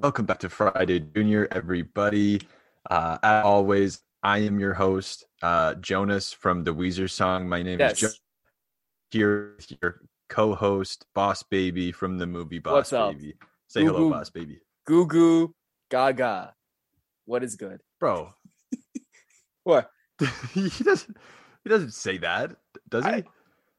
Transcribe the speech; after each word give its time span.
Welcome 0.00 0.24
back 0.24 0.38
to 0.38 0.48
Friday 0.48 1.00
Junior, 1.00 1.46
everybody. 1.50 2.40
Uh, 2.90 3.18
as 3.22 3.44
always, 3.44 4.00
I 4.22 4.38
am 4.38 4.58
your 4.58 4.72
host, 4.72 5.26
uh, 5.42 5.74
Jonas 5.74 6.32
from 6.32 6.64
the 6.64 6.74
Weezer 6.74 7.10
song. 7.10 7.46
My 7.46 7.62
name 7.62 7.78
Yes. 7.78 7.92
is 7.92 7.98
Jonas. 8.00 8.20
Here, 9.10 9.54
with 9.56 9.70
your 9.82 10.00
co-host, 10.30 11.04
Boss 11.14 11.42
Baby 11.42 11.92
from 11.92 12.16
the 12.16 12.26
movie 12.26 12.58
Boss? 12.58 12.90
Baby. 12.90 13.34
Say 13.68 13.82
Goo 13.84 13.92
hello. 13.92 14.10
Boss 14.10 14.30
Baby, 14.30 14.62
Goo 14.86 15.06
goo 15.06 15.54
gaga. 15.90 16.54
What 17.26 17.44
is 17.44 17.54
good? 17.56 17.82
bro. 18.00 18.32
What? 19.64 19.90
he 20.54 20.70
doesn't. 20.82 21.16
He 21.64 21.68
doesn't 21.70 21.92
say 21.92 22.16
that, 22.18 22.56
does 22.88 23.04
he? 23.04 23.10
I- 23.10 23.24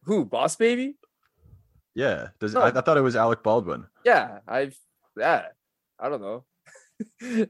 Who? 0.04 0.26
Boss 0.26 0.56
baby? 0.58 0.96
yeah. 1.96 2.28
Does 2.40 2.54
No. 2.54 2.62
I, 2.62 2.68
I 2.68 2.82
thought 2.82 2.98
it 2.98 3.02
was 3.02 3.16
Alec 3.16 3.42
Baldwin. 3.42 3.88
Yeah, 4.06 4.40
I've 4.48 4.78
yeah. 5.18 5.48
I 6.00 6.10
don't 6.10 6.22
know. 6.22 6.44
I 7.22 7.48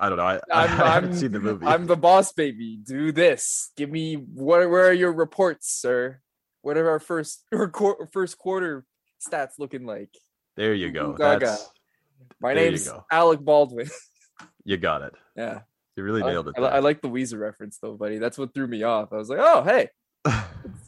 I, 0.00 0.08
don't 0.08 0.18
know. 0.18 0.24
I, 0.24 0.40
I 0.52 0.66
haven't 0.66 1.10
I'm, 1.10 1.16
seen 1.16 1.32
the 1.32 1.40
movie. 1.40 1.66
I'm 1.66 1.86
the 1.86 1.96
boss 1.96 2.32
baby. 2.32 2.78
Do 2.82 3.12
this. 3.12 3.72
Give 3.76 3.90
me 3.90 4.14
what? 4.14 4.68
Where 4.70 4.88
are 4.88 4.92
your 4.92 5.12
reports, 5.12 5.72
sir? 5.72 6.20
What 6.62 6.76
are 6.76 6.90
our 6.90 7.00
first 7.00 7.44
first 8.12 8.38
quarter 8.38 8.84
stats 9.26 9.52
looking 9.58 9.86
like? 9.86 10.10
there 10.56 10.74
you 10.74 10.90
go. 10.90 11.12
Gaga. 11.14 11.56
My 12.40 12.54
name's 12.54 12.86
go. 12.88 13.04
Alec 13.10 13.40
Baldwin. 13.40 13.88
you 14.64 14.76
got 14.76 15.02
it. 15.02 15.14
yeah, 15.36 15.60
You 15.96 16.02
really 16.02 16.22
I, 16.22 16.26
nailed 16.26 16.48
it. 16.48 16.54
I, 16.58 16.62
I 16.62 16.78
like 16.80 17.00
the 17.00 17.08
Weezer 17.08 17.38
reference 17.40 17.78
though, 17.80 17.94
buddy. 17.94 18.18
That's 18.18 18.36
what 18.36 18.52
threw 18.52 18.66
me 18.66 18.82
off. 18.82 19.12
I 19.12 19.16
was 19.16 19.28
like, 19.30 19.38
oh 19.40 19.62
hey, 19.62 19.88
it's 20.26 20.34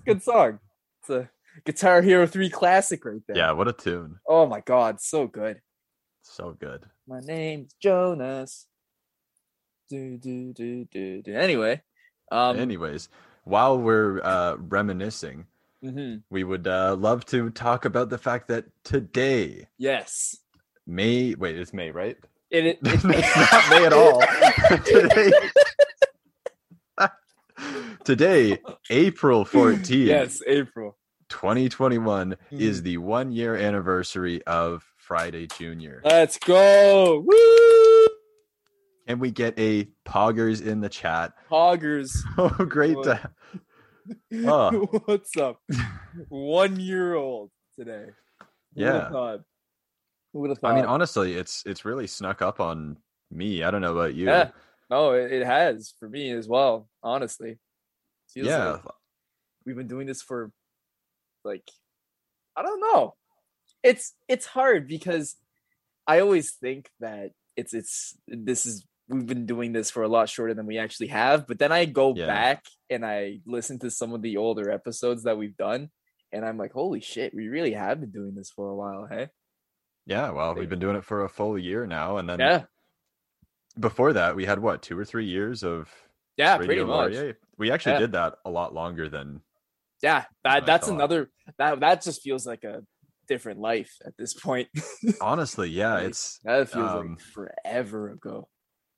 a 0.00 0.04
good 0.04 0.22
song. 0.22 0.58
It's 1.00 1.10
a 1.10 1.30
Guitar 1.64 2.02
Hero 2.02 2.26
3 2.26 2.50
classic 2.50 3.04
right 3.04 3.20
there. 3.26 3.36
yeah, 3.36 3.52
what 3.52 3.68
a 3.68 3.72
tune. 3.72 4.16
Oh 4.28 4.46
my 4.46 4.60
god, 4.60 5.00
so 5.00 5.26
good. 5.26 5.60
So 6.22 6.56
good. 6.58 6.84
My 7.06 7.20
name's 7.20 7.74
Jonas. 7.80 8.66
Do 9.90 10.16
do 10.16 10.52
do 10.52 10.86
do 10.90 11.22
do. 11.22 11.34
Anyway, 11.34 11.82
um, 12.32 12.58
Anyways, 12.58 13.08
while 13.44 13.78
we're 13.78 14.20
uh, 14.22 14.56
reminiscing, 14.56 15.46
mhm, 15.84 16.22
we 16.30 16.42
would 16.44 16.66
uh, 16.66 16.96
love 16.96 17.26
to 17.26 17.50
talk 17.50 17.84
about 17.84 18.08
the 18.08 18.16
fact 18.18 18.48
that 18.48 18.64
today, 18.84 19.68
yes, 19.76 20.38
May, 20.86 21.34
wait, 21.34 21.56
it's 21.58 21.74
May, 21.74 21.90
right? 21.90 22.16
it, 22.50 22.66
it, 22.66 22.78
it's 22.84 23.04
not 23.04 23.70
May 23.70 23.84
at 23.84 23.92
all. 23.92 24.22
today, 24.86 25.32
today, 28.04 28.58
April 28.88 29.44
14th, 29.44 29.90
yes, 30.06 30.40
April. 30.46 30.96
2021, 31.28 32.36
is 32.52 32.80
Mhm. 32.80 32.84
the 32.84 32.96
one 32.98 33.32
year 33.32 33.56
anniversary 33.56 34.42
of 34.44 34.93
Friday 35.04 35.46
Junior. 35.46 36.00
Let's 36.02 36.38
go. 36.38 37.22
Woo! 37.26 38.14
And 39.06 39.20
we 39.20 39.30
get 39.30 39.58
a 39.58 39.86
poggers 40.06 40.64
in 40.64 40.80
the 40.80 40.88
chat. 40.88 41.34
Poggers. 41.50 42.16
Oh, 42.38 42.48
great. 42.64 42.96
What? 42.96 43.04
To, 43.04 43.30
Oh. 44.46 44.70
What's 45.04 45.36
up? 45.36 45.60
One 46.28 46.80
year 46.80 47.14
old 47.14 47.50
today. 47.78 48.06
Yeah. 48.74 49.36
Who 50.32 50.40
would 50.40 50.50
have 50.50 50.58
thought? 50.58 50.72
I 50.72 50.76
mean, 50.76 50.86
honestly, 50.86 51.34
it's 51.34 51.62
it's 51.66 51.84
really 51.84 52.06
snuck 52.06 52.40
up 52.42 52.58
on 52.60 52.96
me. 53.30 53.62
I 53.62 53.70
don't 53.70 53.82
know 53.82 53.92
about 53.92 54.14
you. 54.14 54.26
Yeah, 54.26 54.50
no, 54.90 55.12
it, 55.12 55.32
it 55.32 55.46
has 55.46 55.94
for 56.00 56.08
me 56.08 56.30
as 56.30 56.48
well. 56.48 56.88
Honestly, 57.02 57.58
Feels 58.32 58.48
yeah, 58.48 58.70
like 58.72 58.80
we've 59.64 59.76
been 59.76 59.86
doing 59.86 60.06
this 60.06 60.22
for 60.22 60.50
like 61.44 61.68
I 62.56 62.62
don't 62.62 62.80
know. 62.80 63.14
It's 63.84 64.14
it's 64.26 64.46
hard 64.46 64.88
because 64.88 65.36
I 66.06 66.18
always 66.20 66.50
think 66.52 66.90
that 67.00 67.30
it's 67.56 67.72
it's 67.74 68.16
this 68.26 68.66
is 68.66 68.84
we've 69.08 69.26
been 69.26 69.46
doing 69.46 69.72
this 69.72 69.90
for 69.90 70.02
a 70.02 70.08
lot 70.08 70.28
shorter 70.30 70.54
than 70.54 70.66
we 70.66 70.78
actually 70.78 71.08
have, 71.08 71.46
but 71.46 71.58
then 71.58 71.70
I 71.70 71.84
go 71.84 72.14
Yeah. 72.16 72.26
back 72.26 72.64
and 72.90 73.04
I 73.04 73.40
listen 73.46 73.78
to 73.80 73.90
some 73.90 74.14
of 74.14 74.22
the 74.22 74.38
older 74.38 74.70
episodes 74.70 75.24
that 75.24 75.36
we've 75.38 75.56
done 75.56 75.90
and 76.32 76.44
I'm 76.44 76.56
like, 76.58 76.72
holy 76.72 77.00
shit, 77.00 77.32
we 77.34 77.46
really 77.48 77.74
have 77.74 78.00
been 78.00 78.10
doing 78.10 78.34
this 78.34 78.50
for 78.50 78.68
a 78.70 78.74
while, 78.74 79.06
hey? 79.08 79.28
yeah. 80.06 80.30
Well, 80.30 80.54
we've 80.54 80.68
been 80.70 80.80
doing 80.80 80.96
it 80.96 81.04
for 81.04 81.22
a 81.24 81.28
full 81.28 81.56
year 81.58 81.86
now, 81.86 82.16
and 82.16 82.28
then 82.28 82.40
Yeah. 82.40 82.64
before 83.78 84.12
that, 84.14 84.34
we 84.36 84.44
had 84.46 84.58
what 84.58 84.82
two 84.82 84.98
or 84.98 85.04
three 85.04 85.26
years 85.26 85.62
of 85.62 85.92
Yeah, 86.36 86.54
Radio 86.56 86.66
pretty 86.66 86.84
much. 86.84 87.12
Laurier? 87.12 87.38
We 87.58 87.70
actually 87.70 87.92
Yeah. 87.92 87.98
did 88.00 88.12
that 88.12 88.38
a 88.44 88.50
lot 88.50 88.74
longer 88.74 89.08
than 89.08 89.42
Yeah, 90.02 90.24
that 90.42 90.66
that's 90.66 90.88
another 90.88 91.30
that 91.58 91.80
that 91.80 92.02
just 92.02 92.22
feels 92.22 92.46
like 92.46 92.64
a 92.64 92.84
different 93.26 93.60
life 93.60 93.92
at 94.06 94.16
this 94.16 94.34
point. 94.34 94.68
honestly. 95.20 95.68
Yeah, 95.68 95.94
Like, 95.94 96.08
it's 96.08 96.38
that 96.44 96.68
feels 96.70 96.90
um, 96.90 97.10
like 97.10 97.20
forever 97.20 98.10
ago. 98.10 98.48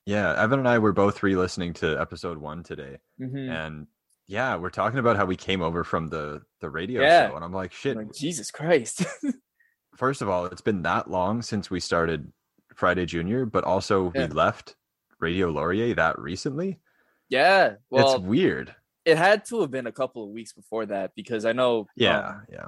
yeah. 0.04 0.40
Evan 0.42 0.60
and 0.60 0.68
I 0.68 0.78
were 0.78 0.92
both 0.92 1.22
re-listening 1.22 1.72
to 1.74 2.00
episode 2.00 2.38
one 2.38 2.62
today, 2.62 2.98
Mhm. 3.20 3.48
and 3.50 3.86
yeah, 4.28 4.56
we're 4.56 4.70
talking 4.70 4.98
about 4.98 5.16
how 5.16 5.24
we 5.24 5.36
came 5.36 5.62
over 5.62 5.84
from 5.84 6.08
the 6.08 6.42
the 6.60 6.68
radio 6.70 7.02
Yeah. 7.02 7.28
show, 7.28 7.36
and 7.36 7.44
I'm 7.44 7.52
like, 7.52 7.72
shit. 7.72 7.96
Like, 7.96 8.12
Jesus 8.12 8.50
Christ. 8.50 9.04
First 9.96 10.20
of 10.22 10.28
all, 10.28 10.46
it's 10.46 10.60
been 10.60 10.82
that 10.82 11.10
long 11.10 11.42
since 11.42 11.70
we 11.70 11.80
started 11.80 12.32
Friday 12.74 13.06
Junior, 13.06 13.46
but 13.46 13.64
also 13.64 14.12
Yeah. 14.14 14.26
we 14.26 14.32
left 14.34 14.76
Radio 15.20 15.48
Laurier 15.48 15.94
that 15.94 16.18
recently. 16.18 16.80
yeah. 17.28 17.74
Well, 17.90 18.16
it's 18.16 18.22
weird. 18.22 18.74
it 19.06 19.16
had 19.16 19.44
to 19.46 19.60
have 19.60 19.70
been 19.70 19.86
a 19.86 19.92
couple 19.92 20.24
of 20.24 20.30
weeks 20.30 20.52
before 20.52 20.84
that 20.86 21.12
because 21.14 21.44
I 21.44 21.52
know 21.52 21.86
Yeah, 21.96 22.18
um, 22.28 22.46
yeah. 22.50 22.66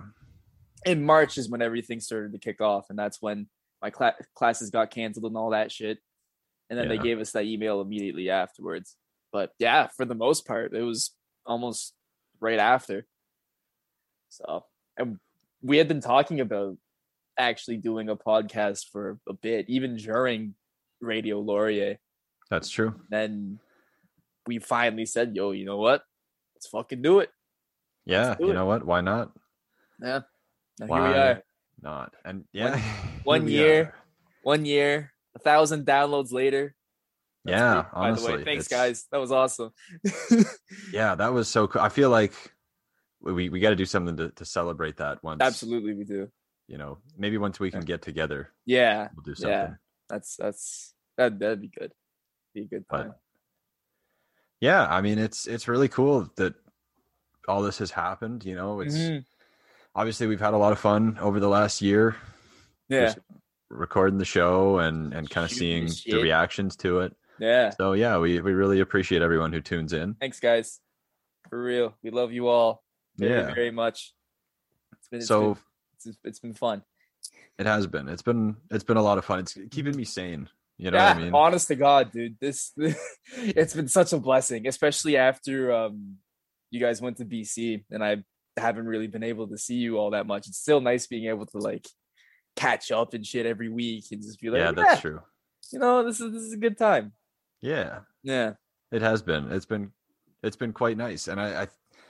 In 0.88 1.04
March 1.04 1.38
is 1.38 1.48
when 1.48 1.62
everything 1.62 2.00
started 2.00 2.32
to 2.32 2.38
kick 2.38 2.60
off, 2.60 2.86
and 2.90 2.98
that's 2.98 3.20
when 3.20 3.48
my 3.82 3.90
cla- 3.90 4.16
classes 4.34 4.70
got 4.70 4.90
canceled 4.90 5.26
and 5.26 5.36
all 5.36 5.50
that 5.50 5.70
shit. 5.70 5.98
And 6.70 6.78
then 6.78 6.88
they 6.88 6.98
gave 6.98 7.18
us 7.18 7.32
that 7.32 7.46
email 7.46 7.80
immediately 7.80 8.28
afterwards. 8.28 8.96
But 9.32 9.52
yeah, 9.58 9.88
for 9.96 10.04
the 10.04 10.14
most 10.14 10.46
part, 10.46 10.74
it 10.74 10.82
was 10.82 11.12
almost 11.46 11.94
right 12.40 12.58
after. 12.58 13.06
So, 14.28 14.64
and 14.98 15.18
we 15.62 15.78
had 15.78 15.88
been 15.88 16.00
talking 16.02 16.40
about 16.40 16.76
actually 17.38 17.78
doing 17.78 18.10
a 18.10 18.16
podcast 18.16 18.86
for 18.92 19.18
a 19.26 19.32
bit, 19.32 19.66
even 19.68 19.96
during 19.96 20.54
Radio 21.00 21.40
Laurier. 21.40 21.98
That's 22.50 22.68
true. 22.68 22.94
Then 23.08 23.60
we 24.46 24.58
finally 24.58 25.06
said, 25.06 25.34
"Yo, 25.34 25.52
you 25.52 25.64
know 25.64 25.78
what? 25.78 26.02
Let's 26.54 26.68
fucking 26.68 27.00
do 27.00 27.20
it." 27.20 27.30
Yeah, 28.04 28.34
do 28.38 28.46
you 28.46 28.50
it. 28.50 28.54
know 28.54 28.66
what? 28.66 28.84
Why 28.84 29.00
not? 29.00 29.32
Yeah. 30.02 30.20
Now 30.80 30.86
Why 30.86 31.00
here 31.00 31.08
we 31.08 31.18
are. 31.20 31.42
not? 31.82 32.14
And 32.24 32.44
yeah, 32.52 32.76
here 32.76 33.20
one 33.24 33.48
year, 33.48 33.82
are. 33.82 33.94
one 34.42 34.64
year, 34.64 35.12
a 35.34 35.38
thousand 35.38 35.86
downloads 35.86 36.32
later. 36.32 36.74
That's 37.44 37.58
Yeah, 37.60 37.72
great, 37.74 37.84
by 37.84 37.90
the 37.90 38.06
honestly, 38.06 38.36
way. 38.36 38.44
Thanks, 38.44 38.68
guys. 38.68 39.06
That 39.12 39.18
was 39.18 39.32
awesome. 39.32 39.70
Yeah, 40.92 41.14
that 41.14 41.32
was 41.32 41.48
so 41.48 41.66
cool. 41.68 41.82
I 41.82 41.88
feel 41.88 42.10
like 42.10 42.32
we 43.20 43.48
we 43.48 43.60
got 43.60 43.70
to 43.70 43.76
do 43.76 43.84
something 43.86 44.16
to, 44.16 44.30
to 44.30 44.44
celebrate 44.44 44.96
that 44.98 45.22
once. 45.24 45.40
Absolutely, 45.42 45.94
we 45.94 46.04
do. 46.04 46.28
You 46.66 46.76
know, 46.78 46.98
maybe 47.16 47.38
once 47.38 47.58
we 47.58 47.70
can 47.70 47.80
get 47.80 48.02
together, 48.02 48.52
Yeah, 48.66 49.08
we'll 49.16 49.22
do 49.24 49.34
something. 49.34 49.50
yeah. 49.50 49.70
That's 50.10 50.36
that's 50.36 50.94
that 51.16 51.38
that'd 51.38 51.60
be 51.62 51.68
good. 51.68 51.92
Be 52.54 52.62
a 52.62 52.64
good 52.66 52.84
But- 52.88 53.18
Yeah, 54.60 54.86
I 54.86 55.00
mean, 55.00 55.18
it's 55.18 55.46
it's 55.46 55.68
really 55.68 55.88
cool 55.88 56.30
that 56.36 56.54
all 57.46 57.62
this 57.62 57.78
has 57.78 57.90
happened. 57.90 58.44
You 58.44 58.54
know, 58.56 58.80
it's 58.80 58.96
Mhm. 58.96 59.24
Obviously 59.98 60.28
we've 60.28 60.40
had 60.40 60.54
a 60.54 60.58
lot 60.58 60.70
of 60.72 60.78
fun 60.78 61.18
over 61.20 61.40
the 61.40 61.48
last 61.48 61.82
year. 61.82 62.16
Yeah, 62.88 63.14
recording 63.68 64.18
the 64.18 64.24
show 64.24 64.78
and 64.78 65.12
and 65.12 65.28
kind 65.28 65.44
of 65.44 65.50
seeing 65.50 65.88
the 66.06 66.22
reactions 66.22 66.76
to 66.76 67.00
it. 67.00 67.14
yeah. 67.38 67.70
So 67.70 67.92
yeah, 67.92 68.16
we 68.18 68.40
we 68.40 68.52
really 68.52 68.80
appreciate 68.80 69.20
everyone 69.20 69.52
who 69.52 69.60
tunes 69.60 69.92
in. 69.92 70.14
Thanks, 70.14 70.40
guys. 70.40 70.80
For 71.50 71.62
real, 71.62 71.94
we 72.02 72.10
love 72.10 72.32
you 72.32 72.48
all 72.48 72.82
very, 73.16 73.32
Yeah. 73.32 73.54
very 73.54 73.70
much. 73.70 74.14
It's 74.98 75.08
been, 75.08 75.18
it's 75.18 75.28
So 75.28 75.54
been, 75.54 75.62
it's, 75.94 76.18
it's 76.24 76.38
been 76.40 76.54
fun. 76.54 76.82
it 77.58 77.66
has 77.66 77.86
been. 77.86 78.08
It's 78.08 78.22
been 78.22 78.56
it's 78.70 78.84
been 78.84 78.96
a 78.96 79.02
lot 79.02 79.18
of 79.18 79.24
fun. 79.24 79.40
It's 79.40 79.58
keeping 79.70 79.96
me 79.96 80.04
sane. 80.04 80.48
You 80.78 80.90
know 80.92 80.98
yeah, 80.98 81.08
what 81.14 81.16
I 81.18 81.24
mean? 81.24 81.34
honest 81.34 81.68
to 81.68 81.74
God, 81.76 82.12
dude, 82.12 82.36
this 82.40 82.72
it's 83.36 83.74
been 83.74 83.88
such 83.88 84.12
a 84.12 84.18
blessing, 84.18 84.66
especially 84.68 85.16
after 85.16 85.72
um 85.72 86.16
you 86.70 86.80
guys 86.80 87.02
went 87.02 87.16
to 87.18 87.24
BC 87.24 87.84
and 87.90 88.02
I 88.04 88.22
haven't 88.58 88.86
really 88.86 89.06
been 89.06 89.22
able 89.22 89.48
to 89.48 89.58
see 89.58 89.76
you 89.76 89.96
all 89.98 90.10
that 90.10 90.26
much. 90.26 90.46
It's 90.48 90.58
still 90.58 90.80
nice 90.80 91.06
being 91.06 91.26
able 91.28 91.46
to 91.46 91.58
like 91.58 91.86
catch 92.56 92.90
up 92.90 93.14
and 93.14 93.24
shit 93.26 93.46
every 93.46 93.68
week 93.68 94.06
and 94.12 94.20
just 94.22 94.40
be 94.40 94.50
like, 94.50 94.58
yeah, 94.60 94.66
yeah, 94.66 94.72
that's 94.72 95.00
true. 95.00 95.20
you 95.72 95.78
know, 95.78 96.04
this 96.04 96.20
is 96.20 96.32
this 96.32 96.42
is 96.42 96.52
a 96.52 96.56
good 96.58 96.76
time. 96.78 97.12
Yeah, 97.60 98.00
Yeah, 98.22 98.52
it 98.92 99.02
has 99.02 99.22
been. 99.22 99.50
It's 99.52 99.66
been 99.66 99.92
it's 100.42 100.56
been 100.56 100.72
quite 100.72 100.96
nice, 100.96 101.28
and 101.28 101.40
I, 101.40 101.62
I 101.62 101.66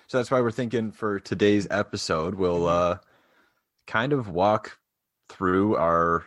so 0.06 0.18
that's 0.18 0.30
why 0.30 0.40
we're 0.40 0.50
thinking 0.50 0.92
for 0.92 1.20
today's 1.20 1.66
episode 1.70 2.34
we'll 2.34 2.60
Mhm. 2.60 2.68
uh 2.94 2.98
kind 3.86 4.12
of 4.12 4.28
walk 4.28 4.78
through 5.30 5.76
our 5.76 6.24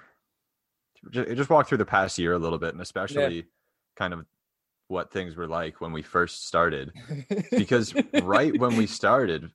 just 1.11 1.49
walk 1.49 1.67
through 1.67 1.77
the 1.79 1.85
past 1.85 2.17
year 2.17 2.33
a 2.33 2.39
little 2.39 2.59
bit, 2.59 2.73
and 2.73 2.81
especially 2.81 3.45
kind 3.95 4.13
of 4.13 4.25
what 4.87 5.11
things 5.11 5.35
were 5.35 5.47
like 5.47 5.79
when 5.81 5.91
we 5.93 6.01
first 6.01 6.47
started. 6.47 6.91
Because 7.51 7.93
right 8.23 8.57
when 8.59 8.75
we 8.77 8.87
started, 8.87 9.51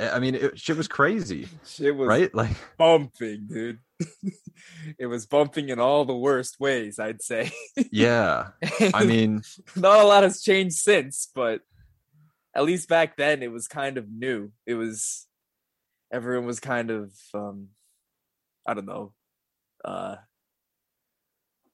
I 0.00 0.20
mean, 0.20 0.34
it, 0.36 0.58
shit 0.58 0.76
was 0.76 0.86
crazy, 0.86 1.48
shit 1.66 1.94
was 1.96 2.08
right? 2.08 2.32
Like 2.34 2.56
bumping, 2.76 3.46
dude. 3.48 3.80
it 4.98 5.06
was 5.06 5.26
bumping 5.26 5.70
in 5.70 5.80
all 5.80 6.04
the 6.04 6.16
worst 6.16 6.60
ways, 6.60 6.98
I'd 6.98 7.20
say. 7.22 7.50
Yeah. 7.90 8.48
I 8.94 9.04
mean, 9.04 9.42
not 9.76 10.00
a 10.00 10.04
lot 10.06 10.22
has 10.22 10.40
changed 10.42 10.76
since, 10.76 11.28
but 11.34 11.62
at 12.54 12.64
least 12.64 12.88
back 12.88 13.16
then 13.16 13.42
it 13.42 13.50
was 13.50 13.66
kind 13.68 13.98
of 13.98 14.08
new. 14.10 14.52
It 14.66 14.74
was 14.74 15.26
everyone 16.12 16.46
was 16.46 16.60
kind 16.60 16.90
of 16.90 17.12
um 17.34 17.68
I 18.66 18.74
don't 18.74 18.86
know. 18.86 19.12
Uh 19.84 20.16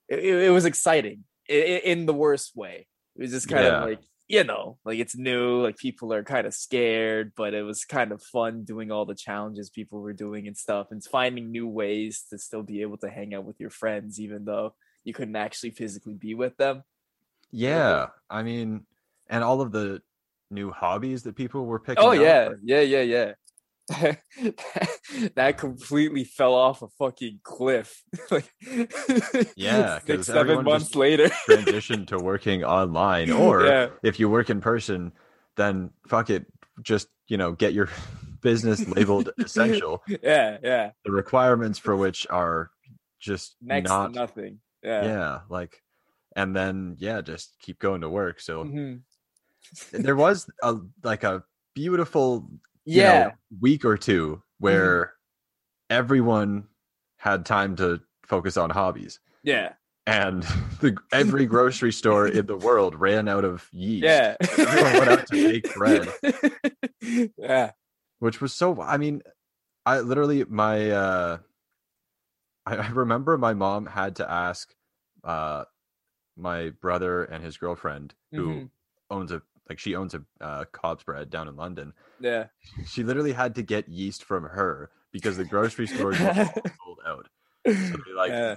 it, 0.09 0.19
it 0.25 0.51
was 0.51 0.65
exciting 0.65 1.25
in, 1.49 1.57
in 1.85 2.07
the 2.07 2.15
worst 2.15 2.57
way. 2.57 2.87
It 3.17 3.23
was 3.23 3.31
just 3.31 3.49
kind 3.49 3.65
Yeah. 3.65 3.83
of 3.83 3.89
like 3.89 4.01
you 4.29 4.45
know, 4.45 4.79
like 4.85 4.99
it's 4.99 5.17
new, 5.17 5.63
like 5.63 5.77
people 5.77 6.13
are 6.13 6.25
kind 6.25 6.47
of 6.47 6.55
scared, 6.55 7.33
but 7.37 7.53
it 7.55 7.63
was 7.63 7.85
kind 7.85 8.11
of 8.13 8.23
fun 8.23 8.65
doing 8.65 8.91
all 8.91 9.05
the 9.05 9.15
challenges 9.15 9.71
people 9.71 10.01
were 10.01 10.15
doing 10.15 10.47
and 10.47 10.57
stuff 10.57 10.89
and 10.91 11.05
finding 11.05 11.51
new 11.51 11.69
ways 11.69 12.25
to 12.31 12.39
still 12.39 12.63
be 12.63 12.83
able 12.83 12.97
to 12.99 13.11
hang 13.11 13.35
out 13.35 13.45
with 13.45 13.61
your 13.61 13.71
friends 13.71 14.19
even 14.21 14.45
though 14.45 14.75
you 15.05 15.13
couldn't 15.13 15.37
actually 15.37 15.71
physically 15.71 16.15
be 16.15 16.35
with 16.35 16.57
them. 16.57 16.83
yeah. 17.51 18.09
I 18.31 18.43
mean, 18.43 18.87
and 19.29 19.45
all 19.45 19.61
of 19.61 19.73
the 19.73 20.03
new 20.51 20.71
hobbies 20.71 21.23
that 21.25 21.37
people 21.37 21.65
were 21.67 21.79
picking 21.81 22.05
Oh 22.05 22.13
up, 22.13 22.17
yeah, 22.17 22.51
yeah, 22.63 22.81
yeah, 22.81 23.03
yeah. 23.03 23.33
that 25.35 25.55
completely 25.59 26.25
fell 26.25 26.55
off 26.55 26.83
a 26.83 26.89
fucking 26.99 27.41
cliff. 27.43 28.03
like 28.31 28.51
Yeah, 29.57 29.99
six, 30.07 30.27
seven 30.27 30.65
months 30.65 30.95
later. 30.95 31.29
transition 31.47 32.07
to 32.07 32.19
working 32.19 32.65
online 32.65 33.31
or 33.31 33.67
yeah, 33.67 33.89
if 34.03 34.19
you 34.19 34.29
work 34.29 34.51
in 34.51 34.61
person 34.61 35.13
then 35.57 35.91
fuck 36.09 36.31
it 36.31 36.47
just 36.83 37.09
you 37.29 37.37
know 37.37 37.53
get 37.53 37.73
your 37.73 37.89
business 38.41 38.87
labeled 38.89 39.31
essential 39.39 40.03
yeah, 40.23 40.59
yeah. 40.63 40.91
the 41.05 41.11
requirements 41.13 41.79
for 41.79 41.95
which 41.97 42.27
are 42.31 42.71
just 43.21 43.57
Next 43.63 43.89
not 43.89 44.13
to 44.13 44.19
nothing. 44.19 44.59
yeah. 44.83 45.05
Yeah. 45.05 45.39
like 45.49 45.81
and 46.37 46.55
then 46.57 46.97
yeah 46.99 47.21
just 47.21 47.55
keep 47.61 47.79
going 47.79 48.01
to 48.01 48.09
work 48.09 48.41
so 48.41 48.65
Mhm. 48.65 49.01
there 49.93 50.17
was 50.17 50.51
a 50.63 50.77
like 51.03 51.23
a 51.25 51.45
beautiful 51.75 52.51
you 52.85 53.03
know, 53.03 53.13
Yeah. 53.15 53.31
week 53.61 53.85
or 53.85 53.97
two 53.97 54.43
where 54.59 55.15
everyone 55.91 56.65
had 57.19 57.45
time 57.47 57.77
to 57.77 58.01
focus 58.27 58.57
on 58.57 58.71
hobbies 58.71 59.21
Yeah. 59.43 59.73
and 60.07 60.43
the 60.81 60.97
every 61.13 61.47
grocery 61.47 61.93
store 61.93 62.27
in 62.29 62.47
the 62.47 62.57
world 62.57 62.95
ran 62.95 63.29
out 63.29 63.45
of 63.45 63.69
yeast 63.73 64.05
Yeah. 64.05 64.37
Everyone 64.59 64.93
went 64.95 65.09
out 65.11 65.27
to 65.29 65.35
bake 65.35 65.75
bread. 65.75 66.09
yeah. 67.37 67.73
which 68.21 68.41
was 68.41 68.53
so 68.55 68.81
i 68.81 68.97
mean 68.97 69.23
i 69.85 70.01
literally 70.01 70.45
my 70.45 70.91
uh 70.91 71.39
I, 72.67 72.77
I 72.77 72.89
remember 72.89 73.37
my 73.37 73.53
mom 73.55 73.85
had 73.87 74.17
to 74.17 74.31
ask 74.31 74.75
uh 75.23 75.65
my 76.37 76.71
brother 76.71 77.25
and 77.25 77.45
his 77.45 77.57
girlfriend 77.59 78.15
who 78.33 78.49
Mhm. 78.49 78.71
owns 79.11 79.33
a 79.33 79.43
like 79.69 79.79
she 79.79 79.95
owns 79.95 80.15
a 80.15 80.23
uh, 80.41 80.65
Cobs 80.73 81.05
bread 81.05 81.31
down 81.31 81.49
in 81.49 81.57
London. 81.57 81.93
Yeah. 82.21 82.47
She 82.87 83.03
literally 83.03 83.33
had 83.33 83.55
to 83.57 83.63
get 83.63 83.89
yeast 83.89 84.25
from 84.25 84.45
her 84.45 84.91
because 85.13 85.37
the 85.37 85.45
grocery 85.45 85.87
stores 85.87 86.19
were 86.21 86.35
sold 86.85 86.99
out. 87.07 87.29
So 87.67 87.73
they 87.73 88.13
like 88.15 88.31
yeah. 88.31 88.57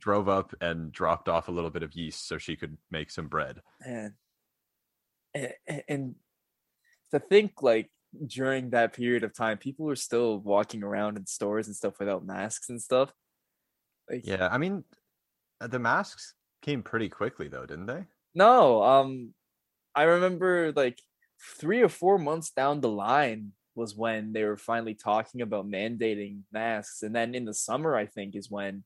drove 0.00 0.28
up 0.28 0.54
and 0.60 0.90
dropped 0.90 1.28
off 1.28 1.48
a 1.48 1.52
little 1.52 1.70
bit 1.70 1.82
of 1.82 1.94
yeast 1.94 2.26
so 2.26 2.38
she 2.38 2.56
could 2.56 2.76
make 2.90 3.10
some 3.10 3.28
bread. 3.28 3.60
man 3.86 4.14
and, 5.34 5.82
and 5.88 6.14
to 7.12 7.18
think 7.18 7.62
like 7.62 7.90
during 8.26 8.70
that 8.70 8.92
period 8.92 9.22
of 9.22 9.34
time 9.34 9.58
people 9.58 9.86
were 9.86 9.96
still 9.96 10.38
walking 10.38 10.82
around 10.82 11.16
in 11.16 11.26
stores 11.26 11.66
and 11.66 11.76
stuff 11.76 11.98
without 11.98 12.24
masks 12.24 12.68
and 12.68 12.80
stuff 12.80 13.12
like 14.10 14.26
Yeah, 14.26 14.48
I 14.50 14.58
mean 14.58 14.84
uh, 15.60 15.66
the 15.66 15.78
masks 15.78 16.34
came 16.62 16.82
pretty 16.82 17.08
quickly 17.08 17.48
though, 17.48 17.66
didn't 17.66 17.86
they? 17.86 18.04
no 18.34 18.82
um 18.82 19.32
i 19.98 20.04
remember 20.04 20.72
like 20.76 21.00
three 21.60 21.82
or 21.82 21.88
four 21.88 22.18
months 22.18 22.50
down 22.50 22.80
the 22.80 22.88
line 22.88 23.52
was 23.74 23.96
when 23.96 24.32
they 24.32 24.44
were 24.44 24.56
finally 24.56 24.94
talking 24.94 25.42
about 25.42 25.68
mandating 25.68 26.40
masks 26.52 27.02
and 27.02 27.14
then 27.14 27.34
in 27.34 27.44
the 27.44 27.54
summer 27.54 27.96
i 27.96 28.06
think 28.06 28.36
is 28.36 28.50
when 28.50 28.84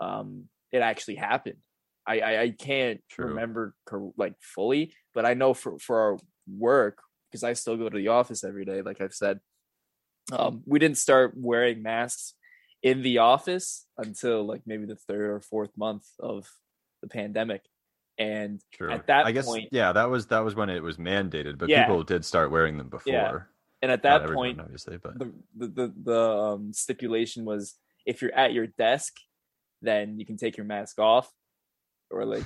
um 0.00 0.44
it 0.72 0.78
actually 0.78 1.16
happened 1.16 1.58
i 2.06 2.20
i, 2.20 2.40
I 2.42 2.50
can't 2.50 3.00
True. 3.10 3.26
remember 3.26 3.74
like 4.16 4.34
fully 4.40 4.94
but 5.14 5.26
i 5.26 5.34
know 5.34 5.52
for 5.52 5.78
for 5.78 6.00
our 6.00 6.18
work 6.48 6.98
because 7.30 7.44
i 7.44 7.52
still 7.52 7.76
go 7.76 7.88
to 7.88 7.98
the 7.98 8.08
office 8.08 8.42
every 8.42 8.64
day 8.64 8.80
like 8.82 9.00
i've 9.00 9.14
said 9.14 9.38
um 10.32 10.62
we 10.66 10.78
didn't 10.78 10.98
start 10.98 11.34
wearing 11.36 11.82
masks 11.82 12.34
in 12.82 13.02
the 13.02 13.18
office 13.18 13.86
until 13.98 14.44
like 14.44 14.62
maybe 14.66 14.86
the 14.86 14.96
third 14.96 15.30
or 15.30 15.40
fourth 15.40 15.76
month 15.76 16.06
of 16.18 16.46
the 17.02 17.08
pandemic 17.08 17.62
and 18.18 18.60
True. 18.72 18.90
At 18.92 19.06
that 19.06 19.26
I 19.26 19.32
guess 19.32 19.46
point- 19.46 19.68
yeah, 19.72 19.92
that 19.92 20.10
was 20.10 20.26
that 20.28 20.40
was 20.40 20.54
when 20.54 20.68
it 20.70 20.82
was 20.82 20.96
mandated, 20.96 21.58
but 21.58 21.68
Yeah. 21.68 21.84
people 21.84 22.02
did 22.04 22.24
start 22.24 22.50
wearing 22.50 22.76
them 22.78 22.88
before. 22.88 23.48
and 23.82 23.90
at 23.90 24.02
that 24.04 24.22
everyone, 24.22 24.36
point 24.56 24.60
obviously, 24.60 24.96
but 24.98 25.18
the 25.18 25.32
the 25.56 25.66
the, 25.68 25.94
the 26.04 26.20
um, 26.20 26.72
stipulation 26.72 27.44
was 27.44 27.74
if 28.06 28.20
you're 28.22 28.34
at 28.34 28.52
your 28.52 28.66
desk, 28.66 29.14
then 29.80 30.18
you 30.18 30.26
can 30.26 30.36
take 30.36 30.56
your 30.56 30.66
mask 30.66 30.98
off, 30.98 31.30
or 32.10 32.24
like 32.24 32.44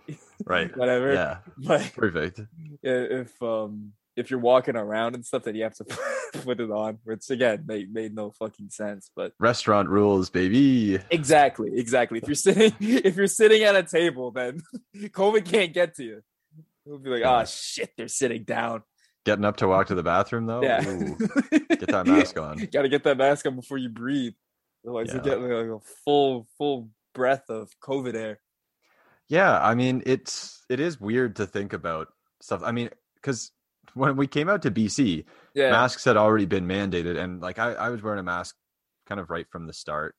right. 0.46 0.74
whatever. 0.76 1.12
Yeah, 1.12 1.38
But 1.58 1.92
perfect. 1.94 2.40
if 2.82 3.42
um 3.42 3.92
if 4.18 4.30
you're 4.30 4.40
walking 4.40 4.76
around 4.76 5.14
and 5.14 5.24
stuff, 5.24 5.44
that 5.44 5.54
you 5.54 5.62
have 5.62 5.74
to 5.76 5.84
put 6.44 6.60
it 6.60 6.70
on. 6.70 6.98
Which 7.04 7.30
again 7.30 7.64
made 7.66 7.92
made 7.92 8.14
no 8.14 8.30
fucking 8.32 8.70
sense. 8.70 9.10
But 9.14 9.32
Restaurant 9.38 9.88
rules, 9.88 10.28
baby. 10.30 10.98
exactly, 11.10 11.70
exactly. 11.78 12.18
If 12.18 12.28
you're 12.28 12.34
sitting 12.34 12.72
if 12.80 13.16
you're 13.16 13.26
sitting 13.26 13.62
at 13.62 13.76
a 13.76 13.82
table, 13.82 14.30
then 14.30 14.60
COVID 14.96 15.44
can't 15.44 15.72
get 15.72 15.94
to 15.96 16.04
you. 16.04 16.22
It'll 16.86 16.98
be 16.98 17.10
like, 17.10 17.22
ah, 17.24 17.38
Yeah. 17.38 17.42
oh 17.42 17.44
shit, 17.46 17.92
they're 17.96 18.08
sitting 18.08 18.44
down. 18.44 18.82
Getting 19.24 19.44
up 19.44 19.56
to 19.58 19.68
walk 19.68 19.88
to 19.88 19.94
the 19.94 20.02
bathroom 20.02 20.46
though. 20.46 20.62
yeah, 20.62 20.80
get 20.82 21.88
that 21.88 22.06
mask 22.06 22.38
on. 22.38 22.56
Got 22.72 22.82
to 22.82 22.88
get 22.88 23.04
that 23.04 23.18
mask 23.18 23.46
on 23.46 23.56
before 23.56 23.76
you 23.78 23.88
breathe. 23.90 24.32
Otherwise, 24.84 25.12
you 25.12 25.20
get 25.20 25.40
like 25.40 25.66
a 25.66 25.80
full 26.04 26.46
full 26.56 26.88
breath 27.14 27.50
of 27.50 27.70
COVID 27.82 28.14
air. 28.14 28.40
Yeah, 29.28 29.60
I 29.60 29.74
mean 29.74 30.02
it's 30.06 30.64
it 30.70 30.80
is 30.80 30.98
weird 31.00 31.36
to 31.36 31.46
think 31.46 31.74
about 31.74 32.08
stuff. 32.40 32.62
I 32.64 32.72
mean, 32.72 32.88
because 33.16 33.50
when 33.94 34.16
we 34.16 34.26
came 34.26 34.48
out 34.48 34.62
to 34.62 34.70
BC, 34.70 35.24
Yeah, 35.54 35.70
masks 35.70 36.04
had 36.04 36.16
already 36.16 36.46
been 36.46 36.66
mandated, 36.66 37.16
and 37.18 37.40
like 37.40 37.58
I, 37.58 37.72
I 37.72 37.88
was 37.90 38.02
wearing 38.02 38.20
a 38.20 38.24
mask 38.24 38.56
kind 39.06 39.20
of 39.20 39.30
right 39.30 39.46
from 39.50 39.66
the 39.66 39.72
start, 39.72 40.14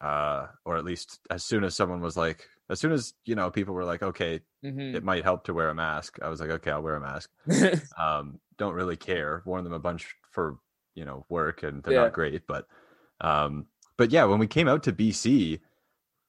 uh, 0.00 0.46
or 0.64 0.76
at 0.76 0.84
least 0.84 1.20
as 1.30 1.44
soon 1.44 1.64
as 1.64 1.74
someone 1.74 2.00
was 2.00 2.16
like, 2.16 2.46
as 2.68 2.80
soon 2.80 2.92
as 2.92 3.14
you 3.24 3.34
know 3.34 3.50
people 3.50 3.74
were 3.74 3.84
like, 3.84 4.02
okay, 4.02 4.40
Mhm. 4.64 4.94
it 4.94 5.04
might 5.04 5.24
help 5.24 5.44
to 5.44 5.54
wear 5.54 5.68
a 5.68 5.74
mask. 5.74 6.18
I 6.22 6.28
was 6.28 6.40
like, 6.40 6.50
okay, 6.50 6.70
I'll 6.70 6.82
wear 6.82 6.96
a 6.96 7.00
mask. 7.00 7.30
um, 7.98 8.40
don't 8.58 8.74
really 8.74 8.96
care. 8.96 9.42
Worn 9.46 9.64
them 9.64 9.72
a 9.72 9.78
bunch 9.78 10.14
for 10.30 10.58
you 10.94 11.04
know 11.04 11.24
work, 11.28 11.62
and 11.62 11.82
they're 11.82 11.94
Yeah. 11.94 12.02
not 12.04 12.12
great. 12.12 12.46
But 12.46 12.66
um, 13.20 13.66
but 13.96 14.10
yeah, 14.10 14.24
when 14.24 14.38
we 14.38 14.46
came 14.46 14.68
out 14.68 14.82
to 14.84 14.92
BC, 14.92 15.60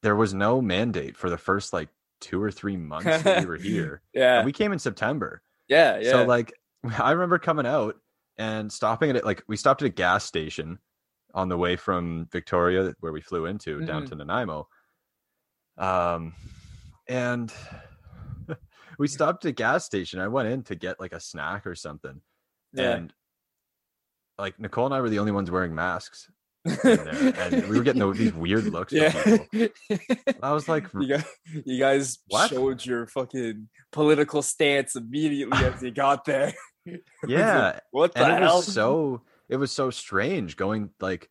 there 0.04 0.16
was 0.16 0.34
no 0.34 0.62
mandate 0.62 1.18
for 1.18 1.30
the 1.30 1.38
first 1.38 1.74
like 1.74 1.90
two 2.22 2.42
or 2.42 2.52
three 2.52 2.78
months 2.78 3.22
that 3.24 3.40
we 3.42 3.46
were 3.46 3.58
here. 3.62 4.02
yeah, 4.14 4.38
And 4.38 4.46
we 4.46 4.52
came 4.52 4.72
in 4.72 4.80
September, 4.80 5.42
yeah, 5.68 6.00
yeah. 6.00 6.12
so 6.12 6.26
like 6.26 6.54
I 7.00 7.12
remember 7.12 7.40
coming 7.40 7.66
out 7.66 7.96
and 8.38 8.72
stopping 8.72 9.10
at 9.10 9.16
it. 9.16 9.26
Like 9.26 9.44
we 9.48 9.58
stopped 9.58 9.82
at 9.82 9.88
a 9.88 9.90
gas 9.90 10.24
station 10.26 10.80
on 11.34 11.50
the 11.50 11.58
way 11.58 11.76
from 11.76 12.28
Victoria, 12.32 12.94
where 13.00 13.12
we 13.12 13.22
flew 13.22 13.46
into, 13.46 13.82
down 13.86 14.04
Mhm. 14.06 14.10
to 14.10 14.16
Nanaimo. 14.16 14.68
Um, 15.78 16.34
and 17.08 17.54
we 19.00 19.08
stopped 19.08 19.46
at 19.46 19.50
a 19.50 19.54
gas 19.54 19.86
station. 19.86 20.20
I 20.20 20.28
went 20.28 20.48
in 20.50 20.64
to 20.64 20.76
get 20.76 21.00
like 21.00 21.14
a 21.14 21.20
snack 21.20 21.68
or 21.68 21.76
something, 21.76 22.22
yeah. 22.74 22.92
and 22.96 23.14
like 24.38 24.60
Nicole 24.60 24.86
and 24.86 24.94
I 24.96 25.02
were 25.02 25.10
the 25.10 25.20
only 25.20 25.32
ones 25.32 25.50
wearing 25.52 25.74
masks, 25.76 26.30
and 26.84 27.68
we 27.70 27.78
were 27.78 27.84
getting 27.84 28.12
these 28.14 28.34
weird 28.34 28.66
looks. 28.66 28.94
Yeah. 28.94 29.12
I 30.44 30.52
was 30.54 30.68
like, 30.68 30.88
you 30.94 31.08
guys, 31.08 31.26
you 31.66 31.80
guys 31.80 32.20
showed 32.50 32.86
your 32.86 33.08
fucking 33.08 33.70
political 33.92 34.42
stance 34.42 34.96
immediately 34.96 35.58
as 35.66 35.82
you 35.82 35.92
got 35.92 36.26
there. 36.26 36.54
Was 36.88 36.96
like, 37.24 37.30
yeah, 37.30 37.80
what 37.92 38.14
the 38.14 38.24
and 38.24 38.32
it 38.38 38.42
hell? 38.44 38.58
was 38.58 38.74
so 38.74 39.22
it 39.50 39.58
was 39.58 39.74
so 39.74 39.90
strange 39.90 40.56
going 40.56 40.92
like 41.02 41.30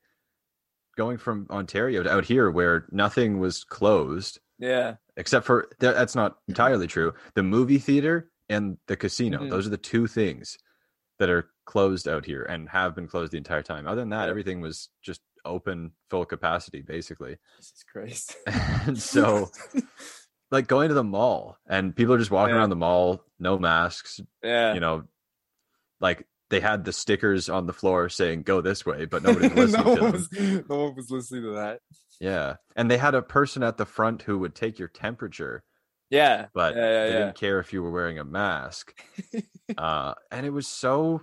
going 0.99 1.17
from 1.17 1.47
Ontario 1.49 2.03
to 2.03 2.13
out 2.13 2.27
here 2.27 2.51
where 2.51 2.85
nothing 2.91 3.39
was 3.41 3.65
closed 3.65 4.39
yeah, 4.59 4.97
except 5.17 5.47
for 5.47 5.69
that- 5.81 5.95
that's 5.95 6.15
not 6.15 6.37
entirely 6.47 6.87
true. 6.87 7.15
The 7.37 7.43
movie 7.43 7.79
theater 7.79 8.31
and 8.51 8.77
the 8.87 8.97
casino; 8.99 9.39
Mhm. 9.45 9.51
those 9.51 9.67
are 9.67 9.71
the 9.71 9.77
two 9.79 10.07
things 10.07 10.59
that 11.19 11.31
are 11.31 11.49
closed 11.67 12.09
out 12.09 12.25
here 12.25 12.43
and 12.43 12.69
have 12.71 12.95
been 12.95 13.07
closed 13.09 13.33
the 13.33 13.39
entire 13.39 13.63
time. 13.63 13.87
Other 13.87 14.01
than 14.01 14.11
that, 14.11 14.29
everything 14.31 14.61
was 14.61 14.89
just 15.03 15.21
open, 15.45 15.93
full 16.09 16.25
capacity, 16.25 16.81
basically. 16.83 17.37
Jesus 17.59 17.85
Christ. 17.93 18.37
and 18.87 18.99
so, 18.99 19.51
like 20.51 20.67
going 20.69 20.89
to 20.89 20.95
the 20.95 21.05
mall 21.05 21.59
and 21.69 21.95
people 21.95 22.15
are 22.15 22.19
just 22.19 22.31
walking 22.31 22.55
Yeah. 22.55 22.61
around 22.61 22.71
the 22.71 22.77
mall, 22.77 23.23
no 23.39 23.59
masks, 23.59 24.21
yeah, 24.43 24.73
you 24.75 24.81
know 24.81 25.05
like 26.01 26.27
they 26.49 26.61
had 26.61 26.85
the 26.85 26.93
stickers 26.93 27.49
on 27.49 27.67
the 27.67 27.73
floor 27.73 28.09
saying 28.09 28.43
"Go 28.43 28.61
this 28.61 28.87
way," 28.87 29.05
but 29.07 29.23
nobody 29.25 29.49
was 29.49 29.73
listening 29.73 29.85
no, 29.87 29.95
to 29.97 30.01
them. 30.03 30.13
was, 30.13 30.29
no 30.69 30.77
one 30.85 30.95
was 30.95 31.11
listening 31.11 31.43
to 31.43 31.51
that. 31.55 31.81
Yeah, 32.21 32.57
and 32.77 32.91
they 32.91 32.99
had 32.99 33.15
a 33.15 33.23
person 33.23 33.63
at 33.63 33.77
the 33.77 33.87
front 33.87 34.23
who 34.23 34.39
would 34.39 34.55
take 34.55 34.79
your 34.79 34.89
temperature, 34.89 35.65
Yeah, 36.11 36.47
but 36.55 36.77
yeah, 36.77 36.83
yeah, 36.83 37.05
they 37.07 37.13
didn't 37.13 37.37
care 37.37 37.59
if 37.61 37.73
you 37.73 37.83
were 37.83 37.91
wearing 37.91 38.19
a 38.19 38.25
mask. 38.25 38.95
uh, 39.79 40.15
and 40.31 40.47
it 40.47 40.51
was 40.51 40.67
so, 40.67 41.23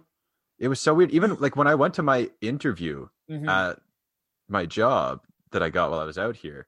it 0.60 0.68
was 0.68 0.80
so 0.80 0.94
weird. 0.94 1.12
Even 1.12 1.36
like 1.40 1.56
when 1.56 1.68
I 1.68 1.76
went 1.76 1.94
to 1.96 2.04
my 2.04 2.30
interview 2.42 3.08
Mhm. 3.30 3.48
at 3.48 3.80
my 4.48 4.66
job 4.66 5.22
that 5.52 5.64
I 5.64 5.70
got 5.70 5.92
while 5.92 6.00
I 6.00 6.06
was 6.06 6.18
out 6.18 6.36
here. 6.36 6.68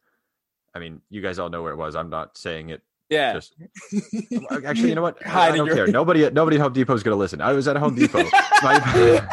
I 0.73 0.79
mean, 0.79 1.01
you 1.09 1.21
guys 1.21 1.39
all 1.39 1.49
know 1.49 1.61
where 1.63 1.71
it 1.73 1.77
was. 1.77 1.95
I'm 1.95 2.09
not 2.09 2.37
saying 2.37 2.69
it. 2.69 2.81
yeah. 3.09 3.33
Just 3.33 3.55
actually, 4.65 4.89
you 4.89 4.95
know 4.95 5.01
what? 5.01 5.17
I 5.25 5.29
Hiding 5.29 5.57
don't 5.57 5.67
your- 5.67 5.75
care. 5.75 5.87
Nobody, 5.87 6.29
nobody 6.31 6.57
at 6.57 6.61
Home 6.61 6.73
Depot 6.73 6.93
is 6.95 7.03
going 7.03 7.13
to 7.15 7.19
listen. 7.19 7.39
I 7.41 7.53
was 7.53 7.67
at 7.67 7.77
Home 7.77 7.95
Depot. 7.95 8.23
My- 8.63 9.27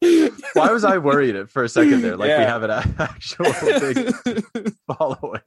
Why 0.54 0.70
was 0.72 0.84
I 0.84 0.98
worried 0.98 1.48
for 1.50 1.64
a 1.64 1.68
second 1.68 2.02
there? 2.02 2.16
Like 2.16 2.36
we 2.36 2.44
have 2.44 2.62
an 2.62 2.70
actual 2.98 3.46
big 3.62 4.72
following. 4.86 5.40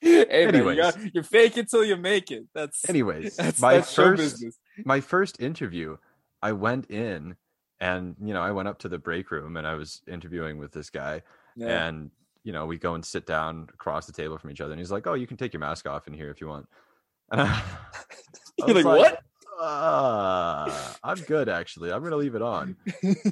hey, 0.00 0.24
man, 0.46 0.54
you 0.54 0.68
Anyways. 0.68 0.76
got, 0.78 1.14
you 1.14 1.22
fake 1.22 1.56
it 1.56 1.68
till 1.70 1.84
you 1.84 1.96
make 1.96 2.30
it. 2.30 2.44
That's 2.54 2.88
Anyways, 2.88 3.36
that's, 3.36 3.60
my 3.60 3.74
that's 3.74 3.92
first 3.94 4.22
business. 4.22 4.58
my 4.84 5.00
first 5.00 5.40
interview, 5.40 5.96
I 6.42 6.52
went 6.52 6.90
in 6.90 7.36
and 7.80 8.16
you 8.22 8.32
know 8.34 8.40
I 8.42 8.50
went 8.52 8.68
up 8.68 8.78
to 8.80 8.88
the 8.88 8.98
break 8.98 9.30
room 9.30 9.56
and 9.56 9.66
I 9.66 9.74
was 9.74 10.02
interviewing 10.08 10.58
with 10.58 10.72
this 10.72 10.90
guy 10.90 11.22
Yeah. 11.56 11.86
and 11.86 12.10
you 12.44 12.52
know 12.52 12.64
we 12.66 12.78
go 12.78 12.94
and 12.94 13.04
sit 13.04 13.26
down 13.26 13.68
across 13.74 14.06
the 14.06 14.12
table 14.12 14.38
from 14.38 14.50
each 14.50 14.60
other 14.60 14.72
and 14.72 14.80
he's 14.80 14.90
like, 14.92 15.06
"Oh, 15.06 15.14
you 15.14 15.26
can 15.26 15.36
take 15.36 15.52
your 15.52 15.60
mask 15.60 15.86
off 15.86 16.06
in 16.06 16.14
here 16.14 16.30
if 16.30 16.40
you 16.40 16.48
want." 16.48 16.66
And 17.32 17.40
I, 17.40 17.62
You're 18.58 18.74
was 18.74 18.84
like, 18.84 18.96
what? 18.98 19.22
Uh, 19.60 20.92
I'm 21.02 21.18
good 21.22 21.48
actually. 21.48 21.92
I'm 21.92 22.02
gonna 22.02 22.16
leave 22.16 22.34
it 22.34 22.42
on. 22.42 22.76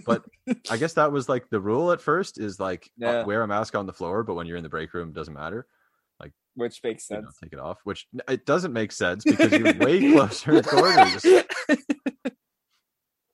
But 0.04 0.24
I 0.70 0.76
guess 0.76 0.94
that 0.94 1.12
was 1.12 1.28
like 1.28 1.48
the 1.50 1.60
rule 1.60 1.92
at 1.92 2.00
first 2.00 2.38
is 2.38 2.58
like 2.60 2.90
uh, 3.02 3.06
Yeah. 3.10 3.24
wear 3.24 3.42
a 3.42 3.46
mask 3.46 3.74
on 3.74 3.86
the 3.86 3.92
floor, 3.92 4.22
but 4.22 4.34
when 4.34 4.46
you're 4.46 4.56
in 4.56 4.62
the 4.62 4.68
break 4.68 4.92
room, 4.94 5.08
it 5.10 5.14
doesn't 5.14 5.32
matter. 5.34 5.66
Like 6.20 6.32
which 6.54 6.82
makes 6.82 7.08
You 7.10 7.16
know, 7.16 7.22
sense. 7.22 7.38
take 7.42 7.52
it 7.52 7.58
off, 7.58 7.78
which 7.84 8.06
it 8.28 8.44
doesn't 8.46 8.72
make 8.72 8.92
sense 8.92 9.24
because 9.24 9.52
you're 9.52 9.74
way 9.78 10.00
closer 10.12 10.62
quarters. 10.62 11.24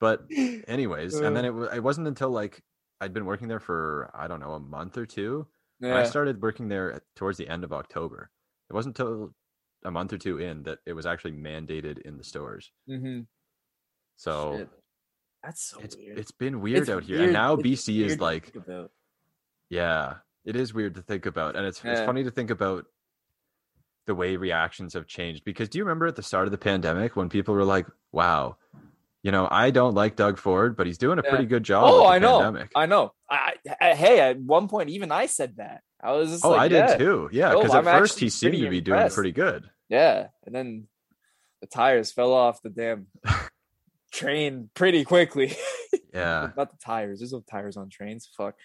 But 0.00 0.25
anyways, 0.66 1.14
and 1.14 1.37
then 1.37 1.45
Uh. 1.45 1.62
it, 1.64 1.76
it 1.76 1.83
wasn't 1.83 2.09
until 2.09 2.30
like 2.30 2.62
I'd 3.00 3.14
been 3.14 3.26
working 3.26 3.49
there 3.49 3.61
for 3.61 4.11
I 4.14 4.26
don't 4.28 4.40
know 4.40 4.52
a 4.54 4.61
month 4.61 4.99
or 4.99 5.07
two. 5.07 5.47
And 5.83 5.95
I 5.95 6.04
started 6.04 6.42
working 6.42 6.69
there 6.69 6.92
at, 6.92 7.02
towards 7.16 7.38
the 7.38 7.49
end 7.49 7.64
of 7.64 7.73
October. 7.73 8.30
It 8.69 8.75
wasn't 8.75 8.99
until 8.99 9.35
a 9.83 9.90
month 9.90 10.12
or 10.12 10.19
two 10.19 10.37
in 10.38 10.64
that 10.64 10.80
it 10.85 10.92
was 10.92 11.07
actually 11.07 11.33
mandated 11.33 11.99
in 12.02 12.19
the 12.19 12.25
stores. 12.25 12.71
Mhm. 12.87 13.26
So 14.16 14.59
Shit. 14.59 14.69
That's 15.42 15.62
so 15.71 15.80
it's 15.80 15.97
weird. 15.97 16.19
it's 16.19 16.33
been 16.33 16.61
weird 16.61 16.80
It's 16.80 16.90
out 16.90 17.04
here, 17.04 17.23
and 17.23 17.33
now 17.33 17.54
it's 17.54 17.62
BC 17.62 18.04
is 18.04 18.21
like, 18.21 18.54
yeah, 19.71 20.16
it 20.45 20.54
is 20.57 20.75
weird 20.75 20.95
to 20.97 21.02
think 21.02 21.25
about, 21.25 21.57
and 21.57 21.64
it's 21.66 21.80
it's 21.83 22.00
funny 22.02 22.25
to 22.25 22.30
think 22.30 22.50
about 22.50 22.85
the 24.07 24.14
way 24.14 24.37
reactions 24.37 24.92
have 24.92 25.07
changed. 25.07 25.45
Because 25.45 25.71
do 25.71 25.78
you 25.78 25.85
remember 25.85 26.07
at 26.07 26.16
the 26.16 26.23
start 26.23 26.47
of 26.47 26.50
the 26.50 26.59
pandemic 26.59 27.16
when 27.16 27.30
people 27.30 27.54
were 27.54 27.64
like, 27.64 27.87
"Wow, 28.12 28.59
you 29.23 29.31
know, 29.33 29.47
I 29.50 29.71
don't 29.71 29.95
like 29.95 30.17
Doug 30.17 30.39
Ford, 30.39 30.77
but 30.77 30.87
he's 30.87 30.99
doing 30.99 31.19
a 31.19 31.23
Yeah. 31.25 31.31
pretty 31.31 31.47
good 31.47 31.62
job." 31.62 31.85
Oh, 31.87 32.07
I 32.07 32.19
know. 32.19 32.39
Pandemic. 32.41 32.73
I 32.75 32.87
know. 32.87 33.12
I, 33.29 33.55
I 33.81 33.95
hey, 33.95 34.21
at 34.21 34.39
one 34.41 34.69
point 34.69 34.91
even 34.91 35.12
I 35.12 35.27
said 35.27 35.57
that. 35.57 35.83
I 36.03 36.12
was 36.12 36.31
just 36.31 36.45
oh, 36.45 36.50
like, 36.50 36.73
I 36.73 36.75
yeah, 36.75 36.87
did 36.97 36.99
too. 36.99 37.29
Yeah, 37.33 37.53
Oh, 37.53 37.61
because 37.62 37.75
at 37.75 37.87
I'm 37.87 37.99
first 38.00 38.19
he 38.19 38.31
seemed 38.31 38.55
to 38.59 38.71
be 38.71 38.81
doing 38.81 39.11
pretty 39.11 39.33
good. 39.33 39.69
Yeah, 39.89 40.29
and 40.47 40.55
then 40.55 40.87
the 41.61 41.67
tires 41.67 42.11
fell 42.11 42.33
off 42.33 42.62
the 42.62 42.71
damn 42.71 43.07
train 44.12 44.71
pretty 44.75 45.05
quickly. 45.05 45.57
Yeah, 46.12 46.50
Not 46.57 46.73
the 46.73 46.77
tires. 46.85 47.21
There's 47.21 47.33
no 47.33 47.45
tires 47.49 47.77
on 47.77 47.89
trains. 47.89 48.29
Fuck. 48.37 48.57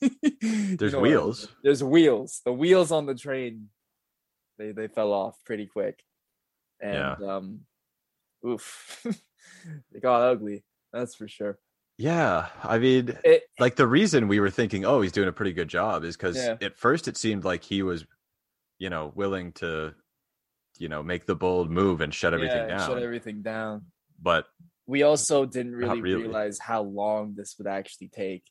You 0.02 0.76
there's 0.76 0.92
know 0.92 0.98
what 1.00 1.08
wheels. 1.08 1.48
There's 1.62 1.82
wheels. 1.82 2.42
The 2.44 2.52
wheels 2.52 2.92
on 2.92 3.06
the 3.06 3.14
train, 3.14 3.70
they 4.58 4.72
they 4.72 4.86
fell 4.88 5.12
off 5.14 5.38
pretty 5.46 5.66
quick, 5.66 6.02
and 6.78 6.94
Yeah. 6.94 7.14
um, 7.36 7.60
oof, 8.46 9.06
they 9.92 10.00
got 10.00 10.22
ugly. 10.22 10.64
That's 10.92 11.14
for 11.14 11.28
sure. 11.28 11.58
Yeah, 11.98 12.48
I 12.62 12.78
mean, 12.78 13.16
It, 13.24 13.44
like 13.58 13.76
the 13.76 13.86
reason 13.86 14.28
we 14.28 14.38
were 14.40 14.50
thinking, 14.50 14.84
oh, 14.84 15.00
he's 15.00 15.12
doing 15.12 15.28
a 15.28 15.32
pretty 15.32 15.52
good 15.54 15.68
job 15.68 16.04
is 16.04 16.16
because 16.16 16.36
Yeah. 16.36 16.56
at 16.60 16.76
first 16.76 17.08
it 17.08 17.16
seemed 17.16 17.44
like 17.44 17.64
he 17.64 17.82
was, 17.82 18.04
you 18.78 18.90
know, 18.90 19.12
willing 19.14 19.52
to, 19.54 19.94
you 20.78 20.88
know, 20.90 21.02
make 21.02 21.24
the 21.24 21.34
bold 21.34 21.70
move 21.70 22.02
and 22.02 22.12
shut 22.12 22.34
everything 22.34 22.68
yeah, 22.68 22.76
down. 22.76 22.88
Shut 22.88 23.02
everything 23.02 23.40
down. 23.42 23.86
but 24.20 24.46
We 24.86 25.02
also 25.04 25.46
didn't 25.46 25.74
really, 25.74 26.02
really. 26.02 26.22
realize 26.24 26.58
how 26.60 26.82
long 26.82 27.34
this 27.34 27.54
would 27.58 27.66
actually 27.66 28.08
take. 28.08 28.44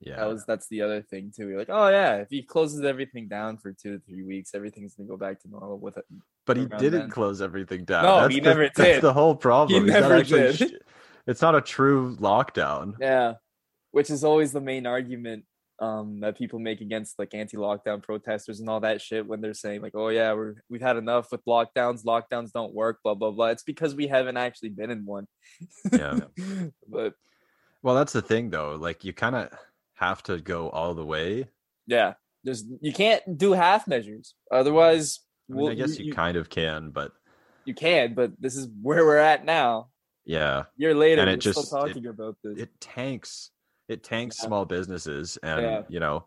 yeah, 0.00 0.16
That 0.16 0.28
was 0.28 0.44
that's 0.44 0.68
the 0.68 0.82
other 0.82 1.00
thing 1.00 1.32
too. 1.34 1.46
We're 1.46 1.58
like, 1.58 1.70
oh 1.70 1.88
yeah, 1.88 2.16
if 2.16 2.28
he 2.28 2.42
closes 2.42 2.82
everything 2.84 3.26
down 3.28 3.56
for 3.56 3.72
two 3.72 3.92
to 3.96 4.04
three 4.04 4.22
weeks, 4.22 4.54
everything's 4.54 4.94
gonna 4.94 5.08
go 5.08 5.16
back 5.16 5.40
to 5.42 5.48
normal 5.48 5.78
with 5.78 5.96
it. 5.96 6.04
But 6.46 6.56
he 6.56 6.66
didn't 6.66 6.92
then. 6.92 7.10
close 7.10 7.40
everything 7.40 7.84
down. 7.84 8.04
No, 8.04 8.20
That's 8.22 8.34
he 8.34 8.40
the- 8.40 8.48
never 8.48 8.68
That's 8.74 9.00
the 9.00 9.12
whole 9.12 9.34
problem. 9.36 9.84
He's 9.84 9.92
not 9.92 10.00
never 10.02 10.22
did. 10.22 10.56
sh- 10.56 10.62
it's 11.26 11.42
not 11.42 11.54
a 11.54 11.60
true 11.60 12.16
lockdown. 12.16 12.94
Yeah, 13.00 13.34
which 13.92 14.10
is 14.10 14.24
always 14.24 14.52
the 14.52 14.60
main 14.60 14.86
argument 14.86 15.44
um, 15.80 16.20
that 16.20 16.36
people 16.36 16.58
make 16.58 16.80
against 16.80 17.18
like 17.18 17.34
anti-lockdown 17.34 18.02
protesters 18.02 18.60
and 18.60 18.68
all 18.68 18.80
that 18.80 19.00
shit 19.00 19.26
when 19.26 19.40
they're 19.40 19.54
saying 19.54 19.82
like, 19.82 19.94
"Oh 19.94 20.08
yeah, 20.08 20.32
we're 20.32 20.54
we've 20.68 20.82
had 20.82 20.96
enough 20.96 21.30
with 21.32 21.44
lockdowns. 21.44 22.04
Lockdowns 22.04 22.52
don't 22.52 22.74
work." 22.74 22.98
Blah 23.04 23.14
blah 23.14 23.30
blah. 23.30 23.46
It's 23.48 23.62
because 23.62 23.94
we 23.94 24.06
haven't 24.08 24.36
actually 24.36 24.70
been 24.70 24.90
in 24.90 25.04
one. 25.04 25.26
Yeah. 25.92 26.20
but 26.88 27.14
Well, 27.82 27.94
that's 27.94 28.12
the 28.12 28.22
thing 28.22 28.50
though. 28.50 28.76
Like 28.76 29.04
you 29.04 29.12
kind 29.12 29.36
of 29.36 29.48
have 29.94 30.22
to 30.24 30.38
go 30.40 30.68
all 30.70 30.94
the 30.94 31.04
way. 31.04 31.46
yeah, 31.86 32.14
there's 32.44 32.64
you 32.80 32.92
can't 32.92 33.22
do 33.38 33.52
half 33.52 33.86
measures. 33.86 34.34
Otherwise, 34.50 35.20
I, 35.52 35.56
mean, 35.56 35.70
I 35.70 35.74
guess 35.74 35.98
you, 35.98 36.06
you, 36.06 36.12
kind 36.12 36.36
of 36.36 36.48
can, 36.50 36.90
but 36.90 37.12
you 37.64 37.74
can. 37.74 38.14
But 38.14 38.32
this 38.40 38.56
is 38.56 38.68
where 38.80 39.04
we're 39.04 39.18
at 39.18 39.44
now. 39.44 39.88
yeah, 40.24 40.64
year 40.76 40.94
later, 40.94 41.22
And 41.22 41.30
we're 41.30 41.34
it 41.34 41.40
just- 41.40 41.66
still 41.66 41.84
it- 41.84 41.88
talking 41.88 42.06
about 42.06 42.36
this. 42.42 42.58
it 42.58 42.80
tanks 42.80 43.50
it 43.88 44.04
tanks 44.04 44.36
Yeah. 44.40 44.46
small 44.46 44.64
businesses 44.64 45.36
and 45.42 45.60
Yeah. 45.62 45.82
you 45.88 46.00
know 46.00 46.24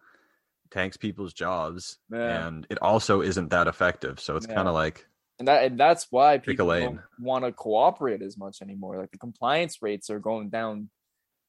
tanks 0.72 0.98
people's 0.98 1.34
jobs 1.34 1.98
Yeah. 2.12 2.48
and 2.48 2.67
it 2.70 2.77
also 2.82 3.22
isn't 3.22 3.50
that 3.51 3.67
effective 3.67 4.20
so 4.20 4.36
it's 4.36 4.46
kind 4.46 4.67
of 4.67 4.74
like 4.74 5.08
and 5.39 5.48
that 5.48 5.63
and 5.63 5.79
that's 5.79 6.08
why 6.12 6.38
people 6.38 6.67
don't 6.67 7.00
want 7.20 7.46
to 7.46 7.51
cooperate 7.53 8.22
as 8.22 8.38
much 8.38 8.62
anymore. 8.62 8.98
Like 9.00 9.12
the 9.12 9.17
compliance 9.17 9.82
rates 9.82 10.10
are 10.10 10.20
going 10.20 10.50
down 10.50 10.89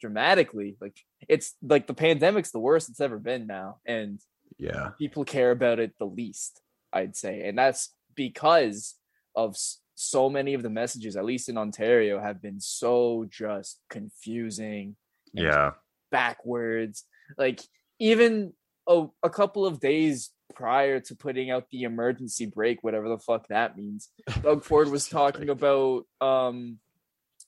dramatically. 0.00 0.76
Like 0.80 0.96
it's 1.28 1.54
like 1.62 1.86
the 1.86 1.94
pandemic's 1.94 2.50
the 2.52 2.58
worst 2.60 2.88
it's 2.88 3.00
ever 3.00 3.18
been 3.18 3.46
now, 3.46 3.78
and 3.86 4.20
yeah 4.58 4.90
people 4.98 5.24
care 5.24 5.50
about 5.50 5.78
it 5.80 5.92
the 5.98 6.06
least. 6.06 6.62
I'd 6.92 7.16
say, 7.16 7.42
and 7.48 7.58
that's 7.58 7.90
because 8.14 8.94
of 9.34 9.56
so 9.94 10.28
many 10.28 10.54
of 10.54 10.62
the 10.62 10.70
messages, 10.70 11.16
at 11.16 11.24
least 11.24 11.48
in 11.48 11.58
Ontario, 11.58 12.20
have 12.20 12.42
been 12.42 12.60
so 12.60 13.26
just 13.28 13.80
confusing 13.90 14.96
yeah. 15.32 15.72
backwards. 16.10 17.04
Like 17.38 17.60
even 17.98 18.52
a, 18.88 19.06
a 19.22 19.30
couple 19.30 19.66
of 19.66 19.80
days 19.80 20.30
prior 20.54 21.00
to 21.00 21.14
putting 21.16 21.50
out 21.50 21.68
the 21.70 21.82
emergency 21.82 22.46
brake, 22.46 22.78
whatever 22.82 23.08
the 23.08 23.18
fuck 23.18 23.48
that 23.48 23.76
means, 23.76 24.10
Doug 24.42 24.64
Ford 24.64 24.90
was 24.90 25.08
talking 25.08 25.48
about 25.48 26.04
um 26.20 26.78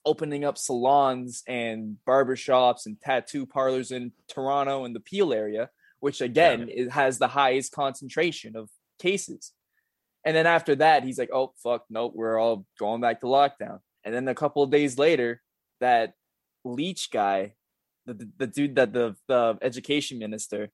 opening 0.05 0.45
up 0.45 0.57
salons 0.57 1.43
and 1.47 1.97
barbershops 2.07 2.85
and 2.85 2.99
tattoo 3.01 3.45
parlors 3.45 3.91
in 3.91 4.11
Toronto 4.27 4.85
and 4.85 4.95
the 4.95 4.99
Peel 4.99 5.33
area, 5.33 5.69
which 5.99 6.21
again 6.21 6.67
it 6.69 6.91
has 6.91 7.19
the 7.19 7.27
highest 7.27 7.73
concentration 7.73 8.55
of 8.55 8.69
cases. 8.99 9.53
And 10.25 10.35
then 10.35 10.45
after 10.45 10.75
that, 10.75 11.03
he's 11.03 11.17
like, 11.17 11.29
"Oh 11.33 11.53
fuck, 11.63 11.85
nope, 11.89 12.13
we're 12.15 12.37
all 12.37 12.65
going 12.77 13.01
back 13.01 13.21
to 13.21 13.27
lockdown." 13.27 13.79
And 14.03 14.13
then 14.13 14.27
a 14.27 14.35
couple 14.35 14.63
of 14.63 14.69
days 14.69 14.97
later, 14.97 15.41
that 15.79 16.13
leech 16.65 17.09
guy, 17.11 17.53
the 18.05 18.13
the, 18.13 18.29
the 18.37 18.47
dude 18.47 18.75
that 18.75 18.91
the 18.93 19.15
the 19.27 19.57
education 19.61 20.19
minister, 20.19 20.69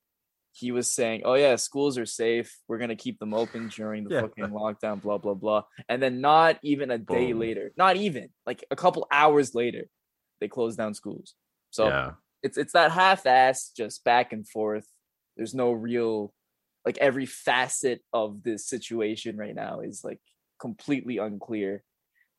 he 0.51 0.71
was 0.71 0.91
saying, 0.91 1.21
"Oh 1.25 1.35
yeah, 1.35 1.55
schools 1.57 1.97
are 1.97 2.07
safe. 2.07 2.57
We're 2.67 2.79
gonna 2.79 2.95
keep 2.95 3.19
them 3.19 3.33
open 3.33 3.67
during 3.69 4.03
the 4.05 4.15
Yeah. 4.15 4.21
fucking 4.21 4.45
lockdown." 4.45 5.01
Blah 5.01 5.19
blah 5.19 5.35
blah. 5.35 5.63
And 5.87 6.01
then 6.01 6.21
not 6.21 6.57
even 6.63 6.89
a 6.89 6.97
day 6.97 7.31
Boom. 7.31 7.39
later, 7.41 7.71
not 7.77 7.97
even 7.97 8.29
like 8.47 8.65
a 8.71 8.75
couple 8.75 9.07
hours 9.11 9.53
later, 9.53 9.85
they 10.41 10.47
closed 10.47 10.77
down 10.77 10.93
schools. 10.95 11.35
So 11.69 11.87
yeah 11.87 12.11
it's 12.43 12.57
it's 12.59 12.73
that 12.73 12.91
half-ass 12.91 13.71
just 13.75 14.03
back 14.03 14.31
and 14.31 14.47
forth. 14.47 14.87
There's 15.35 15.55
no 15.55 15.71
real 15.71 16.31
like 16.85 16.97
every 16.99 17.25
facet 17.25 18.01
of 18.13 18.43
this 18.43 18.67
situation 18.67 19.37
right 19.37 19.55
now 19.55 19.79
is 19.81 20.03
like 20.03 20.19
completely 20.59 21.17
unclear 21.17 21.83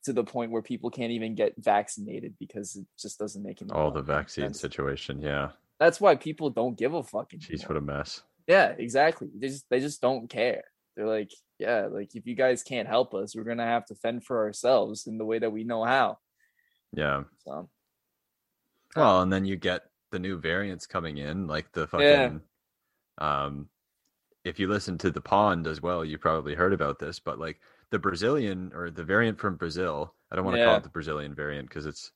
to 0.04 0.12
the 0.12 0.24
point 0.24 0.52
where 0.52 0.62
people 0.62 0.90
can't 0.90 1.12
even 1.12 1.34
get 1.34 1.54
vaccinated 1.58 2.34
because 2.38 2.76
it 2.76 2.86
just 2.98 3.18
doesn't 3.18 3.42
make 3.42 3.60
any 3.60 3.70
all 3.72 3.90
the 3.90 4.02
vaccine 4.02 4.44
sense. 4.46 4.60
situation 4.60 5.20
yeah 5.20 5.50
That's 5.80 6.00
why 6.00 6.14
people 6.16 6.50
don't 6.50 6.78
give 6.78 6.94
a 6.94 7.02
fucking 7.02 7.40
jeez 7.40 7.50
anymore. 7.50 7.68
what 7.68 7.76
a 7.76 7.80
mess 7.80 8.22
Yeah, 8.46 8.68
exactly. 8.78 9.28
They 9.36 9.48
just 9.48 9.66
they 9.68 9.80
just 9.80 10.00
don't 10.00 10.30
care. 10.30 10.62
They're 10.94 11.08
like, 11.08 11.32
yeah, 11.58 11.88
like 11.90 12.14
if 12.14 12.26
you 12.26 12.34
guys 12.36 12.62
can't 12.62 12.88
help 12.88 13.12
us, 13.14 13.34
we're 13.34 13.44
gonna 13.44 13.66
have 13.66 13.84
to 13.86 13.94
fend 13.96 14.24
for 14.24 14.44
ourselves 14.46 15.06
in 15.08 15.18
the 15.18 15.24
way 15.26 15.38
that 15.40 15.50
we 15.52 15.64
know 15.64 15.84
how. 15.84 16.18
yeah 16.92 17.24
So 17.44 17.68
Well, 18.94 19.22
and 19.22 19.32
then 19.32 19.44
you 19.44 19.56
get 19.56 19.82
the 20.12 20.18
new 20.18 20.38
variants 20.38 20.86
coming 20.86 21.18
in, 21.18 21.46
like 21.46 21.72
the 21.72 21.82
Yeah. 21.82 21.88
fucking. 21.88 22.40
Um, 23.18 23.68
if 24.46 24.58
you 24.60 24.68
listen 24.68 24.96
to 24.98 25.10
the 25.10 25.20
pond 25.20 25.66
as 25.66 25.82
well, 25.82 26.04
you 26.04 26.18
probably 26.18 26.54
heard 26.54 26.72
about 26.72 26.98
this, 26.98 27.18
but 27.18 27.38
like 27.38 27.60
the 27.90 27.98
Brazilian 27.98 28.72
or 28.74 28.90
the 28.90 29.04
variant 29.04 29.38
from 29.40 29.56
Brazil, 29.56 30.14
I 30.30 30.36
don't 30.36 30.44
want 30.44 30.56
to 30.56 30.64
call 30.64 30.76
it 30.76 30.82
the 30.82 30.88
Brazilian 30.88 31.34
variant 31.34 31.68
because 31.68 31.86
it's, 31.86 32.12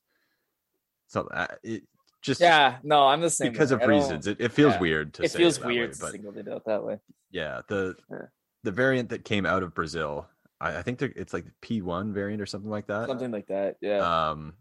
it's 1.06 1.14
not, 1.14 1.58
it 1.62 1.82
just 2.22 2.40
Yeah, 2.40 2.76
no, 2.82 3.06
I'm 3.06 3.20
the 3.20 3.30
same. 3.30 3.52
because 3.52 3.72
way. 3.72 3.82
of 3.82 3.88
reasons. 3.88 4.26
It, 4.26 4.40
it 4.40 4.52
feels 4.52 4.74
yeah. 4.74 4.80
weird 4.80 5.14
to 5.14 5.24
It 5.24 5.32
feels 5.32 5.58
that 5.58 5.66
weird 5.66 5.90
way, 5.90 5.94
to 5.94 6.10
single 6.10 6.36
it 6.38 6.48
out 6.48 6.64
that 6.66 6.84
way. 6.84 6.98
yeah, 7.30 7.62
the 7.68 7.96
Yeah. 8.10 8.26
the 8.62 8.70
variant 8.72 9.08
that 9.10 9.24
came 9.24 9.46
out 9.46 9.62
of 9.62 9.74
Brazil, 9.74 10.28
I, 10.60 10.78
I 10.78 10.82
think 10.82 11.02
it's 11.02 11.32
like 11.32 11.46
the 11.46 11.52
P1 11.80 12.12
variant 12.12 12.40
or 12.42 12.46
something 12.46 12.70
like 12.70 12.86
that. 12.86 13.08
Something 13.08 13.32
like 13.32 13.48
that. 13.48 13.76
Yeah. 13.80 14.28
Um, 14.30 14.54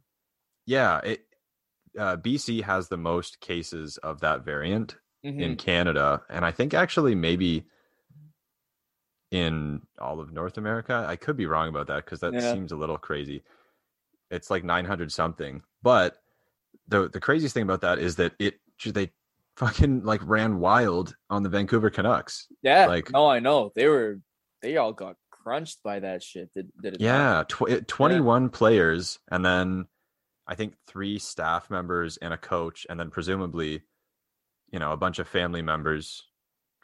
yeah, 0.66 1.00
it 1.04 1.26
uh, 1.98 2.18
BC 2.18 2.64
has 2.64 2.88
the 2.88 2.98
most 2.98 3.40
cases 3.42 3.98
of 3.98 4.22
that 4.22 4.46
variant 4.46 4.96
in 5.24 5.36
Mhm. 5.36 5.58
Canada, 5.60 6.24
and 6.30 6.46
I 6.46 6.52
think 6.52 6.74
actually 6.74 7.14
maybe 7.16 7.66
in 9.32 9.82
all 10.00 10.20
of 10.20 10.32
North 10.32 10.58
America. 10.58 11.06
I 11.08 11.16
could 11.16 11.38
be 11.38 11.46
wrong 11.46 11.70
about 11.70 11.88
that 11.88 12.06
because 12.06 12.20
that 12.22 12.34
Yeah. 12.34 12.52
seems 12.54 12.72
a 12.72 12.76
little 12.76 12.98
crazy. 12.98 13.44
It's 14.32 14.50
like 14.50 14.64
900 14.64 15.12
something, 15.12 15.62
but 15.84 16.18
the 16.88 17.08
the 17.10 17.20
craziest 17.20 17.54
thing 17.54 17.64
about 17.64 17.82
that 17.82 18.00
is 18.00 18.16
that 18.16 18.34
it 18.40 18.60
they 18.86 19.12
fucking 19.58 20.04
like 20.04 20.22
ran 20.24 20.58
wild 20.60 21.16
on 21.30 21.44
the 21.44 21.50
Vancouver 21.50 21.90
Canucks. 21.90 22.48
Yeah. 22.62 22.86
like- 22.88 23.12
no, 23.12 23.28
I 23.28 23.40
know. 23.40 23.72
They 23.76 23.88
were 23.88 24.22
they 24.62 24.78
all 24.78 24.94
got 24.94 25.16
crunched 25.32 25.84
by 25.84 26.00
that 26.00 26.24
shit. 26.24 26.52
Did 26.54 26.72
did 26.82 26.94
it? 26.96 27.02
Yeah, 27.02 27.44
tw- 27.48 27.70
it- 27.70 27.88
21 27.88 28.50
players, 28.50 29.20
and 29.30 29.46
then 29.46 29.88
I 30.48 30.56
think 30.56 30.76
three 30.88 31.20
staff 31.20 31.70
members 31.70 32.18
and 32.18 32.34
a 32.34 32.38
coach, 32.38 32.88
and 32.90 33.00
then 33.00 33.12
presumably, 33.12 33.84
you 34.72 34.80
know, 34.80 34.92
a 34.92 34.98
bunch 34.98 35.20
of 35.20 35.28
family 35.28 35.62
members 35.62 36.24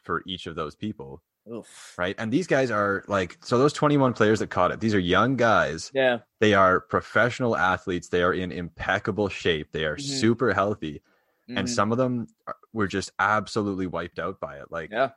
for 0.02 0.22
each 0.26 0.46
of 0.46 0.54
those 0.54 0.74
people, 0.74 1.22
Oof. 1.52 1.94
right? 1.98 2.14
And 2.18 2.32
these 2.32 2.46
guys 2.46 2.70
are 2.70 3.04
like, 3.08 3.38
so 3.42 3.58
those 3.58 3.72
21 3.72 4.12
players 4.12 4.38
that 4.40 4.50
caught 4.50 4.70
it, 4.70 4.80
these 4.80 4.94
are 4.94 4.98
young 4.98 5.36
guys. 5.36 5.90
Yeah. 5.94 6.18
They 6.40 6.54
are 6.54 6.80
professional 6.80 7.56
athletes. 7.56 8.08
They 8.08 8.22
are 8.22 8.32
in 8.32 8.52
impeccable 8.52 9.28
shape. 9.28 9.72
They 9.72 9.84
are 9.84 9.96
Mhm. 9.96 10.00
super 10.20 10.52
healthy, 10.52 11.02
and 11.48 11.66
Mhm. 11.66 11.74
some 11.74 11.92
of 11.92 11.98
them 11.98 12.26
are- 12.46 12.56
were 12.72 12.86
just 12.88 13.10
absolutely 13.18 13.86
wiped 13.86 14.18
out 14.18 14.38
by 14.40 14.58
it. 14.58 14.70
Like, 14.70 14.90
Yeah. 14.92 15.10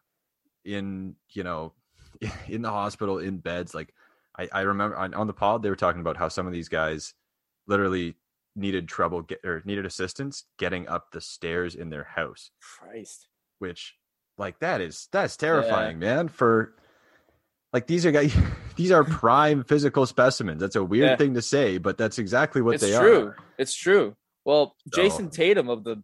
in 0.66 1.16
you 1.32 1.44
know 1.44 1.74
in 2.50 2.62
the 2.62 2.70
hospital 2.70 3.18
in 3.20 3.38
beds 3.38 3.74
like 3.74 3.94
i, 4.38 4.48
I 4.52 4.62
remember 4.62 4.98
on, 4.98 5.14
on 5.14 5.26
the 5.26 5.34
pod 5.34 5.64
they 5.64 5.70
were 5.70 5.76
talking 5.78 6.02
about 6.02 6.18
how 6.18 6.28
some 6.28 6.46
of 6.48 6.52
these 6.54 6.68
guys 6.68 7.14
literally 7.66 8.16
needed 8.60 8.88
trouble 8.88 9.22
get 9.22 9.40
or 9.44 9.62
needed 9.66 9.86
assistance 9.86 10.44
getting 10.58 10.88
up 10.88 11.12
the 11.12 11.22
stairs 11.22 11.76
in 11.76 11.90
their 11.90 12.04
house 12.16 12.52
Christ. 12.62 13.28
which 13.60 13.96
like 14.38 14.60
that 14.60 14.82
is 14.82 15.08
that's 15.12 15.38
terrifying 15.38 16.00
man 16.00 16.28
for 16.28 16.74
like 17.74 17.88
these 17.88 18.06
are 18.06 18.12
guys 18.12 18.36
these 18.76 18.92
are 18.92 19.04
prime 19.04 19.64
physical 19.64 20.06
specimens 20.06 20.60
that's 20.62 20.76
a 20.76 20.84
weird 20.84 21.10
Yeah. 21.12 21.16
thing 21.18 21.34
to 21.36 21.42
say 21.42 21.78
but 21.78 21.98
that's 21.98 22.20
exactly 22.20 22.62
what 22.62 22.76
it's 22.76 22.84
they 22.84 22.96
true. 22.98 23.28
are 23.28 23.30
It's 23.30 23.36
true. 23.36 23.44
It's 23.58 23.76
true. 23.76 24.16
Well, 24.46 24.76
So- 24.94 25.02
Jayson 25.02 25.30
Tatum 25.32 25.70
of 25.70 25.84
the 25.84 26.02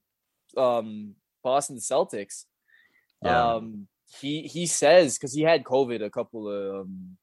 um 0.57 1.15
Boston 1.43 1.77
Celtics, 1.77 2.45
Yeah. 3.23 3.53
um 3.55 3.87
he 4.21 4.43
he 4.43 4.65
says 4.67 5.17
because 5.17 5.33
he 5.33 5.41
had 5.41 5.63
COVID 5.63 6.03
a 6.03 6.09
couple 6.09 6.47
of 6.49 6.81
um, 6.85 7.17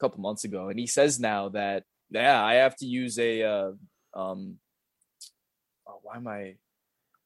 couple 0.00 0.20
months 0.20 0.44
ago, 0.44 0.68
and 0.68 0.78
he 0.78 0.86
says 0.86 1.20
now 1.20 1.50
that 1.50 1.84
yeah, 2.10 2.42
I 2.44 2.54
have 2.54 2.76
to 2.76 2.86
use 2.86 3.18
a 3.18 3.42
uh, 3.42 3.70
um 4.14 4.58
why 6.12 6.18
am 6.18 6.28
I 6.28 6.54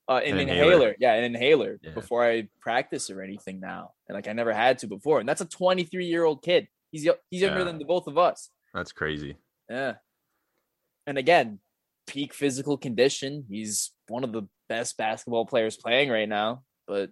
uh, 0.08 0.18
an, 0.24 0.34
An 0.34 0.48
inhaler. 0.48 0.72
inhaler. 0.72 0.96
yeah, 1.00 1.14
an 1.14 1.24
inhaler 1.24 1.78
Yeah. 1.82 1.90
before 1.90 2.24
I 2.24 2.48
practice 2.60 3.10
or 3.10 3.22
anything 3.22 3.58
now, 3.58 3.92
and 4.08 4.14
like 4.14 4.28
I 4.28 4.32
never 4.32 4.52
had 4.52 4.78
to 4.78 4.86
before, 4.86 5.18
and 5.18 5.28
that's 5.28 5.40
a 5.40 5.46
23 5.46 6.06
year 6.06 6.24
old 6.24 6.42
kid. 6.42 6.68
He's 6.92 7.08
he's 7.30 7.40
younger 7.42 7.58
Yeah. 7.58 7.64
than 7.64 7.78
the 7.78 7.84
both 7.84 8.06
of 8.06 8.16
us. 8.16 8.50
that's 8.72 8.92
crazy 8.92 9.36
Yeah. 9.68 9.94
And 11.08 11.18
again, 11.18 11.60
peak 12.06 12.34
physical 12.34 12.76
condition. 12.76 13.44
He's 13.48 13.92
one 14.08 14.22
of 14.24 14.32
the 14.32 14.42
best 14.68 14.96
basketball 14.96 15.46
players 15.46 15.76
playing 15.76 16.10
right 16.10 16.28
now. 16.28 16.62
But 16.86 17.10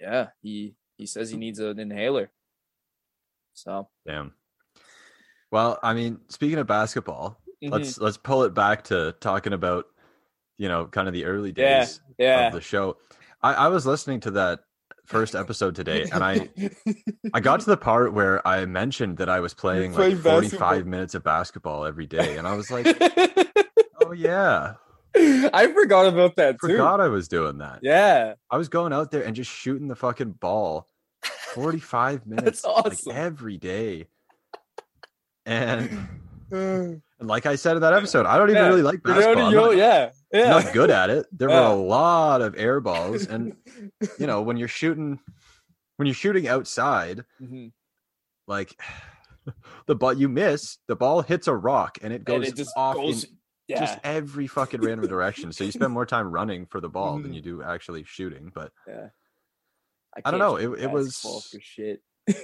yeah, 0.00 0.28
he 0.42 0.74
he 0.96 1.06
says 1.06 1.30
he 1.30 1.36
needs 1.36 1.58
an 1.60 1.78
inhaler. 1.78 2.30
So 3.54 3.88
damn 4.06 4.32
well 5.50 5.78
i 5.82 5.94
mean 5.94 6.18
speaking 6.28 6.58
of 6.58 6.66
basketball 6.66 7.40
mhm. 7.64 7.70
let's 7.72 7.98
let's 7.98 8.16
pull 8.18 8.42
it 8.44 8.52
back 8.54 8.84
to 8.84 9.12
talking 9.18 9.52
about 9.54 9.86
you 10.58 10.68
know 10.68 10.86
kind 10.86 11.08
of 11.08 11.14
the 11.14 11.24
early 11.24 11.52
days 11.52 12.00
yeah. 12.18 12.48
of 12.48 12.52
the 12.52 12.60
show 12.60 12.96
I, 13.42 13.54
I 13.54 13.68
was 13.68 13.86
listening 13.86 14.20
to 14.20 14.30
that 14.32 14.60
first 15.06 15.34
episode 15.34 15.74
today 15.74 16.04
and 16.12 16.22
i 16.22 16.48
i 17.32 17.40
got 17.40 17.60
to 17.60 17.66
the 17.66 17.76
part 17.78 18.12
where 18.12 18.46
i 18.46 18.66
mentioned 18.66 19.16
that 19.18 19.28
i 19.30 19.40
was 19.40 19.54
playing 19.54 19.92
like 19.94 20.18
45 20.18 20.22
basketball. 20.22 20.84
minutes 20.84 21.14
of 21.14 21.24
basketball 21.24 21.84
every 21.86 22.06
day 22.06 22.36
and 22.36 22.46
i 22.46 22.54
was 22.54 22.70
like 22.70 22.86
oh 24.04 24.12
yeah 24.12 24.74
I 25.16 25.72
forgot 25.72 26.06
about 26.06 26.36
that 26.36 26.56
too. 26.60 26.68
forgot 26.68 27.00
i 27.00 27.08
was 27.08 27.26
doing 27.28 27.56
that 27.58 27.78
Yeah. 27.82 28.34
i 28.50 28.58
was 28.58 28.68
going 28.68 28.92
out 28.92 29.10
there 29.10 29.22
and 29.22 29.34
just 29.34 29.50
shooting 29.50 29.88
the 29.88 29.96
fucking 29.96 30.32
ball 30.32 30.86
45 31.54 32.26
minutes 32.26 32.64
awesome. 32.66 32.92
like 33.06 33.16
every 33.16 33.56
day 33.56 34.08
and 35.46 36.06
and 36.50 37.00
like 37.20 37.46
i 37.46 37.56
said 37.56 37.76
in 37.76 37.82
that 37.82 37.94
episode 37.94 38.26
i 38.26 38.36
don't 38.36 38.50
even 38.50 38.62
Yeah. 38.62 38.68
really 38.68 38.82
like 38.82 39.02
basketball 39.02 39.50
you 39.50 39.56
know, 39.56 39.70
yeah. 39.70 40.10
Yeah. 40.32 40.50
not 40.50 40.72
good 40.72 40.90
at 40.90 41.10
it. 41.10 41.26
There 41.32 41.48
Yeah. 41.48 41.68
were 41.68 41.74
a 41.74 41.80
lot 41.80 42.42
of 42.42 42.54
air 42.58 42.80
balls, 42.80 43.26
and 43.26 43.56
you 44.18 44.26
know 44.26 44.42
when 44.42 44.56
you're 44.58 44.68
shooting, 44.68 45.18
when 45.96 46.06
you're 46.06 46.14
shooting 46.14 46.46
outside, 46.48 47.24
Mhm. 47.40 47.72
like 48.46 48.78
the 49.86 49.94
ball 49.94 50.12
you 50.12 50.28
miss, 50.28 50.78
the 50.86 50.96
ball 50.96 51.22
hits 51.22 51.46
a 51.48 51.54
rock 51.54 51.98
and 52.02 52.12
it 52.12 52.24
goes 52.24 52.36
and 52.46 52.52
it 52.52 52.56
just 52.56 52.72
off 52.76 52.96
goes. 52.96 53.24
in 53.24 53.30
yeah. 53.68 53.80
just 53.80 53.98
every 54.04 54.46
fucking 54.46 54.80
random 54.82 55.06
direction. 55.08 55.52
So 55.52 55.64
you 55.64 55.72
spend 55.72 55.92
more 55.92 56.06
time 56.06 56.30
running 56.30 56.66
for 56.66 56.80
the 56.80 56.88
ball 56.90 57.18
than 57.18 57.32
Mhm. 57.32 57.36
you 57.36 57.40
do 57.42 57.62
actually 57.62 58.04
shooting. 58.04 58.50
But 58.54 58.72
yeah. 58.86 59.08
I 60.24 60.30
don't 60.30 60.40
know, 60.40 60.56
it- 60.56 60.80
it 60.82 60.90
was- 60.90 61.18
for 61.20 61.60
shit. 61.60 62.02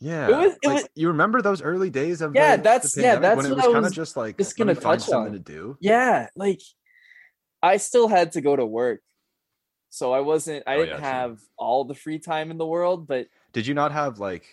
yeah, 0.00 0.28
was- 0.28 0.52
it 0.62 0.66
like, 0.66 0.74
was- 0.82 0.88
you 0.94 1.08
remember 1.08 1.42
those 1.42 1.62
early 1.62 1.90
days 1.90 2.20
of 2.22 2.34
Yeah, 2.34 2.56
the, 2.56 2.62
that's- 2.62 2.92
the 2.94 3.02
yeah, 3.02 3.14
pandemic 3.14 3.36
when 3.36 3.44
that's 3.44 3.52
it 3.52 3.56
what 3.56 3.66
was 3.66 3.74
kind 3.74 3.86
of 3.86 3.92
just 3.92 4.16
like 4.16 4.38
just 4.38 4.56
gonna 4.56 4.74
find 4.74 5.00
touch 5.00 5.08
something 5.08 5.32
on. 5.34 5.44
to 5.44 5.52
do. 5.52 5.76
Yeah, 5.80 6.28
like 6.36 6.60
I 7.62 7.76
still 7.76 8.08
had 8.08 8.32
to 8.32 8.40
go 8.40 8.56
to 8.56 8.64
work. 8.66 9.02
So 9.90 10.12
I 10.12 10.20
wasn't 10.20 10.64
I 10.66 10.74
Oh, 10.76 10.78
didn't 10.78 10.88
yeah, 10.90 10.96
true. 10.96 11.04
have 11.04 11.38
all 11.58 11.84
the 11.84 11.94
free 11.94 12.18
time 12.18 12.50
in 12.50 12.58
the 12.58 12.66
world, 12.66 13.06
but 13.06 13.26
Did 13.52 13.66
you 13.66 13.74
not 13.74 13.92
have 13.92 14.18
like 14.18 14.44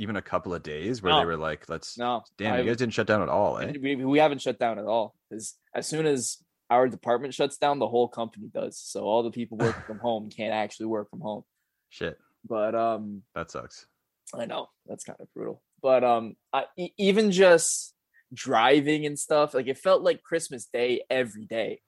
even 0.00 0.14
a 0.14 0.22
couple 0.22 0.54
of 0.54 0.62
days 0.62 1.02
where 1.02 1.12
No. 1.12 1.18
they 1.18 1.26
were 1.26 1.36
like, 1.36 1.68
let's 1.68 1.98
no. 1.98 2.22
damn, 2.36 2.54
I- 2.54 2.58
you 2.60 2.64
guys 2.66 2.76
didn't 2.76 2.92
shut 2.94 3.06
down 3.08 3.20
at 3.20 3.28
all, 3.28 3.58
eh? 3.58 3.72
we, 3.82 3.96
we 3.96 4.18
haven't 4.20 4.40
shut 4.40 4.58
down 4.58 4.78
at 4.78 4.84
all. 4.86 5.14
Because 5.28 5.56
as 5.74 5.86
soon 5.88 6.06
as 6.06 6.38
our 6.70 6.86
department 6.88 7.34
shuts 7.34 7.56
down, 7.58 7.78
the 7.80 7.88
whole 7.88 8.06
company 8.08 8.48
does. 8.54 8.78
So 8.78 9.02
all 9.02 9.22
the 9.24 9.30
people 9.32 9.58
working 9.58 9.82
from 9.86 9.98
home 9.98 10.30
can't 10.30 10.52
actually 10.54 10.86
work 10.86 11.10
from 11.10 11.20
home. 11.20 11.42
Shit, 11.90 12.16
But 12.48 12.74
um 12.76 13.22
that 13.34 13.50
sucks. 13.50 13.86
I 14.34 14.44
know 14.46 14.68
that's 14.86 15.04
kind 15.04 15.18
of 15.20 15.32
brutal. 15.34 15.62
But 15.82 16.04
um 16.04 16.36
I, 16.52 16.64
even 16.98 17.30
just 17.30 17.94
driving 18.32 19.06
and 19.06 19.18
stuff, 19.18 19.54
like 19.54 19.66
it 19.68 19.78
felt 19.78 20.02
like 20.02 20.22
Christmas 20.22 20.66
Day 20.72 21.02
every 21.10 21.46
day. 21.46 21.80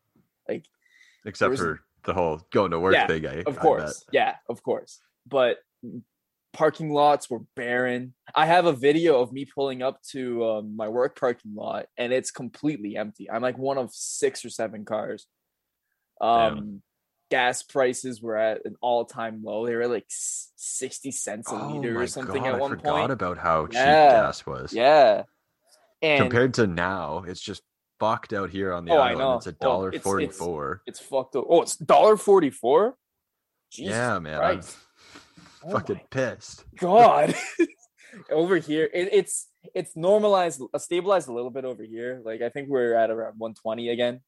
Like 0.48 0.64
Except 1.24 1.50
was- 1.50 1.60
for 1.60 1.80
the 2.04 2.14
whole 2.14 2.40
going 2.50 2.70
to 2.70 2.80
work 2.80 2.94
Yeah, 2.94 3.06
thing, 3.06 3.26
I, 3.26 3.42
of 3.46 3.58
course 3.58 4.04
bet. 4.04 4.14
yeah 4.14 4.34
of 4.48 4.62
course 4.62 5.00
but 5.26 5.58
parking 6.54 6.90
lots 6.90 7.28
were 7.28 7.40
barren 7.54 8.14
i 8.34 8.46
have 8.46 8.64
a 8.64 8.72
video 8.72 9.20
of 9.20 9.30
me 9.32 9.44
pulling 9.44 9.82
up 9.82 10.00
to 10.10 10.42
um, 10.46 10.74
my 10.76 10.88
work 10.88 11.20
parking 11.20 11.54
lot 11.54 11.86
and 11.98 12.10
it's 12.10 12.30
completely 12.30 12.96
empty 12.96 13.30
i'm 13.30 13.42
like 13.42 13.58
one 13.58 13.76
of 13.76 13.90
six 13.92 14.44
or 14.46 14.48
seven 14.48 14.86
cars 14.86 15.26
um 16.22 16.80
gas 17.30 17.62
prices 17.62 18.20
were 18.20 18.36
at 18.36 18.64
an 18.64 18.76
all-time 18.80 19.42
low 19.44 19.66
they 19.66 19.74
were 19.76 19.86
like 19.86 20.06
60 20.08 21.10
cents 21.12 21.50
a 21.50 21.54
Oh 21.54 21.68
liter 21.68 22.00
or 22.00 22.06
something 22.06 22.42
God, 22.42 22.54
at 22.54 22.60
one 22.60 22.72
I 22.72 22.76
forgot 22.76 22.92
point 22.96 23.12
about 23.12 23.38
how 23.38 23.66
cheap 23.66 23.76
Yeah, 23.76 24.10
gas 24.10 24.44
was. 24.46 24.72
yeah 24.72 25.22
and 26.02 26.22
Compared 26.22 26.54
to 26.54 26.66
now, 26.66 27.24
it's 27.26 27.40
just 27.42 27.62
fucked 27.98 28.32
out 28.32 28.48
here 28.50 28.72
on 28.72 28.86
the 28.86 28.92
Oh, 28.92 29.00
island. 29.00 29.36
It's 29.36 29.46
a 29.48 29.52
dollar 29.52 29.88
it's- 29.88 30.00
it's- 30.00 30.02
forty-four. 30.04 30.82
it's 30.86 30.98
fucked 31.00 31.36
up 31.36 31.44
oh 31.48 31.62
it's 31.62 31.76
dollar 31.76 32.16
44 32.16 32.96
Jesus 33.70 33.94
Yeah, 33.94 34.18
man, 34.18 34.40
I'm 34.40 34.60
Oh 35.64 35.70
fucking 35.72 36.00
pissed. 36.10 36.64
God. 36.76 37.34
over 38.30 38.56
here, 38.56 38.88
it, 38.92 39.08
it's 39.12 39.48
it's 39.74 39.94
normalized, 39.94 40.60
uh, 40.74 40.78
stabilized 40.78 41.28
a 41.28 41.32
little 41.32 41.50
bit 41.50 41.64
over 41.64 41.82
here. 41.84 42.20
Like 42.24 42.40
I 42.42 42.48
think 42.48 42.68
we're 42.68 42.94
at 42.94 43.10
around 43.10 43.34
120 43.38 43.90
again. 43.90 44.20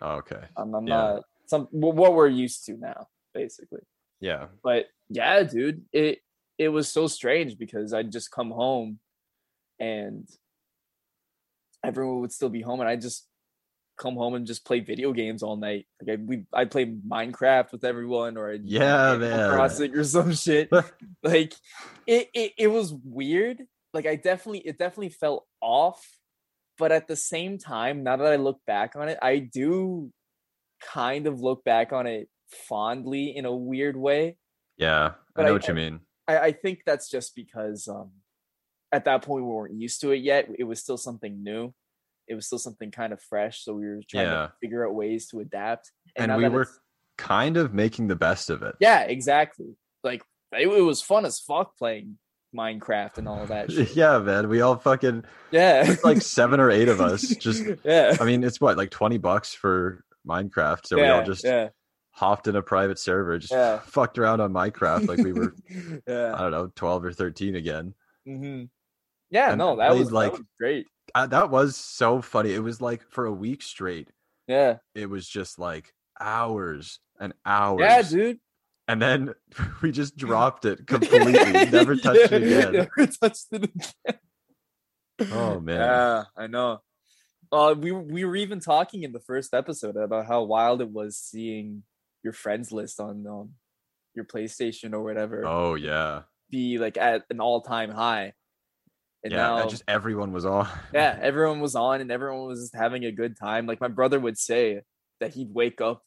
Oh, 0.00 0.16
okay, 0.16 0.42
I'm, 0.56 0.74
I'm 0.74 0.86
Yeah. 0.88 0.96
not 0.96 1.22
some 1.48 1.68
what 1.70 2.14
we're 2.14 2.28
used 2.28 2.64
to 2.66 2.76
now, 2.76 3.08
basically. 3.34 3.82
yeah, 4.20 4.46
But 4.62 4.86
yeah, 5.08 5.42
dude, 5.42 5.82
it 5.92 6.20
it 6.58 6.68
was 6.68 6.90
so 6.92 7.06
strange 7.06 7.58
because 7.58 7.92
I'd 7.92 8.12
just 8.12 8.30
come 8.30 8.50
home 8.50 8.98
and 9.80 10.28
everyone 11.84 12.20
would 12.20 12.32
still 12.32 12.48
be 12.48 12.62
home, 12.62 12.80
and 12.80 12.88
I'd 12.88 13.00
just 13.00 13.26
come 13.98 14.14
home 14.14 14.34
and 14.34 14.46
just 14.46 14.64
play 14.64 14.80
video 14.80 15.12
games 15.12 15.42
all 15.42 15.56
night. 15.56 15.86
Like 16.00 16.18
I 16.18 16.22
we 16.22 16.44
I 16.52 16.64
play 16.64 16.86
Minecraft 16.86 17.72
with 17.72 17.84
everyone 17.84 18.36
or 18.36 18.50
I'd 18.50 18.64
Yeah, 18.64 19.16
man. 19.16 19.50
Crossing 19.50 19.94
or 19.94 20.04
some 20.04 20.34
shit. 20.34 20.70
like 21.22 21.54
it, 22.06 22.28
it 22.32 22.52
it 22.56 22.66
was 22.68 22.94
weird. 23.04 23.62
Like 23.92 24.06
I 24.06 24.16
definitely 24.16 24.60
it 24.60 24.78
definitely 24.78 25.10
felt 25.10 25.46
off. 25.60 26.06
But 26.78 26.92
at 26.92 27.08
the 27.08 27.16
same 27.16 27.58
time, 27.58 28.04
now 28.04 28.16
that 28.16 28.32
I 28.32 28.36
look 28.36 28.60
back 28.64 28.94
on 28.94 29.08
it, 29.08 29.18
I 29.20 29.38
do 29.38 30.12
kind 30.80 31.26
of 31.26 31.40
look 31.40 31.64
back 31.64 31.92
on 31.92 32.06
it 32.06 32.28
fondly 32.68 33.34
in 33.36 33.44
a 33.44 33.54
weird 33.54 33.96
way. 33.96 34.36
Yeah, 34.76 35.12
But 35.34 35.42
I 35.42 35.44
know 35.48 35.50
I- 35.50 35.52
what 35.54 35.68
you 35.68 35.74
mean. 35.74 36.00
I, 36.26 36.38
I 36.38 36.52
think 36.52 36.80
that's 36.84 37.08
just 37.10 37.34
because 37.34 37.88
um 37.88 38.10
at 38.92 39.04
that 39.06 39.22
point 39.22 39.44
we 39.44 39.50
weren't 39.50 39.74
used 39.80 40.00
to 40.02 40.10
it 40.12 40.18
yet. 40.22 40.48
It 40.58 40.64
was 40.64 40.80
still 40.80 40.96
something 40.98 41.42
new. 41.42 41.72
It 42.26 42.34
was 42.34 42.46
still 42.46 42.58
something 42.58 42.90
kind 42.90 43.12
of 43.12 43.20
fresh. 43.22 43.64
So 43.64 43.74
we 43.74 43.86
were 43.86 44.00
trying 44.08 44.26
Yeah. 44.26 44.32
to 44.48 44.52
figure 44.60 44.86
out 44.86 44.94
ways 44.94 45.28
to 45.28 45.40
adapt. 45.40 45.90
And 46.16 46.28
now 46.30 46.36
we 46.38 46.48
were 46.48 46.68
kind 47.16 47.56
of 47.56 47.72
making 47.74 48.08
the 48.08 48.16
best 48.16 48.50
of 48.50 48.62
it. 48.62 48.74
yeah, 48.80 49.00
exactly. 49.02 49.76
Like 50.04 50.22
it, 50.52 50.68
it 50.68 50.82
was 50.82 51.00
fun 51.02 51.24
as 51.26 51.40
fuck 51.40 51.76
playing 51.78 52.18
Minecraft 52.56 53.18
and 53.18 53.28
all 53.28 53.42
of 53.42 53.48
that 53.48 53.70
shit. 53.72 53.94
yeah, 53.96 54.18
man. 54.18 54.48
We 54.48 54.60
all 54.60 54.76
fucking 54.76 55.24
Yeah. 55.50 55.96
like 56.04 56.22
seven 56.22 56.60
or 56.60 56.70
eight 56.70 56.88
of 56.88 57.00
us. 57.00 57.22
Just 57.40 57.64
yeah. 57.84 58.16
I 58.20 58.24
mean, 58.24 58.44
it's 58.44 58.60
what 58.60 58.76
like 58.78 58.90
twenty 58.90 59.18
bucks 59.18 59.52
for 59.54 60.04
Minecraft. 60.26 60.86
So 60.86 60.96
we 60.96 61.06
all 61.06 61.24
just 61.24 61.44
yeah. 61.44 61.68
hopped 62.10 62.46
in 62.48 62.56
a 62.56 62.62
private 62.62 62.98
server, 62.98 63.38
just 63.38 63.52
Yeah. 63.52 63.78
fucked 63.84 64.18
around 64.18 64.40
on 64.40 64.52
Minecraft 64.52 65.08
like 65.08 65.18
we 65.18 65.32
were 65.32 65.54
I 66.08 66.38
don't 66.38 66.50
know 66.50 66.72
twelve 66.74 67.04
or 67.04 67.12
thirteen 67.12 67.56
again. 67.56 67.94
hmm 68.26 68.64
Yeah, 69.30 69.50
And 69.50 69.58
no, 69.58 69.76
that 69.76 69.96
was 69.96 70.12
like- 70.12 70.32
like 70.32 70.42
great. 70.58 70.86
Uh, 71.14 71.26
that 71.26 71.50
was 71.50 71.74
so 71.76 72.20
funny. 72.20 72.52
It 72.52 72.62
was 72.62 72.80
like 72.82 73.02
for 73.10 73.24
a 73.26 73.32
week 73.32 73.62
straight. 73.62 74.08
Yeah. 74.46 74.76
It 74.94 75.08
was 75.08 75.26
just 75.26 75.58
like 75.58 75.94
hours 76.20 77.00
and 77.18 77.32
hours. 77.46 77.80
Yeah, 77.80 78.02
dude. 78.02 78.40
And 78.88 79.00
then 79.00 79.34
we 79.82 79.90
just 79.90 80.16
dropped 80.16 80.64
it 80.66 80.86
completely. 80.86 81.32
Never 81.32 81.96
touched 81.96 82.32
it 82.32 82.42
again. 82.42 82.72
Never 82.72 83.06
touched 83.06 83.46
it 83.52 83.64
again. 83.64 84.18
Oh 85.32 85.58
man. 85.60 85.80
Yeah, 85.80 86.24
I 86.36 86.46
know. 86.46 86.80
Uh, 87.52 87.74
we 87.78 87.92
were- 87.92 88.02
we 88.02 88.24
were 88.24 88.36
even 88.36 88.60
talking 88.60 89.02
in 89.02 89.12
the 89.12 89.20
first 89.20 89.54
episode 89.54 89.96
about 89.96 90.26
how 90.26 90.42
wild 90.42 90.80
it 90.80 90.90
was 90.90 91.16
seeing 91.16 91.82
your 92.22 92.32
friends 92.32 92.72
list 92.72 93.00
on 93.00 93.26
um, 93.26 93.54
your 94.14 94.24
PlayStation 94.24 94.92
or 94.92 95.02
whatever 95.02 95.46
Oh 95.46 95.74
yeah. 95.74 96.22
be 96.50 96.78
like 96.78 96.96
at 96.96 97.24
an 97.30 97.40
all 97.40 97.60
time 97.62 97.90
high. 97.90 98.32
And 99.24 99.32
yeah. 99.32 99.38
now, 99.38 99.68
just 99.68 99.82
everyone 99.88 100.32
was 100.32 100.44
on. 100.44 100.68
yeah, 100.94 101.18
everyone 101.20 101.60
was 101.60 101.74
on 101.74 102.00
and 102.00 102.10
everyone 102.10 102.46
was 102.46 102.60
just 102.60 102.74
having 102.76 103.04
a 103.04 103.12
good 103.12 103.36
time. 103.36 103.66
Like 103.66 103.80
my 103.80 103.88
brother 103.88 104.18
would 104.20 104.38
say 104.38 104.82
that 105.20 105.34
he'd 105.34 105.52
wake 105.52 105.80
up 105.80 106.02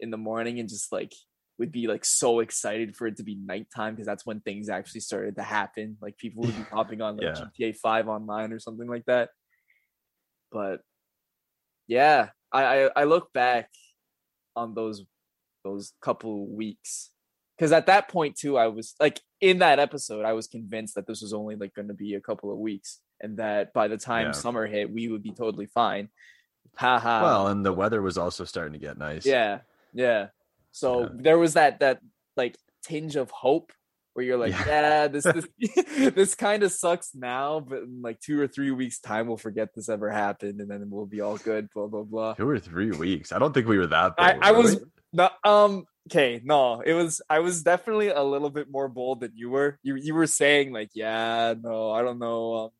in 0.00 0.10
the 0.10 0.16
morning 0.16 0.58
and 0.60 0.68
just 0.68 0.90
like 0.92 1.12
would 1.58 1.70
be 1.70 1.86
like 1.86 2.04
so 2.04 2.40
excited 2.40 2.96
for 2.96 3.06
it 3.06 3.16
to 3.18 3.22
be 3.22 3.36
nighttime 3.36 3.94
because 3.94 4.06
that's 4.06 4.26
when 4.26 4.40
things 4.40 4.68
actually 4.68 5.00
started 5.00 5.36
to 5.36 5.42
happen. 5.42 5.96
Like 6.00 6.16
people 6.18 6.42
would 6.44 6.56
be 6.56 6.62
hopping 6.72 7.00
on 7.00 7.16
like 7.16 7.36
Yeah. 7.36 7.44
GTA 7.58 7.76
Five 7.76 8.08
online 8.08 8.52
or 8.52 8.58
something 8.58 8.88
like 8.88 9.04
that. 9.06 9.30
But 10.52 10.80
yeah, 11.86 12.28
I 12.52 12.64
I, 12.86 12.90
I 12.96 13.04
look 13.04 13.32
back 13.32 13.70
on 14.56 14.74
those 14.74 15.04
those 15.64 15.92
couple 16.00 16.46
weeks 16.46 17.10
because 17.56 17.72
at 17.72 17.86
that 17.86 18.08
point 18.08 18.36
too, 18.36 18.56
I 18.58 18.68
was 18.68 18.94
like 19.00 19.20
in 19.40 19.58
that 19.58 19.78
episode, 19.78 20.24
I 20.24 20.32
was 20.32 20.46
convinced 20.46 20.94
that 20.94 21.06
this 21.06 21.22
was 21.22 21.32
only 21.32 21.56
like 21.56 21.74
going 21.74 21.88
to 21.88 21.94
be 21.94 22.14
a 22.14 22.20
couple 22.20 22.50
of 22.52 22.58
weeks, 22.58 23.00
and 23.20 23.36
that 23.38 23.72
by 23.72 23.88
the 23.88 23.96
time 23.98 24.26
Yeah. 24.26 24.32
summer 24.32 24.66
hit, 24.66 24.90
we 24.90 25.08
would 25.08 25.22
be 25.22 25.32
totally 25.32 25.66
fine. 25.66 26.08
Ha 26.76 26.98
ha. 26.98 27.22
well, 27.22 27.48
and 27.48 27.64
the 27.64 27.72
weather 27.72 28.02
was 28.02 28.18
also 28.18 28.44
starting 28.44 28.72
to 28.72 28.78
get 28.78 28.98
nice. 28.98 29.24
yeah, 29.26 29.60
yeah. 29.92 30.28
So 30.72 31.02
Yeah. 31.02 31.08
there 31.14 31.38
was 31.38 31.54
that 31.54 31.80
that 31.80 32.00
like 32.36 32.56
tinge 32.82 33.16
of 33.16 33.30
hope 33.30 33.72
where 34.14 34.24
you're 34.24 34.38
like, 34.38 34.52
Yeah. 34.52 34.66
yeah, 34.66 35.08
this 35.08 35.24
this 35.24 35.46
this 36.14 36.34
kind 36.34 36.62
of 36.62 36.72
sucks 36.72 37.14
now, 37.14 37.60
but 37.60 37.82
in 37.82 38.00
like 38.02 38.20
two 38.20 38.40
or 38.40 38.46
three 38.48 38.70
weeks 38.70 38.98
time, 39.00 39.26
we'll 39.28 39.36
forget 39.36 39.74
this 39.74 39.88
ever 39.88 40.10
happened, 40.10 40.60
and 40.60 40.70
then 40.70 40.88
we'll 40.90 41.06
be 41.06 41.20
all 41.20 41.36
good. 41.36 41.68
Blah 41.74 41.88
blah 41.88 42.02
blah. 42.02 42.34
Two 42.34 42.48
or 42.48 42.58
three 42.58 42.90
weeks. 42.92 43.30
I 43.32 43.38
don't 43.38 43.52
think 43.52 43.68
we 43.68 43.76
were 43.78 43.88
that 43.88 44.14
I- 44.18 44.32
bold. 44.32 44.44
I 44.44 44.52
were 44.52 44.58
was-? 44.62 44.84
No, 45.12 45.28
um, 45.44 45.84
okay, 46.10 46.40
no, 46.44 46.80
it 46.80 46.92
was 46.94 47.20
I 47.30 47.38
was 47.38 47.62
definitely 47.62 48.08
a 48.08 48.22
little 48.22 48.50
bit 48.50 48.68
more 48.70 48.88
bold 48.88 49.20
than 49.20 49.30
you 49.36 49.50
were. 49.50 49.78
You 49.84 49.94
you 49.96 50.14
were 50.14 50.26
saying 50.26 50.72
like, 50.72 50.90
yeah, 50.94 51.54
no, 51.60 51.92
I 51.92 52.02
don't 52.02 52.18
know. 52.18 52.54
Um, 52.54 52.70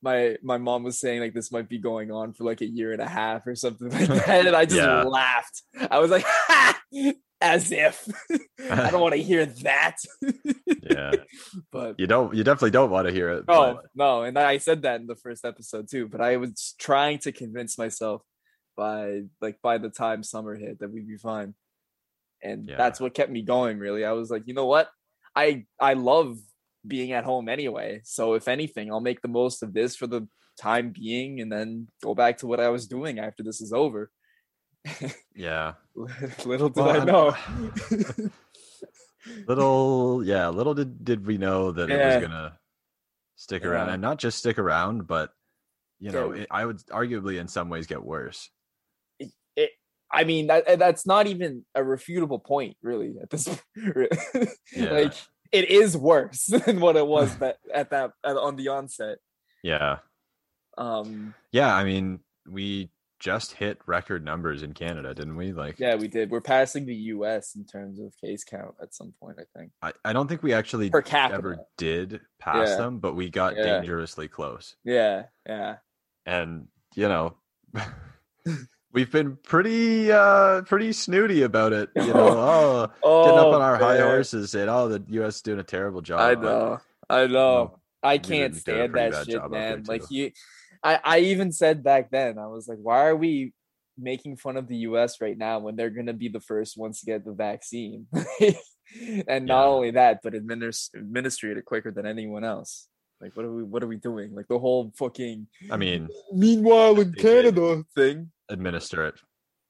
my 0.00 0.36
my 0.42 0.58
mom 0.58 0.84
was 0.84 0.98
saying 0.98 1.20
like 1.20 1.34
this 1.34 1.50
might 1.50 1.68
be 1.68 1.78
going 1.78 2.10
on 2.12 2.32
for 2.32 2.44
like 2.44 2.60
a 2.60 2.66
year 2.66 2.92
and 2.92 3.02
a 3.02 3.08
half 3.08 3.46
or 3.46 3.54
something 3.54 3.88
like 3.90 4.08
that, 4.08 4.46
and 4.46 4.54
I 4.56 4.64
just 4.64 4.76
Yeah. 4.76 5.02
laughed. 5.02 5.62
I 5.90 5.98
was 5.98 6.10
like, 6.10 6.24
ha! 6.26 6.80
As 7.40 7.70
if 7.70 8.06
I 8.70 8.90
don't 8.90 9.00
want 9.00 9.14
to 9.14 9.22
hear 9.22 9.46
that. 9.46 9.96
Yeah. 10.82 11.12
but 11.72 11.94
You 11.98 12.06
don't 12.06 12.34
you 12.34 12.42
definitely 12.44 12.70
don't 12.72 12.90
want 12.90 13.06
to 13.06 13.12
hear 13.12 13.30
it. 13.30 13.44
Oh 13.48 13.74
but 13.74 13.84
no, 13.94 14.22
and 14.22 14.38
I 14.38 14.58
said 14.58 14.82
that 14.82 15.00
in 15.00 15.06
the 15.06 15.16
first 15.16 15.44
episode 15.44 15.88
too. 15.90 16.08
But 16.08 16.20
I 16.20 16.36
was 16.36 16.74
trying 16.78 17.18
to 17.20 17.32
convince 17.32 17.78
myself 17.78 18.22
by 18.76 19.22
like 19.40 19.58
by 19.62 19.78
the 19.78 19.88
time 19.90 20.22
summer 20.22 20.54
hit 20.56 20.80
that 20.80 20.90
we'd 20.92 21.08
be 21.08 21.16
fine, 21.16 21.54
and 22.42 22.68
Yeah. 22.68 22.76
that's 22.76 23.00
what 23.00 23.14
kept 23.14 23.30
me 23.30 23.42
going. 23.42 23.78
Really, 23.78 24.04
I 24.04 24.12
was 24.12 24.30
like, 24.30 24.42
you 24.46 24.54
know 24.54 24.66
what, 24.66 24.88
I 25.36 25.64
I 25.80 25.94
love 25.94 26.38
being 26.86 27.12
at 27.12 27.24
home 27.24 27.48
anyway. 27.48 28.00
So 28.04 28.34
if 28.34 28.48
anything, 28.48 28.90
I'll 28.90 29.00
make 29.00 29.20
the 29.20 29.28
most 29.28 29.62
of 29.62 29.74
this 29.74 29.94
for 29.96 30.06
the 30.06 30.26
time 30.60 30.90
being, 30.90 31.40
and 31.40 31.52
then 31.52 31.88
go 32.02 32.14
back 32.14 32.38
to 32.38 32.46
what 32.46 32.60
I 32.60 32.68
was 32.68 32.86
doing 32.88 33.18
after 33.18 33.42
this 33.44 33.60
is 33.60 33.72
over. 33.72 34.10
Yeah. 35.34 35.74
Little 36.44 36.68
did 36.68 36.76
Well, 36.84 37.00
I 37.00 37.04
know. 37.04 37.36
Little 39.46 40.24
yeah, 40.24 40.48
little 40.48 40.72
did 40.74 41.04
did 41.04 41.26
we 41.26 41.36
know 41.36 41.72
that 41.72 41.90
it 41.90 41.98
was 41.98 42.22
gonna 42.22 42.58
stick 43.36 43.64
around 43.64 43.90
and 43.90 44.00
not 44.00 44.18
just 44.18 44.38
stick 44.38 44.58
around, 44.58 45.06
but 45.06 45.30
you 45.98 46.10
know, 46.12 46.32
Yeah. 46.32 46.42
it, 46.42 46.48
I 46.50 46.64
would 46.64 46.78
arguably 46.86 47.38
in 47.38 47.48
some 47.48 47.68
ways 47.68 47.86
get 47.86 48.02
worse. 48.02 48.48
it, 49.18 49.72
I 50.10 50.24
mean 50.24 50.46
that 50.46 50.78
that's 50.78 51.06
not 51.06 51.26
even 51.26 51.66
a 51.74 51.80
refutable 51.82 52.42
point, 52.42 52.76
really. 52.82 53.16
At 53.20 53.28
this, 53.28 53.48
Yeah. 53.76 54.90
like 54.92 55.14
it 55.52 55.68
is 55.70 55.94
worse 55.96 56.44
than 56.46 56.80
what 56.80 56.96
it 56.96 57.06
was 57.06 57.36
that 57.38 57.58
at 57.74 57.90
that 57.90 58.12
at, 58.24 58.36
on 58.36 58.56
the 58.56 58.68
onset. 58.68 59.18
Yeah. 59.62 59.98
Um, 60.78 61.34
Yeah, 61.52 61.74
I 61.74 61.84
mean, 61.84 62.20
we 62.48 62.90
just 63.18 63.52
hit 63.54 63.80
record 63.86 64.24
numbers 64.24 64.62
in 64.62 64.72
Canada, 64.74 65.12
didn't 65.14 65.36
we? 65.36 65.52
Like 65.52 65.78
yeah, 65.78 65.96
we 65.96 66.06
did. 66.08 66.30
We're 66.30 66.40
passing 66.40 66.86
the 66.86 66.94
U.S. 66.94 67.54
in 67.56 67.64
terms 67.64 67.98
of 67.98 68.14
case 68.20 68.44
count 68.44 68.74
at 68.80 68.94
some 68.94 69.12
point. 69.20 69.38
I 69.40 69.58
think 69.58 69.72
I, 69.82 69.92
I 70.04 70.12
don't 70.12 70.28
think 70.28 70.42
we 70.42 70.52
actually 70.52 70.90
per 70.90 71.02
capita. 71.02 71.38
ever 71.38 71.58
did 71.76 72.20
pass 72.38 72.68
Yeah. 72.68 72.76
them, 72.76 72.98
but 73.00 73.14
we 73.16 73.28
got 73.30 73.56
Yeah. 73.56 73.64
dangerously 73.64 74.28
close. 74.28 74.76
Yeah, 74.84 75.24
yeah, 75.46 75.76
And, 76.26 76.68
you 76.94 77.08
know, 77.08 77.36
we've 78.92 79.10
been 79.10 79.36
pretty 79.42 80.10
uh 80.12 80.62
pretty 80.62 80.92
snooty 80.92 81.42
about 81.42 81.72
it. 81.72 81.90
You 81.96 82.06
know, 82.14 82.28
oh 82.28 82.92
oh, 83.02 83.24
getting 83.24 83.38
up 83.38 83.46
on 83.54 83.62
our 83.62 83.76
high 83.76 83.98
horses 83.98 84.54
and 84.54 84.70
Oh, 84.70 84.88
the 84.88 85.02
US 85.22 85.36
is 85.36 85.42
doing 85.42 85.58
a 85.60 85.64
terrible 85.64 86.00
job. 86.02 86.20
I 86.20 86.34
but- 86.34 86.42
know, 86.42 86.80
I 87.10 87.26
know. 87.26 87.28
No, 87.32 87.78
I 88.02 88.18
can't 88.18 88.54
did- 88.54 88.64
did 88.64 88.74
a 88.80 88.88
stand 88.88 88.94
that 88.94 89.24
shit, 89.26 89.34
job 89.34 89.44
out 89.46 89.50
there, 89.52 89.76
man. 89.76 89.84
Like 89.88 90.02
you, 90.10 90.30
I, 90.82 91.00
I 91.04 91.18
even 91.20 91.52
said 91.52 91.82
back 91.82 92.10
then, 92.10 92.38
I 92.38 92.46
was 92.46 92.68
like, 92.68 92.78
why 92.80 93.06
are 93.06 93.16
we 93.16 93.52
making 93.98 94.36
fun 94.36 94.56
of 94.56 94.68
the 94.68 94.76
U.S. 94.88 95.20
right 95.20 95.36
now 95.36 95.58
when 95.58 95.76
they're 95.76 95.90
gonna 95.90 96.12
be 96.12 96.28
the 96.28 96.40
first 96.40 96.76
ones 96.76 97.00
to 97.00 97.06
get 97.06 97.24
the 97.24 97.32
vaccine? 97.32 98.06
and 99.28 99.46
not 99.46 99.62
Yeah. 99.62 99.68
only 99.68 99.90
that, 99.92 100.20
but 100.22 100.34
administer 100.34 100.98
administer 100.98 101.56
it 101.56 101.64
quicker 101.64 101.90
than 101.90 102.06
anyone 102.06 102.44
else. 102.44 102.88
Like, 103.20 103.36
what 103.36 103.44
are 103.46 103.52
we? 103.52 103.62
What 103.64 103.82
are 103.82 103.88
we 103.88 103.96
doing? 103.96 104.34
Like 104.34 104.46
the 104.48 104.58
whole 104.58 104.92
fucking. 104.96 105.48
I 105.70 105.76
mean, 105.76 106.08
Meanwhile, 106.32 107.00
in 107.00 107.12
Canada 107.14 107.84
thing. 107.94 108.30
administer 108.48 109.06
it 109.08 109.14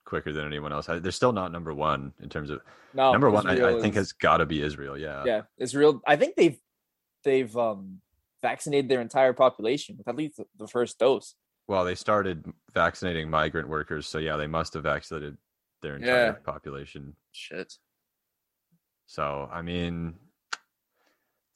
quicker 0.05 0.31
than 0.31 0.45
anyone 0.45 0.71
else. 0.71 0.87
I- 0.89 0.99
They're 0.99 1.11
still 1.11 1.33
not 1.33 1.51
number 1.51 1.73
one 1.73 2.13
in 2.21 2.29
terms 2.29 2.49
of 2.51 2.61
No, 2.93 3.11
number 3.11 3.29
one. 3.29 3.47
I, 3.47 3.77
I 3.77 3.81
think 3.81 3.95
has 3.95 4.11
got 4.13 4.37
to 4.37 4.45
be 4.45 4.61
Israel. 4.61 4.97
Yeah. 4.97 5.23
yeah, 5.25 5.41
Israel. 5.57 6.01
I 6.07 6.15
think 6.15 6.35
they've 6.35 6.59
they've 7.23 7.55
um 7.57 8.01
vaccinated 8.41 8.89
their 8.89 9.01
entire 9.01 9.33
population 9.33 9.95
with 9.97 10.07
at 10.07 10.15
least 10.15 10.39
the- 10.57 10.67
first 10.67 10.97
dose. 10.99 11.35
Well, 11.67 11.85
they 11.85 11.95
started 11.95 12.51
vaccinating 12.73 13.29
migrant 13.29 13.69
workers, 13.69 14.07
so 14.07 14.17
yeah, 14.17 14.37
they 14.37 14.47
must 14.47 14.73
have 14.73 14.83
vaccinated 14.83 15.37
their 15.81 15.95
entire 15.97 16.25
Yeah. 16.27 16.31
population. 16.43 17.15
Shit. 17.31 17.77
So 19.05 19.47
I 19.51 19.61
mean, 19.61 20.17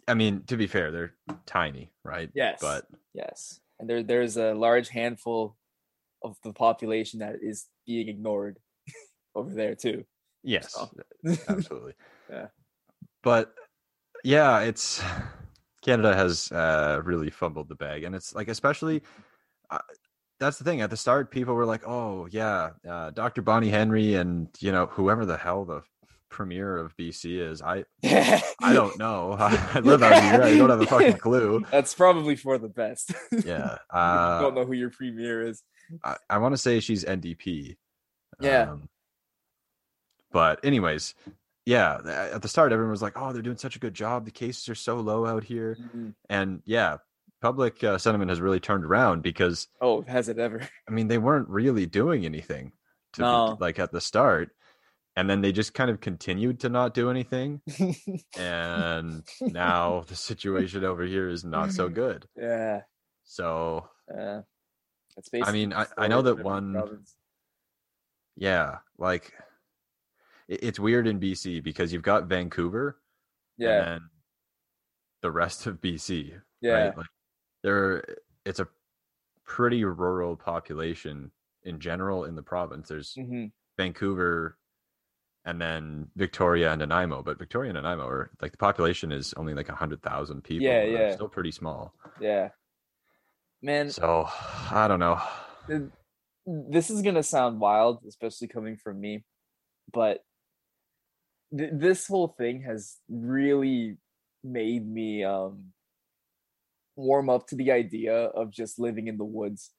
I 0.07 0.13
mean 0.13 0.43
to 0.43 0.57
be 0.57 0.67
fair, 0.67 0.91
they're 0.91 1.15
tiny, 1.45 1.91
right? 2.03 2.29
Yes. 2.33 2.59
But 2.61 2.87
Yes, 3.13 3.59
and 3.79 3.89
there 3.89 4.03
there's 4.03 4.37
a 4.37 4.53
large 4.53 4.89
handful 4.89 5.57
of 6.23 6.37
the 6.43 6.53
population 6.53 7.19
that 7.19 7.35
is 7.41 7.67
being 7.85 8.07
ignored 8.09 8.59
over 9.35 9.53
there 9.53 9.75
too. 9.75 10.05
yes, 10.43 10.73
So. 10.73 10.89
absolutely. 11.47 11.93
Yeah. 12.29 12.47
But 13.21 13.53
yeah, 14.23 14.61
it's 14.61 15.03
Canada 15.83 16.15
has 16.15 16.51
uh, 16.51 17.01
really 17.03 17.29
fumbled 17.29 17.69
the 17.69 17.75
bag, 17.75 18.03
and 18.03 18.15
it's 18.15 18.33
like 18.33 18.47
especially 18.47 19.03
uh, 19.69 19.79
that's 20.39 20.57
the 20.57 20.63
thing. 20.63 20.81
At 20.81 20.89
the 20.89 20.97
start, 20.97 21.31
people 21.31 21.53
were 21.53 21.65
like, 21.65 21.87
"Oh 21.87 22.27
yeah, 22.31 22.71
uh, 22.89 23.11
Dr. 23.11 23.41
Bonnie 23.41 23.69
Henry 23.69 24.15
and 24.15 24.47
you 24.59 24.71
know 24.71 24.87
whoever 24.87 25.25
the 25.25 25.37
hell 25.37 25.65
the 25.65 25.81
premier 26.29 26.77
of 26.77 26.97
BC 26.97 27.39
is. 27.39 27.61
I 27.61 27.85
I 28.03 28.43
don't 28.73 28.97
know. 28.97 29.33
I 29.39 29.79
live 29.79 30.03
out 30.03 30.21
here. 30.21 30.43
I 30.43 30.57
don't 30.57 30.69
have 30.69 30.81
a 30.81 30.85
fucking 30.85 31.17
clue. 31.17 31.63
That's 31.71 31.93
probably 31.93 32.35
for 32.35 32.57
the 32.57 32.69
best. 32.69 33.13
Yeah, 33.45 33.77
uh, 33.89 34.41
don't 34.41 34.55
know 34.55 34.65
who 34.65 34.73
your 34.73 34.89
premier 34.89 35.45
is. 35.45 35.63
I, 36.03 36.17
I 36.29 36.37
want 36.39 36.53
to 36.53 36.57
say 36.57 36.79
she's 36.79 37.05
NDP. 37.05 37.77
Yeah. 38.41 38.71
Um, 38.71 38.89
but 40.31 40.65
anyways, 40.65 41.13
yeah. 41.65 41.99
At 42.33 42.41
the 42.41 42.47
start, 42.47 42.71
everyone 42.71 42.91
was 42.91 43.01
like, 43.01 43.13
"Oh, 43.15 43.31
they're 43.33 43.41
doing 43.41 43.57
such 43.57 43.75
a 43.75 43.79
good 43.79 43.93
job. 43.93 44.25
The 44.25 44.31
cases 44.31 44.67
are 44.69 44.75
so 44.75 44.95
low 44.99 45.25
out 45.25 45.43
here." 45.43 45.77
Mhm. 45.79 46.13
And 46.29 46.61
yeah, 46.65 46.97
public 47.41 47.83
uh, 47.83 47.97
sentiment 47.97 48.29
has 48.29 48.41
really 48.41 48.59
turned 48.59 48.85
around 48.85 49.21
because 49.23 49.67
Oh, 49.81 50.01
has 50.03 50.29
it 50.29 50.39
ever? 50.39 50.67
I 50.87 50.91
mean 50.91 51.07
they 51.07 51.17
weren't 51.17 51.49
really 51.49 51.85
doing 51.85 52.25
anything 52.25 52.71
to 53.13 53.21
be- 53.57 53.63
like 53.63 53.79
at 53.79 53.91
the 53.91 54.01
start, 54.01 54.49
and 55.15 55.29
then 55.29 55.41
they 55.41 55.51
just 55.51 55.73
kind 55.73 55.89
of 55.91 55.99
continued 56.01 56.59
to 56.61 56.69
not 56.69 56.93
do 56.93 57.09
anything, 57.09 57.61
and 58.37 59.23
now 59.41 60.03
the 60.07 60.15
situation 60.15 60.83
over 60.83 61.03
here 61.03 61.27
is 61.29 61.43
not 61.43 61.71
so 61.71 61.89
good. 62.03 62.27
yeah. 62.35 62.81
So 63.23 63.87
Uh, 64.11 64.41
that's 65.15 65.29
I 65.47 65.51
mean, 65.51 65.71
I, 65.73 65.85
I 65.97 66.07
know 66.07 66.21
that 66.23 66.43
one. 66.43 66.73
province. 66.73 67.15
Yeah, 68.35 68.77
like 68.97 69.31
it's 70.61 70.79
weird 70.79 71.07
in 71.07 71.19
BC 71.19 71.63
because 71.63 71.91
you've 71.93 72.01
got 72.03 72.25
Vancouver 72.27 72.99
Yeah. 73.57 73.95
and 73.95 74.01
the 75.21 75.31
rest 75.31 75.65
of 75.67 75.81
BC, 75.81 76.33
Yeah. 76.61 76.71
right? 76.71 76.97
Like 76.97 77.07
there 77.63 78.03
it's 78.45 78.59
a 78.59 78.67
pretty 79.45 79.83
rural 79.83 80.35
population 80.35 81.31
in 81.63 81.79
general 81.79 82.25
in 82.25 82.35
the 82.35 82.43
province. 82.43 82.89
There's 82.89 83.13
hmm 83.13 83.45
Vancouver 83.77 84.57
and 85.45 85.59
then 85.59 86.07
Victoria 86.15 86.71
and 86.71 86.79
Nanaimo, 86.79 87.23
but 87.23 87.37
Victoria 87.39 87.69
and 87.71 87.75
Nanaimo 87.75 88.07
are 88.07 88.31
like 88.41 88.51
the 88.51 88.57
population 88.57 89.11
is 89.11 89.33
only 89.33 89.53
like 89.53 89.67
100,000 89.67 90.41
people. 90.43 90.67
Yeah, 90.67 90.83
yeah. 90.83 91.11
Still 91.15 91.27
pretty 91.27 91.51
small. 91.51 91.93
Yeah. 92.21 92.49
Man, 93.61 93.89
So, 93.89 94.27
I 94.71 94.87
don't 94.87 94.99
know. 94.99 95.21
this 96.45 96.89
is 96.89 97.01
gonna 97.01 97.23
sound 97.23 97.59
wild, 97.59 98.03
especially 98.07 98.47
coming 98.49 98.75
from 98.77 98.99
me, 98.99 99.23
but 99.91 100.19
th- 101.57 101.71
this 101.73 102.07
whole 102.07 102.29
thing 102.37 102.61
has 102.63 102.97
really 103.09 103.97
made 104.43 104.85
me 104.87 105.23
um 105.23 105.65
warm 106.95 107.29
up 107.29 107.47
to 107.47 107.55
the 107.55 107.71
idea 107.71 108.15
of 108.15 108.51
just 108.51 108.77
living 108.79 109.07
in 109.07 109.17
the 109.17 109.25
woods. 109.25 109.71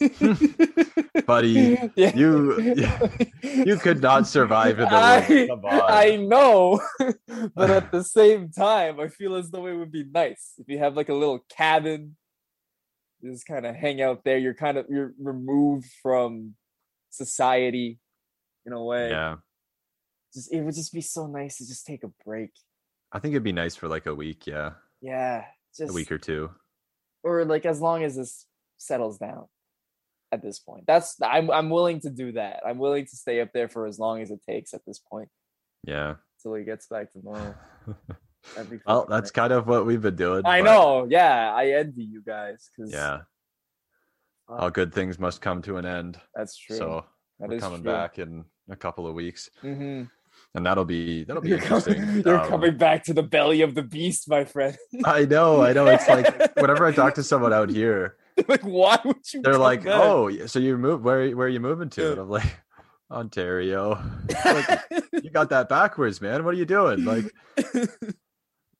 Buddy, 1.26 1.78
you- 1.96 2.76
You 3.42 3.76
could 3.76 4.02
not 4.02 4.26
survive 4.26 4.78
in 4.78 4.88
the 4.88 4.94
I, 4.94 5.26
woods. 5.50 5.64
I 5.88 6.16
know, 6.16 6.80
but 7.54 7.70
at 7.70 7.90
the 7.92 8.04
same 8.04 8.50
time, 8.50 9.00
I 9.00 9.08
feel 9.08 9.34
as 9.36 9.50
though 9.50 9.66
it 9.66 9.74
would 9.76 9.92
be 9.92 10.04
nice 10.04 10.52
if 10.58 10.68
you 10.68 10.78
have 10.78 10.94
like 10.96 11.08
a 11.08 11.14
little 11.14 11.40
cabin, 11.48 12.16
just 13.24 13.46
kind 13.46 13.64
of 13.66 13.74
hang 13.74 14.02
out 14.02 14.24
there. 14.24 14.36
You're 14.38 14.54
kind 14.54 14.76
of 14.76 14.86
you're 14.90 15.14
removed 15.18 15.88
from 16.02 16.54
society 17.10 17.98
in 18.66 18.72
a 18.72 18.82
way. 18.82 19.10
yeah. 19.10 19.36
Just 20.36 20.52
it 20.52 20.60
would 20.60 20.74
just 20.76 20.92
be 20.92 21.00
so 21.00 21.26
nice 21.26 21.56
to 21.58 21.66
just 21.66 21.84
take 21.84 22.04
a 22.04 22.10
break. 22.24 22.50
I 23.10 23.18
think 23.18 23.32
it'd 23.32 23.42
be 23.42 23.52
nice 23.52 23.74
for 23.74 23.88
like 23.88 24.06
a 24.06 24.14
week, 24.14 24.46
yeah. 24.46 24.72
Yeah, 25.00 25.44
just 25.76 25.90
A 25.90 25.94
week 25.94 26.12
or 26.12 26.18
two. 26.18 26.50
or 27.24 27.44
like 27.44 27.66
as 27.66 27.80
long 27.80 28.04
as 28.04 28.14
this 28.16 28.46
settles 28.78 29.18
down. 29.18 29.46
At 30.32 30.42
this 30.42 30.58
point, 30.58 30.84
that's 30.86 31.16
I'm 31.22 31.50
I'm 31.50 31.70
willing 31.70 32.00
to 32.00 32.10
do 32.10 32.32
that. 32.32 32.60
I'm 32.66 32.78
willing 32.78 33.04
to 33.06 33.16
stay 33.16 33.40
up 33.40 33.52
there 33.54 33.68
for 33.68 33.86
as 33.86 33.98
long 33.98 34.20
as 34.22 34.30
it 34.30 34.40
takes. 34.46 34.74
At 34.74 34.82
this 34.86 34.98
point, 34.98 35.28
Yeah. 35.84 36.16
till 36.42 36.54
he 36.54 36.64
gets 36.64 36.86
back 36.88 37.12
to 37.12 37.18
normal. 37.24 37.54
Well, 38.86 39.06
that's 39.08 39.32
kind 39.32 39.52
of 39.52 39.66
what 39.66 39.86
we've 39.86 40.00
been 40.02 40.14
doing. 40.14 40.46
I 40.46 40.60
but 40.62 40.64
know. 40.66 41.06
Yeah, 41.10 41.52
I 41.52 41.70
envy 41.70 42.04
you 42.04 42.22
guys 42.22 42.70
because 42.76 42.92
Yeah. 42.92 43.22
All 44.48 44.70
good 44.70 44.94
things 44.94 45.18
must 45.18 45.40
come 45.40 45.62
to 45.62 45.78
an 45.78 45.86
end. 45.86 46.20
that's 46.34 46.56
true. 46.56 46.76
So 46.76 47.04
That 47.40 47.48
we're 47.48 47.58
coming 47.58 47.82
true. 47.82 47.90
back 47.92 48.18
in 48.20 48.44
a 48.70 48.76
couple 48.76 49.06
of 49.06 49.14
weeks. 49.14 49.50
hmm 49.60 50.04
And 50.56 50.64
that'll 50.64 50.86
be 50.86 51.22
that'll 51.24 51.42
be 51.42 51.50
You're, 51.50 51.58
interesting. 51.58 51.94
coming, 52.00 52.22
you're 52.24 52.40
Um, 52.40 52.48
coming 52.48 52.76
back 52.78 53.04
to 53.04 53.12
the 53.12 53.22
belly 53.22 53.60
of 53.60 53.74
the 53.74 53.82
beast, 53.82 54.26
my 54.28 54.44
friend. 54.44 54.74
I 55.04 55.26
know, 55.26 55.62
I 55.62 55.74
know. 55.74 55.86
It's 55.86 56.08
like 56.08 56.56
whenever 56.56 56.86
I 56.86 56.92
talk 56.92 57.14
to 57.16 57.22
someone 57.22 57.52
out 57.52 57.68
here, 57.68 58.16
like, 58.48 58.62
why 58.62 58.98
would 59.04 59.18
you? 59.34 59.42
they're 59.42 59.58
like? 59.58 59.84
"Oh, 59.86 60.30
so 60.46 60.58
you 60.58 60.78
move? 60.78 61.04
Where 61.04 61.30
where 61.36 61.46
are 61.46 61.50
you 61.50 61.60
moving 61.60 61.90
to?" 61.90 62.02
Yeah. 62.02 62.10
And 62.12 62.20
I'm 62.20 62.30
like, 62.30 62.58
"Ontario." 63.10 64.02
like, 64.46 64.80
you 65.22 65.28
got 65.30 65.50
that 65.50 65.68
backwards, 65.68 66.22
man. 66.22 66.42
What 66.42 66.54
are 66.54 66.58
you 66.58 66.64
doing? 66.64 67.04
Like, 67.04 67.26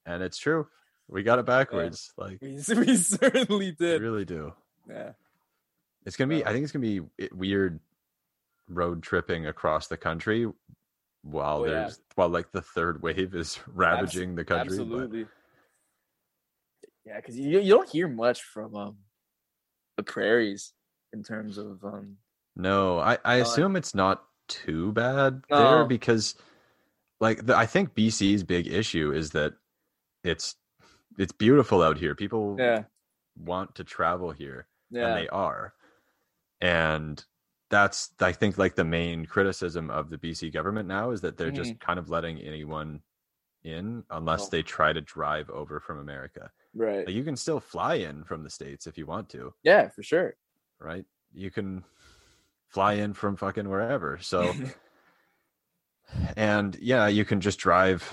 and 0.06 0.22
it's 0.22 0.38
true. 0.38 0.66
We 1.08 1.22
got 1.22 1.38
it 1.38 1.46
backwards. 1.46 2.10
Like, 2.16 2.38
we, 2.40 2.52
we 2.74 2.96
certainly 2.96 3.66
we 3.66 3.72
did. 3.72 4.00
really 4.00 4.24
do. 4.24 4.54
Yeah. 4.88 5.12
It's 6.06 6.16
gonna 6.16 6.28
be. 6.34 6.44
I 6.44 6.52
think 6.52 6.62
it's 6.64 6.72
gonna 6.72 6.82
be 6.86 7.00
weird 7.32 7.80
road 8.68 9.02
tripping 9.02 9.46
across 9.46 9.88
the 9.88 9.96
country 9.96 10.46
while 11.30 11.60
Oh, 11.60 11.64
yeah. 11.64 11.70
there's 11.72 12.00
while 12.14 12.28
like 12.28 12.52
the 12.52 12.62
third 12.62 13.02
wave 13.02 13.34
is 13.34 13.58
ravaging 13.66 14.34
the 14.34 14.44
country. 14.44 14.76
but- 14.78 14.84
Absolutely. 14.84 15.26
Yeah, 17.04 17.16
because 17.16 17.38
you 17.38 17.60
you 17.60 17.70
don't 17.74 17.88
hear 17.88 18.08
much 18.08 18.42
from 18.42 18.74
um 18.74 18.96
the 19.96 20.02
prairies 20.02 20.72
in 21.12 21.22
terms 21.22 21.56
of 21.58 21.84
um 21.84 22.16
No, 22.56 22.98
I, 22.98 23.18
I 23.24 23.36
No, 23.36 23.42
assume 23.42 23.76
it's 23.76 23.94
not 23.94 24.24
too 24.48 24.92
bad 24.92 25.42
there 25.48 25.84
because 25.84 26.34
like 27.20 27.46
the, 27.46 27.56
I 27.56 27.66
think 27.66 27.94
BC's 27.94 28.42
big 28.44 28.66
issue 28.66 29.12
is 29.12 29.30
that 29.30 29.54
it's 30.24 30.56
it's 31.18 31.32
beautiful 31.32 31.82
out 31.82 31.98
here. 31.98 32.14
People 32.14 32.56
yeah 32.58 32.84
want 33.38 33.74
to 33.76 33.84
travel 33.84 34.30
here 34.32 34.66
yeah 34.90 35.06
and 35.08 35.16
they 35.16 35.28
are. 35.28 35.74
And 36.60 37.24
that's 37.70 38.10
I 38.20 38.32
think 38.32 38.58
like 38.58 38.76
the 38.76 38.84
main 38.84 39.26
criticism 39.26 39.90
of 39.90 40.10
the 40.10 40.18
BC 40.18 40.52
government 40.52 40.88
now 40.88 41.10
is 41.10 41.20
that 41.22 41.36
they're 41.36 41.50
just 41.50 41.74
mm. 41.74 41.80
kind 41.80 41.98
of 41.98 42.08
letting 42.08 42.38
anyone 42.38 43.00
in 43.64 44.04
unless. 44.10 44.46
Oh. 44.46 44.48
they 44.50 44.62
try 44.62 44.92
to 44.92 45.00
drive 45.00 45.50
over 45.50 45.80
from 45.80 45.98
America. 45.98 46.50
right 46.74 47.06
Like 47.06 47.14
you 47.14 47.24
can 47.24 47.36
still 47.36 47.60
fly 47.60 47.94
in 47.96 48.24
from 48.24 48.44
the 48.44 48.50
states 48.50 48.86
if 48.86 48.96
you 48.96 49.06
want 49.06 49.28
to, 49.30 49.52
yeah 49.62 49.88
for 49.88 50.02
sure 50.02 50.36
right? 50.80 51.04
You 51.32 51.50
can 51.50 51.84
fly 52.68 52.94
in 52.94 53.14
from 53.14 53.36
fucking 53.36 53.68
wherever. 53.68 54.18
So 54.20 54.52
and 56.36 56.76
yeah, 56.80 57.06
you 57.06 57.24
can 57.24 57.40
just 57.40 57.58
drive 57.58 58.12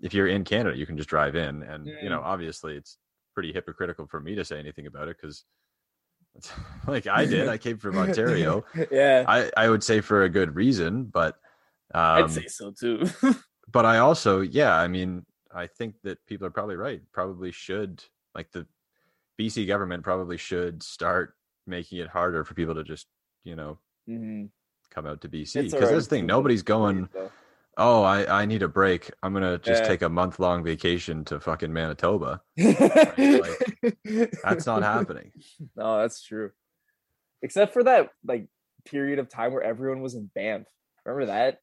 if 0.00 0.12
you're 0.12 0.28
in 0.28 0.44
Canada, 0.44 0.76
you 0.76 0.86
can 0.86 0.96
just 0.96 1.08
drive 1.08 1.36
in 1.36 1.62
and 1.62 1.86
you 1.86 2.10
know, 2.10 2.20
mm. 2.20 2.24
obviously 2.24 2.76
it's 2.76 2.98
pretty 3.34 3.52
hypocritical 3.52 4.06
for 4.06 4.20
me 4.20 4.34
to 4.34 4.44
say 4.44 4.58
anything 4.58 4.86
about 4.86 5.08
it 5.08 5.18
cuz 5.20 5.44
like 6.86 7.06
I 7.06 7.26
did, 7.26 7.48
I 7.48 7.58
came 7.58 7.78
from 7.78 7.96
Ontario. 7.98 8.64
yeah 8.90 9.24
I 9.26 9.50
I 9.56 9.68
would 9.68 9.82
say 9.82 10.00
for 10.00 10.24
a 10.24 10.28
good 10.28 10.54
reason, 10.54 11.04
but 11.04 11.36
um 11.94 12.24
I'd 12.24 12.30
say 12.30 12.46
so 12.46 12.70
too 12.70 13.04
but 13.72 13.84
I 13.84 13.98
also, 13.98 14.40
yeah, 14.40 14.74
I 14.76 14.88
mean, 14.88 15.26
I 15.52 15.66
think 15.66 15.94
that 16.04 16.24
people 16.26 16.46
are 16.46 16.50
probably 16.50 16.76
right. 16.76 17.02
Probably 17.12 17.50
should 17.50 18.02
like 18.34 18.50
the 18.52 18.66
BC 19.38 19.66
government 19.66 20.02
probably 20.02 20.36
should 20.36 20.82
start 20.82 21.34
making 21.66 21.98
it 21.98 22.08
harder 22.08 22.44
for 22.44 22.54
people 22.54 22.74
to 22.74 22.84
just, 22.84 23.06
you 23.44 23.56
know, 23.56 23.78
Mhm. 24.08 24.50
come 24.90 25.06
out 25.06 25.20
to 25.22 25.28
BC. 25.28 25.62
Because 25.62 25.74
already 25.74 25.96
this 25.96 26.06
thing, 26.06 26.26
nobody's 26.26 26.62
going. 26.62 27.08
Oh, 27.76 28.02
I, 28.02 28.42
I 28.42 28.46
need 28.46 28.62
a 28.62 28.68
break. 28.68 29.10
I'm 29.22 29.32
gonna 29.32 29.58
just 29.58 29.82
Yeah. 29.82 29.88
take 29.88 30.02
a 30.02 30.08
month 30.08 30.38
long 30.38 30.64
vacation 30.64 31.24
to 31.26 31.40
fucking 31.40 31.72
Manitoba. 31.72 32.42
That's 32.56 34.66
not 34.66 34.82
happening. 34.82 35.32
No, 35.76 35.98
that's 35.98 36.22
true. 36.22 36.50
Except 37.42 37.72
for 37.72 37.84
that 37.84 38.10
like 38.24 38.48
period 38.84 39.18
of 39.18 39.28
time 39.28 39.52
where 39.52 39.62
everyone 39.62 40.00
was 40.00 40.14
in 40.14 40.30
Banff. 40.34 40.66
Remember 41.04 41.26
that? 41.26 41.60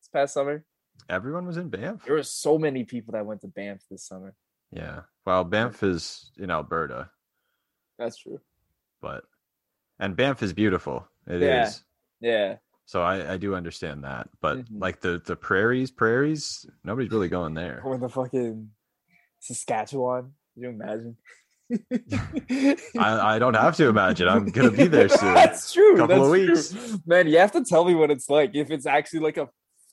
This 0.00 0.08
past 0.12 0.34
summer? 0.34 0.64
Everyone 1.08 1.46
was 1.46 1.56
in 1.56 1.68
Banff. 1.68 2.04
There 2.04 2.14
were 2.14 2.22
so 2.22 2.58
many 2.58 2.84
people 2.84 3.12
that 3.12 3.26
went 3.26 3.40
to 3.42 3.48
Banff 3.48 3.82
this 3.90 4.06
summer. 4.06 4.34
Yeah. 4.72 5.00
Well, 5.26 5.44
Banff 5.44 5.82
is 5.82 6.30
in 6.38 6.50
Alberta, 6.50 7.10
That's 7.98 8.16
true. 8.16 8.40
but 9.00 9.24
and 9.98 10.16
Banff 10.16 10.42
is 10.42 10.52
beautiful. 10.52 11.06
It 11.26 11.42
is. 11.42 11.84
Yeah. 12.20 12.56
So 12.86 13.02
I, 13.02 13.34
I 13.34 13.36
do 13.38 13.54
understand 13.54 14.04
that, 14.04 14.28
but 14.42 14.58
Mhm. 14.58 14.66
like 14.78 15.00
the 15.00 15.20
the 15.24 15.36
prairies, 15.36 15.90
prairies, 15.90 16.66
nobody's 16.84 17.10
really 17.10 17.28
going 17.28 17.54
there. 17.54 17.80
Or 17.84 17.96
the 17.98 18.08
fucking 18.08 18.70
Saskatchewan. 19.40 20.32
Can 20.54 20.62
you 20.62 20.68
imagine? 20.70 21.16
I, 22.98 23.36
I 23.36 23.38
don't 23.38 23.54
have 23.54 23.76
to 23.76 23.88
imagine. 23.88 24.28
I'm 24.28 24.46
gonna 24.46 24.70
be 24.70 24.86
there 24.86 25.08
soon. 25.20 25.34
That's 25.34 25.72
true. 25.72 25.96
Couple 25.96 26.24
of 26.26 26.30
that's 26.52 26.68
true. 26.70 26.80
weeks. 26.82 26.98
Man, 27.06 27.26
you 27.28 27.38
have 27.38 27.52
to 27.52 27.64
tell 27.64 27.84
me 27.84 27.94
what 27.94 28.10
it's 28.10 28.28
like 28.28 28.50
if 28.54 28.70
it's 28.70 28.86
actually 28.86 29.20
like 29.20 29.38
a, 29.38 29.48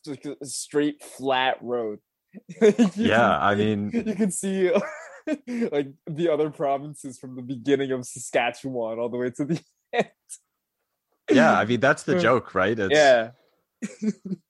like 0.06 0.26
a 0.26 0.46
straight 0.46 1.02
flat 1.04 1.58
road. 1.62 2.00
Yeah, 2.96 3.18
can- 3.18 3.42
I 3.42 3.56
mean, 3.56 3.92
you 3.94 4.16
can 4.16 4.32
see 4.32 4.72
like 5.72 5.88
the 6.08 6.30
other 6.32 6.50
provinces 6.50 7.18
from 7.20 7.36
the 7.36 7.42
beginning 7.42 7.92
of 7.92 8.06
Saskatchewan 8.06 9.00
all 9.00 9.10
the 9.10 9.18
way 9.18 9.30
to 9.32 9.46
the 9.46 9.62
yeah, 11.34 11.58
I 11.58 11.66
mean 11.70 11.80
that's 11.80 12.04
the 12.04 12.20
joke, 12.20 12.54
right? 12.56 12.78
It's, 12.78 12.94
yeah, 12.94 13.32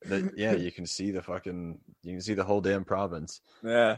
that- 0.05 0.31
yeah, 0.35 0.53
you 0.53 0.71
can 0.71 0.85
see 0.85 1.11
the 1.11 1.21
fucking, 1.21 1.79
you 2.03 2.13
can 2.13 2.21
see 2.21 2.33
the 2.33 2.43
whole 2.43 2.61
damn 2.61 2.83
province. 2.83 3.41
yeah, 3.63 3.97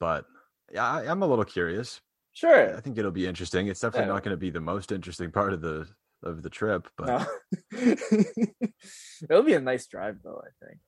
But 0.00 0.24
yeah, 0.72 0.86
I, 0.86 1.10
I'm 1.10 1.22
a 1.22 1.26
little 1.26 1.44
curious. 1.44 2.00
sure. 2.32 2.76
I 2.76 2.80
think 2.80 2.96
it'll 2.98 3.10
be 3.10 3.26
interesting. 3.26 3.66
It's 3.68 3.80
definitely 3.80 4.08
Yeah. 4.08 4.14
not 4.14 4.22
going 4.24 4.32
to 4.34 4.40
be 4.40 4.50
the 4.50 4.60
most 4.60 4.92
interesting 4.92 5.30
part 5.30 5.52
of 5.52 5.60
the 5.60 5.86
of 6.24 6.42
the 6.44 6.50
trip, 6.50 6.88
but 6.96 7.06
No. 7.08 7.26
It'll 9.28 9.42
be 9.42 9.54
a 9.54 9.60
nice 9.60 9.86
drive, 9.86 10.18
though. 10.22 10.40
I 10.44 10.64
think. 10.66 10.78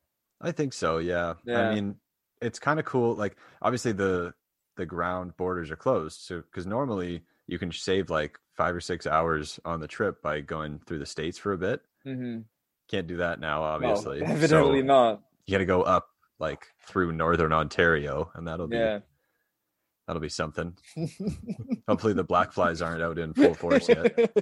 I 0.40 0.52
think 0.52 0.72
so. 0.72 0.98
Yeah. 0.98 1.34
Yeah. 1.44 1.68
I 1.70 1.74
mean, 1.74 1.96
it's 2.40 2.58
kind 2.58 2.78
of 2.78 2.84
cool. 2.86 3.14
Like, 3.14 3.36
obviously 3.62 3.92
the 3.92 4.32
the 4.76 4.86
ground 4.86 5.36
borders 5.36 5.70
are 5.70 5.76
closed, 5.76 6.20
so 6.20 6.40
because 6.42 6.66
normally 6.66 7.22
you 7.46 7.58
can 7.58 7.70
save 7.72 8.10
like 8.10 8.38
five 8.56 8.74
or 8.74 8.80
six 8.80 9.06
hours 9.06 9.58
on 9.64 9.80
the 9.80 9.88
trip 9.88 10.22
by 10.22 10.40
going 10.40 10.78
through 10.86 10.98
the 11.00 11.06
states 11.06 11.38
for 11.38 11.52
a 11.52 11.58
bit. 11.58 11.80
Mm-hmm. 12.06 12.40
Can't 12.90 13.06
do 13.06 13.16
that 13.18 13.40
now, 13.40 13.58
No, 13.60 13.64
obviously. 13.64 14.20
definitely 14.20 14.80
so 14.80 14.86
not. 14.86 15.22
You 15.46 15.52
got 15.52 15.58
to 15.58 15.64
go 15.66 15.82
up 15.82 16.08
like 16.38 16.66
through 16.86 17.12
northern 17.12 17.52
Ontario, 17.52 18.30
and 18.34 18.46
that'll 18.46 18.66
be 18.68 18.76
Yeah. 18.76 19.00
that'll 20.06 20.20
be 20.20 20.28
something. 20.28 20.76
Hopefully, 21.88 22.12
the 22.12 22.24
black 22.24 22.52
flies 22.52 22.82
aren't 22.82 23.02
out 23.02 23.18
in 23.18 23.32
full 23.34 23.54
force 23.54 23.88
yet. 23.88 24.14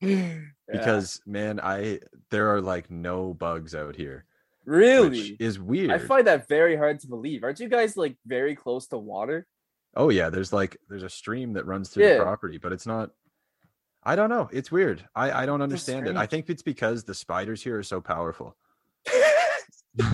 Yeah. 0.00 0.38
Because 0.70 1.20
man, 1.26 1.60
I 1.62 2.00
there 2.30 2.52
are 2.54 2.60
like 2.60 2.90
no 2.90 3.32
bugs 3.34 3.74
out 3.74 3.94
here, 3.96 4.24
really, 4.64 5.08
which 5.30 5.40
is 5.40 5.58
weird. 5.60 5.90
I 5.90 5.98
find 5.98 6.26
that 6.26 6.48
very 6.48 6.76
hard 6.76 7.00
to 7.00 7.06
believe. 7.08 7.44
Aren't 7.44 7.60
you 7.60 7.68
guys 7.68 7.96
like 7.96 8.16
very 8.26 8.54
close 8.56 8.86
to 8.88 8.98
water? 8.98 9.46
Oh 9.96 10.08
yeah, 10.10 10.28
there's 10.28 10.52
like 10.52 10.76
there's 10.88 11.02
a 11.04 11.08
stream 11.08 11.52
that 11.54 11.66
runs 11.66 11.88
through 11.88 12.04
Yeah. 12.06 12.18
the 12.18 12.22
property, 12.24 12.58
but 12.58 12.72
it's 12.72 12.86
not. 12.86 13.10
I 14.06 14.14
don't 14.14 14.30
know. 14.30 14.48
It's 14.52 14.70
weird. 14.70 15.04
I 15.16 15.42
I 15.42 15.46
don't 15.46 15.60
understand 15.60 16.06
it. 16.06 16.16
I 16.16 16.26
think 16.26 16.48
it's 16.48 16.62
because 16.62 17.02
the 17.04 17.14
spiders 17.14 17.60
here 17.62 17.76
are 17.78 17.82
so 17.82 18.00
powerful. 18.00 18.56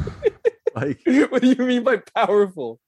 Like 0.74 1.00
what 1.28 1.42
do 1.42 1.48
you 1.48 1.66
mean 1.66 1.84
by 1.84 1.98
powerful? 1.98 2.80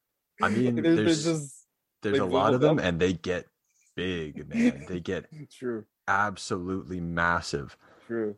I 0.42 0.48
mean, 0.48 0.76
they're 0.76 0.96
there's 0.96 1.22
just 1.24 1.66
there's 2.00 2.18
a 2.18 2.24
lot 2.24 2.54
of 2.54 2.62
them, 2.62 2.78
up? 2.78 2.84
and 2.84 2.98
they 2.98 3.12
get 3.12 3.44
big, 3.94 4.48
man. 4.48 4.86
They 4.88 5.00
get 5.00 5.26
true, 5.52 5.84
absolutely 6.08 7.00
massive. 7.00 7.76
true. 8.06 8.36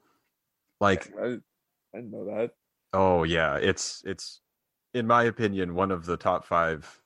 Like 0.81 1.13
I, 1.17 1.25
I 1.27 1.39
didn't 1.95 2.11
know 2.11 2.25
that. 2.25 2.51
oh 2.93 3.23
yeah, 3.23 3.55
it's 3.57 4.03
it's 4.05 4.41
in 4.95 5.07
my 5.07 5.23
opinion 5.23 5.77
one 5.77 5.93
of 5.93 6.07
the 6.07 6.17
top 6.17 6.45
five. 6.45 7.01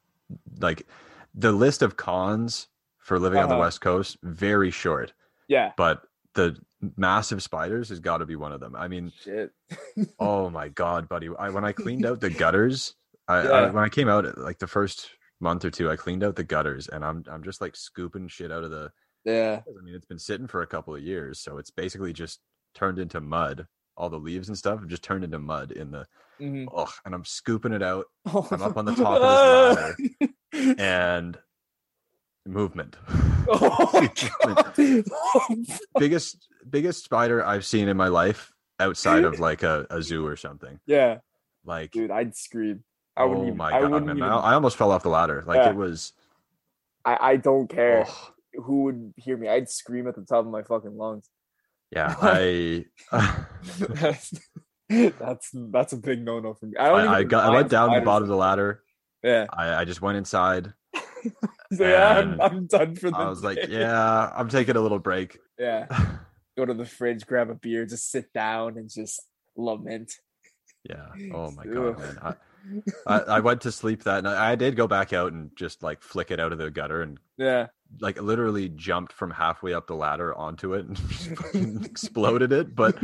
Like 0.60 0.86
the 1.34 1.52
list 1.52 1.82
of 1.82 1.98
cons 1.98 2.68
for 2.96 3.18
living 3.18 3.38
on 3.40 3.50
the 3.50 3.54
Uh-huh. 3.56 3.64
west 3.64 3.82
coast 3.82 4.16
very 4.22 4.70
short. 4.70 5.12
Yeah. 5.50 5.72
but 5.76 6.02
the 6.34 6.56
massive 6.96 7.42
spiders 7.42 7.88
has 7.88 7.98
got 7.98 8.18
to 8.18 8.26
be 8.26 8.36
one 8.36 8.52
of 8.52 8.60
them. 8.60 8.76
I 8.76 8.86
mean, 8.88 9.12
Shit. 9.22 9.50
oh 10.18 10.48
my 10.48 10.68
god, 10.68 11.08
buddy! 11.08 11.28
I, 11.38 11.50
when 11.50 11.64
I 11.64 11.72
cleaned 11.72 12.06
out 12.06 12.20
the 12.20 12.30
gutters, 12.30 12.94
I, 13.26 13.38
I 13.38 13.70
when 13.70 13.82
I 13.84 13.88
came 13.88 14.08
out 14.08 14.38
like 14.38 14.58
the 14.58 14.68
first 14.68 15.10
month 15.40 15.64
or 15.64 15.70
two, 15.70 15.90
I 15.90 15.96
cleaned 15.96 16.22
out 16.22 16.36
the 16.36 16.44
gutters, 16.44 16.86
and 16.88 17.04
I'm 17.04 17.24
I'm 17.28 17.42
just 17.42 17.60
like 17.60 17.74
scooping 17.74 18.28
shit 18.28 18.52
out 18.52 18.62
of 18.64 18.70
the. 18.70 18.92
Yeah. 19.24 19.60
I 19.66 19.84
mean, 19.84 19.94
it's 19.94 20.06
been 20.06 20.18
sitting 20.20 20.46
for 20.46 20.62
a 20.62 20.66
couple 20.66 20.94
of 20.94 21.02
years, 21.02 21.40
so 21.40 21.58
it's 21.58 21.70
basically 21.70 22.12
just 22.12 22.38
turned 22.74 22.98
into 23.00 23.20
mud. 23.20 23.66
All 23.96 24.08
the 24.08 24.16
leaves 24.18 24.48
and 24.48 24.56
stuff 24.56 24.78
have 24.80 24.88
just 24.88 25.02
turned 25.02 25.24
into 25.24 25.38
mud 25.40 25.72
in 25.72 25.90
the. 25.90 26.06
Mhm. 26.40 26.68
Ugh, 26.74 26.92
and 27.04 27.14
I'm 27.14 27.24
scooping 27.24 27.72
it 27.72 27.82
out, 27.82 28.06
I'm 28.24 28.62
up 28.62 28.76
on 28.76 28.84
the 28.84 28.94
top 28.94 29.20
of 29.20 29.76
this 29.98 30.10
ladder. 30.52 30.74
and 30.80 31.36
movement. 32.46 32.96
My 33.50 34.10
god. 34.44 35.66
Biggest 35.98 36.48
biggest 36.68 37.04
spider 37.04 37.44
I've 37.44 37.64
seen 37.64 37.88
in 37.88 37.96
my 37.96 38.08
life 38.08 38.52
outside 38.78 39.24
of 39.24 39.40
like 39.40 39.62
a, 39.62 39.86
a 39.90 40.02
zoo 40.02 40.26
or 40.26 40.36
something. 40.36 40.78
yeah, 40.86 41.18
Like 41.64 41.90
dude, 41.90 42.10
I'd 42.10 42.36
scream. 42.36 42.84
I 43.16 43.22
oh 43.24 43.28
wouldn't 43.28 43.44
oh 43.44 43.46
even. 43.48 43.56
my 43.58 43.68
I 43.76 43.80
god, 43.80 43.90
wouldn't 43.90 44.06
man. 44.06 44.16
even. 44.18 44.28
I, 44.28 44.36
I 44.36 44.54
almost 44.54 44.76
fell 44.76 44.92
off 44.92 45.02
the 45.02 45.08
ladder. 45.10 45.42
Like 45.46 45.56
Yeah. 45.56 45.70
it 45.70 45.76
was 45.76 46.12
I, 47.04 47.18
I 47.20 47.36
don't 47.36 47.68
care 47.68 48.04
oh, 48.06 48.30
who 48.54 48.82
would 48.84 49.14
hear 49.16 49.36
me. 49.36 49.48
I'd 49.48 49.68
scream 49.68 50.06
at 50.06 50.14
the 50.14 50.22
top 50.22 50.44
of 50.46 50.50
my 50.50 50.62
fucking 50.62 50.96
lungs. 50.96 51.28
yeah. 51.90 52.14
I 52.22 52.84
that's 53.78 54.32
that's 54.78 55.50
that's 55.54 55.92
a 55.92 55.96
big 55.96 56.24
no 56.24 56.40
no 56.40 56.54
for 56.54 56.66
me. 56.66 56.76
I 56.78 56.88
don't. 56.88 57.08
I, 57.08 57.14
I 57.18 57.22
got 57.24 57.44
I 57.44 57.50
went 57.54 57.68
down 57.68 57.92
the 57.92 58.00
bottom 58.00 58.22
of 58.24 58.28
the 58.28 58.36
ladder. 58.36 58.82
Yeah. 59.22 59.46
I, 59.52 59.74
I 59.74 59.84
just 59.84 60.00
went 60.00 60.16
inside. 60.18 60.72
So 61.76 61.88
yeah, 61.88 62.18
I'm, 62.18 62.40
I'm 62.40 62.66
done 62.66 62.96
for 62.96 63.10
the 63.10 63.16
I 63.16 63.28
was 63.28 63.44
like, 63.44 63.58
yeah, 63.68 64.32
I'm 64.34 64.48
taking 64.48 64.74
a 64.74 64.80
little 64.80 64.98
break. 64.98 65.38
yeah. 65.56 65.86
Go 66.58 66.66
to 66.66 66.74
the 66.74 66.84
fridge, 66.84 67.24
grab 67.26 67.48
a 67.48 67.54
beer, 67.54 67.86
just 67.86 68.10
sit 68.10 68.32
down 68.32 68.76
and 68.76 68.90
just 68.90 69.22
lament. 69.56 70.12
Yeah. 70.82 71.06
Oh 71.32 71.52
my 71.52 71.64
god, 71.64 71.98
man. 72.00 72.18
I, 72.20 72.34
I, 73.06 73.18
I 73.20 73.40
went 73.40 73.62
to 73.62 73.72
sleep 73.72 74.04
that 74.04 74.24
night. 74.24 74.36
I 74.36 74.54
did 74.56 74.76
go 74.76 74.86
back 74.86 75.12
out 75.12 75.32
and 75.32 75.50
just 75.56 75.82
like 75.82 76.02
flick 76.02 76.30
it 76.30 76.40
out 76.40 76.52
of 76.52 76.58
the 76.58 76.70
gutter 76.70 77.02
and 77.02 77.18
Yeah. 77.36 77.66
like 78.00 78.20
literally 78.20 78.68
jumped 78.68 79.12
from 79.12 79.30
halfway 79.30 79.74
up 79.74 79.86
the 79.86 79.94
ladder 79.94 80.34
onto 80.34 80.74
it 80.74 80.86
and 81.54 81.84
exploded 81.86 82.52
it. 82.52 82.74
But 82.74 82.96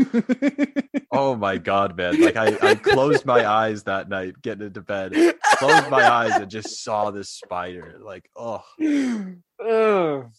oh 1.13 1.35
my 1.37 1.59
god, 1.59 1.97
man! 1.97 2.21
Like 2.21 2.37
I, 2.37 2.57
I 2.63 2.75
closed 2.75 3.25
my 3.25 3.47
eyes 3.47 3.85
that 3.85 4.09
night 4.09 4.41
getting 4.43 4.67
into 4.67 4.83
bed, 4.83 5.13
closed 5.57 5.89
my 5.91 6.09
eyes 6.11 6.33
and 6.33 6.51
just 6.51 6.83
saw 6.85 7.11
this 7.11 7.31
spider. 7.31 7.99
Like 8.03 8.29
oh, 8.37 8.63
Ugh. 8.81 10.31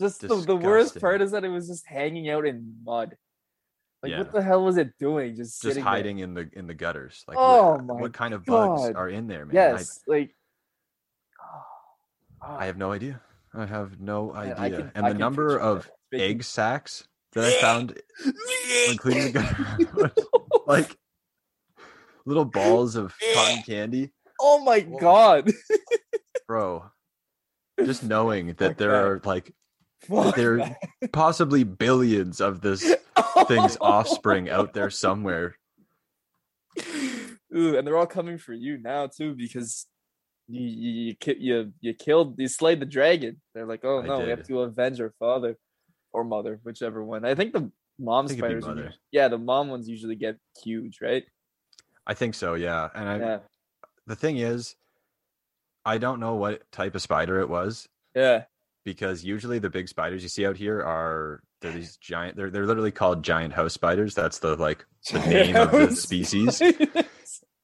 Just 0.00 0.20
the, 0.22 0.34
the 0.36 0.56
worst 0.56 0.98
part 0.98 1.20
is 1.20 1.32
that 1.32 1.44
it 1.44 1.50
was 1.50 1.68
just 1.68 1.86
hanging 1.86 2.30
out 2.30 2.46
in 2.46 2.76
mud. 2.84 3.16
Like 4.02 4.12
Yeah. 4.12 4.18
what 4.18 4.32
the 4.32 4.42
hell 4.42 4.64
was 4.64 4.76
it 4.78 4.92
doing? 4.98 5.36
Just 5.36 5.52
just 5.52 5.60
sitting 5.62 5.84
there? 5.84 5.92
hiding 5.92 6.18
in 6.20 6.34
the 6.34 6.48
in 6.54 6.66
the 6.66 6.74
gutters. 6.74 7.24
Like 7.28 7.36
Oh 7.38 7.72
what, 7.72 7.84
my 7.84 7.94
what 7.94 8.12
kind 8.12 8.32
of 8.34 8.44
bugs 8.44 8.90
are 8.94 9.08
in 9.08 9.26
there, 9.26 9.44
man? 9.44 9.56
I- 9.56 9.60
Yes, 9.72 10.00
like 10.06 10.34
oh, 11.40 12.56
I, 12.58 12.66
have 12.66 12.76
ah. 12.76 12.78
no 12.78 12.92
idea. 12.92 13.20
I 13.54 13.66
have 13.66 14.00
no 14.00 14.32
idea. 14.34 14.54
I 14.58 14.70
can- 14.70 14.92
and 14.94 15.06
I 15.06 15.12
the 15.12 15.18
number 15.18 15.58
of 15.58 15.90
egg 16.12 16.42
sacs 16.44 17.06
that 17.32 17.44
I 17.44 17.52
found 17.60 18.00
when 18.88 18.96
cleaning 18.96 19.32
the 19.32 19.40
gutter, 19.40 20.12
like 20.66 20.96
little 22.24 22.44
balls 22.46 22.96
of 22.96 23.14
cotton 23.34 23.62
candy. 23.64 24.10
oh 24.40 24.64
my 24.64 24.80
Whoa. 24.80 24.98
god. 24.98 25.50
bro 26.46 26.84
just 27.84 28.02
knowing 28.02 28.54
that 28.58 28.76
there 28.76 28.94
are 28.94 29.20
like 29.24 29.54
Fuck 30.02 30.34
there 30.36 30.56
that. 30.56 31.12
possibly 31.12 31.64
billions 31.64 32.40
of 32.40 32.60
this 32.60 32.94
oh. 33.16 33.44
thing's 33.44 33.76
offspring 33.80 34.48
out 34.48 34.72
there 34.72 34.90
somewhere 34.90 35.56
Ooh, 37.54 37.76
and 37.76 37.86
they're 37.86 37.98
all 37.98 38.06
coming 38.06 38.38
for 38.38 38.52
you 38.52 38.78
now 38.78 39.08
too 39.08 39.34
because 39.34 39.86
you 40.48 40.62
you 40.62 41.16
you, 41.24 41.34
you, 41.38 41.72
you 41.80 41.94
killed 41.94 42.36
you 42.38 42.46
slayed 42.46 42.80
the 42.80 42.86
dragon. 42.86 43.40
They're 43.54 43.66
like, 43.66 43.84
oh 43.84 44.02
no, 44.02 44.20
we 44.20 44.30
have 44.30 44.46
to 44.46 44.60
avenge 44.60 45.00
our 45.00 45.12
father 45.18 45.56
or 46.12 46.22
mother, 46.22 46.60
whichever 46.62 47.04
one. 47.04 47.24
I 47.24 47.34
think 47.34 47.52
the 47.52 47.70
mom 47.98 48.28
think 48.28 48.38
spiders. 48.38 48.66
are 48.68 48.92
yeah, 49.10 49.26
the 49.26 49.36
mom 49.36 49.68
ones 49.68 49.88
usually 49.88 50.14
get 50.14 50.36
huge, 50.62 50.98
right? 51.02 51.24
i 52.06 52.14
think 52.14 52.34
so 52.34 52.54
yeah 52.54 52.88
and 52.94 53.08
i 53.08 53.18
Yeah, 53.18 53.38
the 54.06 54.16
thing 54.16 54.38
is 54.38 54.74
i 55.84 55.98
don't 55.98 56.20
know 56.20 56.34
what 56.34 56.62
type 56.72 56.94
of 56.94 57.02
spider 57.02 57.40
it 57.40 57.48
was 57.48 57.88
yeah. 58.14 58.44
Because 58.84 59.24
usually 59.24 59.58
the 59.58 59.70
big 59.70 59.88
spiders 59.88 60.22
you 60.22 60.28
see 60.28 60.46
out 60.46 60.56
here 60.56 60.80
are 60.82 61.42
they're 61.60 61.72
these 61.80 61.96
giant 61.98 62.36
they're, 62.36 62.50
they're 62.50 62.66
literally 62.66 62.90
called 62.90 63.22
giant 63.22 63.52
house 63.52 63.74
spiders 63.74 64.14
that's 64.14 64.38
the 64.38 64.56
like 64.56 64.84
the 65.12 65.18
name 65.20 65.56
of 65.56 65.70
the 65.70 65.90
species 65.96 66.62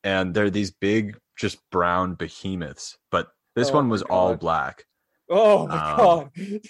and 0.05 0.35
they're 0.35 0.51
these 0.51 0.71
big 0.71 1.19
just 1.37 1.59
brown 1.71 2.15
behemoths 2.15 2.99
but 3.11 3.29
this 3.55 3.71
Oh 3.71 3.75
one 3.75 3.89
was 3.89 4.03
all 4.03 4.31
God. 4.31 4.41
black 4.41 4.85
oh 5.31 5.67
my 5.67 5.75
Um, 5.93 5.97
god, 5.97 6.31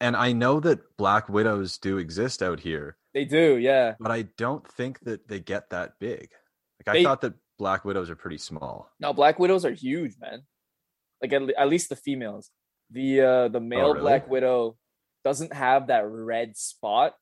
and 0.00 0.16
i 0.16 0.32
know 0.32 0.60
that 0.60 0.80
black 0.96 1.28
widows 1.28 1.78
do 1.78 1.98
exist 1.98 2.42
out 2.42 2.60
here 2.60 2.96
they 3.14 3.26
do. 3.26 3.58
Yeah, 3.58 3.96
but 4.00 4.10
I 4.10 4.22
don't 4.38 4.66
think 4.66 5.00
that 5.00 5.28
they 5.28 5.38
get 5.38 5.68
that 5.68 5.98
big. 6.00 6.30
Like 6.80 6.88
I 6.88 6.92
They- 6.94 7.04
thought 7.04 7.20
that 7.20 7.34
black 7.58 7.84
widows 7.84 8.08
are 8.08 8.16
pretty 8.16 8.38
small. 8.38 8.88
no, 8.98 9.12
black 9.12 9.38
widows 9.38 9.66
are 9.66 9.70
huge, 9.72 10.14
man. 10.18 10.44
Like 11.20 11.30
at, 11.34 11.42
at 11.58 11.68
least 11.68 11.90
the 11.90 11.96
females. 11.96 12.50
The 12.92 13.20
uh 13.20 13.48
the 13.48 13.60
male 13.60 13.86
Oh, 13.86 13.92
really? 13.94 14.00
black 14.02 14.28
widow 14.28 14.76
doesn't 15.24 15.52
have 15.52 15.86
that 15.88 16.06
red 16.06 16.56
spot 16.56 17.14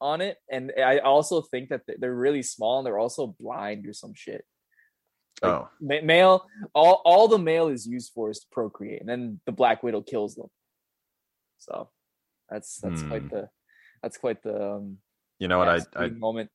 on 0.00 0.20
it, 0.20 0.36
and 0.50 0.72
I 0.76 0.98
also 0.98 1.40
think 1.40 1.70
that 1.70 1.82
they- 1.86 1.96
they're 1.98 2.14
really 2.14 2.42
small 2.42 2.78
and 2.78 2.86
they're 2.86 2.98
also 2.98 3.28
blind 3.28 3.86
or 3.86 3.92
some 3.94 4.12
shit. 4.14 4.44
Like, 5.42 5.52
oh, 5.52 5.68
Ma- 5.80 6.02
male, 6.02 6.46
all 6.74 7.00
all 7.04 7.28
the 7.28 7.38
male 7.38 7.68
is 7.68 7.86
used 7.86 8.12
for 8.12 8.30
is 8.30 8.40
to 8.40 8.46
procreate, 8.52 9.00
and 9.00 9.08
then 9.08 9.40
the 9.46 9.52
black 9.52 9.82
widow 9.82 10.02
kills 10.02 10.34
them. 10.34 10.48
So 11.58 11.90
that's 12.50 12.78
that's 12.78 13.00
Hmm. 13.02 13.08
quite 13.08 13.30
the 13.30 13.50
that's 14.02 14.18
quite 14.18 14.42
the 14.42 14.72
um, 14.74 14.98
you 15.38 15.48
know 15.48 15.58
what? 15.58 15.68
I, 15.68 15.80
I 16.04 16.08
moment. 16.08 16.50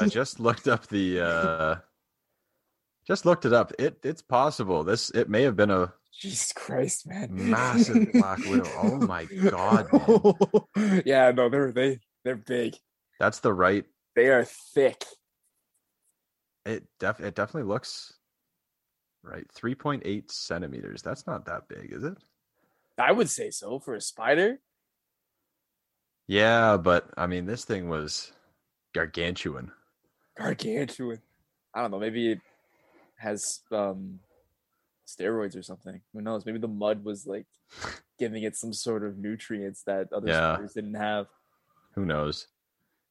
I 0.00 0.06
just 0.06 0.38
looked 0.46 0.68
up 0.68 0.86
the 0.88 1.20
uh 1.20 1.76
just 3.06 3.24
looked 3.24 3.44
it 3.44 3.52
up. 3.52 3.72
It 3.78 3.98
it's 4.02 4.22
possible. 4.22 4.84
This 4.84 5.10
it 5.10 5.28
may 5.30 5.42
have 5.42 5.56
been 5.56 5.70
a 5.70 5.94
Jesus 6.18 6.52
Christ, 6.52 7.06
man! 7.06 7.28
massive 7.32 8.10
black 8.12 8.38
widow. 8.46 8.70
Oh 8.78 8.96
my 8.96 9.24
god, 9.24 9.88
man. 10.74 11.02
yeah, 11.06 11.30
no, 11.30 11.48
they're 11.48 11.72
they 11.72 12.00
They're 12.24 12.36
big. 12.36 12.76
That's 13.20 13.40
the 13.40 13.52
right. 13.52 13.84
They 14.14 14.28
are 14.28 14.44
thick. 14.44 15.04
It 16.64 16.84
def 16.98 17.20
it 17.20 17.34
definitely 17.34 17.68
looks 17.68 18.14
right. 19.22 19.44
Three 19.54 19.74
point 19.74 20.02
eight 20.06 20.30
centimeters. 20.30 21.02
That's 21.02 21.26
not 21.26 21.44
that 21.46 21.68
big, 21.68 21.92
is 21.92 22.04
it? 22.04 22.16
I 22.98 23.12
would 23.12 23.28
say 23.28 23.50
so 23.50 23.78
for 23.78 23.94
a 23.94 24.00
spider. 24.00 24.58
Yeah, 26.26 26.76
but 26.76 27.10
I 27.16 27.26
mean, 27.26 27.46
this 27.46 27.64
thing 27.64 27.88
was 27.88 28.32
gargantuan. 28.94 29.70
Gargantuan. 30.36 31.20
I 31.74 31.82
don't 31.82 31.90
know. 31.90 31.98
Maybe 31.98 32.32
it 32.32 32.40
has 33.18 33.60
um 33.70 34.20
steroids 35.06 35.56
or 35.56 35.62
something. 35.62 36.00
Who 36.12 36.20
knows? 36.20 36.44
Maybe 36.46 36.58
the 36.58 36.68
mud 36.68 37.04
was 37.04 37.26
like 37.26 37.46
giving 38.18 38.42
it 38.42 38.56
some 38.56 38.72
sort 38.72 39.04
of 39.04 39.18
nutrients 39.18 39.82
that 39.86 40.12
other 40.12 40.28
Yeah. 40.28 40.54
spiders 40.54 40.72
didn't 40.74 40.94
have. 40.94 41.26
Who 41.94 42.04
knows? 42.04 42.46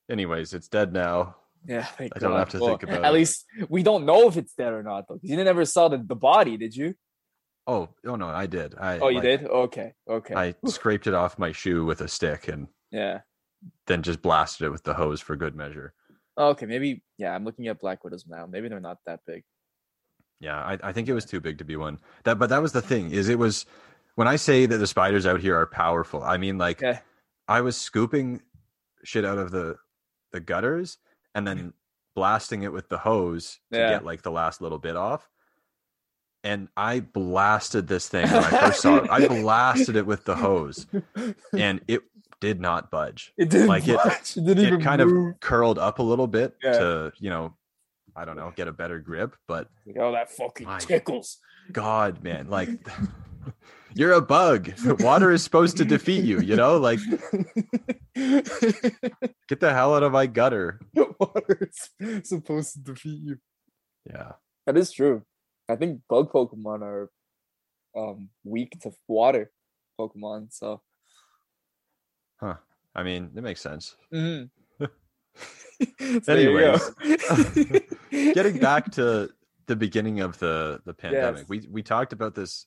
Anyways, 0.09 0.53
it's 0.53 0.67
dead 0.67 0.93
now. 0.93 1.35
Yeah, 1.67 1.83
thank 1.83 2.15
I 2.15 2.19
don't 2.19 2.37
have 2.37 2.49
to 2.49 2.59
think 2.59 2.83
about 2.83 2.99
it. 2.99 3.03
At 3.03 3.09
it. 3.09 3.13
least 3.13 3.45
we 3.69 3.81
don't 3.81 4.05
know 4.05 4.27
if 4.27 4.37
it's 4.37 4.53
dead 4.53 4.71
or 4.71 4.83
not, 4.83 5.07
though. 5.07 5.19
You 5.23 5.35
never 5.43 5.65
saw 5.65 5.87
the, 5.87 5.97
the 5.97 6.15
body, 6.15 6.57
did 6.57 6.75
you? 6.75 6.93
Oh, 7.65 7.89
oh 8.05 8.15
no, 8.15 8.27
I 8.27 8.45
did. 8.45 8.75
I 8.79 8.99
Oh, 8.99 9.07
you 9.07 9.15
like, 9.15 9.23
did? 9.23 9.45
Okay, 9.45 9.93
okay. 10.07 10.35
I 10.35 10.53
scraped 10.67 11.07
it 11.07 11.15
off 11.15 11.39
my 11.39 11.51
shoe 11.51 11.83
with 11.83 12.01
a 12.01 12.07
stick 12.07 12.47
and 12.49 12.67
yeah. 12.91 13.21
then 13.87 14.03
just 14.03 14.21
blasted 14.21 14.67
it 14.67 14.69
with 14.69 14.83
the 14.83 14.93
hose 14.93 15.21
for 15.21 15.35
good 15.35 15.55
measure. 15.55 15.93
Okay, 16.37 16.67
maybe. 16.67 17.01
Yeah, 17.17 17.33
I'm 17.33 17.45
looking 17.45 17.67
at 17.67 17.79
black 17.79 18.03
widows 18.03 18.25
now. 18.27 18.45
Maybe 18.45 18.67
they're 18.69 18.79
not 18.79 18.97
that 19.07 19.21
big. 19.25 19.43
Yeah, 20.39 20.57
I, 20.59 20.77
I 20.83 20.91
think 20.93 21.07
it 21.07 21.13
was 21.13 21.25
too 21.25 21.39
big 21.39 21.57
to 21.59 21.63
be 21.63 21.75
one. 21.75 21.99
That, 22.23 22.37
but 22.39 22.49
that 22.49 22.61
was 22.61 22.71
the 22.73 22.81
thing. 22.81 23.11
Is 23.11 23.29
it 23.29 23.39
was 23.39 23.65
when 24.15 24.27
I 24.27 24.35
say 24.35 24.65
that 24.65 24.77
the 24.77 24.87
spiders 24.87 25.25
out 25.25 25.39
here 25.41 25.55
are 25.57 25.65
powerful. 25.65 26.23
I 26.23 26.37
mean, 26.37 26.57
like 26.57 26.83
Okay. 26.83 26.99
I 27.47 27.61
was 27.61 27.77
scooping 27.77 28.41
shit 29.03 29.23
out 29.25 29.37
of 29.37 29.51
the 29.51 29.77
the 30.31 30.39
gutters 30.39 30.97
and 31.33 31.47
then 31.47 31.57
mm-hmm. 31.57 31.69
blasting 32.15 32.63
it 32.63 32.73
with 32.73 32.89
the 32.89 32.97
hose 32.97 33.59
to 33.71 33.77
Yeah. 33.79 33.89
get 33.91 34.05
like 34.05 34.23
the 34.23 34.31
last 34.31 34.61
little 34.61 34.79
bit 34.79 34.95
off. 34.95 35.29
And 36.43 36.67
I 36.77 36.99
blasted 36.99 37.87
this 37.87 38.07
thing 38.07 38.27
when 38.29 38.43
I 38.43 38.49
first 38.49 38.81
saw 38.81 38.97
it. 38.97 39.09
I 39.09 39.27
blasted 39.41 39.95
it 39.95 40.05
with 40.05 40.25
the 40.25 40.35
hose, 40.35 40.85
and 41.57 41.81
it 41.87 42.03
did 42.39 42.59
not 42.61 42.91
budge. 42.91 43.33
It 43.35 43.49
didn't 43.49 43.67
Like 43.67 43.87
it- 43.87 43.97
budge. 43.97 44.37
It, 44.37 44.45
didn't 44.45 44.63
even 44.65 44.79
It 44.81 44.83
kind 44.83 45.01
of 45.01 45.39
curled 45.39 45.79
up 45.79 45.97
a 45.97 46.03
little 46.03 46.27
bit 46.27 46.55
Yeah. 46.61 46.73
to, 46.77 47.13
you 47.17 47.31
know, 47.31 47.55
I 48.15 48.25
don't 48.25 48.37
know, 48.37 48.53
get 48.55 48.67
a 48.67 48.73
better 48.73 48.99
grip. 48.99 49.35
But 49.47 49.67
oh, 49.99 50.11
that 50.13 50.31
fucking 50.31 50.67
tickles. 50.79 51.37
God, 51.71 52.23
man, 52.23 52.49
like 52.49 52.69
you're 53.95 54.13
a 54.13 54.21
bug. 54.21 54.73
Water 54.99 55.31
is 55.31 55.43
supposed 55.43 55.77
to 55.77 55.85
defeat 55.85 56.23
you, 56.23 56.39
you 56.39 56.55
know? 56.55 56.77
Like 56.77 56.99
get 58.15 59.59
the 59.59 59.73
hell 59.73 59.95
out 59.95 60.03
of 60.03 60.11
my 60.11 60.27
gutter. 60.27 60.79
Water 60.93 61.69
is 61.99 62.29
supposed 62.29 62.73
to 62.73 62.79
defeat 62.79 63.21
you. 63.21 63.37
Yeah. 64.09 64.33
That 64.65 64.77
is 64.77 64.91
true. 64.91 65.23
I 65.69 65.75
think 65.75 66.01
bug 66.09 66.31
Pokemon 66.31 66.81
are 66.81 67.09
um 67.97 68.29
weak 68.43 68.79
to 68.81 68.91
water 69.07 69.51
Pokemon. 69.99 70.53
So 70.53 70.81
huh? 72.39 72.55
I 72.93 73.03
mean, 73.03 73.31
it 73.35 73.41
makes 73.41 73.61
sense. 73.61 73.95
Mhm. 74.13 74.49
You 75.79 76.19
go. 76.21 76.77
Getting 78.33 78.57
back 78.59 78.91
to 78.93 79.29
the 79.67 79.75
beginning 79.75 80.21
of 80.21 80.37
the 80.39 80.81
the 80.85 80.93
pandemic. 80.93 81.41
Yes. 81.41 81.49
We 81.49 81.67
we 81.69 81.83
talked 81.83 82.13
about 82.13 82.35
this 82.35 82.65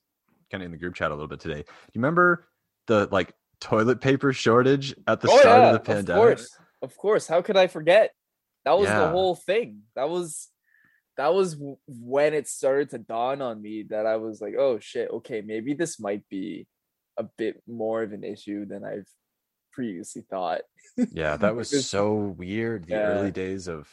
kind 0.50 0.62
of 0.62 0.66
in 0.66 0.72
the 0.72 0.78
group 0.78 0.94
chat 0.94 1.10
a 1.10 1.14
little 1.14 1.28
bit 1.28 1.40
today. 1.40 1.62
Do 1.62 1.68
you 1.92 2.00
remember 2.00 2.46
the 2.86 3.08
like 3.10 3.32
toilet 3.60 4.00
paper 4.00 4.32
shortage 4.32 4.94
at 5.06 5.20
the 5.20 5.28
oh 5.30 5.38
start 5.38 5.62
yeah, 5.62 5.66
of 5.68 5.72
the 5.74 5.80
pandemic? 5.80 6.08
Of 6.10 6.16
course, 6.16 6.56
of 6.82 6.96
course. 6.96 7.26
How 7.26 7.42
could 7.42 7.56
I 7.56 7.66
forget? 7.66 8.12
That 8.64 8.78
was 8.78 8.88
the 8.88 9.08
whole 9.08 9.34
thing. 9.34 9.82
That 9.96 10.10
was 10.10 10.48
that 11.16 11.34
was 11.34 11.56
when 11.86 12.34
it 12.34 12.46
started 12.48 12.90
to 12.90 12.98
dawn 12.98 13.42
on 13.42 13.60
me 13.60 13.84
that 13.90 14.06
I 14.06 14.16
was 14.16 14.40
like, 14.40 14.54
oh 14.58 14.78
shit, 14.78 15.10
okay, 15.10 15.42
maybe 15.44 15.74
this 15.74 15.98
might 15.98 16.28
be 16.28 16.66
a 17.16 17.24
bit 17.24 17.60
more 17.66 18.02
of 18.02 18.12
an 18.12 18.24
issue 18.24 18.66
than 18.66 18.84
I've 18.84 19.08
previously 19.72 20.22
thought. 20.28 20.60
Yeah, 21.12 21.36
that 21.38 21.56
was 21.56 21.88
so 21.88 22.14
weird. 22.14 22.84
The 22.86 22.94
Yeah. 22.94 23.08
early 23.08 23.30
days 23.30 23.68
of 23.68 23.88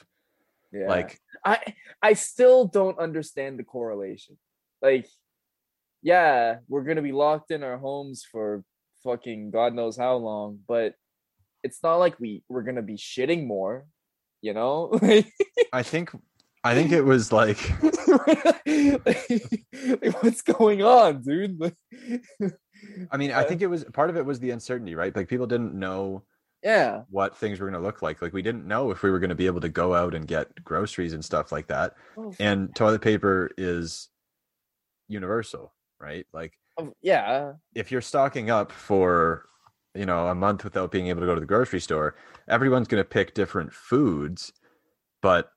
Yeah. 0.75 0.87
like 0.87 1.19
I 1.43 1.59
I 2.01 2.13
still 2.13 2.65
don't 2.65 2.99
understand 2.99 3.59
the 3.59 3.63
correlation. 3.63 4.37
Like, 4.81 5.07
yeah, 6.01 6.57
we're 6.67 6.83
gonna 6.83 7.01
be 7.01 7.11
locked 7.11 7.51
in 7.51 7.63
our 7.63 7.77
homes 7.77 8.25
for 8.29 8.63
fucking 9.03 9.51
God 9.51 9.73
knows 9.73 9.95
how 9.95 10.15
long, 10.17 10.59
but 10.67 10.95
it's 11.63 11.81
not 11.81 11.97
like 11.97 12.19
we 12.19 12.43
we're 12.49 12.63
gonna 12.63 12.81
be 12.81 12.97
shitting 12.97 13.47
more, 13.47 13.85
you 14.41 14.53
know? 14.53 14.99
I 15.73 15.83
think 15.83 16.11
I 16.63 16.73
think 16.73 16.91
it 16.91 17.03
was 17.03 17.31
like 17.31 17.59
like, 18.65 20.23
what's 20.23 20.41
going 20.41 20.81
on, 20.81 21.21
dude? 21.21 21.59
I 23.11 23.17
mean, 23.17 23.31
I 23.31 23.43
think 23.43 23.61
it 23.61 23.67
was 23.67 23.83
part 23.85 24.09
of 24.09 24.17
it 24.17 24.25
was 24.25 24.39
the 24.39 24.51
uncertainty, 24.51 24.95
right? 24.95 25.15
Like 25.15 25.29
people 25.29 25.47
didn't 25.47 25.73
know 25.75 26.23
yeah, 26.65 27.03
what 27.09 27.37
things 27.37 27.59
were 27.59 27.69
going 27.69 27.79
to 27.79 27.85
look 27.85 28.01
like. 28.01 28.21
Like 28.21 28.33
we 28.33 28.41
didn't 28.41 28.67
know 28.67 28.91
if 28.91 29.03
we 29.03 29.11
were 29.11 29.19
going 29.19 29.29
to 29.29 29.35
be 29.35 29.45
able 29.45 29.61
to 29.61 29.69
go 29.69 29.93
out 29.93 30.15
and 30.15 30.27
get 30.27 30.63
groceries 30.63 31.13
and 31.13 31.23
stuff 31.23 31.51
like 31.51 31.67
that. 31.67 31.95
Oh, 32.17 32.35
And 32.39 32.75
toilet 32.75 33.01
paper 33.01 33.51
is 33.57 34.09
universal, 35.07 35.73
right? 35.99 36.25
Like 36.33 36.53
yeah, 37.01 37.53
if 37.73 37.91
you're 37.91 38.01
stocking 38.01 38.49
up 38.49 38.71
for, 38.71 39.47
you 39.93 40.05
know, 40.05 40.27
a 40.27 40.35
month 40.35 40.63
without 40.63 40.91
being 40.91 41.07
able 41.07 41.21
to 41.21 41.25
go 41.25 41.35
to 41.35 41.39
the 41.41 41.45
grocery 41.47 41.79
store, 41.79 42.15
everyone's 42.47 42.87
going 42.87 43.01
to 43.03 43.09
pick 43.09 43.33
different 43.33 43.73
foods, 43.73 44.53
but 45.21 45.51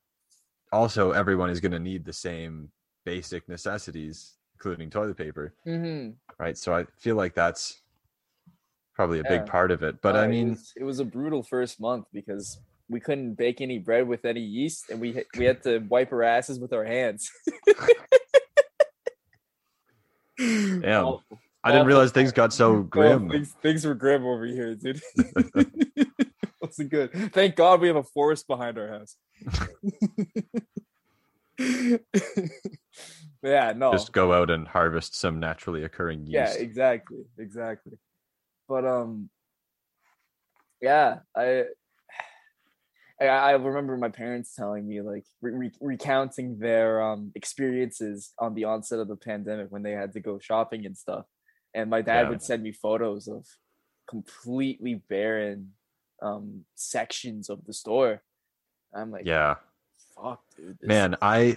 also 0.72 1.12
everyone 1.12 1.50
is 1.50 1.60
going 1.60 1.72
to 1.72 1.80
need 1.80 2.04
the 2.04 2.12
same 2.12 2.70
basic 3.04 3.48
necessities, 3.48 4.38
including 4.54 4.90
toilet 4.90 5.16
paper, 5.16 5.54
hmm 5.64 6.10
right? 6.38 6.56
So 6.58 6.74
I 6.74 6.86
feel 6.98 7.16
like 7.16 7.34
that's 7.34 7.82
probably 8.98 9.20
a 9.20 9.22
Yeah. 9.22 9.38
big 9.38 9.46
part 9.46 9.70
of 9.70 9.84
it. 9.84 10.02
But 10.02 10.16
Uh, 10.16 10.18
I 10.18 10.24
it 10.24 10.28
mean, 10.28 10.48
was, 10.50 10.72
it 10.76 10.82
was 10.82 10.98
a 10.98 11.04
brutal 11.04 11.44
first 11.44 11.80
month 11.80 12.06
because 12.12 12.58
we 12.88 12.98
couldn't 12.98 13.34
bake 13.34 13.60
any 13.60 13.78
bread 13.78 14.08
with 14.08 14.24
any 14.24 14.40
yeast, 14.40 14.90
and 14.90 15.00
we 15.00 15.22
we 15.38 15.44
had 15.44 15.62
to 15.62 15.78
wipe 15.88 16.10
our 16.12 16.24
asses 16.24 16.58
with 16.58 16.72
our 16.72 16.84
hands. 16.84 17.30
Damn. 20.38 21.18
I 21.64 21.72
didn't 21.72 21.86
realize 21.86 22.10
things 22.12 22.32
got 22.32 22.52
so 22.52 22.74
Oh, 22.76 22.82
grim. 22.82 23.28
things, 23.30 23.52
things 23.62 23.84
were 23.84 23.94
grim 23.94 24.24
over 24.24 24.46
here, 24.46 24.74
dude. 24.74 25.00
Wasn't 26.60 26.90
good. 26.90 27.12
Thank 27.32 27.54
God 27.56 27.80
we 27.80 27.86
have 27.88 27.96
a 27.96 28.02
forest 28.04 28.46
behind 28.48 28.78
our 28.78 28.88
house. 28.88 29.16
yeah, 33.42 33.72
no. 33.76 33.92
Just 33.92 34.12
go 34.12 34.32
out 34.32 34.50
and 34.50 34.66
harvest 34.66 35.14
some 35.16 35.38
naturally 35.40 35.84
occurring 35.84 36.20
yeast. 36.26 36.32
yeah 36.32 36.52
exactly 36.54 37.24
exactly 37.38 37.92
but 38.68 38.84
um 38.84 39.30
yeah 40.80 41.20
i 41.36 41.64
I, 43.20 43.50
remember 43.52 43.96
my 43.96 44.10
parents 44.10 44.54
telling 44.54 44.86
me 44.86 45.00
like 45.00 45.24
re- 45.40 45.52
re- 45.52 45.72
recounting 45.80 46.58
their 46.60 47.02
um 47.02 47.32
experiences 47.34 48.32
on 48.38 48.54
the 48.54 48.64
onset 48.64 49.00
of 49.00 49.08
the 49.08 49.16
pandemic 49.16 49.72
when 49.72 49.82
they 49.82 49.92
had 49.92 50.12
to 50.12 50.20
go 50.20 50.38
shopping 50.38 50.86
and 50.86 50.96
stuff 50.96 51.26
and 51.74 51.90
my 51.90 52.00
dad 52.00 52.22
Yeah. 52.22 52.28
would 52.30 52.42
send 52.42 52.62
me 52.62 52.72
photos 52.72 53.26
of 53.26 53.44
completely 54.08 55.02
barren 55.08 55.72
um 56.22 56.64
sections 56.76 57.50
of 57.50 57.64
the 57.66 57.72
store 57.72 58.22
i'm 58.94 59.10
like 59.10 59.26
yeah. 59.26 59.56
fuck 60.14 60.40
dude 60.56 60.78
Man, 60.84 61.16
I 61.22 61.56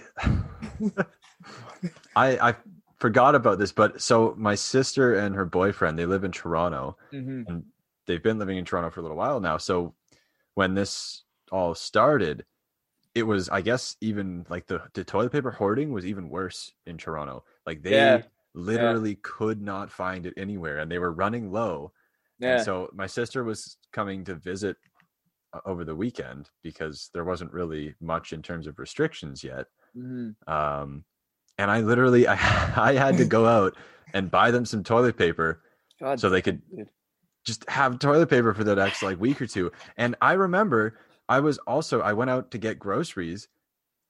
I 2.16 2.50
I 2.50 2.54
forgot 3.02 3.34
about 3.34 3.58
this, 3.58 3.72
but 3.72 4.00
so 4.00 4.34
my 4.38 4.54
sister 4.54 5.14
and 5.14 5.34
her 5.34 5.44
boyfriend, 5.46 5.98
they 5.98 6.06
live 6.06 6.24
in 6.24 6.32
Toronto. 6.32 6.96
Mhm. 7.12 7.48
They've 8.06 8.22
been 8.22 8.38
living 8.38 8.58
in 8.58 8.64
Toronto 8.64 8.90
for 8.90 9.00
a 9.00 9.02
little 9.02 9.16
while 9.16 9.40
now. 9.40 9.58
So 9.58 9.94
when 10.54 10.74
this 10.74 11.24
all 11.52 11.74
started, 11.74 12.46
it 13.14 13.24
was 13.24 13.48
I 13.50 13.62
guess 13.62 13.96
even 14.02 14.46
like 14.50 14.66
the, 14.68 14.88
the 14.94 15.04
toilet 15.04 15.32
paper 15.32 15.52
hoarding 15.52 15.92
was 15.92 16.06
even 16.06 16.30
worse 16.30 16.74
in 16.86 16.98
Toronto. 16.98 17.44
Like 17.66 17.82
they 17.82 18.24
Yeah. 18.24 18.28
literally 18.54 19.16
could 19.16 19.62
not 19.62 19.90
find 19.92 20.26
it 20.26 20.34
anywhere 20.36 20.78
and 20.80 20.90
they 20.92 20.98
were 21.00 21.12
running 21.12 21.52
low. 21.52 21.92
yeah 22.38 22.48
And 22.48 22.60
so 22.60 22.90
my 22.94 23.06
sister 23.08 23.44
was 23.44 23.78
coming 23.92 24.24
to 24.26 24.36
visit 24.36 24.78
uh, 25.52 25.60
over 25.66 25.84
the 25.84 25.96
weekend 25.96 26.50
because 26.62 27.10
there 27.14 27.24
wasn't 27.24 27.52
really 27.52 27.94
much 28.00 28.32
in 28.32 28.42
terms 28.42 28.66
of 28.66 28.78
restrictions 28.78 29.44
yet. 29.44 29.66
Mhm. 29.94 30.34
Um, 30.46 31.04
and 31.58 31.70
I 31.70 31.80
literally 31.80 32.26
I, 32.26 32.34
I 32.76 32.94
had 32.94 33.16
to 33.18 33.24
go 33.24 33.46
out 33.58 33.76
and 34.14 34.30
buy 34.30 34.50
them 34.50 34.64
some 34.64 34.82
toilet 34.84 35.16
paper 35.16 35.62
God 36.00 36.20
so 36.20 36.28
they 36.28 36.42
could 36.42 36.62
just 37.44 37.68
have 37.68 37.98
toilet 37.98 38.28
paper 38.28 38.54
for 38.54 38.64
the 38.64 38.76
next 38.76 39.02
like 39.02 39.20
week 39.20 39.40
or 39.40 39.46
two. 39.46 39.72
And 39.96 40.14
I 40.20 40.32
remember 40.34 40.98
I 41.28 41.40
was 41.40 41.58
also 41.58 42.00
I 42.00 42.12
went 42.12 42.30
out 42.30 42.50
to 42.52 42.58
get 42.58 42.78
groceries 42.78 43.48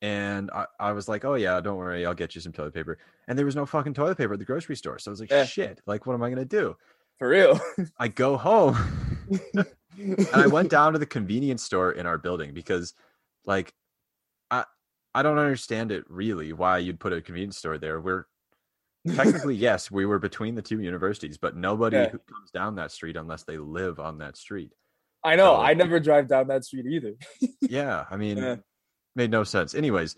and 0.00 0.50
I, 0.50 0.66
I 0.80 0.92
was 0.92 1.08
like, 1.08 1.24
oh 1.24 1.34
yeah, 1.34 1.60
don't 1.60 1.76
worry, 1.76 2.04
I'll 2.04 2.14
get 2.14 2.34
you 2.34 2.40
some 2.40 2.52
toilet 2.52 2.74
paper. 2.74 2.98
And 3.28 3.38
there 3.38 3.46
was 3.46 3.56
no 3.56 3.64
fucking 3.66 3.94
toilet 3.94 4.18
paper 4.18 4.32
at 4.32 4.38
the 4.38 4.44
grocery 4.44 4.76
store. 4.76 4.98
So 4.98 5.10
I 5.10 5.12
was 5.12 5.20
like, 5.20 5.30
Yeah. 5.30 5.44
shit, 5.44 5.80
like 5.86 6.06
what 6.06 6.14
am 6.14 6.22
I 6.22 6.28
gonna 6.30 6.44
do? 6.44 6.76
for 7.18 7.28
real 7.28 7.60
I 7.98 8.08
go 8.08 8.36
home 8.36 8.76
and 9.54 9.66
I 10.32 10.46
went 10.46 10.70
down 10.70 10.94
to 10.94 10.98
the 10.98 11.06
convenience 11.06 11.62
store 11.62 11.92
in 11.92 12.06
our 12.06 12.18
building 12.18 12.52
because, 12.54 12.94
like, 13.44 13.74
I 14.50 14.64
I 15.14 15.22
don't 15.22 15.38
understand 15.38 15.92
it 15.92 16.04
really 16.08 16.52
why 16.52 16.78
you'd 16.78 17.00
put 17.00 17.12
a 17.12 17.20
convenience 17.20 17.58
store 17.58 17.78
there. 17.78 18.00
We're 18.00 18.24
technically 19.14 19.56
yes, 19.56 19.90
we 19.90 20.06
were 20.06 20.18
between 20.18 20.54
the 20.54 20.62
two 20.62 20.80
universities, 20.80 21.36
but 21.38 21.56
nobody 21.56 21.96
Yeah. 21.96 22.08
who 22.10 22.18
comes 22.18 22.50
down 22.52 22.76
that 22.76 22.92
street 22.92 23.16
unless 23.16 23.42
they 23.44 23.58
live 23.58 23.98
on 24.00 24.18
that 24.18 24.36
street. 24.36 24.72
I 25.24 25.36
know. 25.36 25.54
So- 25.56 25.60
I 25.60 25.74
never 25.74 26.00
drive 26.00 26.28
down 26.28 26.48
that 26.48 26.64
street 26.64 26.86
either. 26.86 27.14
Yeah, 27.60 28.06
I 28.10 28.16
mean, 28.16 28.38
Yeah. 28.38 28.56
made 29.16 29.30
no 29.30 29.44
sense. 29.44 29.74
Anyways, 29.74 30.16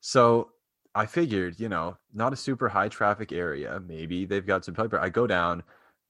so 0.00 0.50
I 0.94 1.06
figured, 1.06 1.58
you 1.60 1.68
know, 1.68 1.96
not 2.12 2.32
a 2.32 2.36
super 2.36 2.68
high 2.68 2.88
traffic 2.88 3.32
area. 3.32 3.80
Maybe 3.80 4.24
they've 4.24 4.46
got 4.46 4.64
some 4.64 4.74
paper. 4.74 4.98
I 4.98 5.08
go 5.08 5.26
down, 5.26 5.62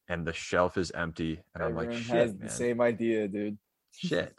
and 0.09 0.27
the 0.27 0.33
shelf 0.33 0.77
is 0.77 0.91
empty, 0.93 1.41
and 1.55 1.62
I'm 1.62 1.77
like, 1.77 1.93
shit, 1.93 2.09
man. 2.09 2.39
the 2.41 2.49
same 2.49 2.81
idea, 2.81 3.29
dude. 3.29 3.59
shit. 3.93 4.37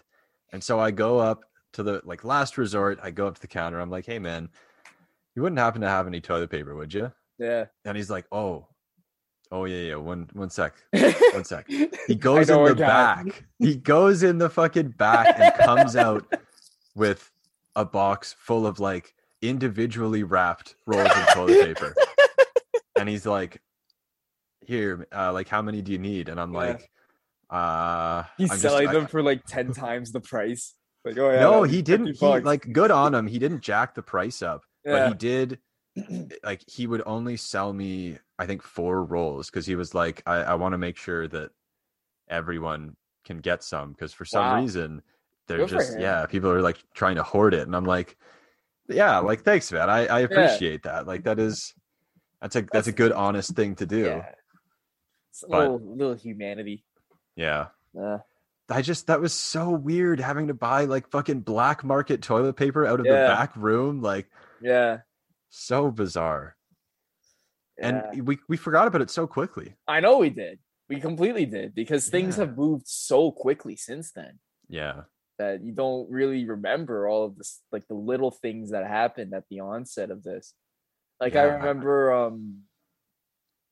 And 0.52 0.64
so 0.64 0.80
I 0.80 0.92
go 0.92 1.20
up 1.20 1.44
to 1.74 1.84
the 1.84 2.02
like 2.06 2.24
last 2.24 2.58
resort. 2.58 3.00
I 3.04 3.12
go 3.12 3.28
up 3.28 3.36
to 3.36 3.42
the 3.42 3.48
counter. 3.48 3.80
I'm 3.80 3.90
like, 3.90 4.06
hey 4.06 4.20
man, 4.20 4.50
you 5.36 5.42
wouldn't 5.42 5.60
happen 5.60 5.82
to 5.82 5.90
have 5.90 6.08
any 6.08 6.22
toilet 6.22 6.50
paper, 6.50 6.76
would 6.76 6.94
you? 6.94 7.12
Yeah. 7.40 7.66
And 7.86 7.98
he's 7.98 8.10
like, 8.10 8.26
oh, 8.32 8.68
oh 9.52 9.66
yeah, 9.66 9.90
yeah. 9.90 9.96
One 9.96 10.30
one 10.34 10.50
sec. 10.50 10.74
One 11.34 11.44
sec. 11.44 11.68
He 12.08 12.16
goes 12.16 12.50
in 12.50 12.64
the 12.64 12.76
back. 12.76 13.44
He 13.60 13.76
goes 13.76 14.24
in 14.24 14.38
the 14.38 14.50
fucking 14.50 14.90
back 14.90 15.40
and 15.40 15.54
comes 15.66 15.96
out 15.96 16.32
with 16.96 17.32
a 17.76 17.84
box 17.86 18.36
full 18.38 18.68
of 18.68 18.80
like 18.80 19.16
individually 19.42 20.24
wrapped 20.24 20.76
rolls 20.86 21.10
of 21.10 21.28
toilet 21.34 21.66
paper. 21.76 21.96
And 22.96 23.10
he's 23.10 23.26
like, 23.26 23.60
here, 24.62 25.08
uh, 25.14 25.34
like 25.34 25.50
how 25.50 25.62
many 25.64 25.82
do 25.82 25.92
you 25.92 25.98
need? 25.98 26.30
And 26.30 26.40
I'm 26.40 26.54
Yeah. 26.54 26.60
like, 26.60 26.92
uh 27.50 28.24
He's 28.38 28.50
I'm 28.52 28.56
just- 28.56 28.62
selling 28.62 28.88
I- 28.88 28.94
them 28.94 29.08
for 29.08 29.22
like 29.24 29.44
10 29.46 29.74
times 29.74 30.12
the 30.12 30.22
price. 30.22 30.76
Like, 31.06 31.18
oh, 31.18 31.32
yeah. 31.32 31.40
no, 31.42 31.64
he 31.64 31.82
didn't. 31.82 32.16
He, 32.18 32.26
like 32.26 32.72
good 32.72 32.92
on 32.92 33.14
him. 33.14 33.28
He 33.28 33.38
didn't 33.40 33.62
jack 33.62 33.94
the 33.96 34.02
price 34.02 34.42
up, 34.42 34.64
but 34.86 35.10
he 35.10 35.14
did. 35.16 35.60
Like 36.44 36.64
he 36.68 36.88
would 36.88 37.04
only 37.06 37.38
sell 37.38 37.72
me, 37.72 38.18
I 38.40 38.48
think, 38.48 38.64
four 38.64 39.04
rolls 39.06 39.52
because 39.52 39.68
he 39.68 39.76
was 39.76 39.94
like, 39.94 40.24
I, 40.26 40.38
I 40.38 40.54
want 40.56 40.74
to 40.74 40.80
make 40.80 40.98
sure 40.98 41.28
that 41.28 41.52
everyone 42.30 42.96
can 43.24 43.38
get 43.38 43.64
some 43.64 43.92
because 43.92 44.12
for 44.12 44.26
some 44.26 44.44
Wow. 44.44 44.60
reason 44.62 45.02
they're 45.48 45.68
just 45.68 46.00
yeah, 46.00 46.26
people 46.26 46.50
are 46.50 46.62
like 46.64 46.84
trying 46.96 47.16
to 47.18 47.24
hoard 47.24 47.54
it, 47.54 47.68
and 47.68 47.76
I'm 47.76 47.86
like, 47.86 48.18
yeah, 48.90 49.20
like 49.20 49.44
thanks, 49.44 49.72
man. 49.72 49.88
I 49.90 50.08
I 50.08 50.20
appreciate 50.22 50.82
that. 50.84 51.06
Like 51.06 51.26
that 51.26 51.38
is 51.38 51.76
that's 52.42 52.56
a 52.56 52.66
that's, 52.74 52.88
a 52.88 52.92
good 52.92 53.12
honest 53.12 53.56
thing 53.56 53.76
to 53.76 53.86
do. 53.86 54.06
Yeah. 54.06 54.26
It's 55.30 55.44
a 55.44 55.48
But- 55.48 55.60
little, 55.60 55.96
little 55.96 56.16
humanity. 56.16 56.86
yeah. 57.36 57.68
Uh, 57.96 58.18
I 58.70 58.82
just 58.82 59.08
that 59.08 59.20
was 59.20 59.34
so 59.34 59.70
weird 59.70 60.20
having 60.20 60.48
to 60.48 60.54
buy 60.54 60.86
like 60.86 61.10
fucking 61.12 61.42
black 61.42 61.84
market 61.84 62.22
toilet 62.22 62.54
paper 62.54 62.86
out 62.86 63.00
of 63.00 63.06
Yeah. 63.06 63.22
the 63.24 63.28
back 63.28 63.56
room. 63.56 64.02
Like 64.02 64.30
yeah. 64.62 65.00
so 65.50 65.92
bizarre. 65.92 66.56
yeah. 67.78 68.10
And 68.14 68.26
we 68.28 68.40
we 68.48 68.58
forgot 68.58 68.88
about 68.88 69.02
it 69.02 69.10
so 69.10 69.28
quickly. 69.28 69.76
I 69.88 70.00
know 70.00 70.18
we 70.20 70.30
did. 70.30 70.60
We 70.90 71.00
completely 71.00 71.46
did 71.46 71.74
because 71.76 72.08
things 72.10 72.38
Yeah. 72.38 72.46
have 72.46 72.58
moved 72.58 72.88
so 72.88 73.32
quickly 73.32 73.76
since 73.76 74.12
then 74.12 74.40
Yeah. 74.70 75.04
that 75.40 75.64
you 75.64 75.74
don't 75.74 76.10
really 76.10 76.46
remember 76.48 77.08
all 77.08 77.26
of 77.26 77.38
this, 77.38 77.62
like 77.72 77.88
the 77.88 77.96
little 77.96 78.32
things 78.32 78.72
that 78.72 78.86
happened 78.88 79.34
at 79.34 79.44
the 79.50 79.60
onset 79.62 80.12
of 80.12 80.24
this. 80.24 80.54
Like 81.20 81.36
I 81.36 81.44
remember 81.44 82.12
um 82.14 82.64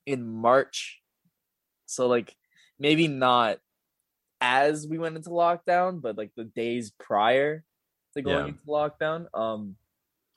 in 0.06 0.26
March, 0.26 1.00
so 1.86 2.06
like 2.08 2.34
maybe 2.78 3.08
not 3.08 3.58
as 4.42 4.86
we 4.88 4.98
went 4.98 5.16
into 5.16 5.30
lockdown, 5.30 6.02
but 6.02 6.18
like 6.18 6.32
the 6.36 6.44
days 6.44 6.90
prior 6.98 7.62
to 8.14 8.22
going 8.22 8.36
Yeah. 8.36 8.46
into 8.48 8.64
lockdown, 8.66 9.26
um, 9.32 9.76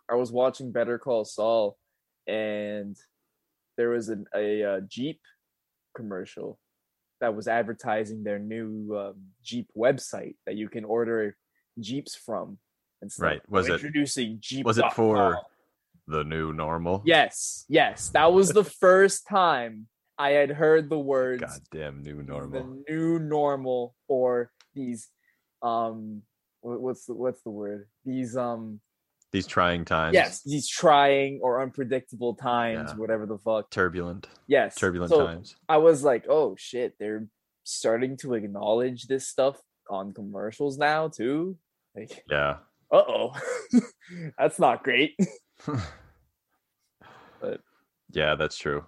I 0.08 0.14
was 0.16 0.32
watching 0.32 0.72
Better 0.72 0.99
Call 0.99 1.26
Saul, 1.26 1.76
and 2.28 2.95
there 3.78 3.89
was 3.89 4.10
an, 4.10 4.26
a, 4.34 4.64
uh 4.64 4.80
Jeep 4.82 5.20
commercial 5.95 6.60
that 7.20 7.36
was 7.36 7.47
advertising 7.47 8.24
their 8.24 8.38
new 8.39 8.95
um, 8.95 9.16
Jeep 9.43 9.70
website 9.76 10.36
that 10.45 10.56
you 10.56 10.70
can 10.70 10.86
order 10.86 11.36
Jeeps 11.80 12.16
from. 12.16 12.60
And 13.01 13.12
stuff. 13.12 13.24
Right. 13.24 13.49
Was 13.49 13.68
it- 13.68 13.74
introducing 13.74 14.38
Jeep? 14.39 14.66
Was 14.66 14.78
it 14.78 14.93
for 14.93 15.39
the 16.08 16.24
new 16.24 16.53
normal? 16.53 17.01
Yes, 17.06 17.66
yes. 17.68 18.10
That 18.10 18.32
was 18.32 18.49
the 18.49 18.64
first 18.64 19.28
time 19.28 19.88
I 20.18 20.32
had 20.32 20.49
heard 20.49 20.89
the 20.89 20.99
words 20.99 21.43
Goddamn 21.43 22.01
new 22.03 22.22
normal. 22.24 22.63
the 22.63 22.84
new 22.93 23.20
normal 23.20 23.95
or 24.07 24.51
these 24.74 25.09
um 25.61 26.22
what's 26.61 27.05
the 27.05 27.13
what's 27.13 27.41
the 27.43 27.49
word? 27.51 27.88
These 28.05 28.36
um 28.38 28.80
These 29.32 29.47
trying 29.47 29.84
times. 29.86 30.13
yes, 30.13 30.41
these 30.43 30.68
trying 30.68 31.39
or 31.43 31.61
unpredictable 31.61 32.36
times, 32.36 32.91
Yeah. 32.91 32.97
whatever 32.97 33.26
the 33.26 33.38
fuck. 33.38 33.70
Turbulent. 33.72 34.28
Yes. 34.47 34.76
Turbulent 34.76 35.09
So 35.11 35.26
times. 35.26 35.55
I 35.68 35.78
was 35.78 36.03
like, 36.03 36.26
oh 36.30 36.55
shit, 36.57 36.95
they're 36.99 37.28
starting 37.63 38.16
to 38.18 38.34
acknowledge 38.36 39.07
this 39.07 39.28
stuff 39.28 39.59
on 39.89 40.13
commercials 40.13 40.78
now 40.78 41.07
too. 41.09 41.57
Like, 41.95 42.24
Yeah. 42.30 42.57
uh 42.91 43.03
oh. 43.07 43.34
That's 44.38 44.59
not 44.59 44.84
great. 44.84 45.18
But- 47.41 47.61
yeah, 48.11 48.36
that's 48.36 48.57
true. 48.57 48.86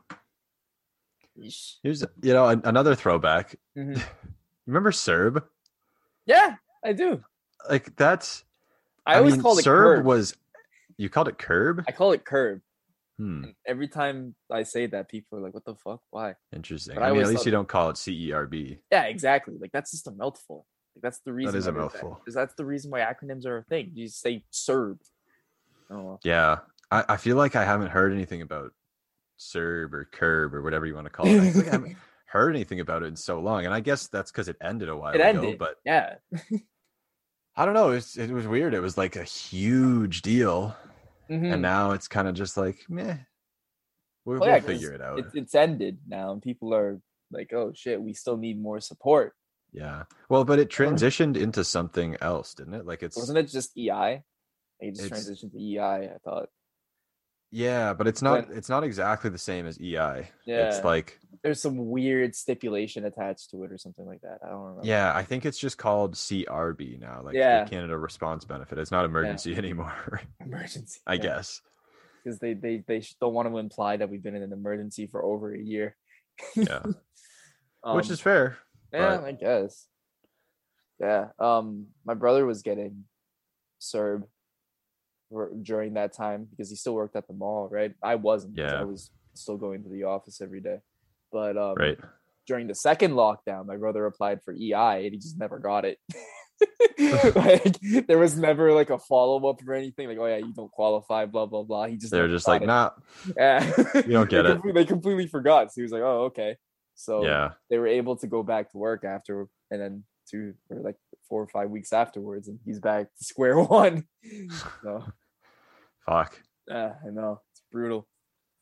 Here's 1.84 2.04
you 2.22 2.34
know 2.34 2.48
another 2.48 2.96
throwback. 2.96 3.56
Mhm. 3.78 4.02
Remember 4.66 4.92
CERB? 4.92 5.42
Yeah, 6.26 6.56
I 6.84 6.94
do. 6.94 7.24
Like 7.70 7.96
that's 7.96 8.44
I, 9.06 9.18
always 9.18 9.34
mean, 9.36 9.42
called 9.42 9.60
it 9.60 9.66
CERB 9.66 9.98
curb. 9.98 10.06
was 10.06 10.36
you 10.98 11.10
called 11.10 11.28
it 11.28 11.38
curb? 11.38 11.84
I 11.88 11.92
call 11.92 12.12
it 12.12 12.26
curb. 12.26 12.62
Hmm. 13.18 13.46
Every 13.66 13.88
time 13.88 14.36
I 14.52 14.64
say 14.64 14.86
that, 14.88 15.10
people 15.10 15.40
are 15.40 15.42
like, 15.42 15.54
"What 15.54 15.66
the 15.66 15.76
fuck? 15.76 16.02
Why?" 16.12 16.36
Interesting. 16.54 16.96
But 16.96 17.04
I 17.04 17.08
I 17.10 17.12
mean, 17.14 17.22
at 17.22 17.28
least 17.28 17.40
thought- 17.40 17.46
you 17.46 17.52
don't 17.52 17.68
call 17.68 17.90
it 17.90 17.98
C 17.98 18.28
E 18.28 18.32
R 18.32 18.46
B. 18.46 18.80
Yeah, 18.92 19.04
exactly. 19.06 19.56
Like 19.60 19.72
that's 19.72 19.92
just 19.92 20.08
a 20.08 20.12
mouthful. 20.12 20.66
Like 20.96 21.02
that's 21.04 21.20
the 21.26 21.34
reason. 21.34 21.56
is 21.56 21.66
a 21.68 21.72
why 21.72 21.80
they're 21.80 21.90
there, 21.90 22.02
mouthful. 22.04 22.22
'cause 22.26 22.34
that's 22.36 22.54
the 22.56 22.66
reason 22.66 22.92
why 22.92 23.00
acronyms 23.00 23.46
are 23.46 23.58
a 23.58 23.64
thing. 23.64 23.92
You 23.96 24.06
just 24.08 24.22
say 24.22 24.44
"serb." 24.52 25.00
Oh, 25.90 26.20
Yeah. 26.24 26.60
I, 26.92 27.04
I 27.10 27.18
feel 27.18 27.38
like 27.38 27.56
I 27.56 27.64
haven't 27.66 27.90
heard 27.90 28.12
anything 28.14 28.42
about 28.42 28.72
CERB 29.40 29.94
or 29.94 30.06
Curb 30.12 30.54
or 30.54 30.62
whatever 30.62 30.86
you 30.86 30.96
want 30.96 31.06
to 31.06 31.12
call 31.12 31.26
it. 31.28 31.40
I 31.40 31.52
like 31.52 31.68
I 31.68 31.72
haven't 31.72 31.98
heard 32.28 32.56
anything 32.56 32.80
about 32.80 33.04
it 33.04 33.08
in 33.08 33.16
so 33.16 33.40
long. 33.40 33.66
And 33.66 33.74
I 33.74 33.80
guess 33.80 34.08
that's 34.08 34.32
because 34.32 34.48
it 34.48 34.58
ended 34.62 34.90
a 34.90 34.96
while 34.96 35.14
it 35.14 35.22
ago. 35.22 35.28
ended. 35.28 35.58
But 35.60 35.76
yeah, 35.86 36.16
I 37.56 37.66
don't 37.66 37.74
know. 37.74 37.92
It 37.92 37.96
was, 37.96 38.18
it 38.18 38.32
was 38.32 38.48
weird. 38.48 38.74
It 38.74 38.80
was 38.82 38.98
like 38.98 39.16
a 39.16 39.24
huge 39.24 40.22
deal. 40.22 40.76
Mhm. 41.30 41.54
And 41.54 41.62
now 41.62 41.92
it's 41.92 42.08
kind 42.08 42.28
of 42.28 42.36
just 42.36 42.56
like, 42.58 42.86
meh. 42.90 43.18
We'll, 44.26 44.40
Well, 44.40 44.50
yeah, 44.50 44.56
we'll 44.56 44.62
'cause 44.62 44.70
figure 44.72 44.94
it 44.94 45.02
out. 45.02 45.20
it's 45.20 45.36
it's 45.36 45.56
ended 45.56 46.00
now, 46.08 46.32
and 46.34 46.42
people 46.42 46.74
are 46.74 47.00
like, 47.32 47.54
"Oh 47.54 47.72
shit, 47.74 48.02
we 48.02 48.14
still 48.14 48.36
need 48.38 48.62
more 48.62 48.80
support." 48.82 49.34
yeah. 49.72 50.04
Well, 50.30 50.44
but 50.46 50.60
it 50.60 50.70
transitioned 50.70 51.38
into 51.38 51.64
something 51.64 52.18
else, 52.22 52.54
didn't 52.54 52.74
it? 52.74 52.86
Like 52.86 53.04
it's, 53.04 53.16
Wasn't 53.18 53.38
it 53.38 53.44
just 53.50 53.78
EI? 53.78 54.24
They 54.82 54.92
just 54.92 55.10
transitioned 55.12 55.52
to 55.54 55.60
EI. 55.62 56.10
I 56.14 56.18
thought. 56.24 56.50
Yeah, 57.52 57.94
but 57.94 58.08
it's 58.08 58.22
not, 58.22 58.48
When- 58.50 58.58
it's 58.58 58.70
not 58.70 58.84
exactly 58.84 59.30
the 59.30 59.38
same 59.38 59.66
as 59.68 59.80
EI. 59.80 60.30
Yeah, 60.46 60.68
It's 60.68 60.84
like, 60.84 61.20
there's 61.44 61.62
some 61.62 61.90
weird 61.90 62.36
stipulation 62.36 63.06
attached 63.06 63.52
to 63.52 63.64
it 63.64 63.72
or 63.72 63.78
something 63.78 64.06
like 64.06 64.20
that. 64.22 64.40
I 64.46 64.50
don't 64.50 64.62
remember. 64.62 64.82
Yeah, 64.86 65.14
I 65.16 65.24
think 65.24 65.46
it's 65.46 65.58
just 65.58 65.78
called 65.78 66.16
CRB 66.16 67.00
now, 67.00 67.22
like 67.24 67.36
Yeah. 67.36 67.64
the 67.64 67.70
Canada 67.70 67.98
Response 67.98 68.44
Benefit. 68.44 68.78
It's 68.80 68.92
not 68.92 69.06
emergency 69.06 69.56
anymore, 69.58 70.22
emergency. 70.42 71.00
I 71.08 71.18
guess. 71.18 71.62
because 72.24 72.40
they 72.40 72.54
they 72.54 72.84
they 72.86 73.02
don't 73.22 73.34
want 73.34 73.48
to 73.48 73.58
imply 73.58 73.96
that 73.96 74.10
we've 74.10 74.22
been 74.24 74.36
in 74.36 74.44
an 74.44 74.52
emergency 74.52 75.08
for 75.08 75.24
over 75.24 75.54
a 75.54 75.60
year. 75.60 75.96
Yeah, 76.56 76.80
which 76.84 78.08
Um, 78.08 78.12
is 78.12 78.20
fair. 78.20 78.58
Yeah, 78.92 79.18
But- 79.18 79.24
I 79.26 79.32
guess. 79.32 79.88
Yeah. 81.00 81.28
Um, 81.40 81.88
my 82.06 82.16
brother 82.16 82.46
was 82.46 82.62
getting 82.64 83.06
CERB 83.80 84.24
for- 85.30 85.52
during 85.62 85.94
that 85.96 86.14
time 86.14 86.48
because 86.50 86.70
he 86.70 86.76
still 86.76 86.94
worked 86.96 87.16
at 87.16 87.28
the 87.28 87.34
mall, 87.34 87.68
right? 87.72 87.94
I 88.04 88.16
wasn't. 88.16 88.58
Yeah. 88.58 88.80
I 88.80 88.84
was 88.84 89.12
still 89.34 89.58
going 89.58 89.84
to 89.84 89.90
the 89.90 90.04
office 90.04 90.42
every 90.42 90.62
day. 90.62 90.78
But 91.32 91.58
um, 91.58 91.76
Right. 91.76 91.98
during 92.48 92.68
the 92.68 92.76
second 92.76 93.12
lockdown, 93.14 93.66
my 93.66 93.78
brother 93.78 94.06
applied 94.06 94.42
for 94.44 94.54
EI 94.54 95.04
and 95.06 95.14
he 95.14 95.18
just 95.20 95.38
never 95.38 95.60
got 95.60 95.86
it. 95.86 96.00
like 97.36 97.78
there 98.08 98.18
was 98.18 98.36
never 98.38 98.74
like 98.74 98.90
a 98.90 98.98
follow 98.98 99.48
up 99.48 99.60
or 99.68 99.74
anything. 99.74 100.08
Like, 100.08 100.18
oh 100.18 100.26
yeah, 100.26 100.38
you 100.38 100.54
don't 100.54 100.72
qualify, 100.72 101.26
blah 101.26 101.46
blah 101.46 101.62
blah. 101.64 101.86
He 101.86 101.98
just 101.98 102.12
They're 102.12 102.28
just 102.28 102.48
like, 102.48 102.64
it. 102.64 102.66
nah. 102.66 102.92
Yeah. 103.38 103.64
You 103.96 104.02
don't 104.14 104.30
get 104.30 104.44
they 104.44 104.70
it. 104.70 104.74
They 104.74 104.86
completely 104.86 105.28
forgot. 105.28 105.68
So 105.72 105.74
he 105.76 105.82
was 105.84 105.92
like, 105.92 106.02
oh, 106.02 106.26
okay. 106.26 106.56
So 106.96 107.24
Yeah. 107.24 107.52
they 107.70 107.78
were 107.78 107.86
able 107.88 108.16
to 108.18 108.28
go 108.28 108.42
back 108.42 108.72
to 108.72 108.78
work 108.80 109.04
after, 109.04 109.48
and 109.70 109.80
then 109.82 110.04
two 110.30 110.56
or 110.72 110.80
like 110.82 110.96
four 111.30 111.42
or 111.44 111.48
five 111.48 111.70
weeks 111.70 111.94
afterwards, 111.94 112.48
and 112.48 112.60
he's 112.66 112.80
back 112.80 113.08
to 113.18 113.24
square 113.24 113.60
one. 113.64 114.06
so 114.84 115.04
Fuck. 116.06 116.42
yeah, 116.68 116.94
I 117.06 117.10
know 117.10 117.42
it's 117.52 117.62
brutal. 117.72 118.08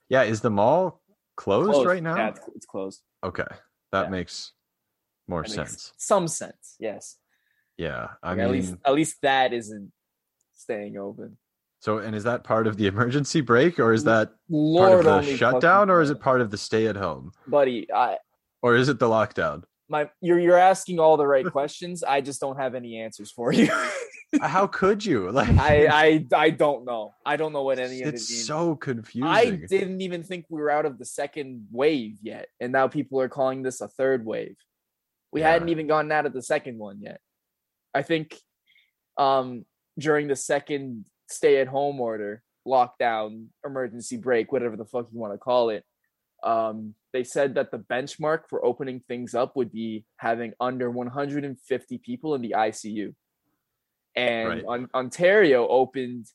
Yeah. 0.10 0.24
Is 0.24 0.42
the 0.42 0.50
mall 0.52 1.02
closed, 1.38 1.72
Closed. 1.72 1.88
right 1.88 2.04
now? 2.04 2.16
Yeah, 2.16 2.30
it's, 2.30 2.40
it's 2.56 2.66
closed. 2.66 3.02
Okay. 3.24 3.44
That 3.92 4.06
Yeah. 4.06 4.10
makes 4.10 4.52
more 5.28 5.42
That 5.44 5.50
makes 5.58 5.72
sense. 5.72 5.94
Some 5.98 6.28
sense, 6.28 6.76
yes. 6.80 7.18
Yeah, 7.78 8.10
I 8.24 8.30
Like, 8.30 8.38
mean, 8.38 8.46
at 8.46 8.52
least 8.52 8.76
at 8.86 8.94
least 8.94 9.18
that 9.24 9.52
isn't 9.54 9.92
staying 10.54 10.98
open. 10.98 11.38
so 11.80 11.98
and 11.98 12.16
is 12.16 12.24
that 12.24 12.44
part 12.44 12.68
of 12.68 12.78
the 12.78 12.88
emergency 12.88 13.42
brake, 13.42 13.80
or 13.80 13.92
is 13.92 14.06
that 14.06 14.32
part 14.50 15.06
of 15.06 15.26
the 15.26 15.36
shutdown, 15.36 15.90
or 15.90 16.02
is 16.02 16.10
it 16.10 16.20
part 16.22 16.40
of 16.42 16.52
the 16.52 16.58
stay 16.58 16.88
at 16.88 16.96
home, 16.96 17.32
buddy? 17.48 17.92
I 17.92 18.18
or 18.62 18.76
is 18.76 18.88
it 18.90 18.98
the 19.00 19.08
lockdown? 19.10 19.64
My 19.88 20.10
you're 20.22 20.40
you're 20.40 20.58
asking 20.58 21.00
all 21.00 21.18
the 21.18 21.28
right 21.28 21.46
questions. 21.46 22.04
I 22.04 22.22
just 22.22 22.42
don't 22.42 22.58
have 22.58 22.74
any 22.76 22.98
answers 23.00 23.32
for 23.32 23.52
you. 23.52 23.70
How 24.42 24.68
could 24.68 25.06
you? 25.06 25.30
Like, 25.32 25.50
I 25.58 25.86
I 25.88 26.26
I 26.36 26.50
don't 26.50 26.86
know. 26.86 27.14
I 27.26 27.38
don't 27.38 27.54
know 27.54 27.64
what 27.64 27.78
any 27.80 28.02
of 28.02 28.10
it 28.10 28.16
it's 28.16 28.46
so 28.46 28.76
confusing. 28.76 29.30
I 29.30 29.52
didn't 29.52 30.02
even 30.02 30.24
think 30.24 30.46
we 30.50 30.60
were 30.60 30.72
out 30.72 30.86
of 30.86 30.98
the 30.98 31.06
second 31.06 31.68
wave 31.72 32.18
yet, 32.22 32.48
and 32.60 32.72
now 32.72 32.88
people 32.88 33.20
are 33.22 33.30
calling 33.30 33.62
this 33.64 33.80
a 33.82 33.88
third 33.88 34.26
wave. 34.26 34.56
We 35.32 35.42
Yeah. 35.42 35.52
hadn't 35.52 35.70
even 35.70 35.88
gotten 35.88 36.12
out 36.12 36.26
of 36.26 36.34
the 36.34 36.42
second 36.42 36.78
one 36.80 37.02
yet. 37.02 37.20
I 37.94 38.02
think 38.02 38.36
um 39.18 39.66
during 39.98 40.28
the 40.28 40.36
second 40.36 41.06
stay 41.30 41.62
at 41.62 41.68
home 41.68 42.00
order, 42.02 42.42
lockdown, 42.68 43.48
emergency 43.66 44.18
brake, 44.18 44.52
whatever 44.52 44.76
the 44.76 44.86
fuck 44.86 45.08
you 45.14 45.20
want 45.20 45.34
to 45.34 45.38
call 45.38 45.70
it, 45.70 45.84
um 46.46 46.94
they 47.14 47.24
said 47.24 47.56
that 47.56 47.72
the 47.72 47.80
benchmark 47.80 48.42
for 48.50 48.64
opening 48.66 49.00
things 49.08 49.34
up 49.34 49.56
would 49.56 49.72
be 49.72 50.06
having 50.18 50.54
under 50.60 50.90
150 50.92 51.98
people 52.00 52.36
in 52.36 52.42
the 52.42 52.54
ICU. 52.58 53.16
And 54.16 54.48
Right. 54.48 54.66
on, 54.66 54.90
Ontario 54.94 55.68
opened 55.68 56.28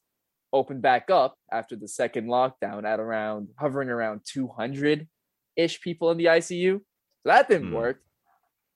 opened 0.53 0.83
back 0.83 1.11
up 1.11 1.37
after 1.53 1.77
the 1.77 1.87
second 1.87 2.27
lockdown 2.27 2.85
at 2.85 2.99
around 2.99 3.49
hovering 3.59 3.89
around 3.89 4.23
200 4.25 5.09
ish 5.57 5.81
people 5.81 6.11
in 6.11 6.19
the 6.19 6.25
ICU. 6.27 6.79
So 6.79 6.83
that 7.27 7.49
didn't 7.49 7.69
Hmm. 7.69 7.75
work. 7.75 8.03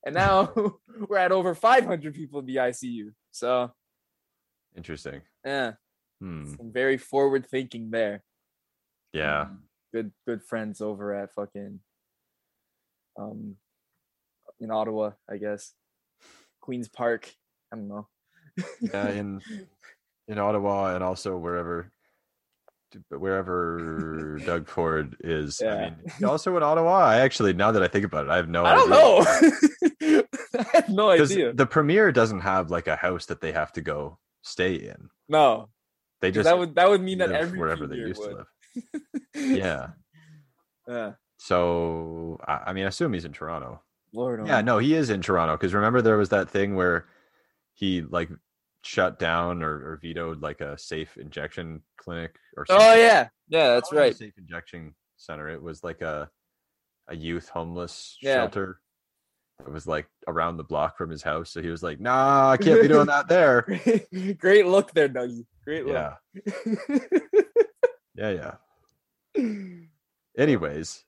And 0.07 0.15
now 0.15 0.53
we're 1.09 1.17
at 1.19 1.33
over 1.33 1.55
500 1.55 2.15
people 2.15 2.39
in 2.41 2.47
the 2.47 2.57
ICU. 2.57 3.13
So, 3.33 3.73
Interesting. 4.77 5.23
yeah, 5.45 5.73
Hmm. 6.21 6.55
some 6.55 6.73
very 6.73 6.97
forward 6.99 7.47
thinking 7.47 7.91
there. 7.91 8.23
Yeah. 9.13 9.49
Good 9.95 10.11
good 10.27 10.43
friends 10.43 10.81
over 10.81 11.15
at 11.15 11.33
fucking 11.35 11.79
um 13.19 13.57
in 14.61 14.71
Ottawa, 14.73 15.13
I 15.31 15.37
guess. 15.37 15.73
Queens 16.61 16.89
Park. 16.89 17.33
I 17.73 17.77
don't 17.77 17.87
know. 17.89 18.09
Yeah. 18.81 19.09
In 19.11 19.41
in 20.29 20.39
Ottawa 20.39 20.95
and 20.97 21.05
also 21.05 21.37
wherever 21.39 21.93
wherever 23.11 24.39
Doug 24.45 24.69
Ford 24.75 25.17
is. 25.21 25.61
I 25.63 25.65
Yeah. 25.67 25.91
mean, 25.91 26.25
also 26.29 26.57
in 26.57 26.63
Ottawa. 26.63 26.99
I 27.05 27.21
actually, 27.21 27.53
now 27.53 27.73
that 27.73 27.83
I 27.83 27.89
think 27.89 28.05
about 28.05 28.27
it, 28.27 28.31
I 28.31 28.37
have 28.37 28.49
no. 28.49 28.65
I 28.65 28.75
don't 28.75 28.91
know. 28.91 29.25
I 30.59 30.65
have 30.73 30.89
no 30.89 31.11
idea. 31.11 31.53
the 31.53 31.67
premier 31.67 32.13
doesn't 32.13 32.41
have 32.41 32.71
like 32.71 32.87
a 32.87 32.97
house 32.97 33.27
that 33.27 33.41
they 33.41 33.53
have 33.53 33.73
to 33.73 33.81
go 33.81 34.19
stay 34.43 34.75
in. 34.75 35.09
No. 35.29 35.69
they 36.21 36.31
just 36.31 36.45
that 36.45 36.59
would 36.59 36.75
that 36.77 36.89
would 36.89 37.03
mean 37.03 37.19
that 37.19 37.33
every 37.33 37.59
wherever 37.59 37.87
they 37.87 37.97
used 37.97 38.21
would. 38.21 38.31
to 38.31 38.37
live. 38.39 38.47
Yeah. 39.35 39.89
Yeah. 40.87 41.13
So 41.39 42.39
I, 42.47 42.61
I 42.67 42.73
mean, 42.75 42.85
I 42.85 42.89
assume 42.89 43.15
he's 43.15 43.25
in 43.25 43.33
Toronto. 43.33 43.81
Lord. 44.13 44.41
Oh 44.41 44.45
yeah, 44.45 44.59
only. 44.59 44.65
no, 44.65 44.79
he 44.79 44.95
is 44.95 45.09
in 45.09 45.23
Toronto 45.23 45.57
because 45.57 45.73
remember 45.73 46.03
there 46.03 46.19
was 46.19 46.29
that 46.29 46.51
thing 46.51 46.77
where 46.77 47.07
he 47.73 48.03
like 48.03 48.29
shut 48.83 49.19
down 49.19 49.63
or, 49.63 49.73
or 49.73 49.99
vetoed 50.01 50.43
like 50.43 50.61
a 50.61 50.77
safe 50.77 51.17
injection 51.17 51.81
clinic 51.97 52.37
or 52.57 52.67
oh, 52.69 52.75
something. 52.75 52.87
Oh 52.87 52.95
yeah. 52.95 53.29
Yeah, 53.49 53.69
that's 53.69 53.91
Not 53.91 53.99
even 53.99 53.99
a 53.99 54.07
right. 54.09 54.17
Safe 54.17 54.39
injection 54.39 54.95
center. 55.17 55.49
It 55.49 55.63
was 55.63 55.83
like 55.83 56.03
a 56.03 56.31
a 57.09 57.17
youth 57.17 57.49
homeless 57.49 58.17
Yeah. 58.21 58.35
shelter. 58.35 58.81
It 59.61 59.71
was 59.71 59.87
like 59.87 60.07
around 60.27 60.57
the 60.57 60.65
block 60.65 60.99
from 60.99 61.11
his 61.11 61.23
house. 61.23 61.51
So 61.51 61.63
he 61.63 61.69
was 61.69 61.83
like, 61.83 62.01
"Nah, 62.01 62.51
I 62.51 62.57
can't 62.57 62.83
be 62.83 62.89
doing 62.89 63.07
that 63.07 63.29
there." 63.29 63.63
Great 64.39 64.67
look 64.67 64.93
there, 64.93 65.09
Dougie. 65.09 65.47
Great 65.65 65.87
look. 65.87 65.95
Yeah, 65.95 66.15
yeah, 68.17 68.31
yeah. 68.31 68.55
Anyways, 70.39 71.05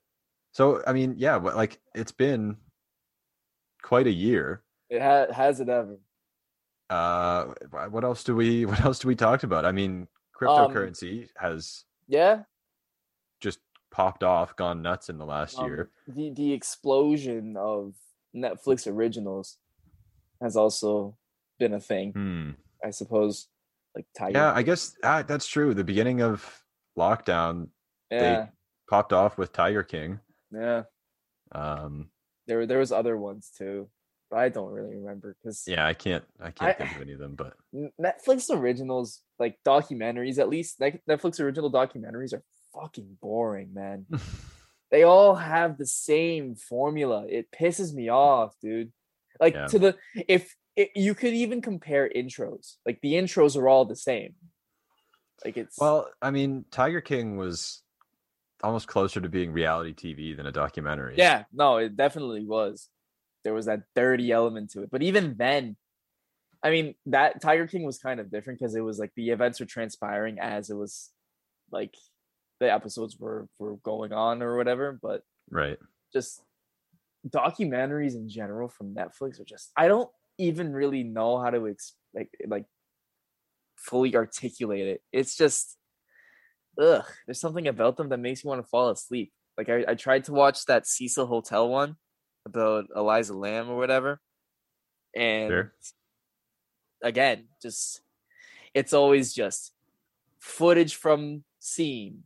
so 0.53 0.83
I 0.87 0.93
mean, 0.93 1.15
yeah, 1.19 1.37
what 1.37 1.57
like 1.57 1.81
it's 1.95 2.13
been 2.13 2.57
quite 3.83 4.07
a 4.07 4.13
year. 4.13 4.63
it 4.91 5.03
ha- 5.03 5.33
has 5.33 5.61
it 5.61 5.69
ever. 5.69 5.99
Uh, 6.89 7.47
what 7.91 8.05
else 8.05 8.23
do 8.25 8.37
we? 8.37 8.65
What 8.67 8.81
else 8.85 8.99
do 9.01 9.09
we 9.09 9.17
talked 9.17 9.43
about? 9.45 9.65
I 9.65 9.73
mean, 9.73 10.03
Um, 10.03 10.09
cryptocurrency 10.39 11.29
has 11.37 11.85
Yeah. 12.07 12.43
just 13.41 13.59
popped 13.91 14.23
off, 14.23 14.55
gone 14.57 14.83
nuts 14.83 15.09
in 15.09 15.19
the 15.19 15.27
last 15.27 15.59
Um, 15.59 15.67
year. 15.67 15.91
the 16.07 16.31
the 16.31 16.53
explosion 16.53 17.57
of 17.57 17.95
Netflix 18.35 18.87
originals 18.87 19.59
has 20.41 20.57
also 20.57 21.17
been 21.59 21.73
a 21.73 21.81
thing, 21.81 22.13
Hmm. 22.13 22.51
I 22.85 22.91
suppose. 22.91 23.49
Like 23.97 24.07
Tiger. 24.15 24.39
Yeah, 24.39 24.53
I 24.53 24.63
guess 24.63 24.95
ah, 25.03 25.23
that's 25.23 25.47
true. 25.49 25.73
The 25.73 25.83
beginning 25.85 26.21
of 26.21 26.63
lockdown 26.99 27.71
yeah, 28.11 28.47
popped 28.89 29.13
off 29.13 29.37
with 29.39 29.53
Tiger 29.53 29.83
King. 29.83 30.21
yeah. 30.53 30.83
Um, 31.53 32.11
There 32.47 32.59
were 32.59 32.67
there 32.67 32.79
was 32.79 32.93
other 32.93 33.17
ones 33.17 33.51
too, 33.57 33.89
but 34.31 34.39
I 34.39 34.49
don't 34.49 34.71
really 34.73 34.97
remember 34.97 35.37
because 35.43 35.65
yeah, 35.67 35.87
I 35.87 35.95
can't, 35.95 36.25
I 36.41 36.51
can't 36.51 36.71
I- 36.71 36.73
think 36.85 36.97
of 36.97 37.03
any 37.03 37.13
of 37.13 37.19
them, 37.19 37.35
but 37.37 37.55
Netflix 38.01 38.51
originals, 38.51 39.23
like 39.39 39.59
documentaries, 39.67 40.39
at 40.39 40.49
least 40.49 40.81
like 40.81 41.03
Netflix 41.09 41.41
original 41.41 41.71
documentaries, 41.71 42.33
are 42.35 42.43
fucking 42.75 43.19
boring, 43.23 43.73
man. 43.75 44.07
they 44.91 45.03
all 45.05 45.35
have 45.37 45.79
the 45.79 45.87
same 45.87 46.55
formula. 46.57 47.27
It 47.29 47.49
pisses 47.51 47.93
me 47.95 48.09
off, 48.09 48.55
dude. 48.61 48.93
Like 49.41 49.55
Yeah. 49.55 49.67
to 49.67 49.79
the 49.79 49.97
if 50.29 50.55
it, 50.77 50.91
you 50.95 51.15
could 51.15 51.33
even 51.35 51.63
compare 51.63 52.09
intros, 52.09 52.77
like 52.85 53.01
the 53.03 53.15
intros 53.15 53.57
are 53.57 53.69
all 53.69 53.85
the 53.85 53.97
same. 53.97 54.35
Like 55.45 55.57
it's 55.57 55.79
well, 55.79 56.09
I 56.21 56.31
mean, 56.31 56.65
Tiger 56.71 57.01
King 57.01 57.37
was 57.37 57.83
almost 58.63 58.89
closer 58.89 59.21
to 59.21 59.29
being 59.29 59.53
reality 59.53 59.95
TV 59.95 60.37
than 60.37 60.47
a 60.47 60.53
documentary. 60.53 61.15
yeah, 61.17 61.45
no, 61.53 61.77
it 61.77 61.97
definitely 61.97 62.45
was. 62.45 62.89
There 63.45 63.55
was 63.55 63.67
that 63.67 63.83
dirty 63.95 64.33
element 64.33 64.71
to 64.73 64.83
it, 64.83 64.91
but 64.91 65.03
even 65.03 65.37
then, 65.37 65.77
I 66.63 66.71
mean, 66.71 66.95
that 67.07 67.41
Tiger 67.41 67.67
King 67.67 67.85
was 67.85 67.99
kind 67.99 68.19
of 68.19 68.31
different 68.31 68.59
because 68.59 68.75
it 68.75 68.81
was 68.81 68.99
like 68.99 69.13
the 69.15 69.31
events 69.31 69.61
were 69.61 69.67
transpiring 69.67 70.39
as 70.41 70.71
it 70.71 70.75
was, 70.75 71.11
like 71.71 71.95
the 72.59 72.73
episodes 72.73 73.19
were 73.19 73.49
were 73.59 73.77
going 73.77 74.13
on 74.13 74.43
or 74.43 74.57
whatever. 74.57 74.99
But 75.01 75.23
right. 75.51 75.79
just 76.13 76.43
documentaries 77.29 78.15
in 78.15 78.29
general 78.29 78.69
from 78.69 78.95
Netflix 78.95 79.41
are 79.41 79.45
just 79.45 79.71
I 79.77 79.89
don't 79.89 80.11
even 80.39 80.73
really 80.73 81.03
know 81.03 81.39
how 81.39 81.51
to 81.51 81.69
ex- 81.69 81.95
like 82.15 82.31
like 82.47 82.67
fully 83.77 84.17
articulate 84.17 84.87
it. 84.87 85.03
It's 85.13 85.37
just 85.37 85.77
ugh, 86.81 87.05
there's 87.27 87.41
something 87.41 87.69
about 87.69 87.97
them 87.97 88.09
that 88.11 88.19
makes 88.19 88.45
me 88.45 88.49
want 88.49 88.63
to 88.63 88.69
fall 88.69 88.91
asleep. 88.91 89.33
Like 89.57 89.69
I, 89.69 89.85
I 89.89 89.95
tried 89.95 90.25
to 90.25 90.33
watch 90.33 90.65
that 90.67 90.87
Cecil 90.87 91.27
Hotel 91.27 91.69
one 91.69 91.97
about 92.45 92.87
Elisa 92.95 93.35
Lam 93.35 93.69
or 93.69 93.77
whatever. 93.77 94.21
And 95.15 95.51
Sure. 95.51 95.73
again, 97.03 97.49
just 97.63 98.03
it's 98.75 98.93
always 98.93 99.33
just 99.33 99.73
footage 100.39 100.95
from 100.97 101.45
scene, 101.59 102.25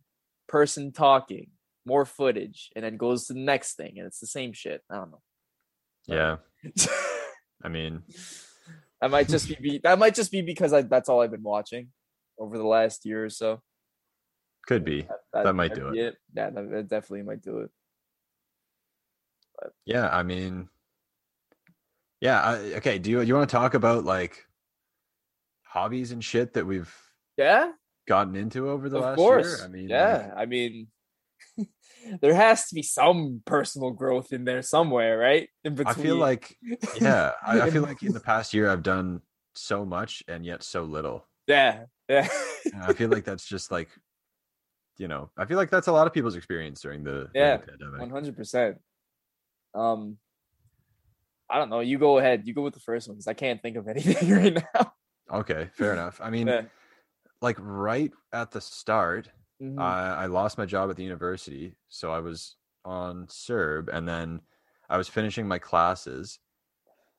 person 0.49 0.93
talking, 0.93 1.51
more 1.87 2.05
footage, 2.05 2.71
and 2.75 2.85
then 2.85 2.97
goes 2.97 3.27
to 3.27 3.35
the 3.35 3.41
next 3.41 3.75
thing, 3.75 3.95
and 3.99 4.07
it's 4.07 4.19
the 4.21 4.27
same 4.27 4.53
shit. 4.53 4.83
I 4.91 4.97
don't 4.97 5.13
know. 5.13 5.23
Yeah. 6.07 6.37
I 7.63 7.69
mean, 7.69 8.03
that 9.01 9.11
might 9.11 9.29
just 9.29 9.49
be, 9.49 9.57
be 9.61 9.81
that 9.85 9.99
might 9.99 10.15
just 10.15 10.33
be 10.33 10.43
because 10.43 10.73
I, 10.73 10.83
that's 10.83 11.09
all 11.09 11.21
I've 11.21 11.31
been 11.31 11.43
watching 11.43 11.89
over 12.39 12.59
the 12.59 12.67
last 12.67 13.07
year 13.07 13.25
or 13.25 13.31
so. 13.31 13.63
Could 14.67 14.85
be. 14.85 15.07
That 15.33 15.55
might 15.55 15.75
do 15.75 15.89
it. 15.89 15.97
Yeah, 15.97 16.11
that, 16.35 16.55
that 16.55 16.89
definitely 16.89 17.23
might 17.23 17.43
do 17.43 17.59
it. 17.61 17.71
Yeah. 19.85 20.09
I 20.09 20.23
mean, 20.23 20.69
yeah. 22.21 22.41
I, 22.41 22.57
okay. 22.77 22.99
Do 22.99 23.11
you 23.11 23.21
you 23.21 23.35
want 23.35 23.49
to 23.49 23.57
talk 23.57 23.75
about 23.75 24.05
like 24.05 24.47
hobbies 25.65 26.13
and 26.13 26.25
shit 26.25 26.55
that 26.55 26.67
we've 26.67 26.95
Yeah, 27.37 27.73
gotten 28.09 28.37
into 28.37 28.69
over 28.71 28.89
the 28.89 28.97
of 28.99 29.03
last 29.05 29.17
course. 29.17 29.47
year? 29.47 29.65
I 29.65 29.69
mean, 29.69 29.89
like, 29.89 29.91
yeah, 29.91 30.33
I 30.37 30.47
mean, 30.47 30.89
there 32.23 32.35
has 32.35 32.69
to 32.69 32.75
be 32.75 32.83
some 32.83 33.43
personal 33.45 33.91
growth 33.91 34.33
in 34.33 34.45
there 34.45 34.63
somewhere, 34.63 35.19
right? 35.19 35.49
In 35.65 35.75
between. 35.75 35.95
I 35.99 36.03
feel 36.03 36.17
like 36.17 36.57
yeah, 37.01 37.33
I, 37.47 37.63
I 37.63 37.71
feel 37.71 37.83
like 37.83 38.03
in 38.03 38.13
the 38.13 38.21
past 38.21 38.55
year 38.55 38.71
I've 38.71 38.83
done 38.83 39.21
so 39.55 39.85
much 39.85 40.23
and 40.29 40.45
yet 40.45 40.63
so 40.63 40.85
little. 40.85 41.27
yeah, 41.47 41.85
yeah. 42.09 42.29
I 42.83 42.93
feel 42.95 43.11
like 43.11 43.25
that's 43.25 43.47
just 43.47 43.71
like, 43.71 43.89
you 45.01 45.09
know, 45.09 45.31
I 45.39 45.47
feel 45.47 45.57
like 45.57 45.71
that's 45.71 45.87
a 45.89 45.93
lot 45.93 46.07
of 46.07 46.13
people's 46.13 46.37
experience 46.37 46.83
during 46.83 47.03
the, 47.03 47.31
Yeah. 47.35 47.57
One 47.97 48.11
hundred 48.11 48.37
percent. 48.37 48.77
Um, 49.75 50.19
I 51.49 51.59
don't 51.59 51.71
know. 51.71 51.81
You 51.81 51.99
go 51.99 52.19
ahead. 52.19 52.43
You 52.47 52.53
go 52.53 52.61
with 52.63 52.75
the 52.75 52.81
first 52.81 53.09
one 53.09 53.17
because 53.17 53.27
I 53.27 53.33
can't 53.33 53.63
think 53.63 53.77
of 53.79 53.89
anything 53.95 54.31
right 54.31 54.55
now. 54.75 54.93
Okay, 55.33 55.71
fair 55.73 55.95
enough. 55.95 56.21
I 56.23 56.29
mean, 56.29 56.49
Yeah. 56.49 56.63
like 57.41 57.57
right 57.59 58.13
at 58.33 58.51
the 58.51 58.61
start, 58.61 59.31
Mhm. 59.63 59.81
I, 59.81 60.25
I 60.25 60.27
lost 60.27 60.59
my 60.59 60.67
job 60.67 60.91
at 60.91 60.97
the 60.97 61.03
university, 61.03 61.77
so 61.89 62.13
I 62.13 62.19
was 62.21 62.57
on 62.85 63.27
CERB, 63.27 63.89
and 63.93 64.07
then 64.09 64.41
I 64.91 64.97
was 64.99 65.09
finishing 65.09 65.49
my 65.49 65.59
classes, 65.59 66.39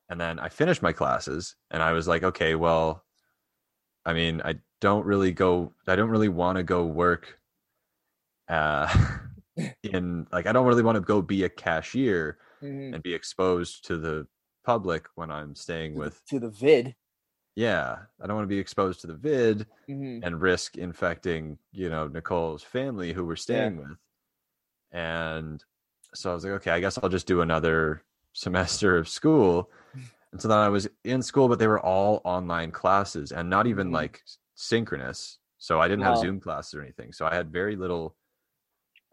And 0.08 0.20
then 0.20 0.38
I 0.38 0.48
finished 0.50 0.82
my 0.82 0.92
classes 0.92 1.56
and 1.70 1.82
I 1.82 1.92
was 1.92 2.06
like, 2.06 2.22
okay, 2.22 2.54
well, 2.54 3.02
I 4.04 4.12
mean, 4.12 4.42
I 4.44 4.56
don't 4.80 5.06
really 5.06 5.32
go, 5.32 5.72
I 5.88 5.96
don't 5.96 6.10
really 6.10 6.28
want 6.28 6.56
to 6.58 6.62
go 6.64 6.84
work 6.84 7.38
uh, 8.52 8.86
in, 9.82 10.26
like, 10.32 10.46
I 10.46 10.52
don't 10.52 10.66
really 10.66 10.82
want 10.82 10.96
to 10.96 11.00
go 11.00 11.22
be 11.22 11.44
a 11.44 11.48
cashier 11.48 12.38
Mhm. 12.62 12.94
and 12.94 13.02
be 13.02 13.14
exposed 13.14 13.84
to 13.86 13.96
the 13.96 14.26
public 14.64 15.08
when 15.16 15.30
I'm 15.30 15.54
staying 15.54 15.94
with, 15.94 16.24
to 16.26 16.38
the 16.38 16.50
vid. 16.50 16.94
yeah, 17.56 17.98
I 18.20 18.26
don't 18.26 18.36
want 18.36 18.44
to 18.48 18.54
be 18.54 18.58
exposed 18.58 19.00
to 19.00 19.06
the 19.08 19.14
vid 19.14 19.66
Mhm. 19.88 20.24
and 20.24 20.40
risk 20.40 20.76
infecting, 20.76 21.58
you 21.72 21.88
know, 21.90 22.06
Nicole's 22.08 22.62
family 22.62 23.12
who 23.12 23.24
we're 23.26 23.36
staying 23.36 23.78
with. 23.78 23.96
And 24.92 25.64
so 26.14 26.30
I 26.30 26.34
was 26.34 26.44
like, 26.44 26.52
okay, 26.54 26.70
I 26.70 26.80
guess 26.80 26.98
I'll 26.98 27.08
just 27.08 27.26
do 27.26 27.40
another 27.40 28.02
semester 28.32 28.96
of 28.96 29.08
school. 29.08 29.70
And 30.32 30.40
so 30.40 30.48
then 30.48 30.56
I 30.56 30.70
was 30.70 30.88
in 31.04 31.20
school, 31.20 31.46
but 31.46 31.58
they 31.58 31.66
were 31.66 31.78
all 31.84 32.22
online 32.24 32.70
classes 32.70 33.32
and 33.32 33.50
not 33.50 33.66
even 33.66 33.88
Mhm. 33.88 33.92
like 33.92 34.22
synchronous. 34.54 35.38
So 35.58 35.78
I 35.78 35.88
didn't 35.88 36.04
have 36.04 36.16
Zoom 36.16 36.40
classes 36.40 36.72
or 36.72 36.80
anything. 36.80 37.12
So 37.12 37.26
I 37.26 37.34
had 37.34 37.52
very 37.52 37.76
little 37.76 38.16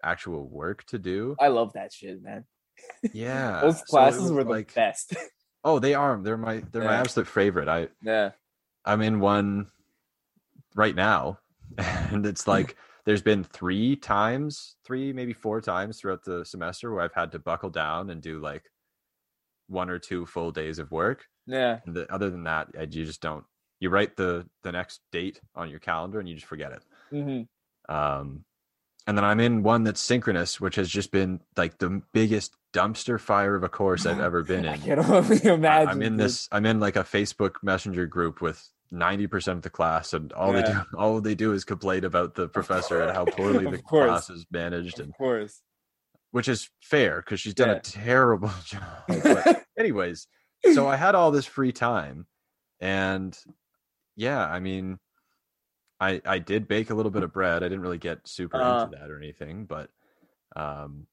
actual 0.03 0.47
work 0.47 0.83
to 0.85 0.99
do. 0.99 1.35
I 1.39 1.47
love 1.47 1.73
that 1.73 1.93
shit, 1.93 2.21
man. 2.21 2.45
Yeah. 3.13 3.59
Those 3.61 3.81
classes 3.81 4.23
was 4.23 4.31
were 4.31 4.43
the 4.45 4.51
like, 4.51 4.73
best. 4.73 5.13
oh, 5.65 5.79
they 5.79 5.93
are. 5.93 6.17
They're 6.21 6.37
my 6.37 6.63
they're 6.71 6.85
my 6.85 6.95
absolute 6.95 7.27
favorite. 7.27 7.67
I 7.67 7.89
yeah. 8.01 8.31
I'm 8.85 9.01
in 9.01 9.19
one 9.19 9.67
right 10.75 10.95
now, 10.95 11.39
and 11.77 12.25
it's 12.25 12.47
like 12.47 12.77
there's 13.05 13.21
been 13.21 13.43
three 13.43 13.97
times, 13.97 14.77
three 14.85 15.11
maybe 15.11 15.33
four 15.33 15.59
times 15.59 15.99
throughout 15.99 16.23
the 16.23 16.45
semester 16.45 16.93
where 16.93 17.03
I've 17.03 17.13
had 17.13 17.31
to 17.33 17.39
buckle 17.39 17.69
down 17.69 18.09
and 18.11 18.21
do 18.21 18.39
like 18.39 18.63
one 19.67 19.89
or 19.89 19.99
two 19.99 20.25
full 20.25 20.51
days 20.51 20.79
of 20.79 20.91
work. 20.91 21.25
Yeah. 21.47 21.79
And 21.85 21.95
the, 21.95 22.11
other 22.13 22.29
than 22.29 22.43
that, 22.43 22.67
I, 22.77 22.83
you 22.83 23.05
just 23.05 23.21
don't. 23.21 23.43
You 23.79 23.89
write 23.89 24.15
the 24.15 24.47
the 24.63 24.71
next 24.71 25.01
date 25.11 25.41
on 25.55 25.69
your 25.69 25.79
calendar 25.79 26.19
and 26.19 26.29
you 26.29 26.35
just 26.35 26.47
forget 26.47 26.71
it. 26.71 26.83
hmm 27.09 27.93
Um, 27.93 28.45
and 29.07 29.17
then 29.17 29.25
I'm 29.25 29.39
in 29.39 29.63
one 29.63 29.83
that's 29.83 30.01
synchronous, 30.01 30.59
which 30.61 30.75
has 30.75 30.89
just 30.89 31.11
been 31.11 31.39
like 31.57 31.77
the 31.79 32.01
biggest 32.13 32.53
dumpster 32.73 33.19
fire 33.19 33.55
of 33.55 33.63
a 33.63 33.69
course 33.69 34.05
I've 34.05 34.19
ever 34.19 34.43
been 34.43 34.65
in. 34.65 34.71
I 34.73 34.77
can 34.77 34.99
only 34.99 35.43
imagine. 35.43 35.89
I'm 35.89 36.01
in 36.01 36.17
this. 36.17 36.47
I'm 36.51 36.65
in 36.65 36.79
like 36.79 36.95
a 36.95 37.03
Facebook 37.03 37.55
Messenger 37.63 38.05
group 38.05 38.41
with 38.41 38.67
ninety 38.91 39.27
percent 39.27 39.57
of 39.57 39.61
the 39.63 39.69
class, 39.69 40.13
and 40.13 40.31
all 40.33 40.53
they 40.53 40.63
do, 40.63 40.81
all 40.97 41.21
they 41.21 41.35
do 41.35 41.53
is 41.53 41.63
complain 41.65 42.03
about 42.03 42.35
the 42.35 42.47
professor 42.47 43.01
and 43.01 43.11
how 43.15 43.25
poorly 43.25 43.65
the 43.71 43.81
course. 43.81 44.07
class 44.09 44.29
is 44.29 44.45
managed, 44.51 44.99
and 44.99 45.09
Of 45.09 45.17
course. 45.17 45.61
which 46.31 46.47
is 46.47 46.69
fair 46.81 47.21
because 47.25 47.39
she's 47.39 47.53
done 47.55 47.69
Yeah. 47.69 47.75
a 47.75 47.79
terrible 47.81 48.51
job. 48.65 48.83
But 49.07 49.63
anyways, 49.77 50.27
so 50.73 50.87
I 50.87 50.95
had 50.97 51.15
all 51.15 51.31
this 51.31 51.45
free 51.45 51.71
time, 51.71 52.27
and 52.79 53.37
yeah, 54.15 54.45
I 54.45 54.59
mean, 54.59 54.99
I 55.99 56.21
I 56.25 56.39
did 56.39 56.67
bake 56.67 56.89
a 56.89 56.95
little 56.95 57.11
bit 57.11 57.23
of 57.23 57.33
bread. 57.33 57.63
I 57.63 57.67
didn't 57.67 57.81
really 57.81 57.97
get 57.97 58.27
super 58.27 58.61
Uh. 58.61 58.83
into 58.85 58.97
that 58.97 59.09
or 59.11 59.17
anything, 59.17 59.65
but 59.65 59.89
um, 60.55 61.07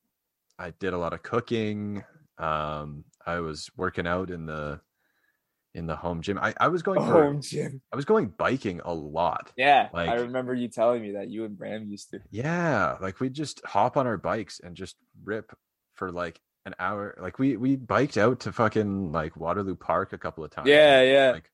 I 0.58 0.70
did 0.70 0.92
a 0.92 0.98
lot 0.98 1.12
of 1.12 1.22
cooking. 1.22 2.04
Um, 2.38 3.04
I 3.24 3.40
was 3.40 3.70
working 3.76 4.06
out 4.06 4.30
in 4.30 4.46
the 4.46 4.80
in 5.74 5.86
the 5.86 5.96
home 5.96 6.22
gym. 6.22 6.38
I, 6.40 6.54
I 6.58 6.68
was 6.68 6.82
going 6.82 7.00
for 7.06 7.24
Home 7.24 7.40
gym. 7.42 7.82
I 7.92 7.96
was 7.96 8.04
going 8.06 8.28
biking 8.28 8.80
a 8.84 8.94
lot. 8.94 9.52
Yeah. 9.56 9.88
Like- 9.92 10.08
I 10.08 10.14
remember 10.14 10.54
you 10.54 10.68
telling 10.68 11.02
me 11.02 11.12
that 11.12 11.28
you 11.28 11.44
and 11.44 11.56
Bram 11.58 11.84
used 11.86 12.10
to. 12.10 12.20
Yeah, 12.30 12.96
like 13.00 13.20
we'd 13.20 13.34
just 13.34 13.64
hop 13.66 13.96
on 13.96 14.06
our 14.06 14.16
bikes 14.16 14.60
and 14.60 14.74
just 14.76 14.96
rip 15.24 15.52
for 15.94 16.10
like 16.10 16.40
an 16.64 16.74
hour. 16.78 17.16
Like 17.20 17.38
we 17.38 17.56
we 17.58 17.76
biked 17.76 18.16
out 18.16 18.40
to 18.40 18.52
fucking 18.52 19.12
like 19.12 19.36
Waterloo 19.36 19.76
Park 19.76 20.12
a 20.14 20.18
couple 20.18 20.44
of 20.44 20.50
times. 20.50 20.68
Yeah, 20.68 21.02
yeah. 21.02 21.30
Like 21.32 21.50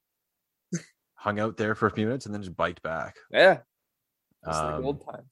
hung 1.23 1.39
out 1.39 1.57
there 1.57 1.77
for 1.77 1.87
a 1.87 1.91
few 1.91 2.05
minutes 2.05 2.27
and 2.27 2.35
then 2.35 2.43
just 2.43 2.57
biked 2.57 2.83
back. 2.83 3.15
Yeah. 3.31 3.61
Just 4.45 4.61
like 4.65 4.75
Um, 4.75 4.85
old 4.85 5.05
times. 5.07 5.29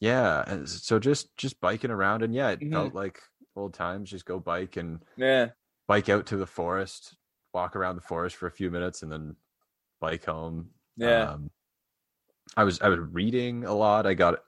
Yeah, 0.00 0.44
and 0.46 0.68
so 0.68 0.98
just 0.98 1.36
just 1.36 1.60
biking 1.60 1.90
around 1.90 2.22
and 2.22 2.34
yeah, 2.34 2.50
it 2.50 2.60
Mhm. 2.60 2.70
felt 2.72 2.94
like 2.94 3.20
old 3.56 3.74
times. 3.74 4.10
Just 4.10 4.24
go 4.24 4.38
bike 4.38 4.76
and 4.76 5.04
Yeah. 5.16 5.50
bike 5.88 6.08
out 6.08 6.24
to 6.26 6.36
the 6.36 6.46
forest, 6.46 7.16
walk 7.52 7.74
around 7.76 7.96
the 7.96 8.02
forest 8.02 8.36
for 8.36 8.46
a 8.46 8.50
few 8.50 8.70
minutes, 8.70 9.02
and 9.02 9.10
then 9.10 9.36
bike 10.00 10.24
home. 10.24 10.70
Yeah. 10.96 11.32
Um, 11.32 11.50
I 12.56 12.64
was 12.64 12.80
I 12.80 12.88
was 12.88 13.00
reading 13.00 13.64
a 13.64 13.74
lot. 13.74 14.06
I 14.06 14.14
got 14.14 14.44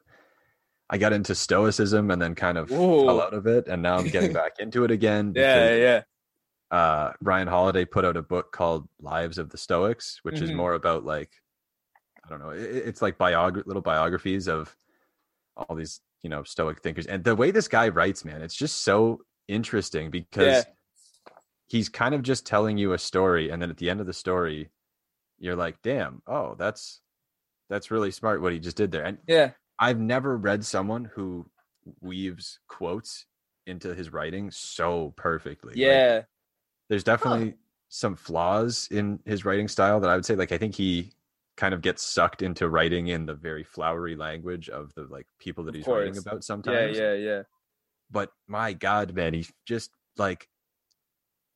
I 0.89 0.99
got 0.99 1.13
into 1.13 1.35
stoicism 1.35 2.11
and 2.11 2.21
then 2.23 2.35
kind 2.35 2.57
of 2.59 2.71
Whoa. 2.71 3.05
fell 3.07 3.21
out 3.21 3.35
of 3.35 3.47
it, 3.47 3.69
and 3.69 3.83
now 3.83 3.97
I'm 3.99 4.09
getting 4.09 4.33
back 4.45 4.59
into 4.61 4.85
it 4.85 4.91
again. 4.91 5.33
yeah. 5.37 5.75
Yeah. 5.75 6.03
Uh, 6.71 7.13
Ryan 7.21 7.49
Holiday 7.49 7.85
put 7.85 8.05
out 8.05 8.17
a 8.17 8.23
book 8.23 8.53
called 8.53 8.89
Lives 9.01 9.39
of 9.39 9.51
the 9.51 9.59
Stoics, 9.59 10.21
which 10.23 10.41
is 10.41 10.51
Mhm. 10.51 10.57
more 10.57 10.75
about 10.75 11.05
like 11.05 11.31
I 12.25 12.29
don't 12.29 12.39
know, 12.41 12.51
it, 12.51 12.61
it's 12.63 13.03
like 13.03 13.19
biog- 13.19 13.67
little 13.67 13.83
biographies 13.83 14.47
of 14.49 14.77
all 15.57 15.75
these 15.75 16.01
you 16.23 16.31
know 16.31 16.43
Stoic 16.45 16.81
thinkers, 16.81 17.07
and 17.07 17.25
the 17.25 17.35
way 17.35 17.51
this 17.51 17.67
guy 17.69 17.89
writes, 17.89 18.25
man, 18.25 18.43
it's 18.43 18.55
just 18.55 18.81
so 18.81 19.23
interesting 19.49 20.11
because 20.11 20.65
he's 21.67 21.89
kind 21.89 22.15
of 22.15 22.23
just 22.23 22.47
telling 22.47 22.77
you 22.79 22.93
a 22.93 22.99
story, 22.99 23.51
and 23.51 23.61
then 23.61 23.71
at 23.71 23.77
the 23.79 23.91
end 23.91 24.01
of 24.01 24.07
the 24.07 24.13
story, 24.13 24.71
you're 25.39 25.57
like, 25.57 25.81
damn, 25.83 26.23
oh, 26.27 26.55
that's 26.57 27.01
that's 27.69 27.91
really 27.91 28.11
smart 28.11 28.43
what 28.43 28.53
he 28.53 28.59
just 28.59 28.77
did 28.77 28.91
there, 28.93 29.05
and 29.05 29.19
Yeah. 29.27 29.53
I've 29.79 29.99
never 29.99 30.37
read 30.37 30.65
someone 30.65 31.07
who 31.07 31.51
weaves 32.01 32.59
quotes 32.69 33.27
into 33.67 33.95
his 33.95 34.13
writing 34.13 34.51
so 34.51 35.15
perfectly. 35.17 35.71
Like, 35.73 35.79
Yeah. 35.79 36.23
There's 36.91 37.05
definitely 37.05 37.55
some 37.89 38.15
flaws 38.15 38.89
in 38.91 39.19
his 39.25 39.45
writing 39.47 39.69
style 39.69 39.99
that 40.01 40.11
I 40.11 40.15
would 40.15 40.27
say 40.27 40.35
like 40.37 40.53
I 40.53 40.59
think 40.59 40.75
he 40.75 41.13
kind 41.57 41.73
of 41.73 41.81
gets 41.81 42.03
sucked 42.03 42.43
into 42.43 42.69
writing 42.69 43.09
in 43.09 43.25
the 43.27 43.35
very 43.35 43.65
flowery 43.65 44.17
language 44.17 44.69
of 44.69 44.93
the 44.95 45.05
like 45.11 45.27
people 45.39 45.65
that 45.65 45.71
Of 45.71 45.77
he's 45.77 45.87
writing 45.87 46.19
about 46.19 46.45
sometimes. 46.45 46.99
Yeah. 46.99 47.15
Yeah. 47.15 47.27
yeah. 47.29 47.43
But 48.11 48.31
my 48.47 48.73
god, 48.75 49.15
man, 49.15 49.33
he 49.35 49.47
just 49.65 49.91
like 50.19 50.49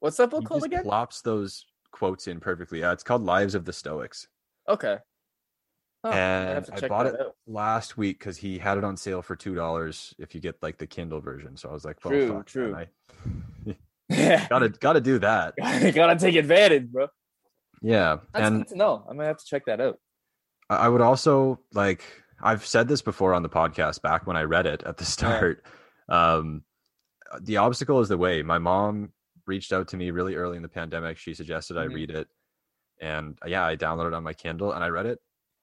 What's 0.01 0.17
that 0.19 0.31
book 0.31 0.45
called 0.45 0.65
again? 0.65 0.83
plops 0.83 1.21
those 1.23 1.67
quotes 1.91 2.27
in 2.29 2.39
perfectly. 2.41 2.83
Uh, 2.85 2.93
it's 2.93 3.03
called 3.03 3.23
Lives 3.25 3.55
of 3.55 3.65
the 3.65 3.73
Stoics. 3.73 4.29
Okay. 4.69 4.99
Oh, 6.07 6.11
and 6.11 6.67
to 6.67 6.85
I 6.85 6.89
bought 6.89 7.07
it 7.07 7.19
out. 7.19 7.35
last 7.47 7.97
week 7.97 8.19
because 8.19 8.37
he 8.37 8.59
had 8.59 8.77
it 8.77 8.85
on 8.85 8.97
sale 8.97 9.23
for 9.23 9.35
two 9.35 9.55
dollars 9.55 10.15
if 10.19 10.35
you 10.35 10.41
get 10.41 10.63
like 10.63 10.77
the 10.77 10.87
Kindle 10.87 11.21
version. 11.21 11.57
So 11.57 11.71
I 11.71 11.73
was 11.73 11.85
like, 11.87 12.05
well, 12.05 12.13
True, 12.13 12.29
fuck, 12.29 12.47
true. 12.47 12.77
I 12.77 12.87
Yeah. 14.17 14.47
gotta 14.51 14.69
gotta 14.69 15.01
do 15.01 15.19
that. 15.21 15.55
Gotta 15.95 16.17
take 16.19 16.37
advantage, 16.37 16.91
bro. 16.91 17.09
Yeah, 17.83 18.19
That's 18.33 18.49
and 18.49 18.59
good 18.63 18.69
to 18.69 18.77
know. 18.77 19.05
I'm 19.09 19.17
gonna 19.17 19.29
have 19.29 19.39
to 19.39 19.45
check 19.45 19.67
that 19.67 19.81
out. 19.81 19.99
I 20.71 20.77
I 20.77 20.89
would 20.89 21.01
also 21.01 21.61
like 21.73 22.03
I've 22.43 22.65
said 22.67 22.89
this 22.89 23.03
before 23.03 23.35
on 23.35 23.43
the 23.43 23.49
podcast 23.49 24.03
back 24.03 24.27
when 24.27 24.37
I 24.37 24.43
read 24.43 24.67
it 24.67 24.83
at 24.85 24.97
the 24.97 25.05
start. 25.17 25.65
Um 26.09 26.63
the 27.41 27.57
obstacle 27.59 28.01
is 28.01 28.09
the 28.09 28.19
way. 28.19 28.43
My 28.43 28.59
mom 28.59 29.13
reached 29.47 29.73
out 29.73 29.89
to 29.89 29.97
me 29.97 30.11
really 30.11 30.37
early 30.37 30.57
in 30.57 30.63
the 30.63 30.69
pandemic. 30.69 31.19
She 31.19 31.35
suggested 31.35 31.77
I 31.77 31.87
Mhm. 31.87 31.95
read 31.95 32.11
it. 32.11 32.29
And 33.01 33.37
uh, 33.45 33.49
yeah, 33.49 33.67
I 33.67 33.77
downloaded 33.77 34.09
it 34.09 34.15
on 34.15 34.23
my 34.23 34.33
Kindle 34.35 34.73
and 34.73 34.83
I 34.85 34.89
read 34.89 35.07
it. 35.07 35.19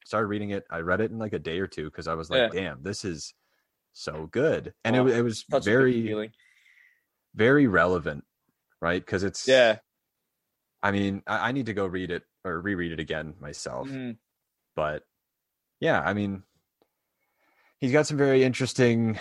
Started 0.05 0.27
reading 0.27 0.49
it. 0.51 0.65
I 0.69 0.79
read 0.79 0.99
it 1.01 1.11
in 1.11 1.17
like 1.17 1.33
a 1.33 1.39
day 1.39 1.59
or 1.59 1.67
two 1.67 1.85
because 1.85 2.07
I 2.07 2.13
was 2.15 2.29
like, 2.29 2.51
damn, 2.51 2.83
this 2.83 3.05
is 3.05 3.33
so 3.93 4.27
good. 4.31 4.73
And 4.83 4.95
it, 4.95 5.07
it 5.07 5.21
was 5.21 5.45
Such 5.49 5.63
very 5.65 6.29
very 7.33 7.67
relevant, 7.67 8.23
right? 8.81 9.03
Because 9.05 9.23
it's 9.23 9.47
Yeah. 9.47 9.77
I 10.83 10.91
mean, 10.91 11.21
I, 11.27 11.49
I 11.49 11.51
need 11.51 11.67
to 11.67 11.73
go 11.73 11.85
read 11.85 12.09
it 12.11 12.23
or 12.43 12.59
reread 12.59 12.91
it 12.91 12.99
again 12.99 13.35
myself. 13.39 13.87
Mhm. 13.87 14.17
but 14.75 15.03
yeah 15.79 15.99
i 16.01 16.13
mean 16.13 16.43
he's 17.79 17.91
got 17.91 18.07
some 18.07 18.17
very 18.17 18.43
interesting 18.43 19.17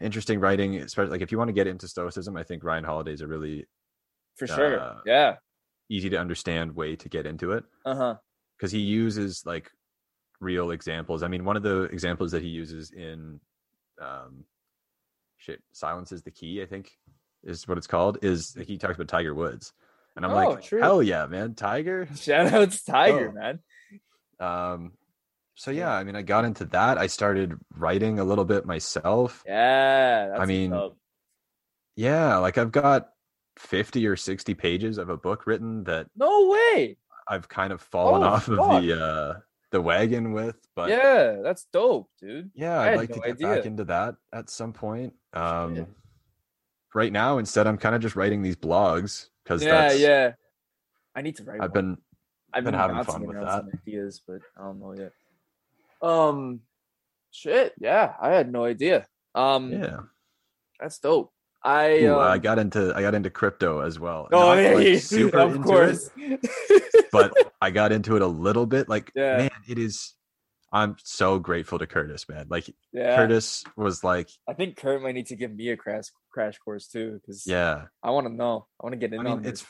interesting 0.00 0.38
writing 0.40 0.76
especially 0.76 1.10
like 1.10 1.20
if 1.20 1.32
you 1.32 1.38
want 1.38 1.48
to 1.48 1.52
get 1.52 1.66
into 1.66 1.88
stoicism 1.88 2.36
i 2.36 2.42
think 2.42 2.62
ryan 2.62 2.84
holiday's 2.84 3.20
a 3.20 3.26
really 3.26 3.66
For 4.36 4.46
sure. 4.46 4.80
Uh, 4.80 4.94
yeah. 5.04 5.36
easy 5.90 6.08
to 6.10 6.16
understand 6.16 6.74
way 6.76 6.96
to 6.96 7.08
get 7.08 7.26
into 7.26 7.52
it 7.52 7.64
Uh 7.84 7.94
huh. 7.96 8.14
because 8.56 8.70
he 8.72 8.78
uses 8.80 9.42
like 9.44 9.70
real 10.40 10.70
examples 10.70 11.22
i 11.22 11.28
mean 11.28 11.44
one 11.44 11.56
of 11.56 11.62
the 11.62 11.82
examples 11.84 12.30
that 12.32 12.42
he 12.42 12.48
uses 12.48 12.92
in 12.92 13.40
um 14.00 14.44
shit 15.36 15.60
silence 15.72 16.12
is 16.12 16.22
the 16.22 16.30
key 16.30 16.62
i 16.62 16.66
think 16.66 16.92
is 17.44 17.66
what 17.68 17.78
it's 17.78 17.86
called 17.86 18.18
is 18.22 18.56
he 18.66 18.78
talks 18.78 18.94
about 18.96 19.08
tiger 19.08 19.34
woods 19.34 19.72
and 20.16 20.24
i'm 20.24 20.32
Oh, 20.32 20.50
like 20.50 20.62
true. 20.62 20.80
hell 20.80 21.02
yeah 21.02 21.26
man 21.26 21.54
tiger 21.54 22.08
Shout 22.16 22.52
out 22.52 22.70
to 22.72 22.84
Tiger, 22.84 23.30
Oh. 23.30 23.38
man. 23.40 23.58
Um, 24.40 24.92
so 25.56 25.70
yeah, 25.72 25.92
I 25.92 26.04
mean, 26.04 26.14
I 26.14 26.22
got 26.22 26.44
into 26.44 26.64
that. 26.66 26.98
I 26.98 27.08
started 27.08 27.54
writing 27.74 28.20
a 28.20 28.24
little 28.24 28.44
bit 28.44 28.64
myself. 28.64 29.42
Yeah. 29.44 30.28
That's 30.28 30.40
I 30.40 30.44
mean, 30.44 30.72
up. 30.72 30.96
Yeah, 31.96 32.36
like 32.36 32.58
I've 32.58 32.70
got 32.70 33.08
50 33.56 34.06
or 34.06 34.14
60 34.14 34.54
pages 34.54 34.98
of 34.98 35.08
a 35.08 35.16
book 35.16 35.46
written 35.46 35.82
that 35.84 36.06
no 36.16 36.48
way. 36.50 36.96
I've 37.26 37.48
kind 37.48 37.72
of 37.72 37.80
fallen 37.82 38.22
Oh, 38.22 38.26
off 38.26 38.46
of 38.48 38.56
the 38.56 39.04
uh 39.04 39.40
the 39.72 39.80
wagon 39.82 40.32
with, 40.32 40.56
but 40.76 40.88
yeah, 40.90 41.38
that's 41.42 41.66
dope, 41.72 42.08
dude. 42.20 42.50
yeah, 42.54 42.78
I 42.78 42.92
I'd 42.92 42.96
like 42.96 43.10
no 43.10 43.16
to 43.16 43.20
get 43.22 43.30
idea. 43.32 43.48
back 43.56 43.66
into 43.66 43.84
that 43.86 44.14
at 44.32 44.48
some 44.50 44.72
point. 44.72 45.12
Um 45.32 45.74
Shit. 45.74 45.88
Right 46.94 47.12
now 47.12 47.38
instead 47.38 47.66
I'm 47.66 47.78
kind 47.78 47.94
of 47.94 48.00
just 48.00 48.16
writing 48.16 48.42
these 48.42 48.56
blogs 48.56 49.28
because 49.44 49.62
Yeah, 49.62 49.92
yeah. 49.92 50.32
I 51.14 51.22
need 51.22 51.36
to 51.36 51.44
write. 51.44 51.60
I've 51.60 51.70
one. 51.74 51.94
been 51.94 51.96
I've 52.54 52.64
been 52.64 52.72
been 52.72 52.80
having 52.80 53.04
fun 53.04 53.26
with 53.26 53.36
that. 53.40 53.58
some 53.58 53.70
ideas, 53.86 54.22
but 54.26 54.40
I 54.56 54.62
don't 54.64 54.80
know 54.80 54.94
yet. 54.94 55.12
Um, 56.00 56.60
shit. 57.30 57.74
Yeah, 57.78 58.14
I 58.20 58.30
had 58.30 58.50
no 58.52 58.64
idea. 58.64 59.06
Um, 59.34 59.72
yeah. 59.72 60.00
that's 60.80 60.98
dope. 60.98 61.32
I 61.62 61.98
Ooh, 62.04 62.14
um, 62.14 62.20
I 62.20 62.38
got 62.38 62.58
into 62.60 62.92
I 62.94 63.02
got 63.02 63.14
into 63.14 63.30
crypto 63.30 63.80
as 63.80 63.98
well. 63.98 64.28
oh 64.32 64.54
Not, 64.54 64.62
yeah, 64.62 64.70
like, 64.74 64.98
super 65.00 65.38
of 65.40 65.60
course. 65.60 66.08
it, 66.16 67.08
but 67.10 67.32
I 67.60 67.70
got 67.70 67.90
into 67.92 68.14
it 68.16 68.22
a 68.22 68.26
little 68.26 68.64
bit. 68.64 68.88
Like, 68.88 69.10
Yeah. 69.14 69.38
man, 69.38 69.50
it 69.68 69.76
is. 69.78 70.14
I'm 70.70 70.96
so 71.02 71.38
grateful 71.38 71.78
to 71.78 71.86
Curtis, 71.86 72.28
man. 72.28 72.46
Like 72.50 72.68
yeah, 72.92 73.16
Curtis 73.16 73.64
was 73.76 74.04
like, 74.04 74.28
I 74.46 74.52
think 74.52 74.76
Kurt 74.76 75.02
might 75.02 75.14
need 75.14 75.26
to 75.28 75.36
give 75.36 75.54
me 75.54 75.70
a 75.70 75.76
crash 75.76 76.06
crash 76.30 76.58
course 76.58 76.86
too, 76.88 77.20
because 77.20 77.46
yeah. 77.46 77.86
I 78.02 78.10
want 78.10 78.26
to 78.26 78.32
know. 78.32 78.66
I 78.80 78.84
want 78.86 78.92
to 78.92 78.98
get 78.98 79.12
in 79.14 79.20
I 79.20 79.22
mean, 79.22 79.44
it's 79.46 79.64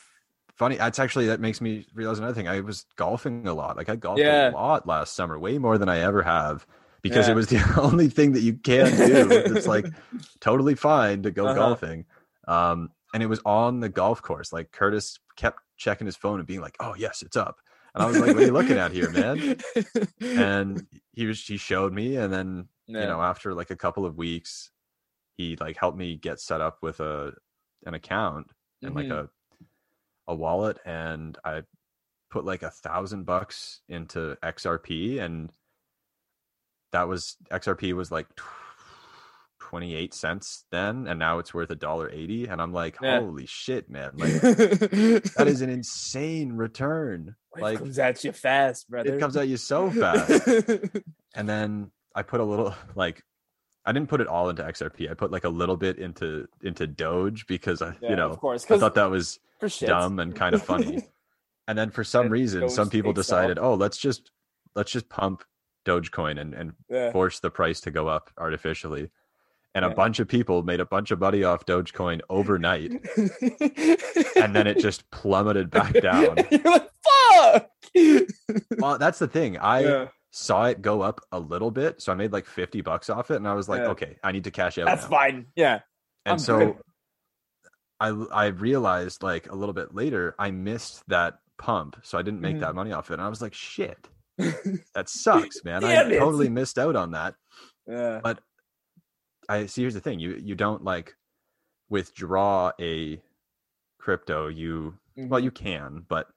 funny. 0.57 0.77
That's 0.77 0.99
actually 0.99 1.27
that 1.29 1.41
makes 1.41 1.61
me 1.61 1.87
realize 1.95 2.19
another 2.19 2.35
thing. 2.35 2.49
I 2.49 2.61
was 2.61 2.85
golfing 2.97 3.47
a 3.47 3.55
lot. 3.55 3.77
Like 3.77 3.89
I 3.89 3.95
golfed 3.97 4.21
Yeah. 4.21 4.51
a 4.51 4.53
lot 4.53 4.87
last 4.89 5.15
summer, 5.15 5.39
way 5.39 5.59
more 5.59 5.79
than 5.79 5.89
I 5.89 6.01
ever 6.01 6.23
have, 6.23 6.67
because 7.01 7.27
Yeah. 7.29 7.33
it 7.33 7.37
was 7.37 7.47
the 7.47 7.63
only 7.81 8.09
thing 8.09 8.33
that 8.33 8.43
you 8.43 8.55
can 8.55 8.87
do. 8.97 9.29
it's 9.31 9.69
like 9.69 9.87
totally 10.41 10.75
fine 10.75 11.23
to 11.23 11.31
go 11.31 11.47
Uh-huh. 11.47 11.55
golfing. 11.55 12.07
Um, 12.49 12.91
and 13.15 13.23
it 13.23 13.27
was 13.27 13.41
on 13.45 13.79
the 13.81 13.89
golf 13.89 14.21
course. 14.21 14.53
Like 14.53 14.73
Curtis 14.73 15.21
kept 15.37 15.61
checking 15.77 16.07
his 16.07 16.17
phone 16.17 16.41
and 16.41 16.47
being 16.47 16.61
like, 16.61 16.77
"Oh 16.81 16.95
yes, 16.99 17.23
it's 17.23 17.37
up." 17.37 17.59
And 17.99 18.03
I 18.07 18.07
was 18.07 18.19
like, 18.21 18.29
"What 18.35 18.43
are 18.43 18.47
you 18.47 18.53
looking 18.53 18.79
at 18.79 18.93
here, 18.93 19.11
man?" 19.11 19.59
And 20.23 20.87
he 21.13 21.27
was 21.27 21.41
he 21.45 21.57
showed 21.57 21.93
me, 21.93 22.17
and 22.17 22.33
then 22.33 22.69
Yeah. 22.87 23.01
you 23.03 23.07
know 23.09 23.21
after 23.21 23.55
like 23.55 23.71
a 23.71 23.77
couple 23.77 24.07
of 24.07 24.17
weeks, 24.17 24.71
he 25.37 25.57
like 25.57 25.77
helped 25.77 25.99
me 25.99 26.17
get 26.17 26.41
set 26.41 26.61
up 26.61 26.79
with 26.83 27.01
a 27.01 27.33
an 27.87 27.95
account 27.95 28.53
and 28.83 28.95
like 28.95 29.07
Mhm. 29.07 29.25
a 29.25 29.29
a 30.29 30.35
wallet 30.35 30.79
and 30.85 31.39
I 31.45 31.63
put 32.31 32.45
like 32.45 32.63
a 32.63 32.71
thousand 32.71 33.25
bucks 33.25 33.81
into 33.89 34.37
XRP 34.43 35.19
and 35.19 35.51
that 36.93 37.09
was 37.09 37.37
XRP 37.51 37.95
was 37.95 38.13
like 38.13 38.29
tw- 38.37 38.43
28 39.61 40.13
cents 40.15 40.65
then 40.71 41.07
and 41.07 41.19
now 41.19 41.39
it's 41.39 41.53
worth 41.55 41.71
a 41.71 41.75
dollar 41.75 42.11
80 42.11 42.47
and 42.47 42.61
I'm 42.63 42.73
like 42.73 42.97
Yeah. 43.03 43.21
holy 43.21 43.47
shit 43.47 43.89
man 43.91 44.13
like 44.17 44.33
that 44.41 45.45
is 45.47 45.61
an 45.63 45.71
insane 45.71 46.53
return 46.53 47.37
Life 47.61 47.75
like 47.75 47.79
comes 47.79 47.99
at 47.99 48.25
you 48.25 48.33
fast, 48.33 48.89
brother. 48.89 49.15
it 49.15 49.21
comes 49.21 49.37
at 49.37 49.49
you 49.49 49.57
so 49.57 49.91
fast 49.91 50.49
and 51.35 51.49
then 51.49 51.91
I 52.15 52.23
put 52.23 52.41
a 52.41 52.45
little 52.45 52.75
like 52.95 53.23
I 53.85 53.93
didn't 53.93 54.09
put 54.09 54.21
it 54.21 54.27
all 54.27 54.51
into 54.51 54.63
XRP 54.63 55.11
I 55.11 55.15
put 55.15 55.31
like 55.31 55.45
a 55.45 55.49
little 55.49 55.77
bit 55.77 55.99
into 55.99 56.47
into 56.63 56.87
Doge 56.87 57.47
because 57.47 57.83
I 57.83 57.97
Yeah, 58.01 58.11
you 58.11 58.17
know 58.17 58.31
of 58.31 58.39
course, 58.39 58.71
I 58.71 58.79
thought 58.79 58.95
that 58.95 59.11
was 59.11 59.39
dumb 59.81 60.19
and 60.19 60.35
kind 60.35 60.55
of 60.55 60.63
funny. 60.63 61.09
And 61.69 61.77
then 61.77 61.91
for 61.91 62.03
some 62.03 62.23
And 62.23 62.31
reason, 62.31 62.71
some 62.71 62.89
people 62.89 63.13
decided, 63.13 63.59
oh, 63.59 63.75
let's 63.75 63.99
just 63.99 64.31
let's 64.75 64.91
just 64.91 65.11
pump 65.11 65.45
Dogecoin 65.85 66.41
and, 66.41 66.55
and 66.55 66.73
yeah. 66.89 67.13
force 67.13 67.41
the 67.41 67.51
price 67.51 67.81
to 67.83 67.91
go 67.91 68.09
up 68.09 68.31
artificially. 68.39 69.11
And 69.75 69.85
a 69.85 69.89
Yeah. 69.89 69.95
bunch 69.95 70.19
of 70.19 70.27
people 70.29 70.63
made 70.63 70.81
a 70.81 70.87
bunch 70.87 71.11
of 71.11 71.21
money 71.21 71.45
off 71.45 71.65
Dogecoin 71.67 72.21
overnight, 72.31 72.91
and 74.37 74.55
then 74.57 74.67
it 74.67 74.79
just 74.81 75.09
plummeted 75.11 75.71
back 75.71 75.93
down. 76.01 76.37
You're 76.51 76.61
like, 76.63 76.91
fuck. 77.43 77.71
Well, 78.79 78.99
that's 78.99 79.19
the 79.19 79.29
thing. 79.29 79.59
I 79.59 79.81
yeah, 79.81 80.09
saw 80.31 80.65
it 80.67 80.83
go 80.83 81.03
up 81.03 81.21
a 81.33 81.39
little 81.39 81.71
bit, 81.71 82.01
so 82.01 82.13
I 82.13 82.15
made 82.15 82.33
like 82.33 82.47
fifty 82.47 82.81
bucks 82.81 83.11
off 83.11 83.31
it, 83.31 83.37
and 83.37 83.47
I 83.49 83.55
was 83.55 83.69
like, 83.69 83.81
Yeah. 83.83 83.89
okay, 83.91 84.17
I 84.25 84.33
need 84.33 84.45
to 84.45 84.51
cash 84.51 84.79
out. 84.79 84.87
that's 84.87 85.05
now. 85.05 85.17
fine. 85.17 85.47
Yeah, 85.57 85.81
And 86.25 86.33
I'm 86.35 86.39
so 86.39 86.59
good. 86.59 86.77
I 88.01 88.09
I 88.33 88.47
realized 88.47 89.23
like 89.23 89.51
a 89.51 89.55
little 89.55 89.73
bit 89.75 89.95
later 89.95 90.35
I 90.39 90.51
missed 90.51 91.03
that 91.09 91.39
pump, 91.59 91.97
so 92.03 92.17
I 92.19 92.23
didn't 92.23 92.41
make 92.41 92.57
Mhm. 92.57 92.61
that 92.61 92.75
money 92.75 92.93
off 92.93 93.11
it, 93.11 93.15
and 93.15 93.23
I 93.23 93.29
was 93.29 93.43
like, 93.43 93.55
shit. 93.55 94.09
That 94.95 95.09
sucks, 95.09 95.65
man. 95.65 95.83
I 95.85 96.09
it. 96.09 96.19
totally 96.19 96.49
missed 96.49 96.79
out 96.79 96.95
on 96.97 97.11
that. 97.13 97.35
yeah, 97.87 98.21
I 99.49 99.67
see. 99.67 99.83
Here's 99.83 99.95
the 99.95 100.01
thing: 100.01 100.19
you 100.19 100.35
you 100.37 100.55
don't 100.55 100.85
like 100.85 101.17
withdraw 101.89 102.73
a 102.81 103.21
crypto. 103.99 104.49
You 104.49 104.99
well, 105.17 105.41
Mhm. 105.41 105.45
you 105.45 105.51
can, 105.51 106.07
but 106.09 106.29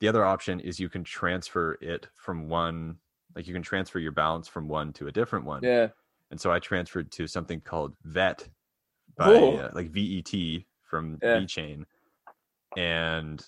the 0.00 0.08
other 0.08 0.24
option 0.24 0.60
is 0.60 0.80
you 0.80 0.88
can 0.88 1.04
transfer 1.04 1.78
it 1.80 2.08
from 2.14 2.48
one. 2.48 2.98
Like 3.34 3.46
you 3.46 3.54
can 3.54 3.62
transfer 3.62 3.98
your 3.98 4.12
balance 4.12 4.48
from 4.48 4.68
one 4.68 4.92
to 4.94 5.06
a 5.08 5.12
different 5.12 5.44
one. 5.46 5.62
yeah, 5.64 5.88
And 6.30 6.40
so 6.40 6.52
I 6.52 6.58
transferred 6.58 7.12
to 7.12 7.26
something 7.28 7.60
called 7.60 7.96
VET, 8.04 8.48
by 9.16 9.26
uh, 9.56 9.70
like 9.74 9.90
VET 9.90 10.66
from 10.82 11.18
Yeah. 11.22 11.38
VeChain, 11.40 11.84
and 12.76 13.44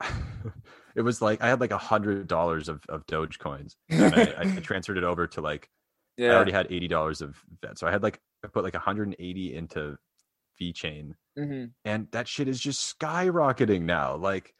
it 0.96 1.02
was 1.02 1.22
like 1.22 1.42
I 1.42 1.48
had 1.48 1.60
like 1.60 1.70
a 1.70 1.78
hundred 1.78 2.26
dollars 2.28 2.68
of 2.68 2.84
of 2.88 3.06
Dogecoins. 3.06 3.76
And 3.90 4.14
I, 4.14 4.34
I 4.38 4.44
transferred 4.62 4.98
it 4.98 5.04
over 5.04 5.26
to 5.28 5.40
like 5.40 5.70
I 6.18 6.34
already 6.36 6.52
had 6.52 6.66
eighty 6.70 6.88
dollars 6.88 7.22
of 7.22 7.42
vet, 7.62 7.78
so 7.78 7.86
I 7.86 7.90
had 7.90 8.02
like 8.02 8.20
I 8.44 8.48
put 8.48 8.64
like 8.64 8.74
180 8.74 9.54
into 9.54 9.96
VeChain, 10.60 11.14
Mhm. 11.38 11.70
and 11.84 12.08
that 12.12 12.28
shit 12.28 12.48
is 12.48 12.60
just 12.60 12.98
skyrocketing 12.98 13.82
now. 13.82 14.16
Like, 14.16 14.54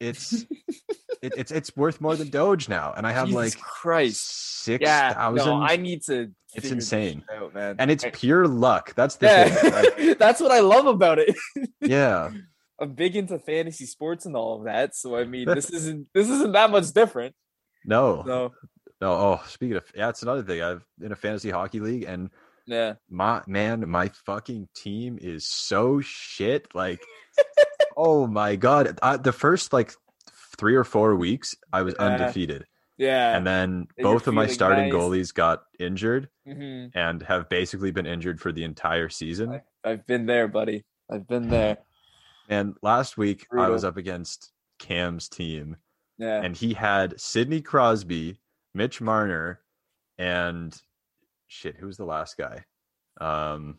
it's 0.00 0.32
it, 1.22 1.32
it's 1.36 1.50
it's 1.50 1.74
worth 1.76 2.00
more 2.00 2.16
than 2.16 2.28
Doge 2.30 2.68
now, 2.68 2.92
and 2.96 3.06
I 3.06 3.12
have 3.12 3.26
Jesus 3.28 3.54
like 3.54 3.60
Christ. 3.62 4.20
six 4.62 4.82
Yeah, 4.82 5.30
no, 5.34 5.60
I 5.62 5.76
need 5.76 6.02
to. 6.04 6.32
It's 6.54 6.70
insane. 6.70 7.22
out, 7.34 7.54
man. 7.54 7.76
and 7.78 7.90
it's 7.90 8.04
I- 8.04 8.10
pure 8.10 8.46
luck. 8.46 8.94
That's 8.94 9.16
the 9.16 9.28
thing. 9.28 9.72
Like, 10.06 10.18
that's 10.18 10.40
what 10.40 10.52
I 10.52 10.60
love 10.60 10.86
about 10.86 11.18
it. 11.18 11.34
yeah, 11.80 12.30
I'm 12.80 12.92
big 12.92 13.16
into 13.16 13.38
fantasy 13.38 13.86
sports 13.86 14.26
and 14.26 14.36
all 14.36 14.58
of 14.58 14.64
that, 14.64 14.94
so 14.94 15.16
I 15.16 15.24
mean, 15.24 15.46
this 15.46 15.70
isn't 15.70 16.08
this 16.14 16.28
isn't 16.28 16.52
that 16.52 16.70
much 16.70 16.92
different. 16.92 17.34
no, 17.84 18.22
So 18.26 18.52
no. 19.00 19.12
Oh, 19.12 19.42
speaking 19.48 19.76
of, 19.76 19.84
yeah, 19.94 20.08
it's 20.10 20.22
another 20.22 20.42
thing. 20.42 20.62
I've 20.62 20.84
in 21.02 21.12
a 21.12 21.16
fantasy 21.16 21.50
hockey 21.50 21.80
league, 21.80 22.04
and 22.04 22.30
yeah, 22.66 22.94
my 23.08 23.42
man, 23.46 23.88
my 23.88 24.08
fucking 24.26 24.68
team 24.74 25.18
is 25.20 25.46
so 25.46 26.00
shit. 26.00 26.68
Like, 26.74 27.00
oh 27.96 28.26
my 28.26 28.56
god, 28.56 28.98
I, 29.02 29.16
the 29.16 29.32
first 29.32 29.72
like 29.72 29.92
three 30.58 30.74
or 30.74 30.84
four 30.84 31.16
weeks, 31.16 31.54
I 31.72 31.82
was 31.82 31.94
Yeah. 31.98 32.06
undefeated, 32.06 32.64
yeah. 32.98 33.36
and 33.36 33.46
then 33.46 33.86
And 33.96 34.02
both 34.04 34.26
of 34.26 34.34
my 34.34 34.46
starting 34.46 34.84
nice. 34.88 34.92
goalies 34.92 35.34
got 35.34 35.64
injured 35.78 36.28
Mhm. 36.46 36.90
and 36.94 37.22
have 37.22 37.48
basically 37.48 37.90
been 37.90 38.06
injured 38.06 38.40
for 38.40 38.52
the 38.52 38.64
entire 38.64 39.08
season. 39.08 39.60
I've 39.84 40.06
been 40.06 40.26
there, 40.26 40.48
buddy. 40.48 40.84
I've 41.10 41.26
been 41.26 41.48
there. 41.48 41.78
And 42.48 42.76
last 42.80 43.18
week, 43.18 43.48
I 43.52 43.68
was 43.70 43.82
up 43.84 43.96
against 43.96 44.52
Cam's 44.78 45.28
team, 45.28 45.78
Yeah. 46.16 46.40
and 46.42 46.56
he 46.56 46.74
had 46.74 47.20
Sidney 47.20 47.60
Crosby, 47.60 48.38
Mitch 48.72 49.00
Marner, 49.00 49.62
and 50.16 50.80
shit, 51.46 51.76
who 51.76 51.86
was 51.86 51.96
the 51.96 52.04
last 52.04 52.36
guy? 52.36 52.64
Um, 53.20 53.78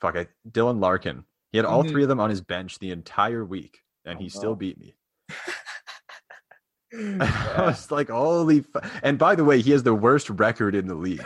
fuck, 0.00 0.16
I, 0.16 0.26
Dylan 0.48 0.80
Larkin. 0.80 1.24
He 1.52 1.58
had 1.58 1.64
all 1.64 1.84
Mhm. 1.84 1.90
three 1.90 2.02
of 2.02 2.08
them 2.08 2.20
on 2.20 2.30
his 2.30 2.40
bench 2.40 2.78
the 2.78 2.90
entire 2.90 3.44
week, 3.44 3.78
and 4.04 4.16
Oh, 4.18 4.20
he 4.22 4.28
still 4.28 4.54
beat 4.56 4.78
me. 4.78 4.94
I 6.96 7.64
was 7.66 7.90
like, 7.90 8.08
holy! 8.08 8.60
Fu-. 8.60 8.80
And 9.02 9.18
by 9.18 9.34
the 9.34 9.44
way, 9.44 9.60
he 9.60 9.72
has 9.72 9.82
the 9.82 9.94
worst 9.94 10.30
record 10.30 10.74
in 10.76 10.86
the 10.86 10.94
league. 10.94 11.24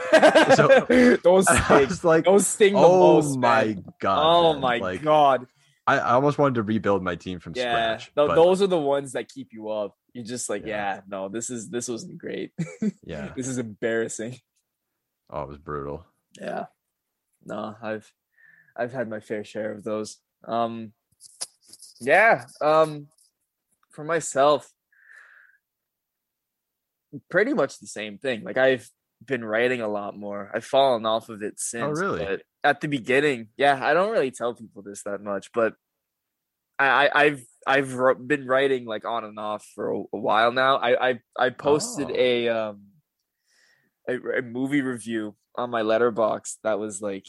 So- 0.55 0.87
those 1.23 1.47
was 1.69 2.05
like, 2.05 2.25
Those 2.25 2.47
sting 2.47 2.73
the 2.73 2.79
oh 2.81 3.15
most, 3.17 3.37
my 3.39 3.65
man. 3.65 3.85
god! 4.01 4.19
Oh 4.23 4.53
man. 4.55 4.61
my 4.63 4.79
Like, 4.79 5.03
god. 5.03 5.47
I, 5.87 5.99
I 5.99 6.11
almost 6.13 6.37
wanted 6.39 6.57
to 6.57 6.63
rebuild 6.63 7.03
my 7.03 7.17
team 7.17 7.39
from 7.39 7.53
Yeah. 7.57 7.97
scratch. 7.99 8.15
Tho- 8.15 8.29
but 8.29 8.35
those 8.35 8.61
are 8.63 8.67
the 8.67 8.79
ones 8.79 9.13
that 9.13 9.29
keep 9.29 9.49
you 9.53 9.69
up. 9.71 9.95
You're 10.15 10.25
just 10.25 10.49
like, 10.51 10.65
Yeah. 10.67 10.97
yeah, 10.97 11.01
no, 11.09 11.29
this 11.29 11.49
is 11.51 11.69
this 11.71 11.89
wasn't 11.89 12.19
great. 12.19 12.53
yeah, 13.05 13.33
this 13.37 13.47
is 13.49 13.59
embarrassing. 13.59 14.37
Oh, 15.31 15.43
it 15.43 15.49
was 15.49 15.59
brutal. 15.59 16.05
Yeah. 16.41 16.67
No, 17.45 17.75
I've 17.83 18.13
I've 18.77 18.93
had 18.93 19.09
my 19.09 19.21
fair 19.21 19.45
share 19.45 19.73
of 19.73 19.85
those. 19.85 20.19
Um 20.45 20.93
yeah, 22.01 22.45
um 22.61 23.09
for 23.91 24.05
myself 24.05 24.71
pretty 27.31 27.55
much 27.55 27.79
the 27.79 27.87
same 27.87 28.19
thing. 28.19 28.45
Like 28.45 28.59
I've 28.59 28.89
been 29.25 29.45
writing 29.45 29.81
a 29.81 29.89
lot 29.89 30.17
more. 30.17 30.51
I've 30.55 30.65
fallen 30.65 31.07
off 31.07 31.29
of 31.29 31.43
it 31.43 31.59
since. 31.59 31.85
Oh, 31.85 31.91
really? 31.91 32.39
At 32.65 32.81
the 32.81 32.89
beginning, 32.89 33.49
yeah, 33.57 33.79
I 33.83 33.95
don't 33.95 34.13
really 34.13 34.31
tell 34.31 34.55
people 34.55 34.83
this 34.83 35.03
that 35.05 35.23
much, 35.23 35.51
but 35.53 35.75
I, 36.79 37.09
I 37.09 37.25
I've 37.25 37.45
I've 37.67 38.29
been 38.29 38.47
writing 38.47 38.85
like 38.85 39.05
on 39.05 39.25
and 39.25 39.39
off 39.39 39.67
for 39.75 39.91
a, 39.93 39.99
a 39.99 40.19
while 40.19 40.53
now. 40.53 40.77
I 40.77 41.11
I 41.11 41.21
I 41.39 41.51
posted 41.51 42.11
Oh. 42.11 42.15
a 42.17 42.49
um 42.49 42.83
a, 44.09 44.39
a 44.39 44.43
movie 44.43 44.83
review 44.83 45.37
on 45.57 45.71
my 45.71 45.83
Letterboxd 45.83 46.57
that 46.65 46.79
was 46.79 47.01
like 47.01 47.27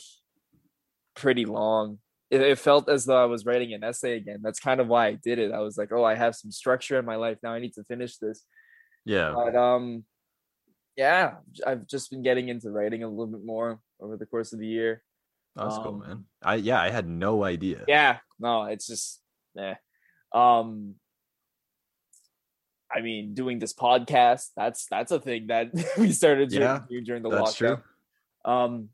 pretty 1.16 1.46
long. 1.46 2.00
It, 2.32 2.42
it 2.42 2.60
felt 2.60 2.90
as 2.90 3.06
though 3.06 3.22
I 3.22 3.26
was 3.26 3.46
writing 3.46 3.74
an 3.74 3.84
essay 3.84 4.16
again. 4.16 4.40
That's 4.42 4.60
kind 4.60 4.80
of 4.80 4.88
why 4.88 5.08
I 5.08 5.14
did 5.14 5.40
it. 5.40 5.52
I 5.52 5.60
was 5.60 5.78
like, 5.78 5.92
oh, 5.92 6.04
I 6.04 6.16
have 6.16 6.36
some 6.36 6.52
structure 6.52 6.98
in 7.00 7.06
my 7.06 7.16
life 7.16 7.38
now. 7.44 7.54
I 7.54 7.60
need 7.60 7.74
to 7.74 7.84
finish 7.84 8.18
this. 8.18 8.46
Yeah, 9.06 9.34
But 9.36 9.56
um, 9.56 10.04
yeah, 10.96 11.36
I've 11.66 11.88
just 11.88 12.12
been 12.12 12.22
getting 12.22 12.50
into 12.50 12.70
writing 12.70 13.04
a 13.04 13.10
little 13.10 13.28
bit 13.28 13.44
more 13.44 13.80
over 14.00 14.18
the 14.18 14.26
course 14.26 14.54
of 14.54 14.60
the 14.60 14.68
year. 14.68 15.02
that's 15.56 15.78
cool, 15.78 15.94
um, 15.94 16.00
man. 16.00 16.26
I 16.44 16.56
yeah, 16.56 16.82
I 16.82 16.90
had 16.90 17.08
no 17.08 17.44
idea. 17.44 17.86
Yeah, 17.88 18.18
no, 18.40 18.66
it's 18.66 18.86
just 18.86 19.22
yeah. 19.56 19.76
Um, 20.34 20.96
I 22.94 23.02
mean, 23.02 23.34
doing 23.34 23.60
this 23.60 23.74
podcast, 23.74 24.50
that's 24.56 24.88
that's 24.90 25.12
a 25.12 25.20
thing 25.20 25.48
that 25.48 25.70
we 25.98 26.12
started 26.12 26.52
Yeah, 26.52 26.82
during, 26.90 27.04
during 27.04 27.24
the 27.24 27.30
That's 27.30 27.52
lockdown. 27.56 27.58
true. 27.58 28.52
Um, 28.52 28.90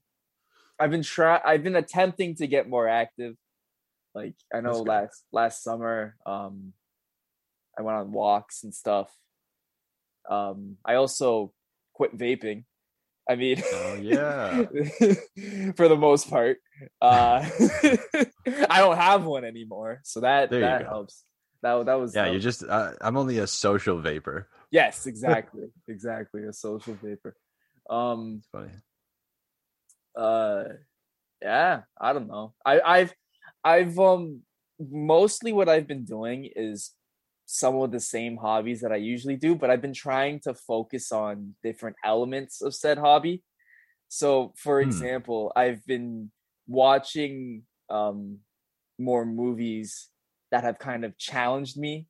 I've 0.80 0.92
been 0.92 1.04
try 1.04 1.40
I've 1.44 1.64
been 1.64 1.76
attempting 1.78 2.36
to 2.36 2.48
get 2.48 2.68
more 2.68 2.88
active. 2.88 3.36
Like 4.14 4.36
I 4.54 4.62
know 4.62 4.82
last 4.82 5.24
last 5.32 5.64
summer, 5.64 6.16
um, 6.26 6.74
I 7.78 7.82
went 7.82 7.98
on 7.98 8.12
walks 8.12 8.64
and 8.64 8.74
stuff. 8.74 9.10
Um, 10.30 10.78
I 10.84 10.96
also 10.96 11.54
quit 11.94 12.18
vaping. 12.18 12.64
I 13.30 13.36
mean, 13.36 13.62
Oh, 13.74 13.96
yeah. 14.02 14.66
for 15.76 15.88
the 15.88 15.96
most 15.98 16.30
part, 16.30 16.58
uh, 17.02 17.48
I 18.70 18.80
don't 18.80 18.98
have 18.98 19.24
one 19.26 19.44
anymore, 19.46 20.02
so 20.04 20.20
that 20.22 20.50
There 20.50 20.62
that 20.62 20.84
helps. 20.86 21.24
That 21.62 21.86
that 21.86 21.96
was 21.96 22.14
Yeah, 22.14 22.24
that 22.24 22.28
you 22.28 22.34
was- 22.36 22.44
just 22.44 22.64
uh, 22.64 22.94
I'm 23.02 23.18
only 23.18 23.40
a 23.40 23.48
social 23.48 24.00
vapor. 24.00 24.48
yes, 24.72 25.06
exactly, 25.08 25.64
exactly 25.88 26.44
a 26.46 26.54
social 26.54 26.96
vapor. 27.02 27.36
Um, 27.90 28.38
It's 28.40 28.48
funny. 28.52 28.72
uh 30.16 30.64
yeah 31.42 31.82
i 32.00 32.14
don't 32.14 32.28
know 32.28 32.54
i 32.66 32.80
i've 32.82 33.14
i've 33.64 34.00
um 34.00 34.42
mostly 34.80 35.52
what 35.54 35.70
i've 35.70 35.88
been 35.88 36.06
doing 36.06 36.50
is 36.56 36.94
some 37.46 37.76
of 37.76 37.92
the 37.92 38.00
same 38.00 38.38
hobbies 38.38 38.82
that 38.82 38.92
i 38.92 38.96
usually 38.96 39.36
do 39.36 39.56
but 39.56 39.70
i've 39.70 39.82
been 39.82 39.94
trying 39.94 40.40
to 40.40 40.54
focus 40.54 41.12
on 41.12 41.56
different 41.64 41.96
elements 42.04 42.62
of 42.62 42.74
said 42.74 42.98
hobby 42.98 43.44
so 44.08 44.54
for 44.58 44.82
Hmm. 44.82 44.88
example 44.88 45.52
i've 45.56 45.86
been 45.86 46.32
watching 46.68 47.64
um 47.90 48.40
more 48.98 49.26
movies 49.26 50.10
that 50.52 50.64
have 50.64 50.80
kind 50.80 51.04
of 51.06 51.18
challenged 51.18 51.78
me 51.78 52.08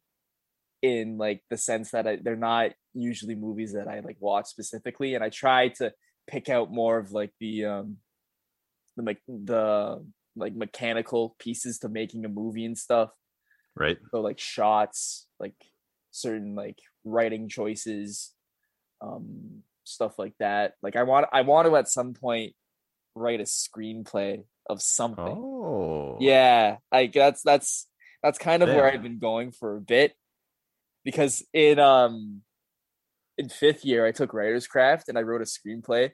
in 0.81 1.17
like 1.17 1.41
the 1.49 1.57
sense 1.57 1.91
that 1.91 2.05
I, 2.07 2.17
they're 2.21 2.35
not 2.35 2.71
usually 2.93 3.35
movies 3.35 3.73
that 3.73 3.87
i 3.87 3.99
like 4.01 4.17
watch 4.19 4.45
specifically 4.47 5.15
and 5.15 5.23
i 5.23 5.29
try 5.29 5.69
to 5.69 5.91
pick 6.27 6.47
out 6.49 6.71
more 6.71 6.97
of 6.97 7.11
like 7.11 7.31
the 7.39 7.65
um 7.65 7.97
the 8.97 9.03
me- 9.03 9.17
the 9.27 10.05
like 10.35 10.55
mechanical 10.55 11.35
pieces 11.39 11.79
to 11.79 11.89
making 11.89 12.25
a 12.25 12.29
movie 12.29 12.65
and 12.65 12.77
stuff 12.77 13.09
Right? 13.75 13.97
so 14.11 14.21
like 14.21 14.39
shots 14.39 15.27
like 15.39 15.55
certain 16.11 16.55
like 16.55 16.79
writing 17.03 17.49
choices 17.49 18.33
um 19.01 19.63
stuff 19.83 20.17
like 20.17 20.33
that 20.39 20.73
like 20.81 20.95
i 20.95 21.03
want 21.03 21.25
i 21.33 21.41
want 21.41 21.67
to 21.67 21.75
at 21.75 21.87
some 21.89 22.13
point 22.13 22.53
write 23.15 23.39
a 23.39 23.43
screenplay 23.43 24.43
of 24.69 24.81
something 24.81 25.37
Oh. 25.37 26.17
yeah, 26.21 26.77
like 26.91 27.11
that's 27.13 27.41
that's 27.41 27.87
that's 28.25 28.39
kind 28.39 28.63
of 28.63 28.69
where 28.69 28.91
I've 28.91 29.03
been 29.03 29.19
going 29.19 29.51
for 29.51 29.75
a 29.77 29.81
bit. 29.81 30.13
Because 31.03 31.45
in 31.53 31.79
um 31.79 32.41
in 33.37 33.49
fifth 33.49 33.85
year 33.85 34.05
I 34.05 34.11
took 34.11 34.33
writer's 34.33 34.67
craft 34.67 35.07
and 35.09 35.17
I 35.17 35.21
wrote 35.21 35.41
a 35.41 35.45
screenplay 35.45 36.11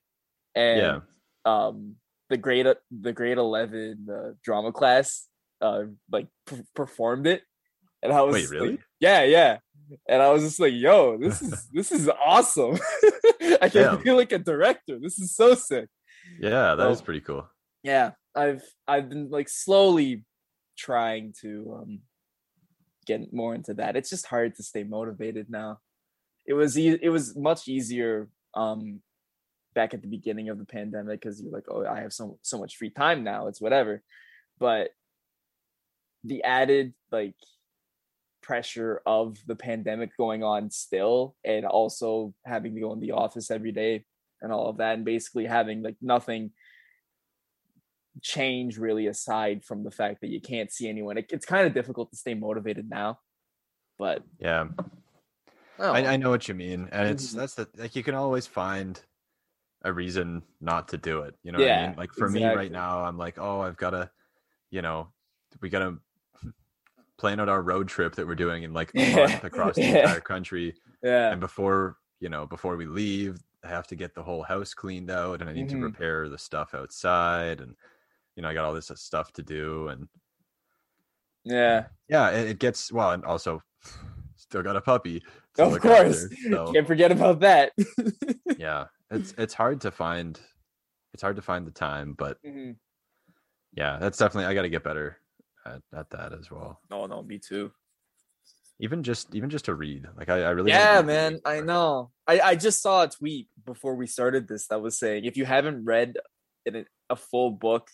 and 0.56 0.80
Yeah. 0.82 1.00
um 1.46 1.96
the 2.30 2.38
grade 2.38 2.68
the 2.92 3.14
grade 3.14 3.38
11 3.38 4.08
uh, 4.12 4.30
drama 4.44 4.72
class 4.72 5.28
uh 5.62 5.84
like 6.12 6.28
performed 6.76 7.28
it 7.28 7.44
and 8.04 8.12
I 8.12 8.22
was 8.24 8.34
Wait, 8.34 8.44
like, 8.46 8.52
really? 8.52 8.80
yeah, 9.00 9.24
yeah. 9.24 9.58
And 10.10 10.22
I 10.24 10.32
was 10.32 10.42
just 10.42 10.60
like, 10.60 10.74
yo, 10.74 11.18
this 11.18 11.42
is 11.48 11.68
this 11.72 11.92
is 11.92 12.10
awesome. 12.10 12.80
I 13.62 13.70
can 13.70 13.84
Damn. 13.84 14.02
feel 14.02 14.16
like 14.16 14.32
a 14.32 14.40
director. 14.40 14.98
This 15.00 15.20
is 15.20 15.36
so 15.36 15.54
sick 15.54 15.88
Yeah, 16.40 16.76
that 16.76 16.98
So- 16.98 17.04
pretty 17.04 17.22
cool. 17.22 17.48
yeah 17.84 18.12
i've 18.34 18.64
i've 18.88 19.10
been 19.10 19.30
like 19.30 19.50
slowly 19.50 20.24
trying 20.78 21.34
to 21.42 21.80
um 21.82 22.00
get 23.06 23.34
more 23.34 23.56
into 23.56 23.74
that. 23.76 23.96
It's 23.96 24.10
just 24.10 24.26
hard 24.28 24.56
to 24.56 24.64
stay 24.64 24.84
motivated 24.84 25.50
now. 25.50 25.80
It 26.46 26.54
was 26.54 26.78
e- 26.78 27.00
it 27.02 27.10
was 27.10 27.36
much 27.36 27.68
easier 27.68 28.30
um 28.54 29.02
back 29.74 29.94
at 29.94 30.02
the 30.02 30.08
beginning 30.08 30.50
of 30.50 30.58
the 30.58 30.66
pandemic 30.66 31.22
because 31.22 31.42
you're 31.42 31.54
like 31.54 31.64
oh 31.70 31.86
i 31.86 32.02
have 32.02 32.12
so 32.12 32.38
so 32.42 32.60
much 32.60 32.76
free 32.76 32.90
time 32.90 33.24
now 33.24 33.48
it's 33.48 33.62
whatever. 33.62 34.04
But 34.60 34.90
the 36.24 36.44
added 36.44 36.94
like 37.12 37.36
pressure 38.42 39.02
of 39.06 39.38
the 39.48 39.56
pandemic 39.56 40.16
going 40.18 40.44
on 40.44 40.70
still 40.72 41.36
and 41.46 41.66
also 41.66 42.34
having 42.46 42.76
to 42.76 42.82
go 42.82 42.94
in 42.94 43.00
the 43.00 43.12
office 43.12 43.50
every 43.50 43.72
day 43.72 44.06
and 44.42 44.52
all 44.52 44.68
of 44.68 44.78
that 44.78 44.96
and 44.96 45.06
basically 45.06 45.46
having 45.46 45.82
like 45.84 45.96
nothing 46.02 46.52
change 48.22 48.78
really 48.78 49.08
aside 49.08 49.64
from 49.64 49.84
the 49.84 49.92
fact 49.92 50.22
that 50.22 50.30
you 50.30 50.42
can't 50.42 50.72
see 50.72 50.90
anyone 50.90 51.18
it, 51.18 51.26
it's 51.32 51.46
kind 51.46 51.66
of 51.68 51.74
difficult 51.74 52.10
to 52.12 52.18
stay 52.18 52.34
motivated 52.34 52.90
now 52.90 53.20
but 53.98 54.24
Yeah. 54.40 54.70
oh, 55.80 55.94
I, 55.94 56.14
I 56.14 56.18
know 56.18 56.30
what 56.30 56.48
you 56.48 56.54
mean. 56.54 56.90
And 56.92 57.08
it's 57.08 57.32
Mhm. 57.32 57.36
that's 57.36 57.56
the 57.56 57.68
like 57.76 57.96
you 57.96 58.04
can 58.04 58.16
always 58.16 58.48
find 58.48 59.04
a 59.84 59.94
reason 59.94 60.44
not 60.62 60.90
to 60.90 60.98
do 60.98 61.22
it. 61.22 61.36
You 61.44 61.52
know 61.52 61.60
what 61.60 61.68
I 61.70 61.70
Yeah, 61.70 61.76
mean? 61.76 61.96
Like 61.96 62.14
for 62.14 62.30
me 62.30 62.50
right 62.50 62.72
now, 62.72 63.02
I'm 63.04 63.18
like, 63.18 63.38
oh, 63.40 63.62
I've 63.62 63.78
gotta, 63.78 64.12
you 64.72 64.82
know, 64.82 65.14
we 65.62 65.70
gotta 65.70 66.00
plan 67.18 67.40
out 67.40 67.50
our 67.50 67.62
road 67.64 67.88
trip 67.90 68.16
that 68.16 68.28
we're 68.28 68.36
doing 68.36 68.64
in 68.64 68.74
like 68.74 68.94
a 68.98 69.06
Yeah, 69.06 69.06
month 69.06 69.44
across 69.44 69.80
the 69.80 69.92
yeah. 69.92 70.16
entire 70.16 70.22
country. 70.22 70.76
yeah 71.04 71.32
And 71.32 71.42
before, 71.42 71.98
you 72.20 72.30
know, 72.30 72.48
before 72.48 72.78
we 72.78 72.86
leave, 72.88 73.40
I 73.64 73.70
have 73.70 73.88
to 73.88 73.96
get 73.96 74.16
the 74.16 74.24
whole 74.24 74.44
house 74.44 74.74
cleaned 74.74 75.12
out 75.12 75.42
and 75.42 75.50
I 75.50 75.54
need 75.54 75.70
Mhm. 75.70 75.72
to 75.72 75.78
repair 75.80 76.30
the 76.30 76.38
stuff 76.38 76.74
outside 76.76 77.62
and 77.62 77.76
you 78.36 78.42
know, 78.44 78.50
I 78.50 78.54
got 78.54 78.66
all 78.66 78.74
this 78.74 78.92
uh, 78.92 78.96
stuff 78.96 79.32
to 79.34 79.44
do 79.44 79.88
and 79.90 80.08
yeah. 81.44 81.86
Yeah, 82.08 82.30
it, 82.32 82.50
it 82.52 82.60
gets 82.60 82.92
well 82.92 83.12
and 83.12 83.26
also 83.26 83.62
still 84.36 84.64
got 84.64 84.76
a 84.76 84.82
puppy. 84.82 85.24
of 85.58 85.80
course 85.80 86.26
after, 86.26 86.36
so- 86.50 86.72
can't 86.74 86.88
forget 86.88 87.12
about 87.12 87.40
that. 87.42 87.74
Yeah. 88.58 88.86
It's 89.10 89.34
it's 89.38 89.54
hard 89.54 89.82
to 89.82 89.92
find 89.92 90.40
it's 91.14 91.22
hard 91.22 91.36
to 91.36 91.42
find 91.42 91.68
the 91.68 91.72
time 91.72 92.14
but 92.18 92.38
Mhm. 92.46 92.78
yeah 93.76 93.98
that's 94.00 94.18
definitely 94.18 94.46
i 94.46 94.54
got 94.54 94.62
to 94.62 94.70
get 94.70 94.82
better 94.86 95.18
at, 95.66 95.82
at 95.94 96.10
that 96.12 96.32
as 96.32 96.50
well. 96.50 96.80
No 96.90 97.06
no 97.08 97.22
me 97.22 97.38
too. 97.38 97.72
Even 98.80 99.04
just 99.04 99.36
even 99.36 99.50
just 99.50 99.66
to 99.66 99.76
read 99.76 100.08
like 100.18 100.30
i, 100.30 100.44
I 100.44 100.50
really 100.52 100.72
yeah 100.72 101.02
man 101.02 101.40
i 101.44 101.60
know. 101.60 102.12
I 102.26 102.40
i 102.40 102.56
just 102.56 102.82
saw 102.82 103.04
a 103.04 103.10
tweet 103.10 103.50
before 103.66 103.96
we 103.96 104.08
started 104.08 104.48
this 104.48 104.68
that 104.68 104.82
was 104.82 104.98
saying 104.98 105.26
if 105.26 105.36
you 105.36 105.44
haven't 105.44 105.84
read 105.84 106.16
in 106.66 106.86
a 107.10 107.16
full 107.18 107.52
book 107.52 107.90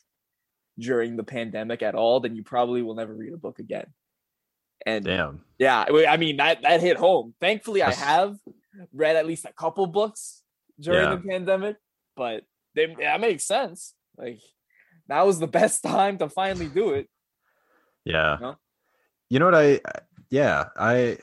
during 0.79 1.15
the 1.15 1.23
pandemic 1.23 1.81
at 1.81 1.95
all 1.95 2.19
then 2.19 2.35
you 2.35 2.43
probably 2.43 2.81
will 2.81 2.95
never 2.95 3.13
read 3.13 3.33
a 3.33 3.37
book 3.37 3.59
again 3.59 3.87
and 4.85 5.05
damn 5.05 5.41
Yeah, 5.57 5.85
I 5.89 6.17
mean- 6.17 6.37
that 6.37 6.61
that 6.61 6.81
hit 6.81 6.97
home. 6.97 7.33
Thankfully, 7.41 7.81
I 7.81 7.91
have 7.91 8.37
read 8.93 9.15
at 9.15 9.25
least 9.25 9.45
a 9.45 9.51
couple 9.53 9.87
books 9.87 10.43
during 10.79 11.01
Yeah. 11.09 11.15
the 11.15 11.27
pandemic, 11.27 11.77
but 12.15 12.43
they 12.75 12.93
that 12.99 13.19
makes 13.19 13.43
sense. 13.43 13.95
Like 14.17 14.39
that 15.07 15.25
was 15.25 15.39
the 15.39 15.47
best 15.59 15.81
time 15.83 16.19
to 16.19 16.29
finally 16.29 16.67
do 16.67 16.91
it. 16.93 17.09
yeah 18.05 18.37
No? 18.39 18.55
you 19.29 19.39
know 19.39 19.45
what 19.45 19.55
i 19.55 19.79
yeah 20.29 20.65
i 20.77 21.17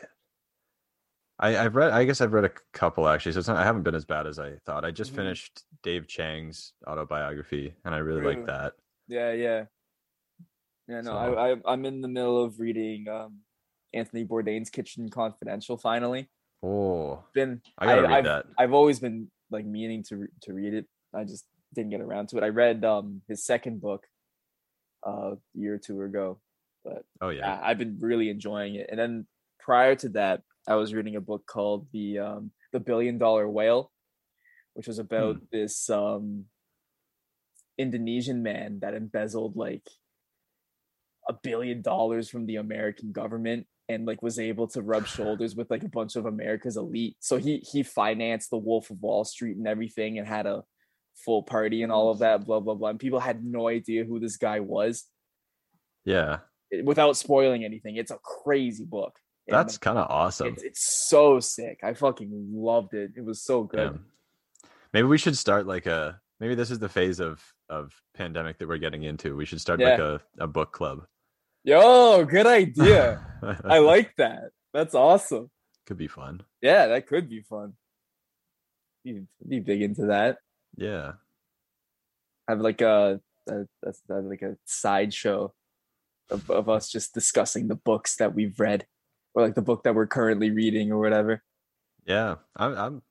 I, 1.38 1.56
I've 1.58 1.74
read. 1.74 1.90
I 1.90 2.04
guess 2.04 2.20
I've 2.20 2.32
read 2.32 2.44
a 2.44 2.52
couple 2.72 3.08
actually. 3.08 3.32
So 3.32 3.40
it's 3.40 3.48
not, 3.48 3.56
I 3.56 3.64
haven't 3.64 3.82
been 3.82 3.96
as 3.96 4.04
bad 4.04 4.28
as 4.28 4.38
I 4.38 4.54
thought. 4.66 4.84
I 4.84 4.92
just 4.92 5.12
Mhm. 5.12 5.16
finished 5.16 5.64
Dave 5.82 6.06
Chang's 6.06 6.72
autobiography, 6.86 7.74
and 7.84 7.92
I 7.92 7.98
really 7.98 8.20
Really? 8.20 8.36
like 8.36 8.46
that. 8.46 8.74
Yeah, 9.08 9.32
yeah, 9.32 9.64
yeah. 10.88 11.00
No, 11.00 11.10
So- 11.10 11.16
I, 11.16 11.52
I 11.52 11.56
I'm 11.66 11.84
in 11.84 12.00
the 12.00 12.08
middle 12.08 12.42
of 12.42 12.58
reading 12.60 13.06
um 13.08 13.40
Anthony 13.92 14.24
Bourdain's 14.24 14.70
Kitchen 14.70 15.08
Confidential. 15.08 15.76
Finally, 15.76 16.28
Oh, 16.62 17.22
been 17.34 17.60
I 17.78 17.86
gotta 17.86 18.02
read 18.02 18.12
I've, 18.12 18.24
that. 18.24 18.46
I've 18.58 18.72
always 18.72 18.98
been 19.00 19.30
like 19.50 19.66
meaning 19.66 20.02
to 20.04 20.16
re- 20.16 20.28
to 20.42 20.52
read 20.54 20.74
it. 20.74 20.86
I 21.14 21.24
just 21.24 21.44
didn't 21.74 21.90
get 21.90 22.00
around 22.00 22.28
to 22.30 22.38
it. 22.38 22.42
I 22.44 22.48
read 22.48 22.84
um 22.84 23.20
his 23.28 23.44
second 23.44 23.80
book 23.80 24.06
uh, 25.06 25.32
a 25.32 25.36
year 25.54 25.74
or 25.74 25.78
two 25.78 26.00
ago, 26.02 26.40
but 26.84 27.04
Oh 27.20 27.28
yeah. 27.28 27.40
yeah, 27.46 27.60
I've 27.62 27.78
been 27.78 27.98
really 28.00 28.30
enjoying 28.30 28.76
it. 28.76 28.86
And 28.90 28.98
then 28.98 29.26
prior 29.60 29.94
to 29.96 30.08
that, 30.10 30.42
I 30.66 30.76
was 30.76 30.94
reading 30.94 31.16
a 31.16 31.20
book 31.20 31.44
called 31.46 31.86
the 31.92 32.18
um, 32.20 32.50
the 32.72 32.80
Billion 32.80 33.18
Dollar 33.18 33.46
Whale, 33.48 33.92
which 34.72 34.86
was 34.88 34.98
about 34.98 35.36
this 35.52 35.90
um, 35.90 36.46
Indonesian 37.78 38.42
man 38.42 38.78
that 38.80 38.94
embezzled 38.94 39.56
like 39.56 39.86
a 41.28 41.32
billion 41.32 41.82
dollars 41.82 42.28
from 42.28 42.46
the 42.46 42.56
American 42.56 43.12
government 43.12 43.66
and 43.88 44.06
like 44.06 44.22
was 44.22 44.38
able 44.38 44.66
to 44.68 44.82
rub 44.82 45.06
shoulders 45.16 45.54
with 45.56 45.70
like 45.70 45.82
a 45.84 45.88
bunch 45.88 46.16
of 46.16 46.26
America's 46.26 46.76
elite. 46.76 47.16
So 47.20 47.36
he 47.38 47.58
he 47.58 47.82
financed 47.82 48.50
the 48.50 48.58
Wolf 48.58 48.90
of 48.90 49.00
Wall 49.02 49.24
Street 49.24 49.56
and 49.56 49.66
everything 49.66 50.18
and 50.18 50.26
had 50.26 50.46
a 50.46 50.62
full 51.24 51.42
party 51.44 51.82
and 51.82 51.92
all 51.92 52.10
of 52.10 52.18
that 52.18 52.44
blah 52.44 52.58
blah 52.58 52.74
blah 52.74 52.88
and 52.88 52.98
people 52.98 53.20
had 53.20 53.44
no 53.44 53.68
idea 53.68 54.04
who 54.04 54.18
this 54.18 54.36
guy 54.36 54.58
was 54.58 55.04
Yeah. 56.04 56.38
without 56.82 57.16
spoiling 57.16 57.64
anything 57.64 57.94
it's 57.94 58.10
a 58.10 58.18
crazy 58.18 58.84
book 58.84 59.16
And, 59.46 59.54
That's 59.54 59.78
kind 59.78 59.96
of 59.96 60.10
awesome. 60.10 60.48
it's, 60.48 60.64
it's 60.64 61.06
so 61.08 61.38
sick 61.38 61.78
i 61.84 61.94
fucking 61.94 62.48
loved 62.52 62.94
it 62.94 63.12
it 63.16 63.24
was 63.24 63.44
so 63.44 63.62
good 63.62 63.92
Yeah. 63.92 63.98
Maybe 64.92 65.06
we 65.06 65.18
should 65.18 65.38
start 65.38 65.68
like 65.68 65.86
a 65.86 66.20
maybe 66.40 66.56
this 66.56 66.72
is 66.72 66.80
the 66.80 66.88
phase 66.88 67.20
of 67.20 67.40
of 67.68 67.92
pandemic 68.14 68.58
that 68.58 68.68
we're 68.68 68.78
getting 68.78 69.04
into. 69.04 69.36
We 69.36 69.46
should 69.46 69.60
start 69.60 69.80
like 69.80 69.98
a, 69.98 70.20
a 70.38 70.46
book 70.46 70.72
club. 70.72 71.04
Yo, 71.64 72.24
good 72.24 72.46
idea. 72.46 73.24
I 73.64 73.78
like 73.80 74.14
that. 74.16 74.50
That's 74.72 74.94
awesome. 74.94 75.50
Could 75.86 75.96
be 75.96 76.08
fun. 76.08 76.42
Yeah, 76.60 76.88
that 76.88 77.06
could 77.06 77.28
be 77.28 77.40
fun. 77.40 77.74
You 79.04 79.26
be 79.46 79.60
big 79.60 79.82
into 79.82 80.06
that. 80.06 80.38
Yeah. 80.76 81.12
Have 82.48 82.60
like 82.60 82.80
a, 82.80 83.20
a 83.48 83.66
that's 83.82 84.02
like 84.08 84.42
a 84.42 84.56
sideshow 84.64 85.52
of, 86.30 86.50
of 86.50 86.68
us 86.68 86.90
just 86.90 87.14
discussing 87.14 87.68
the 87.68 87.74
books 87.74 88.16
that 88.16 88.34
we've 88.34 88.58
read, 88.58 88.86
or 89.34 89.42
like 89.42 89.54
the 89.54 89.62
book 89.62 89.84
that 89.84 89.94
we're 89.94 90.06
currently 90.06 90.50
reading, 90.50 90.92
or 90.92 90.98
whatever. 90.98 91.42
Yeah, 92.06 92.36
I'm. 92.56 92.76
I'm 92.76 93.02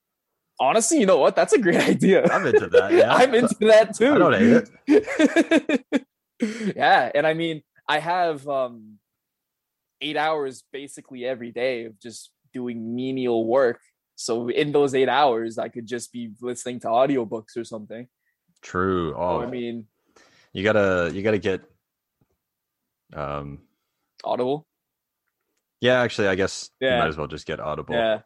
honestly, 0.63 0.99
you 0.99 1.05
know 1.05 1.17
what? 1.17 1.35
That's 1.35 1.53
a 1.53 1.59
great 1.59 1.75
idea. 1.93 2.25
I'm 2.31 2.45
into 2.45 2.67
that. 2.67 2.91
Yeah. 2.93 3.13
I'm 3.21 3.33
into 3.35 3.55
that 3.61 3.95
too. 3.95 4.13
I 4.13 4.17
don't 4.17 4.33
hate 4.33 4.69
it. 4.87 6.05
yeah, 6.75 7.11
and 7.13 7.27
I 7.27 7.33
mean, 7.33 7.61
I 7.87 7.99
have 7.99 8.47
um 8.47 8.99
eight 10.01 10.17
hours 10.17 10.63
basically 10.71 11.25
every 11.25 11.51
day 11.51 11.85
of 11.85 11.99
just 11.99 12.31
doing 12.53 12.95
menial 12.95 13.45
work. 13.45 13.79
So 14.15 14.49
in 14.49 14.71
those 14.71 14.93
eight 14.93 15.09
hours, 15.09 15.57
I 15.57 15.69
could 15.69 15.87
just 15.87 16.11
be 16.11 16.31
listening 16.41 16.79
to 16.81 16.87
audiobooks 16.87 17.57
or 17.57 17.63
something. 17.63 18.07
True. 18.61 19.15
Oh, 19.15 19.39
so, 19.39 19.47
I 19.47 19.49
mean, 19.49 19.87
you 20.53 20.63
gotta 20.63 21.11
you 21.13 21.21
gotta 21.23 21.39
get 21.39 21.61
um 23.13 23.59
Audible. 24.23 24.65
Yeah, 25.81 25.99
actually, 25.99 26.29
I 26.29 26.35
guess 26.35 26.69
yeah. 26.79 26.95
you 26.95 26.99
might 27.01 27.09
as 27.09 27.17
well 27.17 27.27
just 27.27 27.45
get 27.45 27.59
Audible. 27.59 27.93
Yeah, 27.93 28.19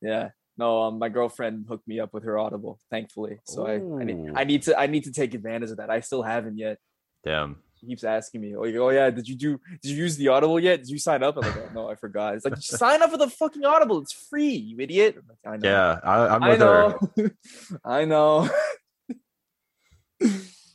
yeah. 0.00 0.28
No, 0.62 0.82
um, 0.82 1.00
my 1.00 1.08
girlfriend 1.08 1.64
hooked 1.68 1.88
me 1.88 1.98
up 1.98 2.14
with 2.14 2.22
her 2.22 2.38
Audible, 2.38 2.78
thankfully. 2.88 3.40
So 3.42 3.66
I, 3.66 4.00
I 4.00 4.04
need, 4.04 4.32
I 4.36 4.44
need 4.44 4.62
to, 4.62 4.78
I 4.78 4.86
need 4.86 5.02
to 5.04 5.12
take 5.12 5.34
advantage 5.34 5.72
of 5.72 5.78
that. 5.78 5.90
I 5.90 5.98
still 5.98 6.22
haven't 6.22 6.56
yet. 6.56 6.78
Damn. 7.24 7.56
She 7.80 7.88
keeps 7.88 8.04
asking 8.04 8.42
me, 8.42 8.54
"Oh, 8.54 8.62
oh 8.62 8.90
yeah, 8.90 9.10
did 9.10 9.28
you 9.28 9.34
do? 9.34 9.58
Did 9.82 9.90
you 9.90 9.96
use 9.96 10.16
the 10.16 10.28
Audible 10.28 10.60
yet? 10.60 10.78
Did 10.78 10.90
you 10.90 11.00
sign 11.00 11.24
up?" 11.24 11.36
I'm 11.36 11.42
like, 11.42 11.56
oh, 11.56 11.70
"No, 11.74 11.90
I 11.90 11.96
forgot." 11.96 12.36
It's 12.36 12.44
like, 12.44 12.56
sign 12.58 13.02
up 13.02 13.10
for 13.10 13.16
the 13.16 13.28
fucking 13.28 13.64
Audible. 13.64 13.98
It's 14.02 14.12
free, 14.12 14.54
you 14.54 14.78
idiot. 14.78 15.16
Like, 15.28 15.38
I 15.52 15.56
know. 15.56 15.68
Yeah, 15.68 15.98
I, 16.04 16.36
am 16.36 16.42
with 16.42 16.62
I 16.62 16.64
know. 16.64 16.98
her. 17.16 17.36
I 17.84 18.04
know. 18.04 18.48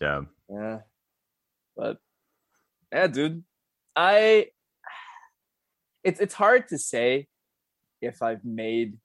yeah. 0.01 0.21
Yeah. 0.49 0.79
But 1.77 1.97
yeah, 2.91 3.07
dude, 3.07 3.41
I. 3.95 4.47
It's 6.03 6.19
it's 6.19 6.33
hard 6.33 6.67
to 6.69 6.77
say 6.77 7.27
if 8.01 8.21
I've 8.21 8.43
made 8.43 8.97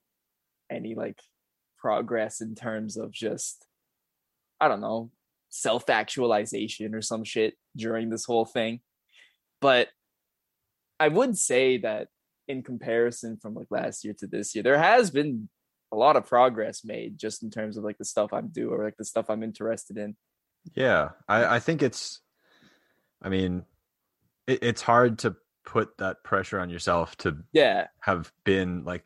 any 0.72 0.94
like 0.94 1.18
progress 1.78 2.40
in 2.40 2.54
terms 2.54 2.96
of 2.96 3.12
just 3.12 3.66
I 4.60 4.68
don't 4.68 4.80
know 4.80 5.10
self 5.50 5.90
actualization 5.90 6.94
or 6.94 7.02
some 7.02 7.24
shit 7.24 7.54
during 7.76 8.10
this 8.10 8.24
whole 8.24 8.44
thing. 8.44 8.80
But 9.60 9.88
I 10.98 11.08
would 11.08 11.36
say 11.36 11.78
that 11.78 12.08
in 12.48 12.62
comparison 12.62 13.36
from 13.36 13.54
like 13.54 13.68
last 13.70 14.04
year 14.04 14.14
to 14.18 14.26
this 14.26 14.54
year, 14.54 14.62
there 14.64 14.78
has 14.78 15.10
been 15.10 15.48
a 15.92 15.96
lot 15.96 16.16
of 16.16 16.26
progress 16.26 16.84
made 16.84 17.18
just 17.18 17.42
in 17.42 17.50
terms 17.50 17.76
of 17.76 17.84
like 17.84 17.98
the 17.98 18.04
stuff 18.04 18.32
I'm 18.32 18.48
doing 18.48 18.72
or 18.72 18.84
like 18.84 18.96
the 18.96 19.04
stuff 19.04 19.28
I'm 19.28 19.42
interested 19.42 19.98
in. 19.98 20.16
Yeah, 20.74 21.10
I, 21.28 21.56
I 21.56 21.58
think 21.60 21.82
it's, 21.82 22.20
I 23.20 23.28
mean, 23.28 23.64
it, 24.46 24.60
it's 24.62 24.82
hard 24.82 25.18
to 25.20 25.36
put 25.64 25.96
that 25.98 26.24
pressure 26.24 26.58
on 26.58 26.70
yourself 26.70 27.16
to 27.18 27.36
yeah 27.52 27.86
have 28.00 28.32
been 28.44 28.84
like, 28.84 29.04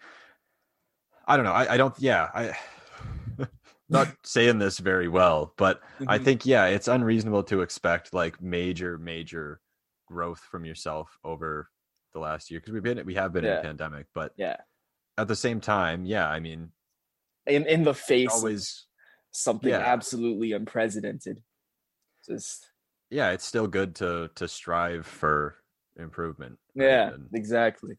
I 1.26 1.36
don't 1.36 1.44
know, 1.44 1.52
I, 1.52 1.74
I 1.74 1.76
don't, 1.76 1.94
yeah, 1.98 2.28
I 2.34 2.56
not 3.88 4.08
saying 4.24 4.58
this 4.58 4.78
very 4.78 5.08
well, 5.08 5.52
but 5.56 5.80
mm-hmm. 5.80 6.08
I 6.08 6.18
think 6.18 6.46
yeah, 6.46 6.66
it's 6.66 6.88
unreasonable 6.88 7.44
to 7.44 7.62
expect 7.62 8.14
like 8.14 8.40
major 8.42 8.98
major 8.98 9.60
growth 10.06 10.40
from 10.40 10.64
yourself 10.64 11.18
over 11.24 11.68
the 12.12 12.20
last 12.20 12.50
year 12.50 12.60
because 12.60 12.72
we've 12.72 12.82
been 12.82 13.04
we 13.04 13.14
have 13.14 13.32
been 13.32 13.44
yeah. 13.44 13.54
in 13.54 13.58
a 13.58 13.62
pandemic, 13.62 14.06
but 14.14 14.32
yeah, 14.36 14.56
at 15.18 15.28
the 15.28 15.36
same 15.36 15.60
time, 15.60 16.04
yeah, 16.04 16.28
I 16.28 16.40
mean, 16.40 16.70
in 17.46 17.66
in 17.66 17.84
the 17.84 17.94
face 17.94 18.32
always 18.32 18.86
something 19.30 19.70
yeah. 19.70 19.78
absolutely 19.78 20.52
unprecedented. 20.52 21.42
Just 22.26 22.70
yeah, 23.10 23.30
it's 23.30 23.44
still 23.44 23.66
good 23.66 23.94
to 23.96 24.30
to 24.36 24.48
strive 24.48 25.06
for 25.06 25.56
improvement. 25.96 26.58
Right? 26.74 26.86
Yeah, 26.86 27.08
and 27.12 27.28
exactly. 27.34 27.96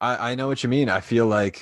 I 0.00 0.32
I 0.32 0.34
know 0.34 0.48
what 0.48 0.62
you 0.62 0.68
mean. 0.68 0.88
I 0.88 1.00
feel 1.00 1.26
like 1.26 1.60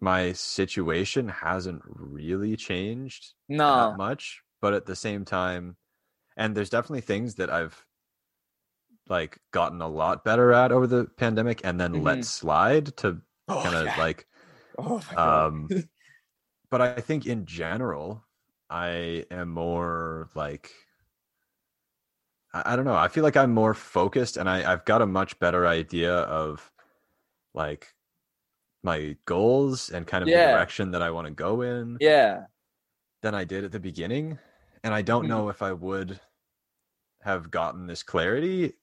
my 0.00 0.32
situation 0.32 1.28
hasn't 1.28 1.82
really 1.84 2.56
changed 2.56 3.34
no 3.48 3.94
much 3.96 4.42
but 4.60 4.74
at 4.74 4.86
the 4.86 4.96
same 4.96 5.24
time 5.24 5.76
and 6.36 6.54
there's 6.54 6.70
definitely 6.70 7.00
things 7.00 7.34
that 7.36 7.50
i've 7.50 7.84
like 9.08 9.38
gotten 9.52 9.80
a 9.80 9.88
lot 9.88 10.24
better 10.24 10.52
at 10.52 10.70
over 10.70 10.86
the 10.86 11.06
pandemic 11.16 11.60
and 11.64 11.80
then 11.80 11.92
mm-hmm. 11.92 12.04
let 12.04 12.24
slide 12.24 12.96
to 12.96 13.18
oh, 13.48 13.62
kind 13.62 13.74
of 13.74 13.86
yeah. 13.86 13.96
like 13.98 14.26
oh 14.78 15.02
um 15.16 15.68
but 16.70 16.80
i 16.80 17.00
think 17.00 17.26
in 17.26 17.44
general 17.46 18.24
i 18.70 19.24
am 19.30 19.48
more 19.48 20.28
like 20.34 20.70
I, 22.52 22.72
I 22.72 22.76
don't 22.76 22.84
know 22.84 22.96
i 22.96 23.08
feel 23.08 23.24
like 23.24 23.36
i'm 23.36 23.52
more 23.52 23.74
focused 23.74 24.36
and 24.36 24.48
i 24.48 24.70
i've 24.70 24.84
got 24.84 25.02
a 25.02 25.06
much 25.06 25.38
better 25.38 25.66
idea 25.66 26.14
of 26.14 26.70
like 27.54 27.88
my 28.82 29.16
goals 29.24 29.90
and 29.90 30.06
kind 30.06 30.22
of 30.22 30.28
yeah. 30.28 30.46
the 30.46 30.52
direction 30.52 30.90
that 30.92 31.02
I 31.02 31.10
want 31.10 31.26
to 31.26 31.32
go 31.32 31.62
in. 31.62 31.98
Yeah. 32.00 32.44
Than 33.22 33.34
I 33.34 33.44
did 33.44 33.64
at 33.64 33.72
the 33.72 33.80
beginning. 33.80 34.38
And 34.84 34.94
I 34.94 35.02
don't 35.02 35.22
mm-hmm. 35.22 35.30
know 35.30 35.48
if 35.48 35.62
I 35.62 35.72
would 35.72 36.20
have 37.22 37.50
gotten 37.50 37.86
this 37.86 38.02
clarity 38.02 38.74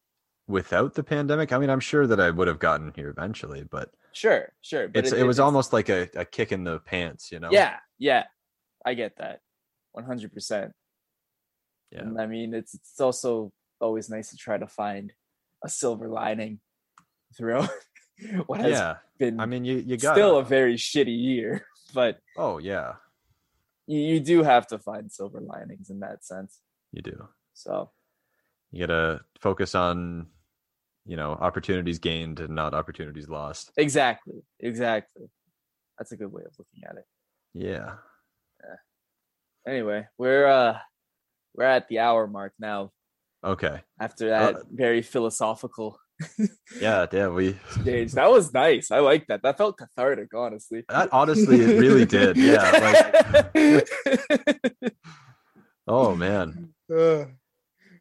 without 0.47 0.93
the 0.93 1.03
pandemic. 1.03 1.53
I 1.53 1.57
mean, 1.57 1.69
I'm 1.69 1.79
sure 1.79 2.05
that 2.07 2.19
I 2.19 2.29
would 2.29 2.47
have 2.47 2.59
gotten 2.59 2.91
here 2.95 3.09
eventually, 3.09 3.63
but 3.63 3.91
sure, 4.11 4.51
sure. 4.61 4.87
But 4.87 5.05
it's, 5.05 5.13
it, 5.13 5.21
it 5.21 5.23
was 5.23 5.39
almost 5.39 5.73
like 5.73 5.89
a, 5.89 6.09
a 6.15 6.25
kick 6.25 6.51
in 6.51 6.63
the 6.63 6.79
pants, 6.79 7.31
you 7.31 7.39
know? 7.39 7.49
Yeah, 7.51 7.77
yeah. 7.97 8.25
I 8.85 8.93
get 8.93 9.17
that. 9.17 9.39
100%. 9.97 10.71
Yeah. 11.91 11.99
And 11.99 12.19
I 12.19 12.25
mean, 12.25 12.53
it's 12.53 12.73
it's 12.73 12.99
also 12.99 13.51
always 13.79 14.09
nice 14.09 14.29
to 14.31 14.37
try 14.37 14.57
to 14.57 14.67
find 14.67 15.13
a 15.63 15.69
silver 15.69 16.09
lining 16.09 16.59
throughout 17.37 17.69
what 18.45 18.61
has 18.61 18.71
yeah. 18.71 18.95
been 19.17 19.39
I 19.39 19.45
mean 19.45 19.65
you 19.65 19.77
you 19.77 19.97
got 19.97 20.15
still 20.15 20.37
a 20.37 20.43
very 20.43 20.75
shitty 20.75 21.17
year, 21.17 21.65
but 21.93 22.19
oh 22.37 22.57
yeah. 22.57 22.93
You, 23.87 23.99
you 23.99 24.19
do 24.19 24.41
have 24.41 24.65
to 24.67 24.79
find 24.79 25.11
silver 25.11 25.39
linings 25.41 25.89
in 25.89 25.99
that 25.99 26.25
sense. 26.25 26.59
You 26.91 27.01
do. 27.01 27.27
So 27.53 27.91
you 28.71 28.85
gotta 28.85 29.21
focus 29.39 29.75
on 29.75 30.27
you 31.05 31.15
know 31.15 31.31
opportunities 31.33 31.99
gained 31.99 32.39
and 32.39 32.55
not 32.55 32.73
opportunities 32.73 33.29
lost. 33.29 33.71
Exactly. 33.77 34.41
Exactly. 34.59 35.29
That's 35.97 36.11
a 36.11 36.17
good 36.17 36.31
way 36.31 36.43
of 36.45 36.53
looking 36.57 36.83
at 36.89 36.97
it. 36.97 37.05
Yeah. 37.53 37.93
yeah. 38.63 39.71
Anyway, 39.71 40.07
we're 40.17 40.47
uh 40.47 40.77
we're 41.53 41.65
at 41.65 41.87
the 41.87 41.99
hour 41.99 42.27
mark 42.27 42.53
now. 42.59 42.91
Okay. 43.43 43.81
After 43.99 44.29
that 44.29 44.55
uh, 44.55 44.59
very 44.71 45.01
philosophical 45.01 45.99
yeah, 46.79 47.05
yeah, 47.11 47.27
we. 47.27 47.57
That 47.83 48.29
was 48.29 48.53
nice. 48.53 48.91
I 48.91 48.99
like 48.99 49.27
that. 49.27 49.43
That 49.43 49.57
felt 49.57 49.77
cathartic, 49.77 50.33
honestly. 50.33 50.83
That 50.89 51.09
honestly, 51.11 51.61
it 51.61 51.79
really 51.79 52.05
did. 52.05 52.37
Yeah. 52.37 53.51
Like, 53.53 53.87
oh 55.87 56.15
man. 56.15 56.73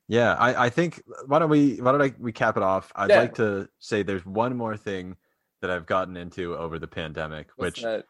Yeah, 0.07 0.35
I, 0.35 0.67
I 0.67 0.71
think 0.71 1.03
why 1.27 1.39
don't 1.39 1.51
we 1.51 1.77
why 1.77 1.93
don't 1.93 2.03
I 2.03 2.15
we 2.19 2.33
cap 2.33 2.57
it 2.57 2.63
off? 2.63 2.93
I'd 2.95 3.11
yeah. 3.11 3.21
like 3.21 3.35
to 3.37 3.69
say 3.79 4.03
there's 4.03 4.25
one 4.25 4.57
more 4.57 4.77
thing 4.77 5.17
that 5.61 5.71
I've 5.71 5.87
gotten 5.87 6.17
into 6.17 6.57
over 6.57 6.79
the 6.79 6.87
pandemic, 6.87 7.49
What's 7.57 7.77
which 7.77 7.83
that? 7.83 8.05